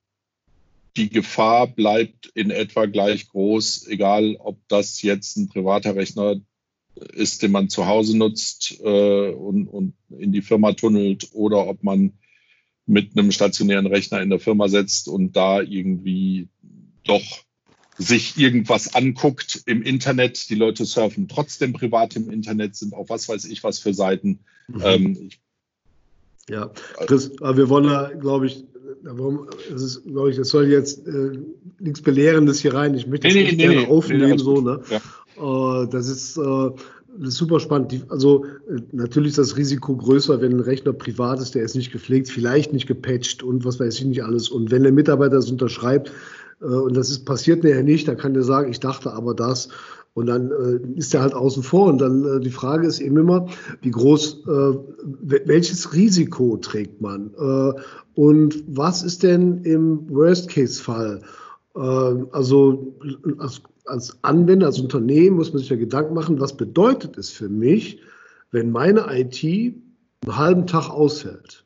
die 0.97 1.09
Gefahr 1.09 1.67
bleibt 1.67 2.27
in 2.35 2.51
etwa 2.51 2.87
gleich 2.87 3.29
groß, 3.29 3.87
egal 3.89 4.37
ob 4.39 4.59
das 4.69 5.03
jetzt 5.03 5.37
ein 5.37 5.49
privater 5.49 5.95
Rechner 5.95 6.41
ist, 7.15 7.43
den 7.43 7.53
man 7.53 7.69
zu 7.69 7.87
Hause 7.87 8.17
nutzt 8.17 8.81
äh, 8.83 9.31
und, 9.31 9.69
und 9.69 9.95
in 10.11 10.33
die 10.33 10.43
Firma 10.43 10.73
tunnelt 10.73 11.29
oder 11.33 11.67
ob 11.67 11.83
man 11.83 12.13
mit 12.87 13.17
einem 13.17 13.31
stationären 13.31 13.87
Rechner 13.87 14.21
in 14.21 14.31
der 14.31 14.41
Firma 14.41 14.69
setzt 14.69 15.09
und 15.09 15.37
da 15.37 15.61
irgendwie 15.61 16.49
doch 17.11 17.45
sich 17.99 18.39
irgendwas 18.39 18.95
anguckt 18.95 19.63
im 19.67 19.83
Internet. 19.83 20.49
Die 20.49 20.55
Leute 20.55 20.85
surfen 20.85 21.29
trotzdem 21.29 21.73
privat 21.73 22.17
im 22.17 22.31
Internet, 22.31 22.77
sind 22.77 22.95
auf 22.95 23.11
was 23.11 23.29
weiß 23.29 23.45
ich 23.45 23.63
was 23.63 23.79
für 23.79 23.93
Seiten. 23.93 24.41
Mhm. 24.69 24.81
Ähm, 24.85 25.31
ja, 26.49 26.71
Chris, 27.07 27.31
wir 27.39 27.69
wollen 27.69 27.85
da, 27.85 28.11
glaube 28.19 28.47
ich, 28.47 28.65
warum, 29.03 29.47
das 29.71 29.83
ist, 29.83 30.05
glaube 30.05 30.31
ich, 30.31 30.37
das 30.37 30.49
soll 30.49 30.69
jetzt 30.69 31.07
äh, 31.07 31.39
nichts 31.79 32.03
Belehrendes 32.03 32.61
hier 32.61 32.75
rein. 32.75 32.95
Ich 32.95 33.07
möchte 33.07 33.29
das 33.29 33.35
nee, 33.35 33.45
nee, 33.45 33.57
gerne 33.57 33.83
nee, 33.83 33.87
aufnehmen, 33.87 34.39
so, 34.39 34.61
ne? 34.61 34.81
Ja. 34.91 35.83
Äh, 35.83 35.89
das 35.89 36.09
ist, 36.09 36.37
äh, 36.37 36.71
das 37.19 37.29
ist 37.29 37.37
super 37.37 37.61
spannend. 37.61 38.07
also 38.09 38.45
äh, 38.45 38.81
natürlich 38.93 39.31
ist 39.31 39.39
das 39.39 39.57
Risiko 39.57 39.97
größer, 39.97 40.41
wenn 40.41 40.53
ein 40.53 40.61
Rechner 40.61 40.93
privat 40.93 41.41
ist, 41.41 41.55
der 41.55 41.63
ist 41.63 41.77
nicht 41.77 41.93
gepflegt, 41.93 42.29
vielleicht 42.29 42.73
nicht 42.73 42.87
gepatcht 42.87 43.43
und 43.43 43.65
was 43.65 43.81
weiß 43.81 43.99
ich 43.99 44.05
nicht 44.05 44.25
alles. 44.25 44.49
Und 44.49 44.71
wenn 44.71 44.83
der 44.83 44.93
Mitarbeiter 44.93 45.37
das 45.37 45.51
unterschreibt, 45.51 46.13
und 46.61 46.97
das 46.97 47.11
ist, 47.11 47.25
passiert 47.25 47.65
nachher 47.65 47.83
nicht, 47.83 48.07
dann 48.09 48.17
kann 48.17 48.35
der 48.35 48.43
sagen, 48.43 48.71
ich 48.71 48.81
dachte 48.81 49.13
aber 49.13 49.35
das. 49.35 49.69
Und 50.13 50.27
dann 50.27 50.51
äh, 50.51 50.99
ist 50.99 51.15
er 51.15 51.23
halt 51.23 51.35
außen 51.35 51.63
vor. 51.63 51.87
Und 51.87 51.99
dann 51.99 52.25
äh, 52.25 52.41
die 52.41 52.51
Frage 52.51 52.87
ist 52.87 53.01
eben 53.01 53.17
immer, 53.17 53.47
wie 53.81 53.91
groß, 53.91 54.45
äh, 54.47 54.79
welches 55.23 55.95
Risiko 55.95 56.57
trägt 56.57 57.01
man? 57.01 57.33
Äh, 57.39 57.81
und 58.15 58.63
was 58.67 59.03
ist 59.03 59.23
denn 59.23 59.63
im 59.63 60.11
Worst-Case-Fall? 60.11 61.23
Äh, 61.77 61.81
also 61.81 62.97
als, 63.39 63.63
als 63.87 64.19
Anwender, 64.23 64.67
als 64.67 64.81
Unternehmen 64.81 65.37
muss 65.37 65.53
man 65.53 65.61
sich 65.61 65.71
ja 65.71 65.77
Gedanken 65.77 66.15
machen, 66.15 66.41
was 66.41 66.57
bedeutet 66.57 67.17
es 67.17 67.31
für 67.31 67.49
mich, 67.49 68.01
wenn 68.51 68.73
meine 68.73 69.07
IT 69.11 69.45
einen 69.45 70.37
halben 70.37 70.67
Tag 70.67 70.91
ausfällt? 70.91 71.65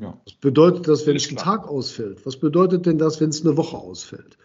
Ja. 0.00 0.20
Was 0.24 0.34
bedeutet 0.34 0.88
das, 0.88 1.06
wenn 1.06 1.16
es 1.16 1.28
einen 1.28 1.36
Tag 1.36 1.68
ausfällt? 1.68 2.24
Was 2.24 2.36
bedeutet 2.36 2.86
denn 2.86 2.98
das, 2.98 3.20
wenn 3.20 3.30
es 3.30 3.44
eine 3.44 3.56
Woche 3.56 3.76
ausfällt? 3.76 4.36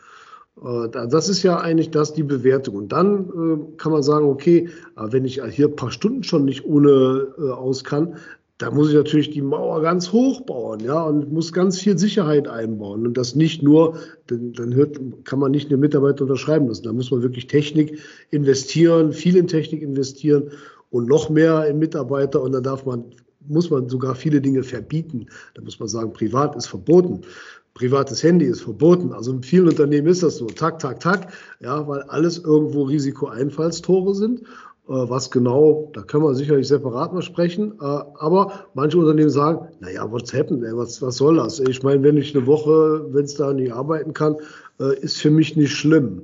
Äh, 0.63 0.89
das 0.89 1.29
ist 1.29 1.43
ja 1.43 1.59
eigentlich 1.59 1.91
das 1.91 2.13
die 2.13 2.23
Bewertung. 2.23 2.75
Und 2.75 2.91
dann 2.91 3.25
äh, 3.29 3.77
kann 3.77 3.91
man 3.91 4.03
sagen, 4.03 4.25
okay, 4.25 4.69
wenn 4.95 5.25
ich 5.25 5.41
hier 5.49 5.67
ein 5.67 5.75
paar 5.75 5.91
Stunden 5.91 6.23
schon 6.23 6.45
nicht 6.45 6.65
ohne 6.65 7.27
äh, 7.37 7.49
aus 7.51 7.83
kann, 7.83 8.17
da 8.61 8.69
muss 8.69 8.89
ich 8.89 8.95
natürlich 8.95 9.31
die 9.31 9.41
Mauer 9.41 9.81
ganz 9.81 10.11
hoch 10.11 10.41
bauen, 10.41 10.81
ja, 10.81 11.01
und 11.01 11.31
muss 11.31 11.51
ganz 11.51 11.79
viel 11.79 11.97
Sicherheit 11.97 12.47
einbauen. 12.47 13.07
Und 13.07 13.17
das 13.17 13.33
nicht 13.33 13.63
nur, 13.63 13.97
dann, 14.27 14.53
dann 14.53 14.75
hört, 14.75 14.99
kann 15.23 15.39
man 15.39 15.49
nicht 15.49 15.69
eine 15.69 15.77
Mitarbeiter 15.77 16.25
unterschreiben 16.25 16.67
lassen. 16.67 16.83
Da 16.83 16.93
muss 16.93 17.09
man 17.09 17.23
wirklich 17.23 17.47
Technik 17.47 17.97
investieren, 18.29 19.13
viel 19.13 19.35
in 19.35 19.47
Technik 19.47 19.81
investieren 19.81 20.51
und 20.91 21.07
noch 21.07 21.31
mehr 21.31 21.65
in 21.65 21.79
Mitarbeiter. 21.79 22.43
Und 22.43 22.51
dann 22.51 22.61
darf 22.61 22.85
man, 22.85 23.05
muss 23.47 23.69
man 23.69 23.89
sogar 23.89 24.15
viele 24.15 24.41
Dinge 24.41 24.63
verbieten. 24.63 25.27
Da 25.53 25.61
muss 25.61 25.79
man 25.79 25.87
sagen, 25.87 26.13
privat 26.13 26.55
ist 26.55 26.67
verboten. 26.67 27.21
Privates 27.73 28.21
Handy 28.21 28.45
ist 28.45 28.61
verboten. 28.61 29.13
Also 29.13 29.31
in 29.31 29.43
vielen 29.43 29.69
Unternehmen 29.69 30.07
ist 30.07 30.23
das 30.23 30.37
so. 30.37 30.47
Tak, 30.47 30.79
tak, 30.79 30.99
tak. 30.99 31.31
Ja, 31.61 31.87
weil 31.87 32.01
alles 32.03 32.37
irgendwo 32.39 32.83
Risikoeinfallstore 32.83 34.13
sind. 34.13 34.41
Äh, 34.91 35.09
was 35.09 35.31
genau, 35.31 35.89
da 35.93 36.01
können 36.01 36.23
wir 36.23 36.35
sicherlich 36.35 36.67
separat 36.67 37.13
mal 37.13 37.21
sprechen. 37.21 37.73
Äh, 37.79 37.85
aber 37.85 38.65
manche 38.73 38.97
Unternehmen 38.97 39.29
sagen, 39.29 39.69
naja, 39.79 40.11
what's 40.11 40.33
happened, 40.33 40.63
was, 40.75 41.01
was 41.01 41.17
soll 41.17 41.37
das? 41.37 41.59
Ich 41.59 41.81
meine, 41.81 42.03
wenn 42.03 42.17
ich 42.17 42.35
eine 42.35 42.45
Woche, 42.45 43.05
wenn 43.13 43.23
es 43.25 43.35
da 43.35 43.53
nicht 43.53 43.71
arbeiten 43.71 44.13
kann, 44.13 44.35
äh, 44.79 44.99
ist 44.99 45.21
für 45.21 45.31
mich 45.31 45.55
nicht 45.55 45.71
schlimm. 45.73 46.23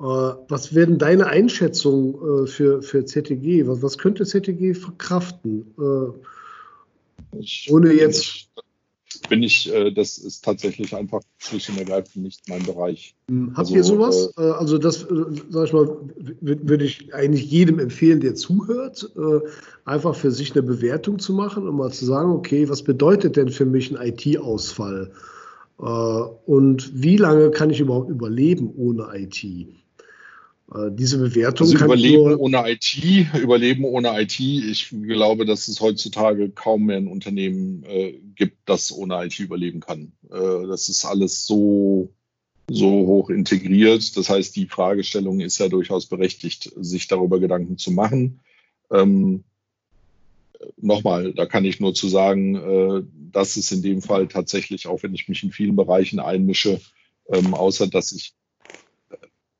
Was 0.00 0.76
werden 0.76 0.98
deine 0.98 1.26
Einschätzungen 1.26 2.46
für, 2.46 2.82
für 2.82 3.04
ZTG? 3.04 3.66
Was, 3.66 3.82
was 3.82 3.98
könnte 3.98 4.24
ZTG 4.24 4.74
verkraften? 4.74 5.74
Ohne 7.70 7.92
jetzt 7.92 8.48
bin 9.28 9.42
ich, 9.42 9.72
äh, 9.72 9.90
das 9.90 10.18
ist 10.18 10.44
tatsächlich 10.44 10.94
einfach 10.94 11.20
schlicht 11.38 11.68
und 11.70 11.78
ergreifend 11.78 12.24
nicht 12.24 12.48
mein 12.48 12.64
Bereich. 12.64 13.14
Hm, 13.28 13.50
habt 13.50 13.58
also, 13.58 13.74
ihr 13.74 13.84
sowas? 13.84 14.32
Äh, 14.36 14.42
also 14.42 14.78
das, 14.78 15.02
äh, 15.04 15.24
sag 15.48 15.66
ich 15.66 15.72
mal, 15.72 15.98
würde 16.40 16.84
ich 16.84 17.14
eigentlich 17.14 17.50
jedem 17.50 17.78
empfehlen, 17.78 18.20
der 18.20 18.34
zuhört, 18.34 19.10
äh, 19.16 19.40
einfach 19.84 20.14
für 20.14 20.30
sich 20.30 20.52
eine 20.52 20.62
Bewertung 20.62 21.18
zu 21.18 21.32
machen 21.32 21.66
und 21.66 21.76
mal 21.76 21.92
zu 21.92 22.04
sagen, 22.04 22.30
okay, 22.32 22.68
was 22.68 22.82
bedeutet 22.82 23.36
denn 23.36 23.48
für 23.48 23.66
mich 23.66 23.90
ein 23.90 24.08
IT-Ausfall? 24.08 25.12
Äh, 25.78 25.82
und 25.82 26.90
wie 26.94 27.16
lange 27.16 27.50
kann 27.50 27.70
ich 27.70 27.80
überhaupt 27.80 28.10
überleben 28.10 28.72
ohne 28.76 29.08
IT? 29.14 29.44
Äh, 30.74 30.90
diese 30.90 31.18
Bewertung 31.18 31.66
also 31.68 31.84
Überleben 31.84 32.36
ohne 32.36 32.70
IT, 32.70 32.96
Überleben 33.34 33.84
ohne 33.84 34.20
IT. 34.20 34.38
Ich 34.40 34.90
glaube, 34.90 35.44
dass 35.46 35.68
es 35.68 35.80
heutzutage 35.80 36.50
kaum 36.50 36.86
mehr 36.86 36.98
ein 36.98 37.08
Unternehmen 37.08 37.84
äh, 37.84 38.18
gibt, 38.34 38.56
das 38.66 38.92
ohne 38.92 39.24
IT 39.24 39.38
überleben 39.38 39.80
kann. 39.80 40.12
Äh, 40.30 40.66
das 40.66 40.88
ist 40.88 41.04
alles 41.04 41.46
so, 41.46 42.10
so 42.70 42.90
hoch 42.90 43.30
integriert. 43.30 44.16
Das 44.16 44.28
heißt, 44.28 44.54
die 44.56 44.66
Fragestellung 44.66 45.40
ist 45.40 45.58
ja 45.58 45.68
durchaus 45.68 46.06
berechtigt, 46.06 46.72
sich 46.76 47.08
darüber 47.08 47.40
Gedanken 47.40 47.78
zu 47.78 47.90
machen. 47.90 48.40
Ähm, 48.90 49.44
Nochmal, 50.76 51.32
da 51.34 51.46
kann 51.46 51.64
ich 51.64 51.80
nur 51.80 51.94
zu 51.94 52.08
sagen, 52.08 52.56
äh, 52.56 53.02
dass 53.32 53.56
es 53.56 53.70
in 53.70 53.82
dem 53.82 54.02
Fall 54.02 54.26
tatsächlich, 54.26 54.86
auch 54.86 55.02
wenn 55.02 55.14
ich 55.14 55.28
mich 55.28 55.42
in 55.42 55.52
vielen 55.52 55.76
Bereichen 55.76 56.18
einmische, 56.18 56.80
ähm, 57.28 57.54
außer 57.54 57.86
dass 57.86 58.12
ich 58.12 58.34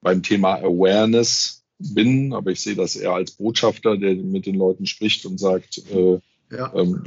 beim 0.01 0.23
Thema 0.23 0.57
Awareness 0.57 1.65
bin, 1.79 2.33
aber 2.33 2.51
ich 2.51 2.61
sehe 2.61 2.75
das 2.75 2.97
eher 2.97 3.12
als 3.12 3.33
Botschafter, 3.33 3.97
der 3.97 4.15
mit 4.15 4.47
den 4.47 4.57
Leuten 4.57 4.87
spricht 4.87 5.27
und 5.27 5.39
sagt, 5.39 5.79
äh, 5.91 6.19
ja. 6.51 6.73
ähm, 6.75 7.05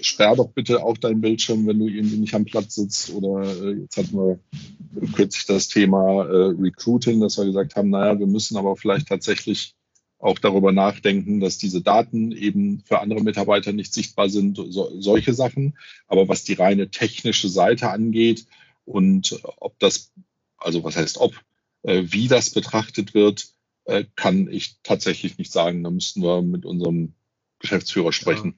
sperr 0.00 0.36
doch 0.36 0.50
bitte 0.52 0.82
auch 0.82 0.96
deinen 0.96 1.20
Bildschirm, 1.20 1.66
wenn 1.66 1.78
du 1.78 1.86
irgendwie 1.86 2.18
nicht 2.18 2.34
am 2.34 2.44
Platz 2.44 2.76
sitzt. 2.76 3.12
Oder 3.12 3.42
äh, 3.42 3.80
jetzt 3.80 3.96
hatten 3.96 4.16
wir 4.16 4.38
kürzlich 5.12 5.46
das 5.46 5.68
Thema 5.68 6.24
äh, 6.24 6.54
Recruiting, 6.58 7.20
dass 7.20 7.36
wir 7.38 7.44
gesagt 7.44 7.76
haben, 7.76 7.90
naja, 7.90 8.18
wir 8.18 8.26
müssen 8.26 8.56
aber 8.56 8.76
vielleicht 8.76 9.08
tatsächlich 9.08 9.74
auch 10.18 10.38
darüber 10.38 10.72
nachdenken, 10.72 11.40
dass 11.40 11.58
diese 11.58 11.82
Daten 11.82 12.32
eben 12.32 12.82
für 12.86 13.00
andere 13.00 13.20
Mitarbeiter 13.20 13.72
nicht 13.72 13.92
sichtbar 13.92 14.30
sind, 14.30 14.56
so, 14.56 14.90
solche 14.98 15.34
Sachen. 15.34 15.76
Aber 16.08 16.28
was 16.28 16.44
die 16.44 16.54
reine 16.54 16.88
technische 16.88 17.48
Seite 17.48 17.90
angeht 17.90 18.46
und 18.86 19.38
ob 19.58 19.78
das, 19.78 20.12
also 20.56 20.84
was 20.84 20.96
heißt 20.96 21.18
ob, 21.18 21.34
wie 21.86 22.28
das 22.28 22.50
betrachtet 22.50 23.14
wird, 23.14 23.48
äh, 23.84 24.04
kann 24.16 24.48
ich 24.50 24.76
tatsächlich 24.82 25.38
nicht 25.38 25.52
sagen. 25.52 25.84
Da 25.84 25.90
müssten 25.90 26.22
wir 26.22 26.42
mit 26.42 26.66
unserem 26.66 27.14
Geschäftsführer 27.60 28.12
sprechen. 28.12 28.56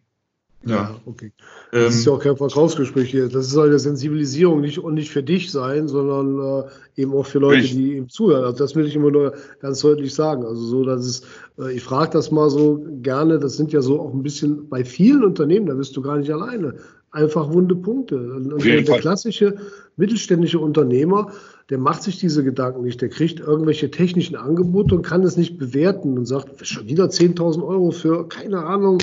Ja, 0.65 0.75
ja 0.75 1.01
okay. 1.07 1.33
Das 1.71 1.81
ähm, 1.81 1.89
ist 1.89 2.07
ja 2.07 2.13
auch 2.13 2.21
kein 2.21 2.37
Verkaufsgespräch 2.37 3.11
hier. 3.11 3.29
Das 3.29 3.49
soll 3.51 3.69
eine 3.69 3.79
Sensibilisierung 3.79 4.61
nicht 4.61 4.79
und 4.79 4.95
nicht 4.95 5.11
für 5.11 5.23
dich 5.23 5.53
sein, 5.53 5.87
sondern 5.87 6.65
äh, 6.97 7.01
eben 7.01 7.15
auch 7.15 7.27
für 7.27 7.39
Leute, 7.39 7.61
ich, 7.61 7.73
die 7.73 7.97
ihm 7.97 8.09
zuhören. 8.09 8.45
Also 8.45 8.59
das 8.59 8.75
will 8.75 8.87
ich 8.87 8.97
immer 8.97 9.11
nur 9.11 9.35
ganz 9.61 9.81
deutlich 9.81 10.15
sagen. 10.15 10.45
Also 10.45 10.65
so, 10.65 10.85
dass 10.85 11.05
es, 11.05 11.23
äh, 11.59 11.73
ich 11.73 11.83
frage 11.83 12.11
das 12.13 12.31
mal 12.31 12.51
so 12.51 12.85
gerne, 13.03 13.39
das 13.39 13.57
sind 13.57 13.73
ja 13.73 13.83
so 13.83 14.01
auch 14.01 14.13
ein 14.13 14.23
bisschen 14.23 14.69
bei 14.69 14.85
vielen 14.85 15.25
Unternehmen, 15.25 15.67
da 15.67 15.75
bist 15.75 15.97
du 15.97 16.03
gar 16.03 16.19
nicht 16.19 16.33
alleine. 16.33 16.75
Einfach 17.11 17.53
wunde 17.53 17.77
Punkte. 17.77 18.17
Und 18.17 18.65
der, 18.65 18.83
der 18.83 18.99
klassische 18.99 19.57
mittelständische 19.97 20.59
Unternehmer, 20.59 21.33
der 21.71 21.77
macht 21.77 22.03
sich 22.03 22.19
diese 22.19 22.43
Gedanken 22.43 22.83
nicht. 22.83 23.01
Der 23.03 23.11
kriegt 23.11 23.41
irgendwelche 23.41 23.91
technischen 23.91 24.37
Angebote 24.37 24.95
und 24.95 25.03
kann 25.03 25.23
es 25.23 25.37
nicht 25.37 25.59
bewerten 25.59 26.17
und 26.17 26.25
sagt, 26.25 26.67
schon 26.67 26.87
wieder 26.87 27.05
10.000 27.07 27.63
Euro 27.63 27.91
für, 27.91 28.27
keine 28.27 28.65
Ahnung, 28.65 28.99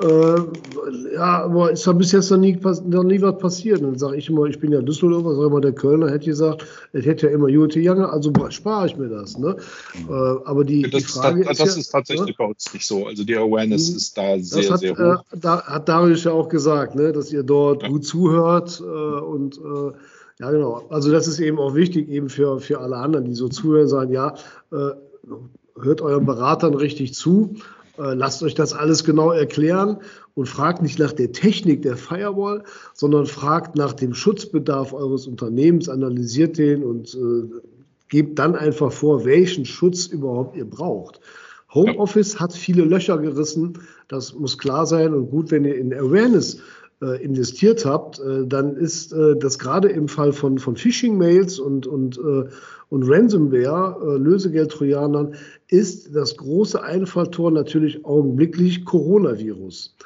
äh, 0.00 1.14
ja, 1.14 1.42
aber 1.42 1.72
ist 1.72 1.86
da 1.86 1.92
bis 1.92 2.12
jetzt 2.12 2.30
noch 2.30 2.38
nie, 2.38 2.56
noch 2.86 3.02
nie 3.02 3.20
was 3.20 3.38
passiert. 3.38 3.80
Und 3.80 3.86
dann 3.86 3.98
sage 3.98 4.16
ich 4.16 4.28
immer, 4.28 4.44
ich 4.44 4.60
bin 4.60 4.70
ja 4.70 4.80
Düsseldorfer, 4.80 5.34
sag 5.34 5.50
mal, 5.50 5.60
der 5.60 5.72
Kölner 5.72 6.08
hätte 6.08 6.26
gesagt, 6.26 6.64
es 6.92 7.04
hätte 7.04 7.26
ja 7.26 7.32
immer 7.32 7.48
Jute 7.48 7.80
Jange, 7.80 8.08
also 8.08 8.32
spare 8.50 8.86
ich 8.86 8.96
mir 8.96 9.08
das. 9.08 9.36
Ne? 9.36 9.56
Äh, 10.08 10.12
aber 10.12 10.64
die, 10.64 10.82
das 10.82 11.02
die 11.02 11.08
Frage 11.08 11.40
ist, 11.40 11.48
das, 11.48 11.68
ist, 11.70 11.74
ja, 11.74 11.80
ist 11.80 11.90
tatsächlich 11.90 12.28
ne? 12.28 12.34
bei 12.38 12.44
uns 12.44 12.72
nicht 12.72 12.86
so. 12.86 13.06
Also 13.06 13.24
die 13.24 13.36
Awareness 13.36 13.90
mhm. 13.90 13.96
ist 13.96 14.16
da 14.16 14.38
sehr, 14.38 14.70
hat, 14.70 14.78
sehr 14.78 14.92
hoch. 14.92 15.24
Äh, 15.32 15.36
da 15.40 15.62
hat 15.64 15.88
Darius 15.88 16.22
ja 16.22 16.30
auch 16.30 16.48
gesagt, 16.48 16.94
ne, 16.94 17.12
dass 17.12 17.32
ihr 17.32 17.42
dort 17.42 17.82
ja. 17.82 17.88
gut 17.88 18.04
zuhört 18.04 18.80
äh, 18.80 18.84
und 18.84 19.56
äh, 19.56 19.92
ja, 20.40 20.50
genau. 20.50 20.86
Also 20.90 21.12
das 21.12 21.28
ist 21.28 21.38
eben 21.38 21.58
auch 21.58 21.74
wichtig, 21.74 22.08
eben 22.08 22.28
für, 22.28 22.60
für 22.60 22.80
alle 22.80 22.96
anderen, 22.96 23.24
die 23.24 23.34
so 23.34 23.48
zuhören, 23.48 23.88
sagen, 23.88 24.12
ja, 24.12 24.34
äh, 24.72 24.90
hört 25.80 26.00
euren 26.00 26.26
Beratern 26.26 26.74
richtig 26.74 27.14
zu, 27.14 27.54
äh, 27.98 28.14
lasst 28.14 28.42
euch 28.42 28.54
das 28.54 28.72
alles 28.72 29.04
genau 29.04 29.30
erklären 29.30 29.98
und 30.34 30.48
fragt 30.48 30.82
nicht 30.82 30.98
nach 30.98 31.12
der 31.12 31.32
Technik 31.32 31.82
der 31.82 31.96
Firewall, 31.96 32.64
sondern 32.94 33.26
fragt 33.26 33.76
nach 33.76 33.92
dem 33.92 34.14
Schutzbedarf 34.14 34.92
eures 34.92 35.26
Unternehmens, 35.26 35.88
analysiert 35.88 36.58
den 36.58 36.82
und 36.82 37.14
äh, 37.14 37.48
gebt 38.08 38.38
dann 38.38 38.56
einfach 38.56 38.92
vor, 38.92 39.24
welchen 39.24 39.64
Schutz 39.64 40.06
überhaupt 40.06 40.56
ihr 40.56 40.68
braucht. 40.68 41.20
Homeoffice 41.72 42.38
hat 42.38 42.52
viele 42.52 42.84
Löcher 42.84 43.18
gerissen, 43.18 43.78
das 44.08 44.34
muss 44.34 44.58
klar 44.58 44.86
sein. 44.86 45.12
Und 45.12 45.30
gut, 45.30 45.50
wenn 45.50 45.64
ihr 45.64 45.76
in 45.76 45.92
Awareness 45.92 46.58
investiert 47.00 47.84
habt, 47.84 48.18
äh, 48.20 48.46
dann 48.46 48.76
ist 48.76 49.12
äh, 49.12 49.36
das 49.36 49.58
gerade 49.58 49.88
im 49.88 50.08
Fall 50.08 50.32
von, 50.32 50.58
von 50.58 50.76
Phishing-Mails 50.76 51.58
und, 51.58 51.86
und, 51.86 52.18
äh, 52.18 52.44
und 52.88 53.02
Ransomware, 53.08 53.98
äh, 54.00 54.16
Lösegeld-Trojanern, 54.18 55.34
ist 55.68 56.14
das 56.14 56.36
große 56.36 56.82
Einfalltor 56.82 57.50
natürlich 57.50 58.04
augenblicklich 58.04 58.84
Coronavirus. 58.84 59.96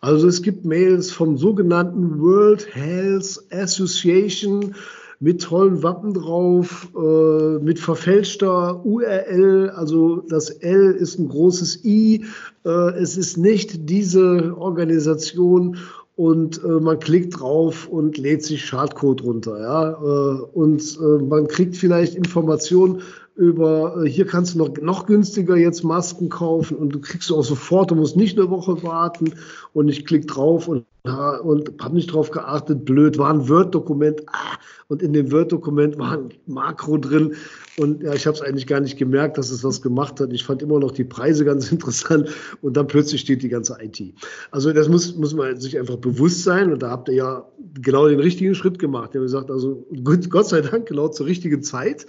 Also 0.00 0.28
es 0.28 0.42
gibt 0.42 0.64
Mails 0.64 1.10
vom 1.10 1.36
sogenannten 1.36 2.20
World 2.20 2.74
Health 2.74 3.40
Association 3.50 4.74
mit 5.20 5.42
tollen 5.42 5.82
Wappen 5.82 6.14
drauf, 6.14 6.88
äh, 6.96 7.58
mit 7.58 7.80
verfälschter 7.80 8.84
URL. 8.84 9.70
Also 9.70 10.22
das 10.28 10.50
L 10.50 10.92
ist 10.92 11.18
ein 11.18 11.28
großes 11.28 11.84
I. 11.84 12.24
Äh, 12.64 12.70
es 13.00 13.16
ist 13.16 13.36
nicht 13.36 13.90
diese 13.90 14.56
Organisation 14.56 15.78
und 16.18 16.64
äh, 16.64 16.80
man 16.80 16.98
klickt 16.98 17.38
drauf 17.38 17.86
und 17.86 18.18
lädt 18.18 18.42
sich 18.42 18.64
Schadcode 18.64 19.22
runter. 19.22 19.60
Ja? 19.60 19.90
Äh, 19.92 20.42
und 20.52 20.98
äh, 21.00 21.22
man 21.22 21.46
kriegt 21.46 21.76
vielleicht 21.76 22.16
Informationen 22.16 23.02
über, 23.36 24.02
äh, 24.02 24.08
hier 24.08 24.26
kannst 24.26 24.54
du 24.54 24.58
noch, 24.58 24.76
noch 24.82 25.06
günstiger 25.06 25.56
jetzt 25.56 25.84
Masken 25.84 26.28
kaufen 26.28 26.76
und 26.76 26.92
du 26.92 27.00
kriegst 27.00 27.30
du 27.30 27.36
auch 27.36 27.44
sofort, 27.44 27.92
du 27.92 27.94
musst 27.94 28.16
nicht 28.16 28.36
eine 28.36 28.50
Woche 28.50 28.82
warten 28.82 29.34
und 29.74 29.88
ich 29.88 30.06
klicke 30.06 30.26
drauf 30.26 30.66
und, 30.66 30.86
und 31.04 31.72
habe 31.80 31.94
nicht 31.94 32.12
drauf 32.12 32.32
geachtet, 32.32 32.84
blöd, 32.84 33.16
war 33.16 33.32
ein 33.32 33.48
Word-Dokument 33.48 34.22
ah, 34.26 34.58
und 34.88 35.02
in 35.02 35.12
dem 35.12 35.30
Word-Dokument 35.30 35.98
war 35.98 36.12
ein 36.12 36.30
Makro 36.46 36.96
drin 36.96 37.34
und 37.78 38.02
ja, 38.02 38.14
ich 38.14 38.26
habe 38.26 38.36
es 38.36 38.42
eigentlich 38.42 38.66
gar 38.66 38.80
nicht 38.80 38.96
gemerkt, 38.96 39.36
dass 39.36 39.50
es 39.50 39.62
was 39.62 39.82
gemacht 39.82 40.18
hat. 40.18 40.32
Ich 40.32 40.44
fand 40.44 40.62
immer 40.62 40.80
noch 40.80 40.92
die 40.92 41.04
Preise 41.04 41.44
ganz 41.44 41.70
interessant 41.72 42.30
und 42.62 42.76
dann 42.76 42.86
plötzlich 42.86 43.20
steht 43.20 43.42
die 43.42 43.50
ganze 43.50 43.76
IT. 43.80 44.02
Also 44.50 44.72
das 44.72 44.88
muss, 44.88 45.14
muss 45.16 45.34
man 45.34 45.60
sich 45.60 45.78
einfach 45.78 45.96
bewusst 45.96 46.42
sein 46.42 46.72
und 46.72 46.82
da 46.82 46.90
habt 46.90 47.08
ihr 47.08 47.14
ja 47.14 47.48
genau 47.80 48.08
den 48.08 48.20
richtigen 48.20 48.54
Schritt 48.54 48.78
gemacht. 48.78 49.14
Ihr 49.14 49.20
habt 49.20 49.26
gesagt, 49.26 49.50
also 49.50 49.86
gut, 50.04 50.30
Gott 50.30 50.48
sei 50.48 50.62
Dank 50.62 50.86
genau 50.86 51.08
zur 51.08 51.26
richtigen 51.26 51.62
Zeit, 51.62 52.06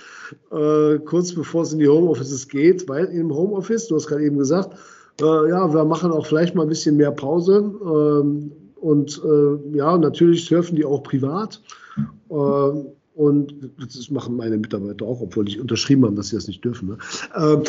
äh, 0.52 1.00
kurz 1.00 1.34
bevor 1.34 1.64
es 1.64 1.74
in 1.74 1.80
die 1.80 1.90
Homeoffices 1.90 2.48
geht, 2.48 2.88
weil 2.88 3.06
im 3.06 3.34
Homeoffice, 3.34 3.88
du 3.88 3.96
hast 3.96 4.08
gerade 4.08 4.24
eben 4.24 4.38
gesagt, 4.38 4.78
äh, 5.22 5.50
ja, 5.50 5.74
wir 5.74 5.84
machen 5.84 6.12
auch 6.12 6.26
vielleicht 6.26 6.56
mal 6.56 6.64
ein 6.64 6.70
bisschen 6.70 6.96
mehr 6.96 7.12
Pause 7.12 7.74
ähm, 7.84 8.52
und 8.82 9.22
äh, 9.24 9.78
ja, 9.78 9.98
natürlich 9.98 10.46
surfen 10.46 10.76
die 10.76 10.86
auch 10.86 11.04
privat. 11.04 11.62
Äh, 12.30 12.34
und 13.20 13.54
das 13.78 14.10
machen 14.10 14.38
meine 14.38 14.58
Mitarbeiter 14.58 15.06
auch, 15.06 15.20
obwohl 15.20 15.44
die 15.44 15.60
unterschrieben 15.60 16.06
haben, 16.06 16.16
dass 16.16 16.30
sie 16.30 16.38
das 16.38 16.48
nicht 16.48 16.64
dürfen. 16.64 16.88
Ne? 16.88 16.98
Ähm, 17.36 17.64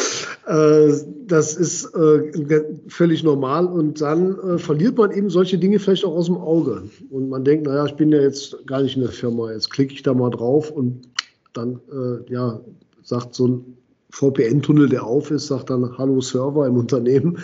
äh, 0.46 0.94
das 1.26 1.56
ist 1.56 1.86
äh, 1.86 2.62
völlig 2.86 3.24
normal. 3.24 3.66
Und 3.66 4.00
dann 4.00 4.38
äh, 4.38 4.58
verliert 4.58 4.96
man 4.96 5.10
eben 5.10 5.28
solche 5.28 5.58
Dinge 5.58 5.80
vielleicht 5.80 6.04
auch 6.04 6.14
aus 6.14 6.26
dem 6.26 6.36
Auge. 6.36 6.84
Und 7.10 7.30
man 7.30 7.42
denkt, 7.42 7.66
naja, 7.66 7.84
ich 7.86 7.94
bin 7.94 8.12
ja 8.12 8.20
jetzt 8.20 8.64
gar 8.68 8.80
nicht 8.80 8.94
in 8.94 9.02
der 9.02 9.10
Firma. 9.10 9.50
Jetzt 9.50 9.70
klicke 9.70 9.92
ich 9.92 10.04
da 10.04 10.14
mal 10.14 10.30
drauf 10.30 10.70
und 10.70 11.08
dann 11.52 11.80
äh, 11.90 12.32
ja, 12.32 12.60
sagt 13.02 13.34
so 13.34 13.48
ein 13.48 13.76
VPN-Tunnel, 14.10 14.88
der 14.88 15.04
auf 15.04 15.32
ist, 15.32 15.48
sagt 15.48 15.70
dann, 15.70 15.98
hallo 15.98 16.20
Server 16.20 16.66
im 16.66 16.76
Unternehmen, 16.76 17.38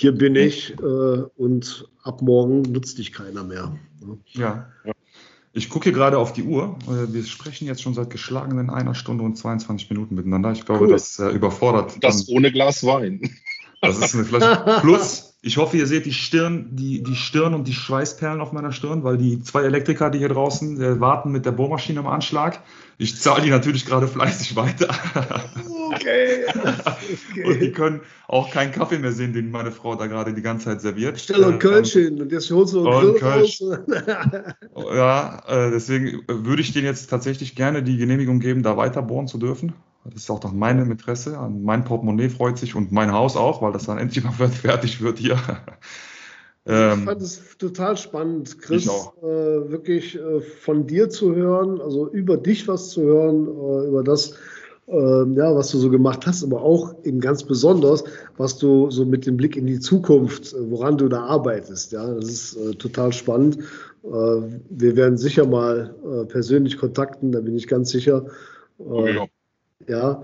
hier 0.00 0.12
bin 0.12 0.34
ich 0.34 0.78
äh, 0.78 0.82
und 0.82 1.86
ab 2.02 2.22
morgen 2.22 2.62
nutzt 2.62 2.96
dich 2.96 3.12
keiner 3.12 3.44
mehr. 3.44 3.76
Ne? 4.00 4.18
Ja. 4.28 4.70
ja. 4.84 4.92
Ich 5.52 5.68
gucke 5.68 5.84
hier 5.84 5.92
gerade 5.92 6.16
auf 6.16 6.32
die 6.32 6.42
Uhr. 6.42 6.78
Äh, 6.86 7.12
wir 7.12 7.22
sprechen 7.24 7.66
jetzt 7.66 7.82
schon 7.82 7.92
seit 7.92 8.08
geschlagenen 8.08 8.70
einer 8.70 8.94
Stunde 8.94 9.24
und 9.24 9.36
22 9.36 9.90
Minuten 9.90 10.14
miteinander. 10.14 10.52
Ich 10.52 10.64
glaube, 10.64 10.86
cool. 10.86 10.92
das 10.92 11.18
äh, 11.18 11.28
überfordert. 11.28 12.02
Das 12.02 12.24
dann, 12.24 12.36
ohne 12.36 12.50
Glas 12.50 12.82
Wein. 12.82 13.30
Das 13.82 13.98
ist 13.98 14.14
eine 14.14 14.24
Flasche. 14.24 14.78
Plus, 14.80 15.34
ich 15.42 15.58
hoffe, 15.58 15.76
ihr 15.76 15.86
seht 15.86 16.06
die 16.06 16.14
Stirn, 16.14 16.68
die, 16.72 17.02
die 17.02 17.16
Stirn 17.16 17.52
und 17.52 17.68
die 17.68 17.74
Schweißperlen 17.74 18.40
auf 18.40 18.52
meiner 18.52 18.72
Stirn, 18.72 19.04
weil 19.04 19.18
die 19.18 19.42
zwei 19.42 19.62
Elektriker, 19.64 20.08
die 20.08 20.18
hier 20.18 20.28
draußen 20.30 20.80
äh, 20.80 21.00
warten 21.00 21.30
mit 21.30 21.44
der 21.44 21.52
Bohrmaschine 21.52 22.00
im 22.00 22.06
Anschlag. 22.06 22.62
Ich 22.96 23.18
zahle 23.18 23.42
die 23.42 23.50
natürlich 23.50 23.84
gerade 23.84 24.08
fleißig 24.08 24.56
weiter. 24.56 24.94
Okay. 25.94 26.44
okay. 26.46 27.44
Und 27.44 27.60
die 27.60 27.72
können 27.72 28.00
auch 28.28 28.50
keinen 28.50 28.72
Kaffee 28.72 28.98
mehr 28.98 29.12
sehen, 29.12 29.32
den 29.32 29.50
meine 29.50 29.72
Frau 29.72 29.94
da 29.96 30.06
gerade 30.06 30.32
die 30.32 30.42
ganze 30.42 30.66
Zeit 30.66 30.80
serviert. 30.80 31.18
Stell 31.18 31.40
doch 31.40 31.58
Kölsch 31.58 31.96
ähm, 31.96 32.04
hin 32.04 32.22
und 32.22 32.32
jetzt 32.32 32.50
holst 32.50 32.74
du 32.74 32.88
einen 32.88 33.16
Grill 33.16 33.22
raus. 33.22 33.60
ja, 34.94 35.42
äh, 35.48 35.70
deswegen 35.70 36.22
würde 36.28 36.62
ich 36.62 36.72
denen 36.72 36.86
jetzt 36.86 37.10
tatsächlich 37.10 37.54
gerne 37.56 37.82
die 37.82 37.96
Genehmigung 37.96 38.40
geben, 38.40 38.62
da 38.62 38.76
weiter 38.76 39.02
bohren 39.02 39.26
zu 39.26 39.38
dürfen. 39.38 39.72
Das 40.04 40.14
ist 40.22 40.30
auch 40.30 40.42
nach 40.42 40.52
meinem 40.52 40.90
Interesse. 40.90 41.38
Mein 41.50 41.84
Portemonnaie 41.84 42.30
freut 42.30 42.58
sich 42.58 42.74
und 42.74 42.90
mein 42.92 43.12
Haus 43.12 43.36
auch, 43.36 43.60
weil 43.60 43.72
das 43.72 43.84
dann 43.84 43.98
endlich 43.98 44.24
mal 44.24 44.32
fertig 44.48 45.00
wird 45.00 45.18
hier. 45.18 45.38
Ähm, 46.66 47.00
ich 47.00 47.04
fand 47.04 47.22
es 47.22 47.56
total 47.58 47.96
spannend, 47.96 48.60
Chris, 48.60 48.86
äh, 48.86 49.22
wirklich 49.22 50.16
äh, 50.16 50.40
von 50.40 50.86
dir 50.86 51.08
zu 51.08 51.34
hören, 51.34 51.80
also 51.80 52.08
über 52.10 52.36
dich 52.36 52.68
was 52.68 52.90
zu 52.90 53.02
hören, 53.02 53.46
äh, 53.46 53.88
über 53.88 54.04
das, 54.04 54.34
ähm, 54.90 55.36
ja, 55.36 55.54
was 55.54 55.70
du 55.70 55.78
so 55.78 55.90
gemacht 55.90 56.26
hast, 56.26 56.42
aber 56.42 56.62
auch 56.62 56.94
eben 57.04 57.20
ganz 57.20 57.44
besonders, 57.44 58.04
was 58.36 58.58
du 58.58 58.90
so 58.90 59.04
mit 59.04 59.26
dem 59.26 59.36
Blick 59.36 59.56
in 59.56 59.66
die 59.66 59.80
Zukunft, 59.80 60.52
äh, 60.52 60.70
woran 60.70 60.98
du 60.98 61.08
da 61.08 61.24
arbeitest. 61.24 61.92
Ja, 61.92 62.12
das 62.14 62.24
ist 62.24 62.56
äh, 62.56 62.74
total 62.74 63.12
spannend. 63.12 63.58
Äh, 64.04 64.08
wir 64.08 64.96
werden 64.96 65.16
sicher 65.16 65.46
mal 65.46 65.94
persönlich 66.28 66.78
kontakten, 66.78 67.32
da 67.32 67.40
bin 67.40 67.56
ich 67.56 67.68
ganz 67.68 67.90
sicher. 67.90 68.26
Oh, 68.78 69.06
ja. 69.06 69.26
ja. 69.86 70.22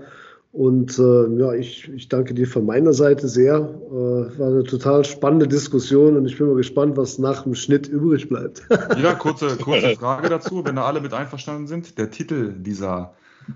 Und 0.57 0.97
äh, 0.97 1.39
ja, 1.39 1.53
ich, 1.53 1.87
ich 1.93 2.09
danke 2.09 2.33
dir 2.33 2.47
von 2.47 2.65
meiner 2.65 2.91
Seite 2.91 3.27
sehr. 3.27 3.57
Äh, 3.57 4.39
war 4.39 4.47
eine 4.47 4.63
total 4.63 5.05
spannende 5.05 5.47
Diskussion 5.47 6.17
und 6.17 6.25
ich 6.25 6.37
bin 6.37 6.47
mal 6.47 6.55
gespannt, 6.55 6.97
was 6.97 7.19
nach 7.19 7.43
dem 7.43 7.53
Schnitt 7.53 7.87
übrig 7.87 8.27
bleibt. 8.27 8.63
ja, 8.69 9.13
kurze, 9.13 9.55
kurze 9.61 9.95
Frage 9.95 10.29
dazu, 10.29 10.65
wenn 10.65 10.75
da 10.75 10.85
alle 10.85 10.99
mit 10.99 11.13
einverstanden 11.13 11.67
sind. 11.67 11.97
Der 11.99 12.09
Titel 12.09 12.53
dieser, 12.57 13.13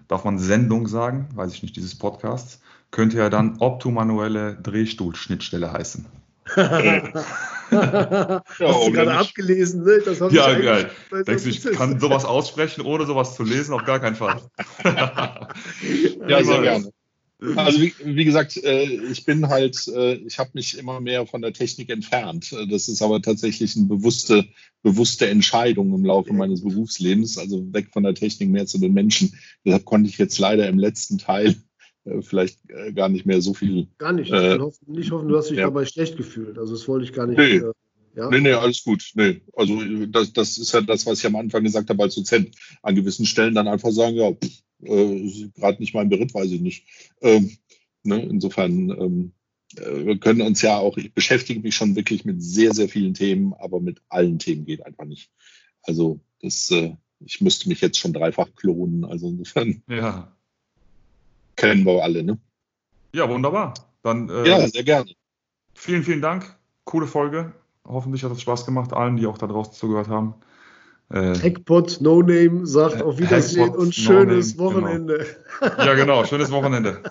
darf 0.07 0.23
man 0.23 0.37
Sendung 0.37 0.87
sagen, 0.87 1.29
weiß 1.35 1.53
ich 1.53 1.63
nicht, 1.63 1.75
dieses 1.75 1.97
Podcasts, 1.97 2.61
könnte 2.91 3.17
ja 3.17 3.29
dann 3.29 3.57
optomanuelle 3.59 4.55
Drehstuhlschnittstelle 4.55 5.71
heißen. 5.71 6.05
ja, 6.55 7.23
Hast 7.71 8.87
du 8.87 8.91
gerade 8.91 9.13
abgelesen, 9.13 9.83
ne? 9.83 10.01
Das 10.03 10.19
ja, 10.31 10.53
geil. 10.59 10.91
Denkst 11.25 11.43
du, 11.43 11.49
ich 11.49 11.63
kann 11.63 11.99
sowas 11.99 12.25
aussprechen, 12.25 12.81
ohne 12.81 13.05
sowas 13.05 13.35
zu 13.35 13.43
lesen? 13.43 13.73
Auf 13.73 13.85
gar 13.85 13.99
keinen 13.99 14.15
Fall. 14.15 14.41
ja, 14.83 16.43
sehr 16.43 16.61
gerne. 16.61 16.91
Also 17.55 17.81
wie, 17.81 17.93
wie 18.03 18.25
gesagt, 18.25 18.55
äh, 18.57 18.83
ich 18.83 19.25
bin 19.25 19.47
halt, 19.49 19.87
äh, 19.87 20.13
ich 20.13 20.37
habe 20.37 20.51
mich 20.53 20.77
immer 20.77 21.01
mehr 21.01 21.25
von 21.25 21.41
der 21.41 21.53
Technik 21.53 21.89
entfernt. 21.89 22.55
Das 22.69 22.87
ist 22.87 23.01
aber 23.01 23.19
tatsächlich 23.21 23.75
eine 23.75 23.87
bewusste, 23.87 24.45
bewusste 24.83 25.27
Entscheidung 25.27 25.93
im 25.93 26.05
Laufe 26.05 26.33
meines 26.33 26.61
Berufslebens, 26.61 27.39
also 27.39 27.73
weg 27.73 27.89
von 27.91 28.03
der 28.03 28.13
Technik 28.13 28.49
mehr 28.49 28.67
zu 28.67 28.77
den 28.77 28.93
Menschen. 28.93 29.33
Deshalb 29.65 29.85
konnte 29.85 30.07
ich 30.07 30.19
jetzt 30.19 30.37
leider 30.37 30.67
im 30.67 30.77
letzten 30.77 31.17
Teil 31.17 31.55
äh, 32.05 32.21
vielleicht 32.21 32.59
äh, 32.69 32.93
gar 32.93 33.09
nicht 33.09 33.25
mehr 33.25 33.41
so 33.41 33.55
viel. 33.55 33.87
Gar 33.97 34.13
nicht. 34.13 34.31
Äh, 34.31 34.55
ich 34.55 34.61
hoffe, 34.61 34.77
nicht 34.85 35.11
hoffen, 35.11 35.27
du 35.27 35.37
hast 35.37 35.49
dich 35.49 35.57
ja. 35.57 35.65
dabei 35.65 35.85
schlecht 35.85 36.17
gefühlt. 36.17 36.59
Also 36.59 36.73
das 36.73 36.87
wollte 36.87 37.05
ich 37.05 37.13
gar 37.13 37.25
nicht. 37.25 37.39
Nee. 37.39 37.57
Äh, 37.57 37.71
ja? 38.15 38.29
nee, 38.29 38.41
nee, 38.41 38.53
alles 38.53 38.83
gut. 38.83 39.11
Nee. 39.15 39.41
Also 39.55 39.79
das, 40.07 40.33
das 40.33 40.57
ist 40.57 40.73
ja 40.73 40.81
das, 40.81 41.05
was 41.05 41.19
ich 41.19 41.25
am 41.25 41.35
Anfang 41.35 41.63
gesagt 41.63 41.89
habe 41.89 42.03
als 42.03 42.15
Dozent. 42.15 42.55
An 42.83 42.95
gewissen 42.95 43.25
Stellen 43.25 43.55
dann 43.55 43.67
einfach 43.67 43.91
sagen, 43.91 44.15
ja, 44.15 44.31
äh, 44.83 45.49
gerade 45.55 45.79
nicht 45.79 45.93
mein 45.93 46.09
Beritt, 46.09 46.33
weiß 46.33 46.51
ich 46.51 46.61
nicht. 46.61 46.85
Ähm, 47.21 47.57
ne? 48.03 48.21
Insofern, 48.23 48.89
ähm, 48.89 49.31
äh, 49.77 50.05
wir 50.05 50.17
können 50.17 50.41
uns 50.41 50.61
ja 50.61 50.77
auch, 50.77 50.97
ich 50.97 51.13
beschäftige 51.13 51.59
mich 51.59 51.75
schon 51.75 51.95
wirklich 51.95 52.25
mit 52.25 52.41
sehr, 52.43 52.73
sehr 52.73 52.89
vielen 52.89 53.13
Themen, 53.13 53.53
aber 53.53 53.79
mit 53.79 54.01
allen 54.09 54.39
Themen 54.39 54.65
geht 54.65 54.85
einfach 54.85 55.05
nicht. 55.05 55.31
Also 55.83 56.19
das, 56.41 56.69
äh, 56.71 56.95
ich 57.19 57.41
müsste 57.41 57.69
mich 57.69 57.81
jetzt 57.81 57.97
schon 57.97 58.13
dreifach 58.13 58.53
klonen. 58.55 59.05
Also 59.05 59.27
insofern. 59.27 59.81
Ja 59.89 60.35
kennen 61.61 61.85
wir 61.85 62.03
alle, 62.03 62.23
ne? 62.23 62.39
Ja, 63.13 63.29
wunderbar. 63.29 63.73
Dann, 64.01 64.29
äh, 64.29 64.47
ja, 64.47 64.67
sehr 64.67 64.83
gerne. 64.83 65.11
Vielen, 65.75 66.03
vielen 66.03 66.21
Dank. 66.21 66.57
Coole 66.85 67.05
Folge. 67.05 67.53
Hoffentlich 67.85 68.23
hat 68.23 68.31
es 68.31 68.41
Spaß 68.41 68.65
gemacht, 68.65 68.93
allen, 68.93 69.17
die 69.17 69.27
auch 69.27 69.37
da 69.37 69.45
draußen 69.45 69.73
zugehört 69.73 70.07
haben. 70.07 70.33
Äh, 71.11 71.35
Hackpot 71.35 71.99
No 71.99 72.21
Name 72.21 72.65
sagt 72.65 73.01
auf 73.01 73.17
Wiedersehen 73.17 73.65
Hackpot, 73.65 73.79
und 73.79 73.95
schönes 73.95 74.55
no 74.55 74.69
genau. 74.69 74.81
Wochenende. 74.81 75.17
Genau. 75.17 75.77
Ja, 75.77 75.93
genau, 75.93 76.25
schönes 76.25 76.49
Wochenende. 76.49 77.03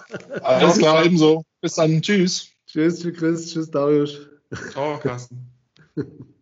Alles 0.43 0.79
klar, 0.79 1.05
ebenso. 1.05 1.45
Bis 1.61 1.75
dann. 1.75 2.03
Tschüss. 2.03 2.49
Tschüss, 2.67 3.07
Chris. 3.17 3.53
Tschüss, 3.53 3.71
Darius. 3.71 4.29
Ciao, 4.73 4.99
Carsten. 4.99 5.47